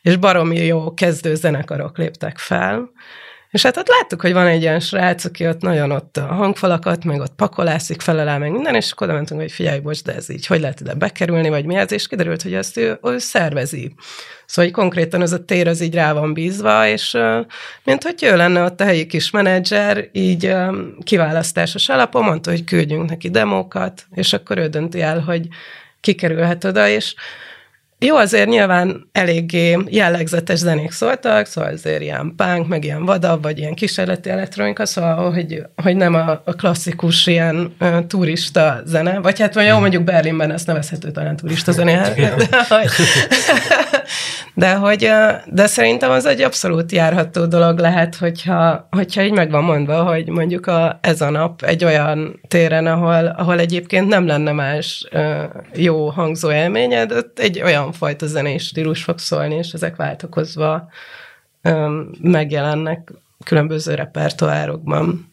és 0.03 0.17
baromi 0.17 0.57
jó 0.57 0.95
kezdő 0.95 1.35
zenekarok 1.35 1.99
léptek 1.99 2.39
fel, 2.39 2.91
és 3.51 3.63
hát 3.63 3.77
ott 3.77 3.89
láttuk, 3.89 4.21
hogy 4.21 4.33
van 4.33 4.47
egy 4.47 4.61
ilyen 4.61 4.81
srác, 4.81 5.25
aki 5.25 5.49
ott 5.49 5.61
nagyon 5.61 5.91
ott 5.91 6.17
a 6.17 6.27
hangfalakat, 6.27 7.05
meg 7.05 7.21
ott 7.21 7.35
pakolászik, 7.37 8.01
felelel, 8.01 8.39
meg 8.39 8.51
minden, 8.51 8.75
és 8.75 8.93
akkor 8.93 9.07
oda 9.07 9.17
mentünk, 9.17 9.41
hogy 9.41 9.53
figyelj, 9.53 9.79
bocs, 9.79 10.03
de 10.03 10.15
ez 10.15 10.31
így, 10.31 10.47
hogy 10.47 10.61
lehet 10.61 10.81
ide 10.81 10.95
bekerülni, 10.95 11.49
vagy 11.49 11.65
mi 11.65 11.75
ez, 11.75 11.93
és 11.93 12.07
kiderült, 12.07 12.43
hogy 12.43 12.55
ezt 12.55 12.77
ő, 12.77 12.99
ő 13.03 13.19
szervezi. 13.19 13.95
Szóval 14.47 14.71
hogy 14.71 14.81
konkrétan 14.81 15.23
ez 15.23 15.33
a 15.33 15.45
tér 15.45 15.69
az 15.69 15.81
így 15.81 15.95
rá 15.95 16.13
van 16.13 16.35
bízva, 16.35 16.87
és 16.87 17.17
mint 17.85 18.03
hogy 18.03 18.23
ő 18.23 18.37
lenne 18.37 18.63
ott 18.63 18.81
a 18.81 18.85
helyi 18.85 19.07
kis 19.07 19.31
menedzser, 19.31 20.09
így 20.13 20.55
kiválasztásos 21.05 21.89
alapon 21.89 22.25
mondta, 22.25 22.51
hogy 22.51 22.65
küldjünk 22.65 23.09
neki 23.09 23.31
demókat, 23.31 24.07
és 24.15 24.33
akkor 24.33 24.59
ő 24.59 24.69
dönti 24.69 25.01
el, 25.01 25.21
hogy 25.21 25.49
kikerülhet 26.01 26.65
oda, 26.65 26.89
és 26.89 27.15
jó, 27.99 28.17
azért 28.17 28.49
nyilván 28.49 29.09
eléggé 29.13 29.79
jellegzetes 29.87 30.59
zenék 30.59 30.91
szóltak, 30.91 31.47
szóval 31.47 31.73
azért 31.73 32.01
ilyen 32.01 32.35
punk, 32.37 32.69
meg 32.69 32.85
ilyen 32.85 33.05
vadabb, 33.05 33.43
vagy 33.43 33.59
ilyen 33.59 33.75
kísérleti 33.75 34.31
elektronika, 34.31 34.87
szóval 34.87 35.33
hogy, 35.33 35.63
hogy 35.83 35.97
nem 35.97 36.15
a, 36.15 36.31
a 36.45 36.53
klasszikus 36.53 37.27
ilyen 37.27 37.75
uh, 37.81 38.07
turista 38.07 38.81
zene, 38.85 39.19
vagy 39.19 39.41
hát 39.41 39.55
vagy 39.55 39.67
jó, 39.67 39.79
mondjuk 39.79 40.05
Berlinben 40.05 40.53
ezt 40.53 40.67
nevezhető 40.67 41.11
talán 41.11 41.37
turista 41.37 41.73
zene, 41.73 41.93
de, 42.15 42.67
hogy, 42.69 42.91
de, 44.57 44.75
hogy, 44.75 45.11
de 45.47 45.67
szerintem 45.67 46.11
az 46.11 46.27
egy 46.27 46.41
abszolút 46.43 46.93
járható 46.93 47.47
dolog 47.47 47.79
lehet, 47.79 48.15
hogyha, 48.15 48.89
hogyha 48.91 49.23
így 49.23 49.33
meg 49.33 49.51
van 49.51 49.65
mondva, 49.65 50.05
hogy 50.05 50.29
mondjuk 50.29 50.67
a, 50.67 50.99
ez 51.01 51.21
a 51.21 51.31
nap 51.31 51.63
egy 51.63 51.85
olyan 51.85 52.41
téren, 52.49 52.87
ahol, 52.87 53.27
ahol 53.27 53.59
egyébként 53.59 54.09
nem 54.09 54.27
lenne 54.27 54.53
más 54.53 55.09
jó 55.75 56.09
hangzó 56.09 56.53
élményed, 56.53 57.13
ott 57.13 57.39
egy 57.39 57.63
olyan 57.63 57.93
fajta 57.93 58.27
zenés 58.27 58.67
stílus 58.67 59.03
fog 59.03 59.19
szólni, 59.19 59.55
és 59.55 59.73
ezek 59.73 59.97
váltakozva 59.97 60.89
megjelennek 62.21 63.13
különböző 63.45 63.95
repertoárokban. 63.95 65.33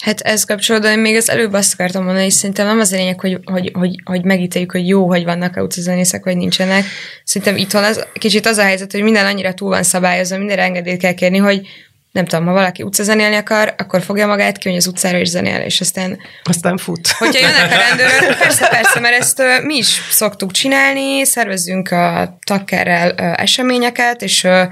Hát 0.00 0.20
ez 0.20 0.44
kapcsolódóan 0.44 0.98
még 0.98 1.16
az 1.16 1.30
előbb 1.30 1.52
azt 1.52 1.72
akartam 1.72 2.04
mondani, 2.04 2.24
és 2.24 2.32
szerintem 2.32 2.66
nem 2.66 2.78
az 2.78 2.92
a 2.92 2.96
lényeg, 2.96 3.20
hogy, 3.20 3.38
hogy, 3.44 3.70
hogy, 3.72 4.00
hogy 4.04 4.24
megítéljük, 4.24 4.72
hogy 4.72 4.88
jó, 4.88 5.06
hogy 5.06 5.24
vannak 5.24 5.56
utcazenészek, 5.56 6.24
vagy 6.24 6.36
nincsenek. 6.36 6.84
Szerintem 7.24 7.56
itthon 7.56 7.84
az, 7.84 8.06
kicsit 8.12 8.46
az 8.46 8.58
a 8.58 8.62
helyzet, 8.62 8.92
hogy 8.92 9.02
minden 9.02 9.26
annyira 9.26 9.54
túl 9.54 9.68
van 9.68 9.82
szabályozva, 9.82 10.38
minden 10.38 10.58
engedélyt 10.58 11.00
kell 11.00 11.12
kérni, 11.12 11.38
hogy, 11.38 11.66
nem 12.12 12.24
tudom, 12.24 12.46
ha 12.46 12.52
valaki 12.52 12.82
utcazenélni 12.82 13.36
akar, 13.36 13.74
akkor 13.78 14.02
fogja 14.02 14.26
magát 14.26 14.58
ki, 14.58 14.68
hogy 14.68 14.76
az 14.76 14.86
utcára 14.86 15.18
is 15.18 15.28
zenél, 15.28 15.60
és 15.60 15.80
aztán... 15.80 16.18
Aztán 16.42 16.76
fut. 16.76 17.08
Hogyha 17.08 17.40
jönnek 17.40 17.72
a 17.72 17.76
rendőrök, 17.88 18.38
persze, 18.38 18.68
persze, 18.68 19.00
mert 19.00 19.14
ezt 19.14 19.40
uh, 19.40 19.64
mi 19.64 19.76
is 19.76 20.00
szoktuk 20.10 20.50
csinálni, 20.50 21.24
szervezzünk 21.24 21.90
a 21.90 22.38
takkerrel 22.46 23.10
uh, 23.10 23.40
eseményeket, 23.42 24.22
és, 24.22 24.44
uh, 24.44 24.62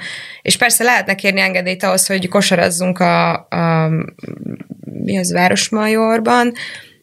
és 0.42 0.56
persze 0.56 0.84
lehetne 0.84 1.14
kérni 1.14 1.40
engedélyt 1.40 1.82
ahhoz, 1.82 2.06
hogy 2.06 2.28
kosarazzunk 2.28 2.98
a, 2.98 3.32
a 3.34 3.88
mi 4.80 5.18
az 5.18 5.32
Városmajorban, 5.32 6.52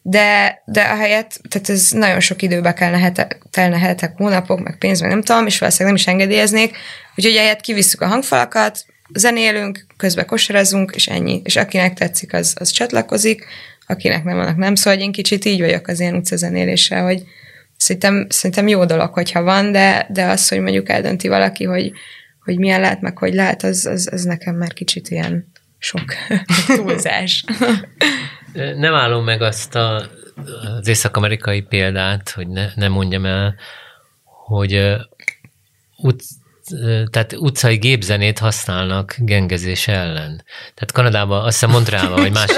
de, 0.02 0.62
de 0.64 0.80
a 0.80 0.96
helyet, 0.96 1.40
tehát 1.48 1.68
ez 1.68 1.90
nagyon 1.90 2.20
sok 2.20 2.42
időbe 2.42 2.72
kellene 2.72 3.12
telne 3.50 3.78
hetek, 3.78 4.12
hónapok, 4.16 4.60
meg 4.60 4.78
pénz, 4.78 5.00
meg 5.00 5.10
nem 5.10 5.22
tudom, 5.22 5.46
és 5.46 5.58
valószínűleg 5.58 5.94
nem 5.94 6.04
is 6.04 6.12
engedélyeznék, 6.12 6.76
úgyhogy 7.16 7.36
helyet 7.36 7.60
kivisszük 7.60 8.00
a 8.00 8.06
hangfalakat, 8.06 8.84
zenélünk, 9.14 9.86
közben 9.96 10.26
kosarazunk, 10.26 10.92
és 10.94 11.06
ennyi. 11.06 11.40
És 11.44 11.56
akinek 11.56 11.94
tetszik, 11.94 12.32
az, 12.32 12.54
az 12.58 12.70
csatlakozik, 12.70 13.46
akinek 13.86 14.24
nem, 14.24 14.38
annak 14.38 14.56
nem. 14.56 14.74
Szóval 14.74 15.00
én 15.00 15.12
kicsit 15.12 15.44
így 15.44 15.60
vagyok 15.60 15.88
az 15.88 16.00
ilyen 16.00 16.14
utcazenéléssel, 16.14 17.04
hogy 17.04 17.22
szerintem, 17.76 18.26
szerintem 18.28 18.68
jó 18.68 18.84
dolog, 18.84 19.12
hogyha 19.12 19.42
van, 19.42 19.72
de, 19.72 20.06
de 20.10 20.24
az, 20.24 20.48
hogy 20.48 20.60
mondjuk 20.60 20.88
eldönti 20.88 21.28
valaki, 21.28 21.64
hogy, 21.64 21.92
hogy 22.44 22.58
milyen 22.58 22.80
lehet, 22.80 23.00
meg 23.00 23.18
hogy 23.18 23.34
lehet, 23.34 23.62
az, 23.62 23.86
az, 23.86 24.08
az 24.12 24.24
nekem 24.24 24.54
már 24.54 24.72
kicsit 24.72 25.08
ilyen 25.08 25.52
sok 25.78 26.14
túlzás. 26.76 27.44
Nem 28.76 28.94
állom 28.94 29.24
meg 29.24 29.42
azt 29.42 29.74
a, 29.74 30.10
az 30.78 30.88
észak-amerikai 30.88 31.60
példát, 31.60 32.30
hogy 32.30 32.48
ne, 32.48 32.66
ne 32.74 32.88
mondjam 32.88 33.24
el, 33.24 33.54
hogy 34.46 34.74
uh, 34.74 35.00
ut, 35.96 36.22
tehát 37.10 37.32
utcai 37.36 37.76
gépzenét 37.76 38.38
használnak 38.38 39.14
gengezés 39.18 39.88
ellen. 39.88 40.44
Tehát 40.74 40.92
Kanadában, 40.92 41.44
azt 41.44 41.52
hiszem 41.52 41.70
Montrealban, 41.70 42.20
vagy 42.20 42.32
más, 42.32 42.50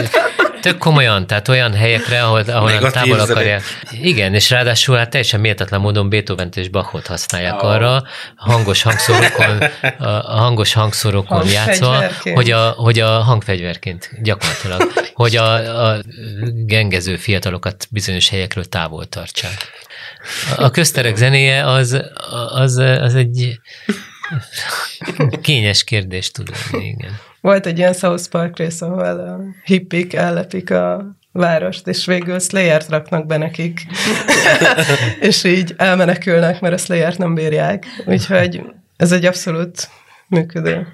tök 0.60 0.78
komolyan, 0.78 1.26
tehát 1.26 1.48
olyan 1.48 1.74
helyekre, 1.74 2.22
ahol, 2.22 2.40
ahol 2.40 2.84
a 2.84 2.90
távol 2.90 3.20
akarják. 3.20 3.62
Igen, 4.00 4.34
és 4.34 4.50
ráadásul 4.50 4.96
hát 4.96 5.10
teljesen 5.10 5.40
méltatlan 5.40 5.80
módon 5.80 6.08
beethoven 6.08 6.48
és 6.54 6.68
Bachot 6.68 7.06
használják 7.06 7.62
oh. 7.62 7.68
arra, 7.68 8.02
hangos 8.36 8.82
hangszorokon, 8.82 9.62
a 9.98 10.36
hangos 10.38 10.72
hangszorokon 10.72 11.46
játszva, 11.46 12.04
hogy 12.34 12.50
a, 12.50 12.70
hogy 12.70 13.00
a 13.00 13.08
hangfegyverként 13.08 14.10
gyakorlatilag, 14.22 14.92
hogy 15.14 15.36
a, 15.36 15.86
a 15.88 15.98
gengező 16.66 17.16
fiatalokat 17.16 17.86
bizonyos 17.90 18.28
helyekről 18.28 18.64
távol 18.64 19.06
tartsák. 19.06 19.86
A 20.56 20.70
közterek 20.70 21.16
zenéje 21.16 21.66
az, 21.66 22.02
az, 22.48 22.76
az 22.76 23.14
egy 23.14 23.60
kényes 25.40 25.84
kérdés 25.84 26.30
tud 26.30 26.50
lenni, 26.50 26.86
igen. 26.86 27.18
Volt 27.40 27.66
egy 27.66 27.78
ilyen 27.78 27.92
South 27.92 28.28
Park 28.28 28.58
rész, 28.58 28.82
ahol 28.82 29.04
a 29.04 29.40
hippik 29.64 30.14
ellepik 30.14 30.70
a 30.70 31.16
várost, 31.32 31.86
és 31.86 32.06
végül 32.06 32.38
Slayer-t 32.38 32.88
raknak 32.88 33.26
be 33.26 33.36
nekik, 33.36 33.86
és 35.20 35.44
így 35.44 35.74
elmenekülnek, 35.76 36.60
mert 36.60 36.74
a 36.74 36.78
slayer 36.78 37.16
nem 37.16 37.34
bírják. 37.34 37.86
Úgyhogy 38.06 38.62
ez 38.96 39.12
egy 39.12 39.24
abszolút 39.24 39.88
működő 40.28 40.86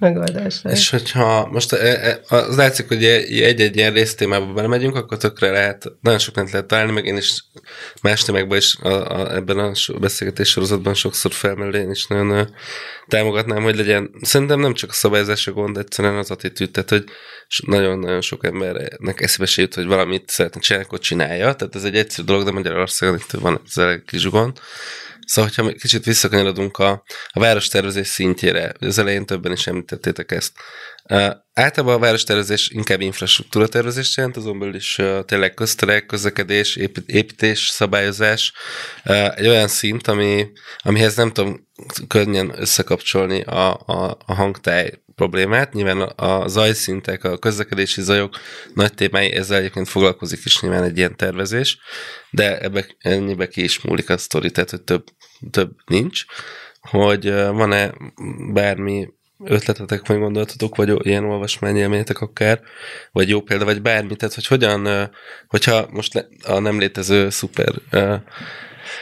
megoldás. 0.00 0.60
És 0.64 0.90
hogyha 0.90 1.46
most 1.46 1.72
e, 1.72 1.76
e, 1.76 2.36
az 2.36 2.56
látszik, 2.56 2.88
hogy 2.88 3.04
egy-egy 3.04 3.76
ilyen 3.76 3.92
résztémába 3.92 4.52
belemegyünk, 4.52 4.96
akkor 4.96 5.18
tökre 5.18 5.50
lehet, 5.50 5.92
nagyon 6.00 6.18
sok 6.18 6.34
mindent 6.34 6.54
lehet 6.54 6.68
találni, 6.68 6.92
meg 6.92 7.04
én 7.04 7.16
is 7.16 7.44
más 8.02 8.22
témákban 8.22 8.56
is 8.56 8.76
a, 8.82 9.18
a, 9.18 9.34
ebben 9.34 9.58
a 9.58 9.72
beszélgetés 10.00 10.48
sorozatban 10.48 10.94
sokszor 10.94 11.32
felmerül, 11.32 11.74
én 11.74 11.90
is 11.90 12.06
nagyon 12.06 12.54
támogatnám, 13.08 13.62
hogy 13.62 13.76
legyen, 13.76 14.10
szerintem 14.22 14.60
nem 14.60 14.74
csak 14.74 14.90
a 14.90 14.92
szabályozás 14.92 15.46
a 15.46 15.52
gond, 15.52 15.76
egyszerűen 15.76 16.16
az 16.16 16.30
attitűd, 16.30 16.70
tehát 16.70 16.90
hogy 16.90 17.04
nagyon-nagyon 17.66 18.20
sok 18.20 18.44
embernek 18.44 19.20
eszébe 19.20 19.46
se 19.46 19.62
jut, 19.62 19.74
hogy 19.74 19.86
valamit 19.86 20.30
szeretne 20.30 20.60
csinálni, 20.60 20.86
akkor 20.86 20.98
csinálja, 20.98 21.54
tehát 21.54 21.74
ez 21.74 21.84
egy 21.84 21.96
egyszerű 21.96 22.26
dolog, 22.26 22.44
de 22.44 22.50
Magyarországon 22.50 23.16
itt 23.16 23.30
van 23.30 23.60
ez 23.66 23.76
egy 23.76 24.02
kis 24.06 24.28
gond. 24.28 24.58
Szóval, 25.30 25.50
hogyha 25.54 25.78
kicsit 25.78 26.04
visszakanyarodunk 26.04 26.78
a, 26.78 27.02
a 27.28 27.40
várostervezés 27.40 28.08
szintjére, 28.08 28.72
az 28.80 28.98
elején 28.98 29.26
többen 29.26 29.52
is 29.52 29.66
említettétek 29.66 30.30
ezt. 30.32 30.52
Általában 31.52 31.94
a 31.94 31.98
várostervezés 31.98 32.68
inkább 32.68 33.00
infrastruktúra 33.00 33.68
tervezést 33.68 34.16
jelent, 34.16 34.36
azon 34.36 34.58
belül 34.58 34.74
is 34.74 34.98
uh, 34.98 35.24
tényleg 35.24 35.54
közterek, 35.54 36.06
közlekedés, 36.06 36.76
építés, 37.06 37.58
szabályozás. 37.58 38.52
Egy 39.34 39.46
olyan 39.46 39.68
szint, 39.68 40.06
ami, 40.06 40.46
amihez 40.78 41.16
nem 41.16 41.32
tudom 41.32 41.68
könnyen 42.08 42.52
összekapcsolni 42.60 43.40
a, 43.40 43.74
a, 43.74 44.18
a 44.26 44.34
hangtáj 44.34 44.90
problémát. 45.14 45.72
Nyilván 45.72 46.00
a, 46.00 46.42
a 46.42 46.48
zajszintek, 46.48 47.24
a 47.24 47.38
közlekedési 47.38 48.02
zajok 48.02 48.36
nagy 48.74 48.94
témái, 48.94 49.32
ezzel 49.32 49.58
egyébként 49.58 49.88
foglalkozik 49.88 50.44
is 50.44 50.60
nyilván 50.60 50.82
egy 50.82 50.96
ilyen 50.96 51.16
tervezés, 51.16 51.78
de 52.30 52.58
ebbe 52.58 52.86
ennyibe 52.98 53.48
ki 53.48 53.62
is 53.62 53.80
múlik 53.80 54.10
a 54.10 54.18
sztori, 54.18 54.50
tehát 54.50 54.70
hogy 54.70 54.82
több, 54.82 55.04
több 55.50 55.70
nincs. 55.86 56.24
Hogy 56.80 57.32
van-e 57.32 57.94
bármi 58.52 59.08
ötletetek, 59.44 60.06
vagy 60.06 60.18
gondolatotok, 60.18 60.76
vagy 60.76 61.06
ilyen 61.06 61.24
olvasmányélményetek 61.24 62.20
akár, 62.20 62.60
vagy 63.12 63.28
jó 63.28 63.40
példa, 63.40 63.64
vagy 63.64 63.82
bármi, 63.82 64.16
tehát 64.16 64.34
hogy 64.34 64.46
hogyan, 64.46 65.10
hogyha 65.46 65.88
most 65.90 66.28
a 66.42 66.58
nem 66.58 66.78
létező 66.78 67.30
szuper 67.30 67.72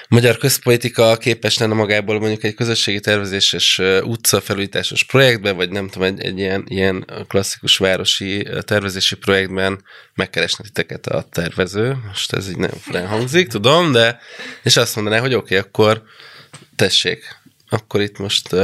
magyar 0.08 0.36
közpolitika 0.36 1.16
képes 1.16 1.58
lenne 1.58 1.74
magából 1.74 2.18
mondjuk 2.18 2.44
egy 2.44 2.54
közösségi 2.54 3.00
tervezéses 3.00 3.80
utcafelújításos 4.02 5.04
projektben, 5.04 5.56
vagy 5.56 5.70
nem 5.70 5.88
tudom, 5.88 6.08
egy, 6.08 6.20
egy 6.20 6.38
ilyen, 6.38 6.64
ilyen 6.68 7.06
klasszikus 7.28 7.76
városi 7.76 8.48
tervezési 8.60 9.16
projektben 9.16 9.84
megkeresne 10.14 10.64
titeket 10.64 11.06
a 11.06 11.22
tervező, 11.30 11.96
most 12.06 12.32
ez 12.32 12.48
így 12.48 12.56
nem 12.56 12.70
furán 12.70 13.06
hangzik, 13.06 13.48
tudom, 13.48 13.92
de 13.92 14.18
és 14.62 14.76
azt 14.76 14.94
mondaná, 14.94 15.18
hogy 15.20 15.34
oké, 15.34 15.56
okay, 15.56 15.68
akkor 15.68 16.02
tessék, 16.76 17.36
akkor 17.68 18.00
itt 18.00 18.18
most 18.18 18.56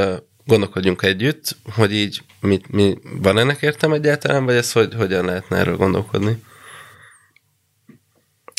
gondolkodjunk 0.47 1.03
együtt, 1.03 1.57
hogy 1.75 1.95
így 1.95 2.21
mit, 2.41 2.71
mi, 2.71 2.99
van 3.23 3.39
ennek 3.39 3.63
értem 3.63 3.93
egyáltalán, 3.93 4.45
vagy 4.45 4.55
ez 4.55 4.73
hogy, 4.73 4.95
hogyan 4.95 5.25
lehetne 5.25 5.57
erről 5.57 5.77
gondolkodni? 5.77 6.43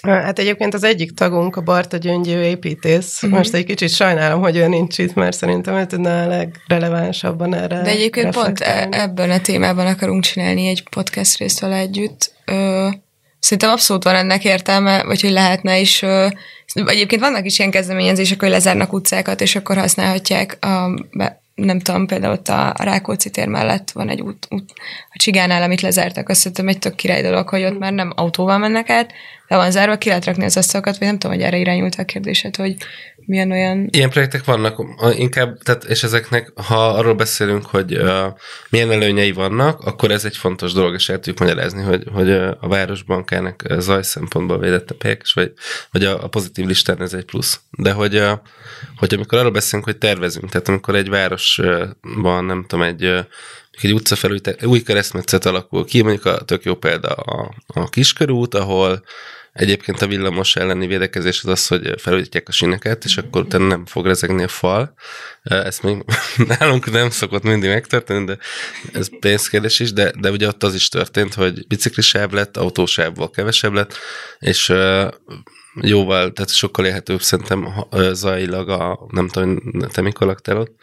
Hát 0.05 0.39
egyébként 0.39 0.73
az 0.73 0.83
egyik 0.83 1.11
tagunk, 1.13 1.55
a 1.55 1.61
Barta 1.61 1.97
Gyöngyő 1.97 2.43
építész. 2.43 3.23
Uh-huh. 3.23 3.37
Most 3.37 3.53
egy 3.53 3.65
kicsit 3.65 3.89
sajnálom, 3.89 4.41
hogy 4.41 4.57
ő 4.57 4.67
nincs 4.67 4.97
itt, 4.97 5.13
mert 5.13 5.37
szerintem 5.37 5.75
ő 5.75 5.85
tudna 5.85 6.23
a 6.23 6.27
legrelevánsabban 6.27 7.53
erre 7.53 7.81
De 7.81 7.89
egyébként 7.89 8.33
pont 8.33 8.59
e- 8.59 8.87
ebben 8.91 9.29
a 9.29 9.41
témában 9.41 9.87
akarunk 9.87 10.23
csinálni 10.23 10.67
egy 10.67 10.83
podcast 10.89 11.37
részt 11.37 11.59
vele 11.59 11.77
együtt. 11.77 12.33
Ö, 12.45 12.87
szerintem 13.39 13.69
abszolút 13.69 14.03
van 14.03 14.15
ennek 14.15 14.43
értelme, 14.43 15.03
vagy 15.03 15.21
hogy 15.21 15.31
lehetne 15.31 15.79
is. 15.79 16.01
Ö, 16.01 16.27
egyébként 16.73 17.21
vannak 17.21 17.45
is 17.45 17.59
ilyen 17.59 17.71
kezdeményezések, 17.71 18.39
hogy 18.39 18.49
lezárnak 18.49 18.93
utcákat, 18.93 19.41
és 19.41 19.55
akkor 19.55 19.77
használhatják 19.77 20.57
a, 20.65 21.05
be, 21.11 21.41
nem 21.55 21.79
tudom, 21.79 22.07
például 22.07 22.33
ott 22.33 22.47
a, 22.47 22.73
Rákóczi 22.77 23.29
tér 23.29 23.47
mellett 23.47 23.91
van 23.91 24.09
egy 24.09 24.21
út, 24.21 24.47
út 24.49 24.73
a 25.09 25.17
Csigánál, 25.17 25.61
amit 25.61 25.81
lezártak, 25.81 26.29
azt 26.29 26.43
hiszem 26.43 26.67
egy 26.67 26.79
tök 26.79 26.95
király 26.95 27.21
dolog, 27.21 27.49
hogy 27.49 27.63
ott 27.63 27.79
már 27.79 27.93
nem 27.93 28.11
autóval 28.15 28.57
mennek 28.57 28.89
át, 28.89 29.11
de 29.47 29.55
van 29.55 29.71
zárva, 29.71 29.97
ki 29.97 30.07
lehet 30.07 30.25
rakni 30.25 30.43
az 30.43 30.57
asztalokat, 30.57 30.97
vagy 30.97 31.07
nem 31.07 31.19
tudom, 31.19 31.35
hogy 31.35 31.45
erre 31.45 31.57
irányult 31.57 31.95
a 31.95 32.05
kérdésed, 32.05 32.55
hogy 32.55 32.75
milyen 33.25 33.51
olyan... 33.51 33.87
Ilyen 33.91 34.09
projektek 34.09 34.43
vannak, 34.43 34.79
a- 34.79 35.11
inkább, 35.11 35.57
tehát, 35.57 35.83
és 35.83 36.03
ezeknek, 36.03 36.51
ha 36.55 36.89
arról 36.89 37.13
beszélünk, 37.13 37.65
hogy 37.65 37.97
uh, 37.97 38.25
milyen 38.69 38.91
előnyei 38.91 39.31
vannak, 39.31 39.79
akkor 39.79 40.11
ez 40.11 40.25
egy 40.25 40.37
fontos 40.37 40.73
dolog, 40.73 40.93
és 40.93 41.09
el 41.09 41.15
tudjuk 41.15 41.39
magyarázni, 41.39 41.83
hogy, 41.83 42.03
hogy 42.13 42.31
a 42.31 42.67
városban 42.67 43.25
kellnek 43.25 43.65
uh, 43.69 43.79
zaj 43.79 44.03
szempontból 44.03 44.59
védettebb 44.59 45.01
helyek, 45.01 45.21
és 45.23 45.33
vagy, 45.33 45.53
vagy 45.91 46.05
a, 46.05 46.23
a 46.23 46.27
pozitív 46.27 46.65
listán 46.65 47.01
ez 47.01 47.13
egy 47.13 47.25
plusz. 47.25 47.59
De 47.71 47.91
hogy, 47.91 48.15
uh, 48.15 48.31
hogy 48.97 49.13
amikor 49.13 49.37
arról 49.37 49.51
beszélünk, 49.51 49.85
hogy 49.85 49.97
tervezünk, 49.97 50.49
tehát 50.49 50.67
amikor 50.67 50.95
egy 50.95 51.09
városban, 51.09 52.45
nem 52.45 52.65
tudom, 52.67 52.85
egy 52.85 53.25
egy 53.81 53.93
utcafelújítás, 53.93 54.55
új 54.63 54.81
keresztmetszet 54.81 55.45
alakul 55.45 55.85
ki, 55.85 56.01
mondjuk 56.01 56.25
a 56.25 56.37
tök 56.37 56.63
jó 56.63 56.75
példa 56.75 57.09
a, 57.09 57.53
a 57.67 57.89
kiskörút, 57.89 58.53
ahol 58.53 59.03
Egyébként 59.55 60.01
a 60.01 60.07
villamos 60.07 60.55
elleni 60.55 60.87
védekezés 60.87 61.43
az 61.43 61.49
az, 61.49 61.67
hogy 61.67 62.01
felújítják 62.01 62.47
a 62.47 62.51
sineket, 62.51 63.03
és 63.03 63.17
akkor 63.17 63.41
utána 63.41 63.67
nem 63.67 63.85
fog 63.85 64.05
rezegni 64.05 64.43
a 64.43 64.47
fal. 64.47 64.93
Ez 65.43 65.79
még 65.79 66.05
nálunk 66.57 66.91
nem 66.91 67.09
szokott 67.09 67.43
mindig 67.43 67.69
megtörténni, 67.69 68.25
de 68.25 68.37
ez 68.93 69.19
pénzkérdés 69.19 69.79
is, 69.79 69.93
de, 69.93 70.11
de 70.19 70.31
ugye 70.31 70.47
ott 70.47 70.63
az 70.63 70.75
is 70.75 70.89
történt, 70.89 71.33
hogy 71.33 71.67
biciklisáv 71.67 72.31
lett, 72.31 72.57
autósávból 72.57 73.29
kevesebb 73.29 73.73
lett, 73.73 73.97
és 74.39 74.73
jóval, 75.81 76.33
tehát 76.33 76.53
sokkal 76.53 76.85
élhetőbb 76.85 77.21
szerintem 77.21 77.67
zajlag 78.11 78.69
a, 78.69 79.07
nem 79.09 79.27
tudom, 79.27 79.61
te 79.91 80.01
mikor 80.01 80.27
laktál 80.27 80.57
ott, 80.57 80.75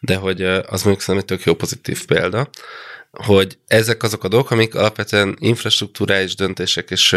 de 0.00 0.16
hogy 0.16 0.42
az 0.42 0.82
mondjuk 0.82 1.00
szerintem 1.00 1.16
egy 1.16 1.24
tök 1.24 1.44
jó 1.44 1.54
pozitív 1.54 2.04
példa, 2.06 2.48
hogy 3.16 3.58
ezek 3.66 4.02
azok 4.02 4.24
a 4.24 4.28
dolgok, 4.28 4.50
amik 4.50 4.74
alapvetően 4.74 5.36
infrastruktúrális 5.38 6.34
döntések, 6.34 6.90
és 6.90 7.16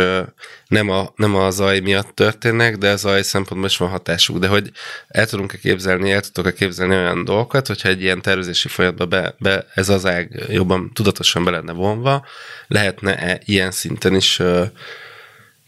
nem 0.68 0.90
a, 0.90 1.14
nem 1.16 1.36
a 1.36 1.52
zaj 1.52 1.80
miatt 1.80 2.16
történnek, 2.16 2.78
de 2.78 2.90
a 2.90 2.96
zaj 2.96 3.22
szempontból 3.22 3.70
is 3.70 3.78
van 3.78 3.90
hatásuk. 3.90 4.38
De 4.38 4.48
hogy 4.48 4.72
el 5.08 5.28
tudunk-e 5.28 5.58
képzelni, 5.58 6.12
el 6.12 6.22
tudok-e 6.22 6.54
képzelni 6.54 6.96
olyan 6.96 7.26
dolgokat, 7.26 7.68
hogyha 7.68 7.90
egy 7.90 8.02
ilyen 8.02 8.22
tervezési 8.22 8.68
folyamatba 8.68 9.06
be, 9.06 9.36
be, 9.40 9.66
ez 9.74 9.90
az 9.90 10.06
ág 10.06 10.46
jobban 10.50 10.92
tudatosan 10.94 11.44
be 11.44 11.52
lenne 11.52 11.72
vonva, 11.72 12.26
lehetne-e 12.68 13.42
ilyen 13.46 13.72
szinten 13.72 14.16
is 14.16 14.42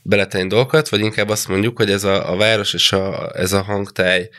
beletenni 0.01 0.47
dolgokat, 0.47 0.89
vagy 0.89 0.99
inkább 0.99 1.29
azt 1.29 1.47
mondjuk, 1.47 1.77
hogy 1.77 1.91
ez 1.91 2.03
a, 2.03 2.31
a 2.31 2.35
város 2.35 2.73
és 2.73 2.91
a, 2.91 3.31
ez 3.35 3.53
a 3.53 3.61
hangtáj, 3.61 4.29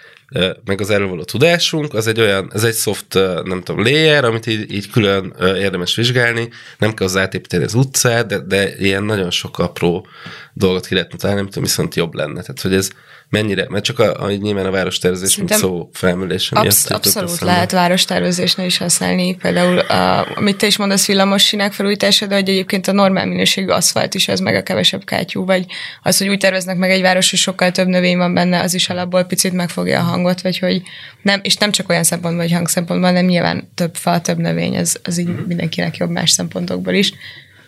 meg 0.65 0.81
az 0.81 0.91
erről 0.91 1.09
való 1.09 1.23
tudásunk, 1.23 1.95
az 1.95 2.07
egy 2.07 2.21
olyan, 2.21 2.51
ez 2.55 2.65
egy 2.65 2.75
soft, 2.75 3.15
nem 3.45 3.63
tudom, 3.63 3.83
layer, 3.83 4.25
amit 4.25 4.47
így, 4.47 4.73
így 4.73 4.91
külön 4.91 5.35
érdemes 5.39 5.95
vizsgálni, 5.95 6.49
nem 6.79 6.95
kell 6.95 7.07
az 7.07 7.17
átépíteni 7.17 7.65
az 7.65 7.75
utcát, 7.75 8.27
de, 8.27 8.39
de 8.39 8.77
ilyen 8.79 9.03
nagyon 9.03 9.31
sok 9.31 9.59
apró 9.59 10.07
dolgot 10.53 10.87
ki 10.87 10.95
lehetne 10.95 11.17
találni, 11.17 11.41
amit 11.41 11.55
viszont 11.55 11.95
jobb 11.95 12.15
lenne. 12.15 12.41
Tehát, 12.41 12.61
hogy 12.61 12.75
ez 12.75 12.91
mennyire, 13.33 13.67
mert 13.69 13.85
csak 13.85 13.99
a, 13.99 14.25
a 14.25 14.31
nyilván 14.31 14.67
a 14.67 14.71
várostervezés, 14.71 15.37
mint 15.37 15.53
szó 15.53 15.91
felműlése 15.93 16.51
miatt 16.53 16.67
Absz- 16.67 16.89
jutott 16.89 17.05
abszolút 17.05 17.41
lehet 17.41 17.71
várostervezésnél 17.71 18.67
is 18.67 18.79
használni, 18.79 19.37
például 19.37 19.79
a, 19.79 20.37
amit 20.37 20.57
te 20.57 20.67
is 20.67 20.77
mondasz, 20.77 21.07
villamos 21.07 21.47
sinek 21.47 21.73
felújítása, 21.73 22.27
de 22.27 22.35
hogy 22.35 22.49
egyébként 22.49 22.89
a 22.89 22.93
normál 22.93 23.27
minőségű 23.27 23.69
aszfalt 23.69 24.15
is 24.15 24.29
az 24.29 24.41
meg 24.41 24.55
a 24.55 24.63
kevesebb 24.63 25.05
kátyú, 25.05 25.45
vagy 25.45 25.67
az, 26.03 26.19
hogy 26.19 26.29
úgy 26.29 26.39
terveznek 26.39 26.77
meg 26.77 26.91
egy 26.91 27.01
város, 27.01 27.31
hogy 27.31 27.39
sokkal 27.39 27.71
több 27.71 27.87
növény 27.87 28.17
van 28.17 28.35
benne, 28.35 28.61
az 28.63 28.75
is 28.75 28.89
alapból 28.89 29.25
picit 29.25 29.53
megfogja 29.53 30.01
a 30.01 30.03
hangot, 30.23 30.43
vagy 30.43 30.59
hogy 30.59 30.83
nem, 31.23 31.41
és 31.43 31.57
nem 31.57 31.71
csak 31.71 31.89
olyan 31.89 32.05
szempontból, 32.05 32.43
hogy 32.43 32.53
hangszempontból, 32.53 33.09
hanem 33.09 33.25
nyilván 33.25 33.71
több 33.75 33.95
fa, 33.95 34.21
több 34.21 34.39
növény, 34.39 34.77
az, 34.77 35.01
az 35.03 35.19
így 35.19 35.47
mindenkinek 35.47 35.97
jobb 35.97 36.11
más 36.11 36.31
szempontokból 36.31 36.95
is. 36.95 37.13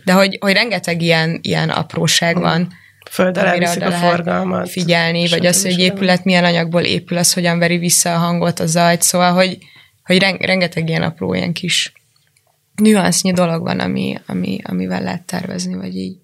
De 0.04 0.12
hogy, 0.12 0.38
hogy 0.40 0.52
rengeteg 0.52 1.02
ilyen, 1.02 1.38
ilyen 1.42 1.68
apróság 1.68 2.38
van, 2.38 2.72
Föld 3.10 3.36
a 3.82 3.90
forgalmat. 3.90 4.70
Figyelni, 4.70 5.28
vagy 5.28 5.46
az, 5.46 5.62
hogy 5.62 5.78
épület 5.78 6.24
milyen 6.24 6.44
anyagból 6.44 6.82
épül, 6.82 7.16
az 7.18 7.32
hogyan 7.32 7.58
veri 7.58 7.78
vissza 7.78 8.14
a 8.14 8.18
hangot, 8.18 8.60
a 8.60 8.66
zajt, 8.66 9.02
szóval, 9.02 9.32
hogy, 9.32 9.58
hogy 10.04 10.18
ren- 10.18 10.40
rengeteg 10.44 10.88
ilyen 10.88 11.02
apró, 11.02 11.34
ilyen 11.34 11.52
kis 11.52 11.92
nüansznyi 12.74 13.32
dolog 13.32 13.62
van, 13.62 13.80
ami, 13.80 14.18
ami, 14.26 14.58
amivel 14.62 15.02
lehet 15.02 15.22
tervezni, 15.22 15.74
vagy 15.74 15.96
így 15.96 16.16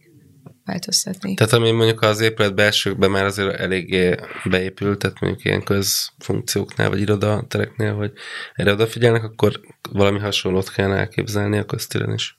változtatni. 0.70 1.34
Tehát 1.34 1.52
ami 1.52 1.70
mondjuk 1.70 2.02
az 2.02 2.20
épület 2.20 2.54
belsőkben 2.54 3.10
már 3.10 3.24
azért 3.24 3.58
eléggé 3.58 4.14
beépült, 4.44 4.98
tehát 4.98 5.20
mondjuk 5.20 5.44
ilyen 5.44 5.62
közfunkcióknál, 5.62 6.88
vagy 6.88 7.00
irodatereknél, 7.00 7.94
hogy 7.94 8.12
erre 8.54 8.72
odafigyelnek, 8.72 9.24
akkor 9.24 9.60
valami 9.90 10.18
hasonlót 10.18 10.72
kell 10.72 10.92
elképzelni 10.92 11.58
a 11.58 11.64
köztéren 11.64 12.12
is. 12.12 12.38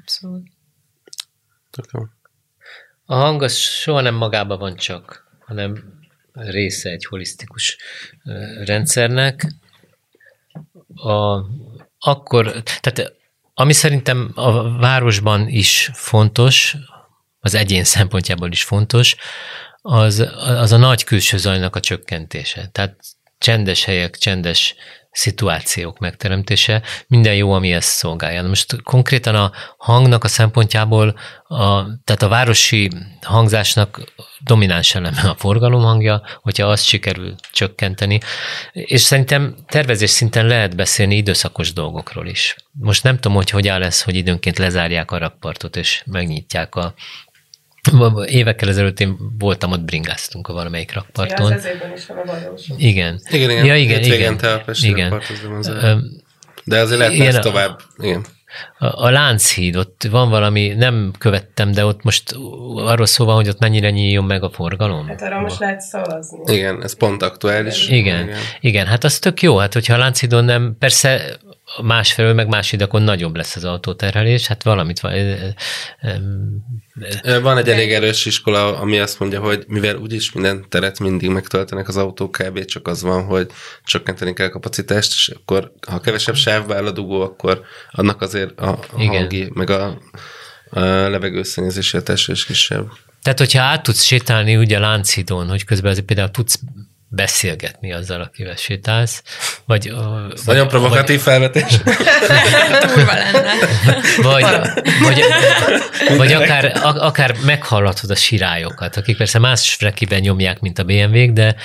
Abszolút. 0.00 0.46
Tök 1.70 1.84
jó. 1.92 2.00
A 3.04 3.14
hang 3.14 3.42
az 3.42 3.56
soha 3.56 4.00
nem 4.00 4.14
magában 4.14 4.58
van 4.58 4.76
csak, 4.76 5.26
hanem 5.40 6.00
része 6.32 6.90
egy 6.90 7.04
holisztikus 7.04 7.78
rendszernek. 8.64 9.46
A, 10.94 11.40
akkor, 11.98 12.62
tehát 12.80 13.20
ami 13.54 13.72
szerintem 13.72 14.30
a 14.34 14.78
városban 14.78 15.48
is 15.48 15.90
fontos, 15.92 16.76
az 17.44 17.54
egyén 17.54 17.84
szempontjából 17.84 18.50
is 18.50 18.62
fontos, 18.62 19.16
az, 19.80 20.28
az 20.44 20.72
a 20.72 20.76
nagy 20.76 21.04
külső 21.04 21.36
zajnak 21.36 21.76
a 21.76 21.80
csökkentése. 21.80 22.68
Tehát 22.72 22.96
csendes 23.38 23.84
helyek, 23.84 24.16
csendes 24.16 24.74
szituációk 25.12 25.98
megteremtése, 25.98 26.82
minden 27.06 27.34
jó, 27.34 27.52
ami 27.52 27.72
ezt 27.72 27.88
szolgálja. 27.88 28.42
Na 28.42 28.48
Most 28.48 28.82
konkrétan 28.82 29.34
a 29.34 29.52
hangnak 29.76 30.24
a 30.24 30.28
szempontjából, 30.28 31.18
a, 31.44 31.82
tehát 32.04 32.22
a 32.22 32.28
városi 32.28 32.90
hangzásnak 33.22 34.12
domináns 34.44 34.94
eleme 34.94 35.20
a 35.20 35.34
forgalom 35.34 35.82
hangja, 35.82 36.22
hogyha 36.40 36.66
azt 36.66 36.84
sikerül 36.84 37.34
csökkenteni, 37.52 38.20
és 38.72 39.00
szerintem 39.00 39.56
tervezés 39.66 40.10
szinten 40.10 40.46
lehet 40.46 40.76
beszélni 40.76 41.16
időszakos 41.16 41.72
dolgokról 41.72 42.26
is. 42.26 42.56
Most 42.72 43.02
nem 43.02 43.14
tudom, 43.14 43.36
hogy 43.36 43.50
hogy 43.50 43.68
áll 43.68 43.82
ez, 43.82 44.02
hogy 44.02 44.14
időnként 44.14 44.58
lezárják 44.58 45.10
a 45.10 45.18
rakpartot, 45.18 45.76
és 45.76 46.02
megnyitják 46.06 46.74
a 46.74 46.94
Évekkel 48.26 48.68
ezelőtt 48.68 49.00
én 49.00 49.16
voltam, 49.38 49.72
ott 49.72 49.84
bringáztunk 49.84 50.48
a 50.48 50.52
valamelyik 50.52 50.92
rakparton. 50.92 51.50
Ja, 51.50 51.56
az 51.56 51.64
ezében 51.64 51.92
is 51.96 52.06
van 52.06 52.16
a 52.16 52.24
valóság. 52.24 52.80
Igen. 52.80 53.20
Igen, 53.30 53.50
igen. 53.50 53.64
Ja, 53.64 53.76
igen, 53.76 54.02
igen. 54.02 54.38
Igen. 54.82 55.22
De 56.64 56.78
azért 56.78 56.98
lehetne 56.98 57.18
igen, 57.18 57.34
ezt 57.34 57.40
tovább. 57.40 57.80
Igen. 57.98 58.24
A, 58.78 59.04
a 59.04 59.10
Lánchíd, 59.10 59.76
ott 59.76 60.06
van 60.10 60.28
valami, 60.30 60.68
nem 60.68 61.12
követtem, 61.18 61.72
de 61.72 61.84
ott 61.84 62.02
most 62.02 62.36
arról 62.76 63.06
szó 63.06 63.24
van, 63.24 63.34
hogy 63.34 63.48
ott 63.48 63.58
mennyire 63.58 63.90
nyíljon 63.90 64.24
meg 64.24 64.42
a 64.42 64.50
forgalom. 64.50 65.06
Hát 65.06 65.22
arra 65.22 65.40
most 65.40 65.58
lehet 65.58 65.80
szavazni. 65.80 66.54
Igen, 66.54 66.82
ez 66.82 66.96
pont 66.96 67.22
aktuális. 67.22 67.88
Igen, 67.88 68.22
igen, 68.22 68.38
igen, 68.60 68.86
hát 68.86 69.04
az 69.04 69.18
tök 69.18 69.42
jó, 69.42 69.56
hát 69.56 69.72
hogyha 69.72 69.94
a 69.94 69.98
Lánchídon 69.98 70.44
nem, 70.44 70.76
persze 70.78 71.38
másfelől 71.82 72.34
meg 72.34 72.48
más 72.48 72.72
idakon 72.72 73.02
nagyobb 73.02 73.36
lesz 73.36 73.56
az 73.56 73.64
autóterhelés, 73.64 74.46
hát 74.46 74.62
valamit 74.62 75.00
van. 75.00 75.12
Van 77.42 77.58
egy 77.58 77.68
elég 77.68 77.92
erős 77.92 78.26
iskola, 78.26 78.78
ami 78.78 78.98
azt 78.98 79.18
mondja, 79.18 79.40
hogy 79.40 79.64
mivel 79.66 79.96
úgyis 79.96 80.32
minden 80.32 80.64
teret 80.68 80.98
mindig 80.98 81.28
megtöltenek 81.28 81.88
az 81.88 81.96
autók, 81.96 82.32
kb. 82.32 82.64
csak 82.64 82.88
az 82.88 83.02
van, 83.02 83.24
hogy 83.24 83.50
csökkenteni 83.84 84.32
kell 84.32 84.48
kapacitást, 84.48 85.12
és 85.12 85.28
akkor 85.28 85.72
ha 85.86 86.00
kevesebb 86.00 86.36
sávba 86.36 86.74
áll 86.74 86.86
a 86.86 86.90
dugó, 86.90 87.20
akkor 87.20 87.62
annak 87.90 88.20
azért 88.20 88.60
a, 88.60 88.78
a 88.92 89.02
hangi, 89.02 89.50
meg 89.54 89.70
a, 89.70 89.98
a 90.70 90.80
levegőszennyezési 90.80 91.96
hatása 91.96 92.32
is 92.32 92.44
kisebb. 92.44 92.90
Tehát, 93.22 93.38
hogyha 93.38 93.62
át 93.62 93.82
tudsz 93.82 94.02
sétálni 94.02 94.56
ugye 94.56 94.76
a 94.76 94.80
Lánchidon, 94.80 95.48
hogy 95.48 95.64
közben 95.64 95.90
azért 95.90 96.06
például 96.06 96.30
tudsz 96.30 96.60
beszélgetni 97.14 97.92
azzal, 97.92 98.20
akivel 98.20 98.56
sétálsz, 98.56 99.22
vagy... 99.66 99.92
Nagyon 100.44 100.68
provokatív 100.68 101.24
vagy, 101.24 101.24
felvetés. 101.24 101.78
Durva 102.94 103.12
lenne. 103.14 103.42
Vagy, 104.22 104.44
vagy, 105.02 105.24
vagy 106.16 106.32
akár, 106.32 106.80
akár 106.82 107.36
meghallhatod 107.44 108.10
a 108.10 108.14
sirályokat, 108.14 108.96
akik 108.96 109.16
persze 109.16 109.38
más 109.38 109.74
frekiben 109.74 110.20
nyomják, 110.20 110.60
mint 110.60 110.78
a 110.78 110.84
BMW-k, 110.84 111.30
de, 111.30 111.56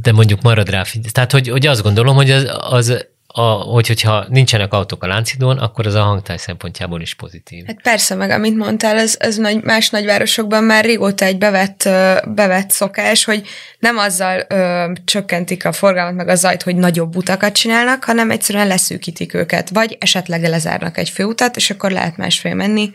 de 0.00 0.12
mondjuk 0.12 0.42
marad 0.42 0.68
rá. 0.68 0.82
Tehát, 1.12 1.32
hogy, 1.32 1.48
hogy 1.48 1.66
azt 1.66 1.82
gondolom, 1.82 2.14
hogy 2.14 2.30
az, 2.30 2.46
az 2.58 3.06
a, 3.32 3.42
hogy, 3.42 3.86
hogyha 3.86 4.24
nincsenek 4.28 4.72
autók 4.72 5.04
a 5.04 5.06
Láncidón, 5.06 5.58
akkor 5.58 5.86
az 5.86 5.94
a 5.94 6.02
hangtáj 6.02 6.36
szempontjából 6.36 7.00
is 7.00 7.14
pozitív. 7.14 7.66
Hát 7.66 7.82
persze, 7.82 8.14
meg 8.14 8.30
amit 8.30 8.56
mondtál, 8.56 8.98
ez, 8.98 9.16
ez 9.18 9.36
nagy, 9.36 9.62
más 9.62 9.90
nagyvárosokban 9.90 10.64
már 10.64 10.84
régóta 10.84 11.24
egy 11.24 11.38
bevett, 11.38 11.88
bevett 12.28 12.70
szokás, 12.70 13.24
hogy 13.24 13.46
nem 13.78 13.98
azzal 13.98 14.44
ö, 14.48 14.84
csökkentik 15.04 15.64
a 15.64 15.72
forgalmat, 15.72 16.14
meg 16.14 16.28
a 16.28 16.34
zajt, 16.34 16.62
hogy 16.62 16.76
nagyobb 16.76 17.16
utakat 17.16 17.52
csinálnak, 17.52 18.04
hanem 18.04 18.30
egyszerűen 18.30 18.66
leszűkítik 18.66 19.34
őket, 19.34 19.68
vagy 19.68 19.96
esetleg 20.00 20.42
lezárnak 20.42 20.98
egy 20.98 21.10
főutat, 21.10 21.56
és 21.56 21.70
akkor 21.70 21.90
lehet 21.90 22.16
másfél 22.16 22.54
menni, 22.54 22.92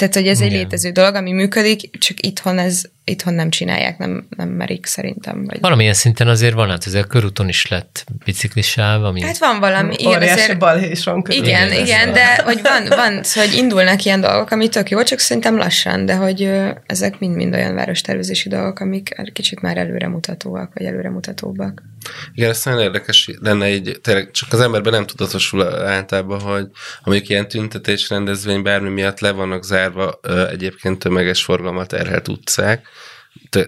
tehát, 0.00 0.14
hogy 0.14 0.28
ez 0.28 0.40
Igen. 0.40 0.52
egy 0.52 0.58
létező 0.58 0.90
dolog, 0.90 1.14
ami 1.14 1.32
működik, 1.32 1.98
csak 1.98 2.20
itthon 2.20 2.58
ez 2.58 2.82
itthon 3.04 3.34
nem 3.34 3.50
csinálják, 3.50 3.98
nem, 3.98 4.26
nem 4.36 4.48
merik 4.48 4.86
szerintem. 4.86 5.44
Vagy... 5.44 5.60
Valamilyen 5.60 5.94
szinten 5.94 6.28
azért 6.28 6.54
van, 6.54 6.68
hát 6.68 6.84
azért 6.84 7.06
körúton 7.06 7.48
is 7.48 7.66
lett 7.68 8.04
biciklisáv, 8.24 9.04
ami... 9.04 9.20
Hát 9.22 9.38
van 9.38 9.60
valami. 9.60 9.94
Igen, 9.98 10.22
azért... 10.22 10.58
balhés 10.58 11.04
van 11.04 11.22
körül. 11.22 11.44
Igen, 11.44 11.66
igen, 11.66 11.84
igen 11.84 12.12
de 12.12 12.42
hogy 12.44 12.60
van, 12.62 12.84
van, 12.88 13.22
szóval, 13.22 13.48
hogy 13.50 13.58
indulnak 13.58 14.04
ilyen 14.04 14.20
dolgok, 14.20 14.50
ami 14.50 14.68
tök 14.68 14.90
jó, 14.90 15.02
csak 15.02 15.18
szerintem 15.18 15.56
lassan, 15.56 16.06
de 16.06 16.14
hogy 16.14 16.42
ö, 16.42 16.70
ezek 16.86 17.18
mind-mind 17.18 17.54
olyan 17.54 17.74
várostervezési 17.74 18.48
dolgok, 18.48 18.80
amik 18.80 19.14
kicsit 19.32 19.60
már 19.60 19.76
előremutatóak, 19.76 20.70
vagy 20.74 20.86
előremutatóbbak. 20.86 21.82
Igen, 22.34 22.50
ez 22.50 22.64
nagyon 22.64 22.80
érdekes 22.80 23.30
lenne 23.40 23.68
így, 23.68 24.00
tényleg 24.02 24.30
csak 24.30 24.52
az 24.52 24.60
emberben 24.60 24.92
nem 24.92 25.06
tudatosul 25.06 25.74
általában, 25.86 26.40
hogy 26.40 26.66
amik 27.02 27.28
ilyen 27.28 27.48
tüntetés 27.48 28.08
rendezvény 28.08 28.62
bármi 28.62 28.88
miatt 28.88 29.20
le 29.20 29.30
vannak 29.30 29.64
zárva 29.64 30.20
egyébként 30.50 30.98
tömeges 30.98 31.44
forgalmat 31.44 31.88
terhelt 31.88 32.28
utcák, 32.28 32.86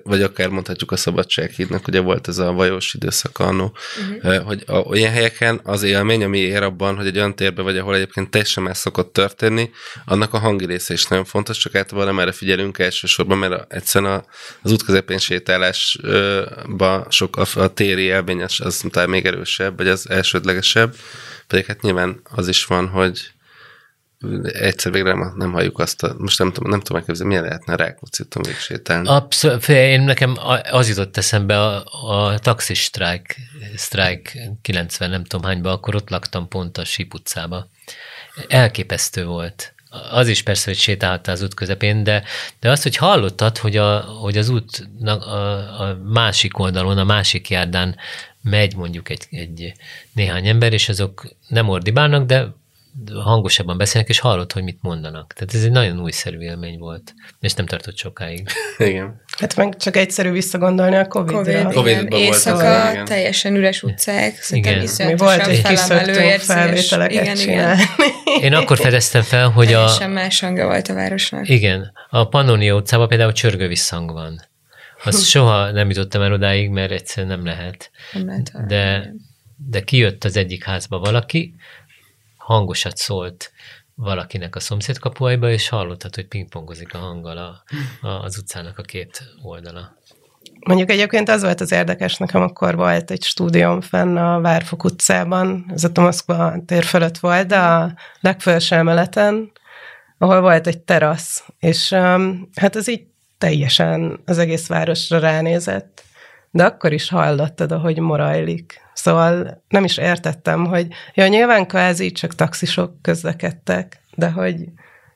vagy 0.03 0.23
akár 0.23 0.49
mondhatjuk 0.49 0.93
a 0.93 0.97
Szabadsághídnak, 0.97 1.89
ugye 1.89 2.01
volt 2.01 2.29
ez 2.29 2.39
a 2.39 2.53
vajós 2.53 2.95
időszak 2.95 3.39
annó, 3.39 3.77
uh-huh. 4.23 4.43
hogy 4.43 4.63
a, 4.67 4.77
olyan 4.77 5.13
helyeken 5.13 5.61
az 5.65 5.83
élmény, 5.83 6.25
ami 6.25 6.39
ér 6.39 6.63
abban, 6.63 6.97
hogy 6.97 7.07
egy 7.07 7.17
olyan 7.17 7.37
térbe 7.37 7.63
vagy, 7.63 7.79
ahol 7.79 7.95
egyébként 7.95 8.31
teljesen 8.31 8.63
más 8.63 8.79
szokott 8.79 9.13
történni, 9.13 9.71
annak 10.05 10.35
a 10.35 10.39
hangi 10.39 10.67
része 10.67 10.93
is 10.93 11.07
nagyon 11.07 11.25
fontos, 11.25 11.59
csak 11.59 11.75
általában 11.75 12.15
nem 12.15 12.23
erre 12.23 12.33
figyelünk 12.33 12.79
elsősorban, 12.79 13.39
mert 13.39 13.73
egyszerűen 13.73 14.25
az 14.63 14.73
út 14.73 14.83
közepén 14.83 15.19
sétálásba 15.19 17.07
sok 17.09 17.37
a, 17.37 17.45
a 17.55 17.73
téri 17.73 18.03
élmény 18.03 18.43
az, 18.43 18.61
az 18.61 18.87
még 19.07 19.27
erősebb, 19.27 19.77
vagy 19.77 19.89
az 19.89 20.11
elsődlegesebb, 20.11 20.95
pedig 21.47 21.67
hát 21.67 21.83
nyilván 21.83 22.21
az 22.25 22.49
is 22.49 22.65
van, 22.65 22.89
hogy 22.89 23.33
egyszer 24.53 24.93
végre 24.93 25.13
nem, 25.13 25.33
nem 25.37 25.53
halljuk 25.53 25.79
azt, 25.79 26.03
a, 26.03 26.15
most 26.19 26.39
nem 26.39 26.53
tudom, 26.53 26.71
nem 26.71 26.81
tudom 26.81 26.99
elképzelni, 26.99 27.33
milyen 27.33 27.49
lehetne 27.49 27.77
Rákóczi-ton 27.77 28.45
sétálni. 28.45 29.09
Abszolút, 29.09 29.69
én 29.69 30.01
nekem 30.01 30.37
az 30.71 30.89
jutott 30.89 31.17
eszembe 31.17 31.61
a, 31.61 31.85
a 32.09 32.39
taxis 32.39 32.79
sztrájk, 32.79 33.37
sztrájk 33.77 34.39
90 34.63 35.11
nem 35.11 35.25
tudom 35.25 35.47
hányba, 35.47 35.71
akkor 35.71 35.95
ott 35.95 36.11
laktam 36.11 36.49
pont 36.49 36.79
a 36.79 36.85
Síp 36.85 37.15
utcába. 37.15 37.69
Elképesztő 38.49 39.25
volt. 39.25 39.75
Az 40.11 40.29
is 40.29 40.43
persze, 40.43 40.71
hogy 40.71 40.79
sétálhattál 40.79 41.35
az 41.35 41.43
út 41.43 41.55
közepén, 41.55 42.05
de, 42.05 42.23
de 42.61 42.71
azt, 42.71 42.83
hogy 42.83 42.97
hallottad, 42.97 43.59
hogy, 43.59 43.77
a, 43.77 44.01
hogy 44.01 44.39
az 44.39 44.49
út 44.49 44.89
a, 45.05 45.11
a 45.83 45.99
másik 46.05 46.59
oldalon, 46.59 46.99
a 46.99 47.05
másik 47.05 47.51
járdán 47.51 47.97
megy 48.43 48.77
mondjuk 48.77 49.09
egy, 49.09 49.27
egy 49.31 49.73
néhány 50.13 50.47
ember, 50.47 50.73
és 50.73 50.89
azok 50.89 51.29
nem 51.49 51.69
ordibálnak, 51.69 52.27
de 52.27 52.55
hangosabban 53.25 53.77
beszélnek, 53.77 54.11
és 54.11 54.19
hallott, 54.19 54.53
hogy 54.53 54.63
mit 54.63 54.79
mondanak. 54.81 55.33
Tehát 55.33 55.55
ez 55.55 55.65
egy 55.65 55.71
nagyon 55.71 56.01
újszerű 56.01 56.39
élmény 56.39 56.79
volt, 56.79 57.15
és 57.41 57.55
nem 57.55 57.67
tartott 57.67 57.97
sokáig. 57.97 58.49
Igen. 58.79 59.21
Hát 59.39 59.57
meg 59.57 59.77
csak 59.77 59.97
egyszerű 59.97 60.31
visszagondolni 60.31 60.97
a 60.97 61.07
Covid-ra. 61.07 61.71
COVID, 61.71 62.01
igen. 62.03 62.21
Éjszaka 62.21 62.91
igen. 62.91 63.05
teljesen 63.05 63.55
üres 63.55 63.83
utcák, 63.83 64.35
igen. 64.51 64.89
Mi 64.99 65.17
volt 65.17 65.47
egy 65.47 65.63
kis 65.63 65.81
felvételeket 66.39 67.23
igen. 67.23 67.39
Igen. 67.39 67.79
Én 68.43 68.55
akkor 68.55 68.79
fedeztem 68.79 69.23
fel, 69.23 69.49
hogy 69.49 69.67
teljesen 69.67 70.11
a... 70.11 70.13
más 70.13 70.41
hangja 70.41 70.67
volt 70.67 70.89
a 70.89 70.95
városnak. 70.95 71.49
Igen. 71.49 71.93
A 72.11 72.29
Pannonia 72.29 72.75
utcában 72.75 73.09
például 73.09 73.33
csörgő 73.33 73.69
visszhang 73.69 74.13
van. 74.13 74.51
Azt 75.05 75.29
soha 75.31 75.71
nem 75.71 75.89
jutottam 75.89 76.23
el 76.23 76.33
odáig, 76.33 76.71
mert 76.71 76.91
egyszerűen 76.91 77.37
nem 77.37 77.47
lehet. 77.47 77.91
Nem 78.13 78.27
lehet 78.27 78.67
de, 78.67 79.13
de 79.57 79.81
kijött 79.81 80.25
az 80.25 80.37
egyik 80.37 80.65
házba 80.65 80.99
valaki, 80.99 81.55
hangosat 82.45 82.97
szólt 82.97 83.53
valakinek 83.95 84.57
a 84.57 84.61
szomszéd 84.61 84.99
kapuajba, 84.99 85.51
és 85.51 85.69
hallottad, 85.69 86.15
hogy 86.15 86.27
pingpongozik 86.27 86.95
a 86.95 86.99
hanggal 86.99 87.37
a, 87.37 87.63
a, 88.07 88.09
az 88.09 88.39
utcának 88.39 88.79
a 88.79 88.83
két 88.83 89.23
oldala. 89.43 89.97
Mondjuk 90.67 90.91
egyébként 90.91 91.29
az 91.29 91.43
volt 91.43 91.61
az 91.61 91.73
érdekes, 91.73 92.17
nekem 92.17 92.43
akkor 92.43 92.77
volt 92.77 93.11
egy 93.11 93.23
stúdióm 93.23 93.81
fenn 93.81 94.17
a 94.17 94.41
Várfok 94.41 94.85
utcában, 94.85 95.71
ez 95.75 95.85
a 95.85 95.93
Tomaszkva 95.93 96.55
tér 96.67 96.85
fölött 96.85 97.19
volt, 97.19 97.47
de 97.47 97.59
a 97.59 97.95
legfelső 98.21 98.77
emeleten, 98.77 99.53
ahol 100.19 100.41
volt 100.41 100.67
egy 100.67 100.81
terasz, 100.81 101.45
és 101.59 101.91
um, 101.91 102.49
hát 102.55 102.77
ez 102.77 102.89
így 102.89 103.07
teljesen 103.39 104.21
az 104.25 104.39
egész 104.39 104.67
városra 104.67 105.19
ránézett, 105.19 106.05
de 106.55 106.65
akkor 106.65 106.93
is 106.93 107.09
hallottad, 107.09 107.73
ahogy 107.73 107.99
morajlik. 107.99 108.81
Szóval 108.93 109.63
nem 109.69 109.85
is 109.85 109.97
értettem, 109.97 110.67
hogy 110.67 110.87
ja, 111.15 111.27
nyilván 111.27 111.67
kvázi 111.67 112.13
csak 112.13 112.35
taxisok 112.35 113.03
közlekedtek, 113.03 114.01
de 114.15 114.31
hogy, 114.31 114.65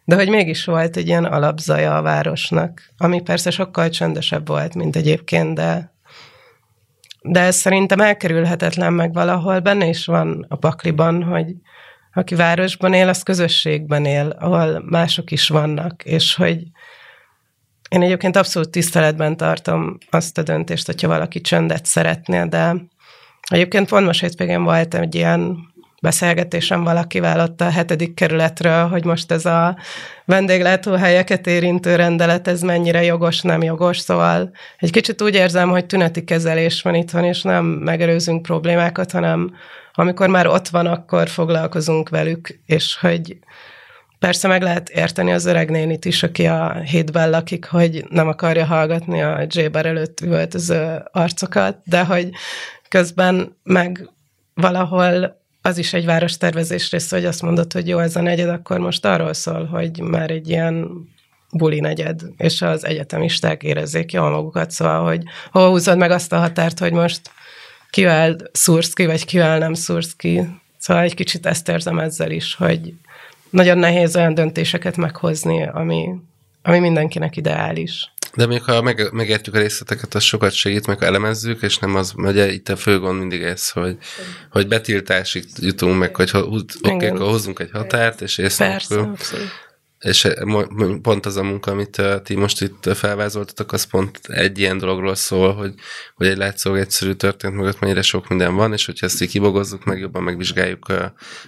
de 0.05 0.15
hogy 0.15 0.29
mégis 0.29 0.65
volt 0.65 0.97
egy 0.97 1.07
ilyen 1.07 1.25
alapzaja 1.25 1.97
a 1.97 2.03
városnak, 2.03 2.83
ami 2.97 3.23
persze 3.23 3.51
sokkal 3.51 3.89
csöndesebb 3.89 4.49
volt, 4.49 4.75
mint 4.75 4.97
egyébként, 4.97 5.55
de, 5.55 5.93
de 7.23 7.41
ez 7.41 7.57
szerintem 7.57 8.01
elkerülhetetlen 8.01 8.93
meg 8.93 9.13
valahol. 9.13 9.61
Benne 9.61 9.87
is 9.87 10.07
van 10.07 10.47
a 10.49 10.57
pakliban, 10.57 11.23
hogy 11.23 11.55
aki 12.13 12.35
városban 12.35 12.93
él, 12.93 13.09
az 13.09 13.23
közösségben 13.23 14.05
él, 14.05 14.29
ahol 14.39 14.85
mások 14.91 15.31
is 15.31 15.49
vannak, 15.49 16.03
és 16.05 16.35
hogy 16.35 16.63
én 17.97 18.02
egyébként 18.02 18.36
abszolút 18.36 18.70
tiszteletben 18.70 19.36
tartom 19.36 19.98
azt 20.10 20.39
a 20.39 20.43
döntést, 20.43 20.86
hogyha 20.86 21.09
valaki 21.09 21.40
csöndet 21.40 21.86
szeretne, 21.86 22.47
de 22.47 22.74
Egyébként 23.48 23.89
pont 23.89 24.06
most 24.06 24.20
hétvégén 24.20 24.64
volt 24.64 24.94
egy 24.94 25.14
ilyen 25.14 25.56
beszélgetésem 26.02 26.85
valakivel 26.85 27.40
ott 27.40 27.60
a 27.60 27.70
hetedik 27.70 28.14
kerületről, 28.14 28.89
hogy 28.89 29.05
most 29.05 29.32
ez 29.32 29.47
a 29.47 29.77
vendéglátóhelyeket 30.24 31.47
érintő 31.47 31.97
rendelet, 31.97 32.48
ez 32.48 32.60
mennyire 32.60 33.02
jogos, 33.02 33.40
nem 33.40 33.62
jogos, 33.62 33.98
szóval 33.98 34.51
egy 34.78 34.90
kicsit 34.90 35.23
úgy 35.23 35.35
érzem, 35.35 35.70
hogy 35.70 35.86
tüneti 35.86 36.24
kezelés 36.24 36.82
van 36.82 36.94
itthon, 36.94 37.24
és 37.24 37.43
nem 37.43 37.64
megerőzünk 37.64 38.43
problémákat, 38.43 39.10
hanem 39.10 39.55
amikor 39.93 40.28
már 40.28 40.47
ott 40.47 40.68
van, 40.68 40.86
akkor 40.86 41.28
foglalkozunk 41.28 42.09
velük, 42.09 42.60
és 42.66 42.97
hogy 43.01 43.39
persze 44.27 44.48
meg 44.48 44.62
lehet 44.62 44.89
érteni 44.89 45.32
az 45.32 45.44
öreg 45.44 45.70
nénit 45.70 46.05
is, 46.05 46.23
aki 46.23 46.47
a 46.47 46.81
hétben 46.81 47.31
lakik, 47.31 47.65
hogy 47.65 48.05
nem 48.09 48.28
akarja 48.28 48.65
hallgatni 48.65 49.23
a 49.23 49.47
J-bar 49.48 49.86
előtt 49.86 50.20
üvöltöző 50.20 51.03
arcokat, 51.12 51.78
de 51.85 52.05
hogy 52.05 52.31
Közben 52.89 53.57
meg 53.62 54.11
valahol 54.55 55.40
az 55.62 55.78
is 55.78 55.93
egy 55.93 56.05
várostervezés 56.05 56.90
rész, 56.90 57.11
hogy 57.11 57.24
azt 57.24 57.43
mondod, 57.43 57.73
hogy 57.73 57.89
jó, 57.89 57.98
ez 57.98 58.16
a 58.16 58.20
negyed, 58.20 58.48
akkor 58.48 58.78
most 58.78 59.05
arról 59.05 59.32
szól, 59.32 59.65
hogy 59.65 60.01
már 60.01 60.31
egy 60.31 60.48
ilyen 60.48 60.89
buli 61.53 61.81
negyed, 61.81 62.23
és 62.36 62.62
az 62.62 62.85
egyetemisták 62.85 63.62
érezzék 63.62 64.12
jól 64.12 64.31
magukat, 64.31 64.70
szóval, 64.70 65.05
hogy 65.05 65.23
hol 65.51 65.69
húzod 65.69 65.98
meg 65.98 66.11
azt 66.11 66.32
a 66.32 66.39
határt, 66.39 66.78
hogy 66.78 66.93
most 66.93 67.20
kivel 67.90 68.36
szúrsz 68.53 68.93
ki, 68.93 69.07
vagy 69.07 69.24
kivel 69.24 69.59
nem 69.59 69.74
szúrsz 69.74 70.15
ki. 70.16 70.43
Szóval 70.78 71.03
egy 71.03 71.15
kicsit 71.15 71.47
ezt 71.47 71.69
érzem 71.69 71.98
ezzel 71.98 72.31
is, 72.31 72.55
hogy 72.55 72.94
nagyon 73.51 73.78
nehéz 73.78 74.16
olyan 74.16 74.35
döntéseket 74.35 74.97
meghozni, 74.97 75.66
ami, 75.66 76.09
ami 76.62 76.78
mindenkinek 76.78 77.36
ideális. 77.36 78.10
De 78.35 78.47
még 78.47 78.62
ha 78.62 78.82
meg, 78.82 79.09
megértjük 79.12 79.55
a 79.55 79.59
részleteket, 79.59 80.14
az 80.14 80.23
sokat 80.23 80.52
segít, 80.52 80.86
meg 80.86 80.98
ha 80.98 81.05
elemezzük, 81.05 81.62
és 81.62 81.78
nem 81.78 81.94
az, 81.94 82.12
ugye 82.16 82.52
itt 82.52 82.68
a 82.68 82.77
fő 82.77 82.98
gond 82.98 83.18
mindig 83.18 83.43
ez, 83.43 83.70
hogy, 83.70 83.97
hogy 84.51 84.68
betiltásig 84.68 85.44
jutunk 85.60 85.98
meg, 85.98 86.16
hogy 86.16 86.31
oké, 86.35 86.89
okay, 86.89 87.09
akkor 87.09 87.28
hozzunk 87.28 87.59
egy 87.59 87.70
határt, 87.73 88.20
és 88.20 88.39
ész 88.39 88.56
Persze. 88.56 89.10
És 89.98 90.24
eh, 90.24 90.43
pont 91.02 91.27
az 91.27 91.36
a 91.36 91.43
munka, 91.43 91.70
amit 91.70 91.98
uh, 91.98 92.23
ti 92.23 92.35
most 92.35 92.62
itt 92.62 92.89
felvázoltatok, 92.94 93.73
az 93.73 93.85
pont 93.85 94.20
egy 94.23 94.59
ilyen 94.59 94.78
dologról 94.78 95.14
szól, 95.14 95.55
hogy, 95.55 95.74
hogy 96.14 96.27
egy 96.27 96.36
látszólag 96.36 96.78
egyszerű 96.78 97.12
történet 97.12 97.56
mögött 97.56 97.81
mennyire 97.81 98.02
sok 98.02 98.28
minden 98.28 98.55
van, 98.55 98.73
és 98.73 98.86
hogyha 98.86 99.06
ezt 99.06 99.23
így 99.23 99.31
kibogozzuk, 99.31 99.85
meg 99.85 99.98
jobban 99.98 100.23
megvizsgáljuk, 100.23 100.89
uh, 100.89 101.05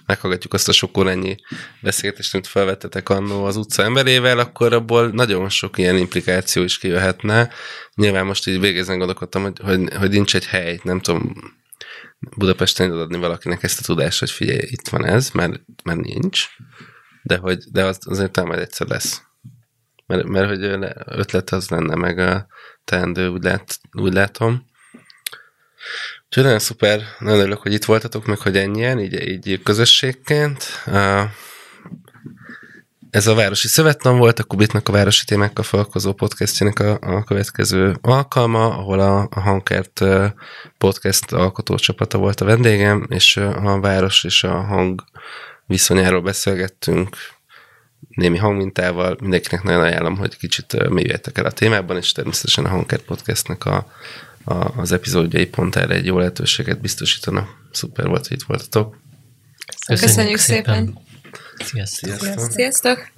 meghallgatjuk 0.06 0.54
azt 0.54 0.68
a 0.68 0.72
sok 0.72 0.98
órányi 0.98 1.36
beszélgetést, 1.82 2.34
amit 2.34 2.46
felvettetek 2.46 3.08
annó 3.08 3.44
az 3.44 3.56
utca 3.56 3.82
emberével, 3.82 4.38
akkor 4.38 4.72
abból 4.72 5.08
nagyon 5.08 5.48
sok 5.48 5.78
ilyen 5.78 5.96
implikáció 5.96 6.62
is 6.62 6.78
kijöhetne. 6.78 7.50
Nyilván 7.94 8.26
most 8.26 8.46
így 8.46 8.60
végezni 8.60 8.96
gondolkodtam, 8.96 9.42
hogy, 9.42 9.58
hogy, 9.62 9.94
hogy 9.94 10.10
nincs 10.10 10.34
egy 10.34 10.46
hely, 10.46 10.80
nem 10.82 11.00
tudom, 11.00 11.34
Budapesten 12.36 12.90
adni 12.90 13.18
valakinek 13.18 13.62
ezt 13.62 13.80
a 13.80 13.82
tudást, 13.82 14.18
hogy 14.18 14.30
figyelj, 14.30 14.60
itt 14.62 14.88
van 14.88 15.04
ez, 15.04 15.30
mert, 15.30 15.60
mert 15.84 16.00
nincs 16.00 16.46
de, 17.22 17.36
hogy, 17.36 17.64
de 17.72 17.84
az, 17.84 17.98
azért 18.04 18.30
talán 18.32 18.48
majd 18.48 18.62
egyszer 18.62 18.86
lesz. 18.86 19.22
Mert, 20.06 20.26
mert 20.26 20.48
hogy 20.48 20.62
ötlet 21.04 21.50
az 21.50 21.68
lenne, 21.68 21.94
meg 21.94 22.18
a 22.18 22.46
teendő, 22.84 23.28
úgy, 23.28 23.42
lát, 23.42 23.80
úgy 23.92 24.12
látom. 24.12 24.66
Úgyhogy 26.26 26.42
nagyon 26.42 26.58
szuper, 26.58 27.02
nagyon 27.18 27.38
örülök, 27.40 27.58
hogy 27.58 27.72
itt 27.72 27.84
voltatok, 27.84 28.26
meg 28.26 28.38
hogy 28.38 28.56
ennyien, 28.56 29.00
így, 29.00 29.28
így 29.28 29.62
közösségként. 29.62 30.64
Ez 33.10 33.26
a 33.26 33.34
Városi 33.34 33.68
Szövettan 33.68 34.18
volt, 34.18 34.38
a 34.38 34.44
Kubitnak 34.44 34.88
a 34.88 34.92
városi 34.92 35.24
témákkal 35.24 35.64
foglalkozó 35.64 36.12
podcastjának 36.12 36.78
a, 36.78 36.98
a 37.00 37.24
következő 37.24 37.96
alkalma, 38.00 38.78
ahol 38.78 39.00
a, 39.00 39.28
a 39.30 39.40
Hankert 39.40 40.04
podcast 40.78 41.32
alkotócsapata 41.32 42.18
volt 42.18 42.40
a 42.40 42.44
vendégem, 42.44 43.06
és 43.08 43.36
a 43.36 43.80
város 43.80 44.24
és 44.24 44.44
a 44.44 44.62
hang 44.62 45.04
viszonyáról 45.68 46.20
beszélgettünk, 46.20 47.16
némi 48.08 48.36
hangmintával. 48.36 49.16
Mindenkinek 49.20 49.62
nagyon 49.62 49.80
ajánlom, 49.80 50.16
hogy 50.16 50.36
kicsit 50.36 50.88
mélyüljetek 50.88 51.38
el 51.38 51.44
a 51.44 51.52
témában, 51.52 51.96
és 51.96 52.12
természetesen 52.12 52.64
a 52.64 52.68
Hangkert 52.68 53.04
Podcastnek 53.04 53.64
a, 53.64 53.92
a, 54.44 54.54
az 54.54 54.92
epizódjai 54.92 55.46
pont 55.46 55.76
erre 55.76 55.94
egy 55.94 56.06
jó 56.06 56.18
lehetőséget 56.18 56.80
biztosítanak. 56.80 57.48
Szuper 57.72 58.06
volt, 58.06 58.26
hogy 58.26 58.36
itt 58.36 58.46
voltatok. 58.46 58.96
Köszönjük, 59.86 60.06
Köszönjük 60.06 60.38
szépen. 60.38 60.74
szépen. 60.74 61.02
Sziasztok. 61.66 62.18
Sziasztok. 62.18 62.50
Sziasztok. 62.50 63.10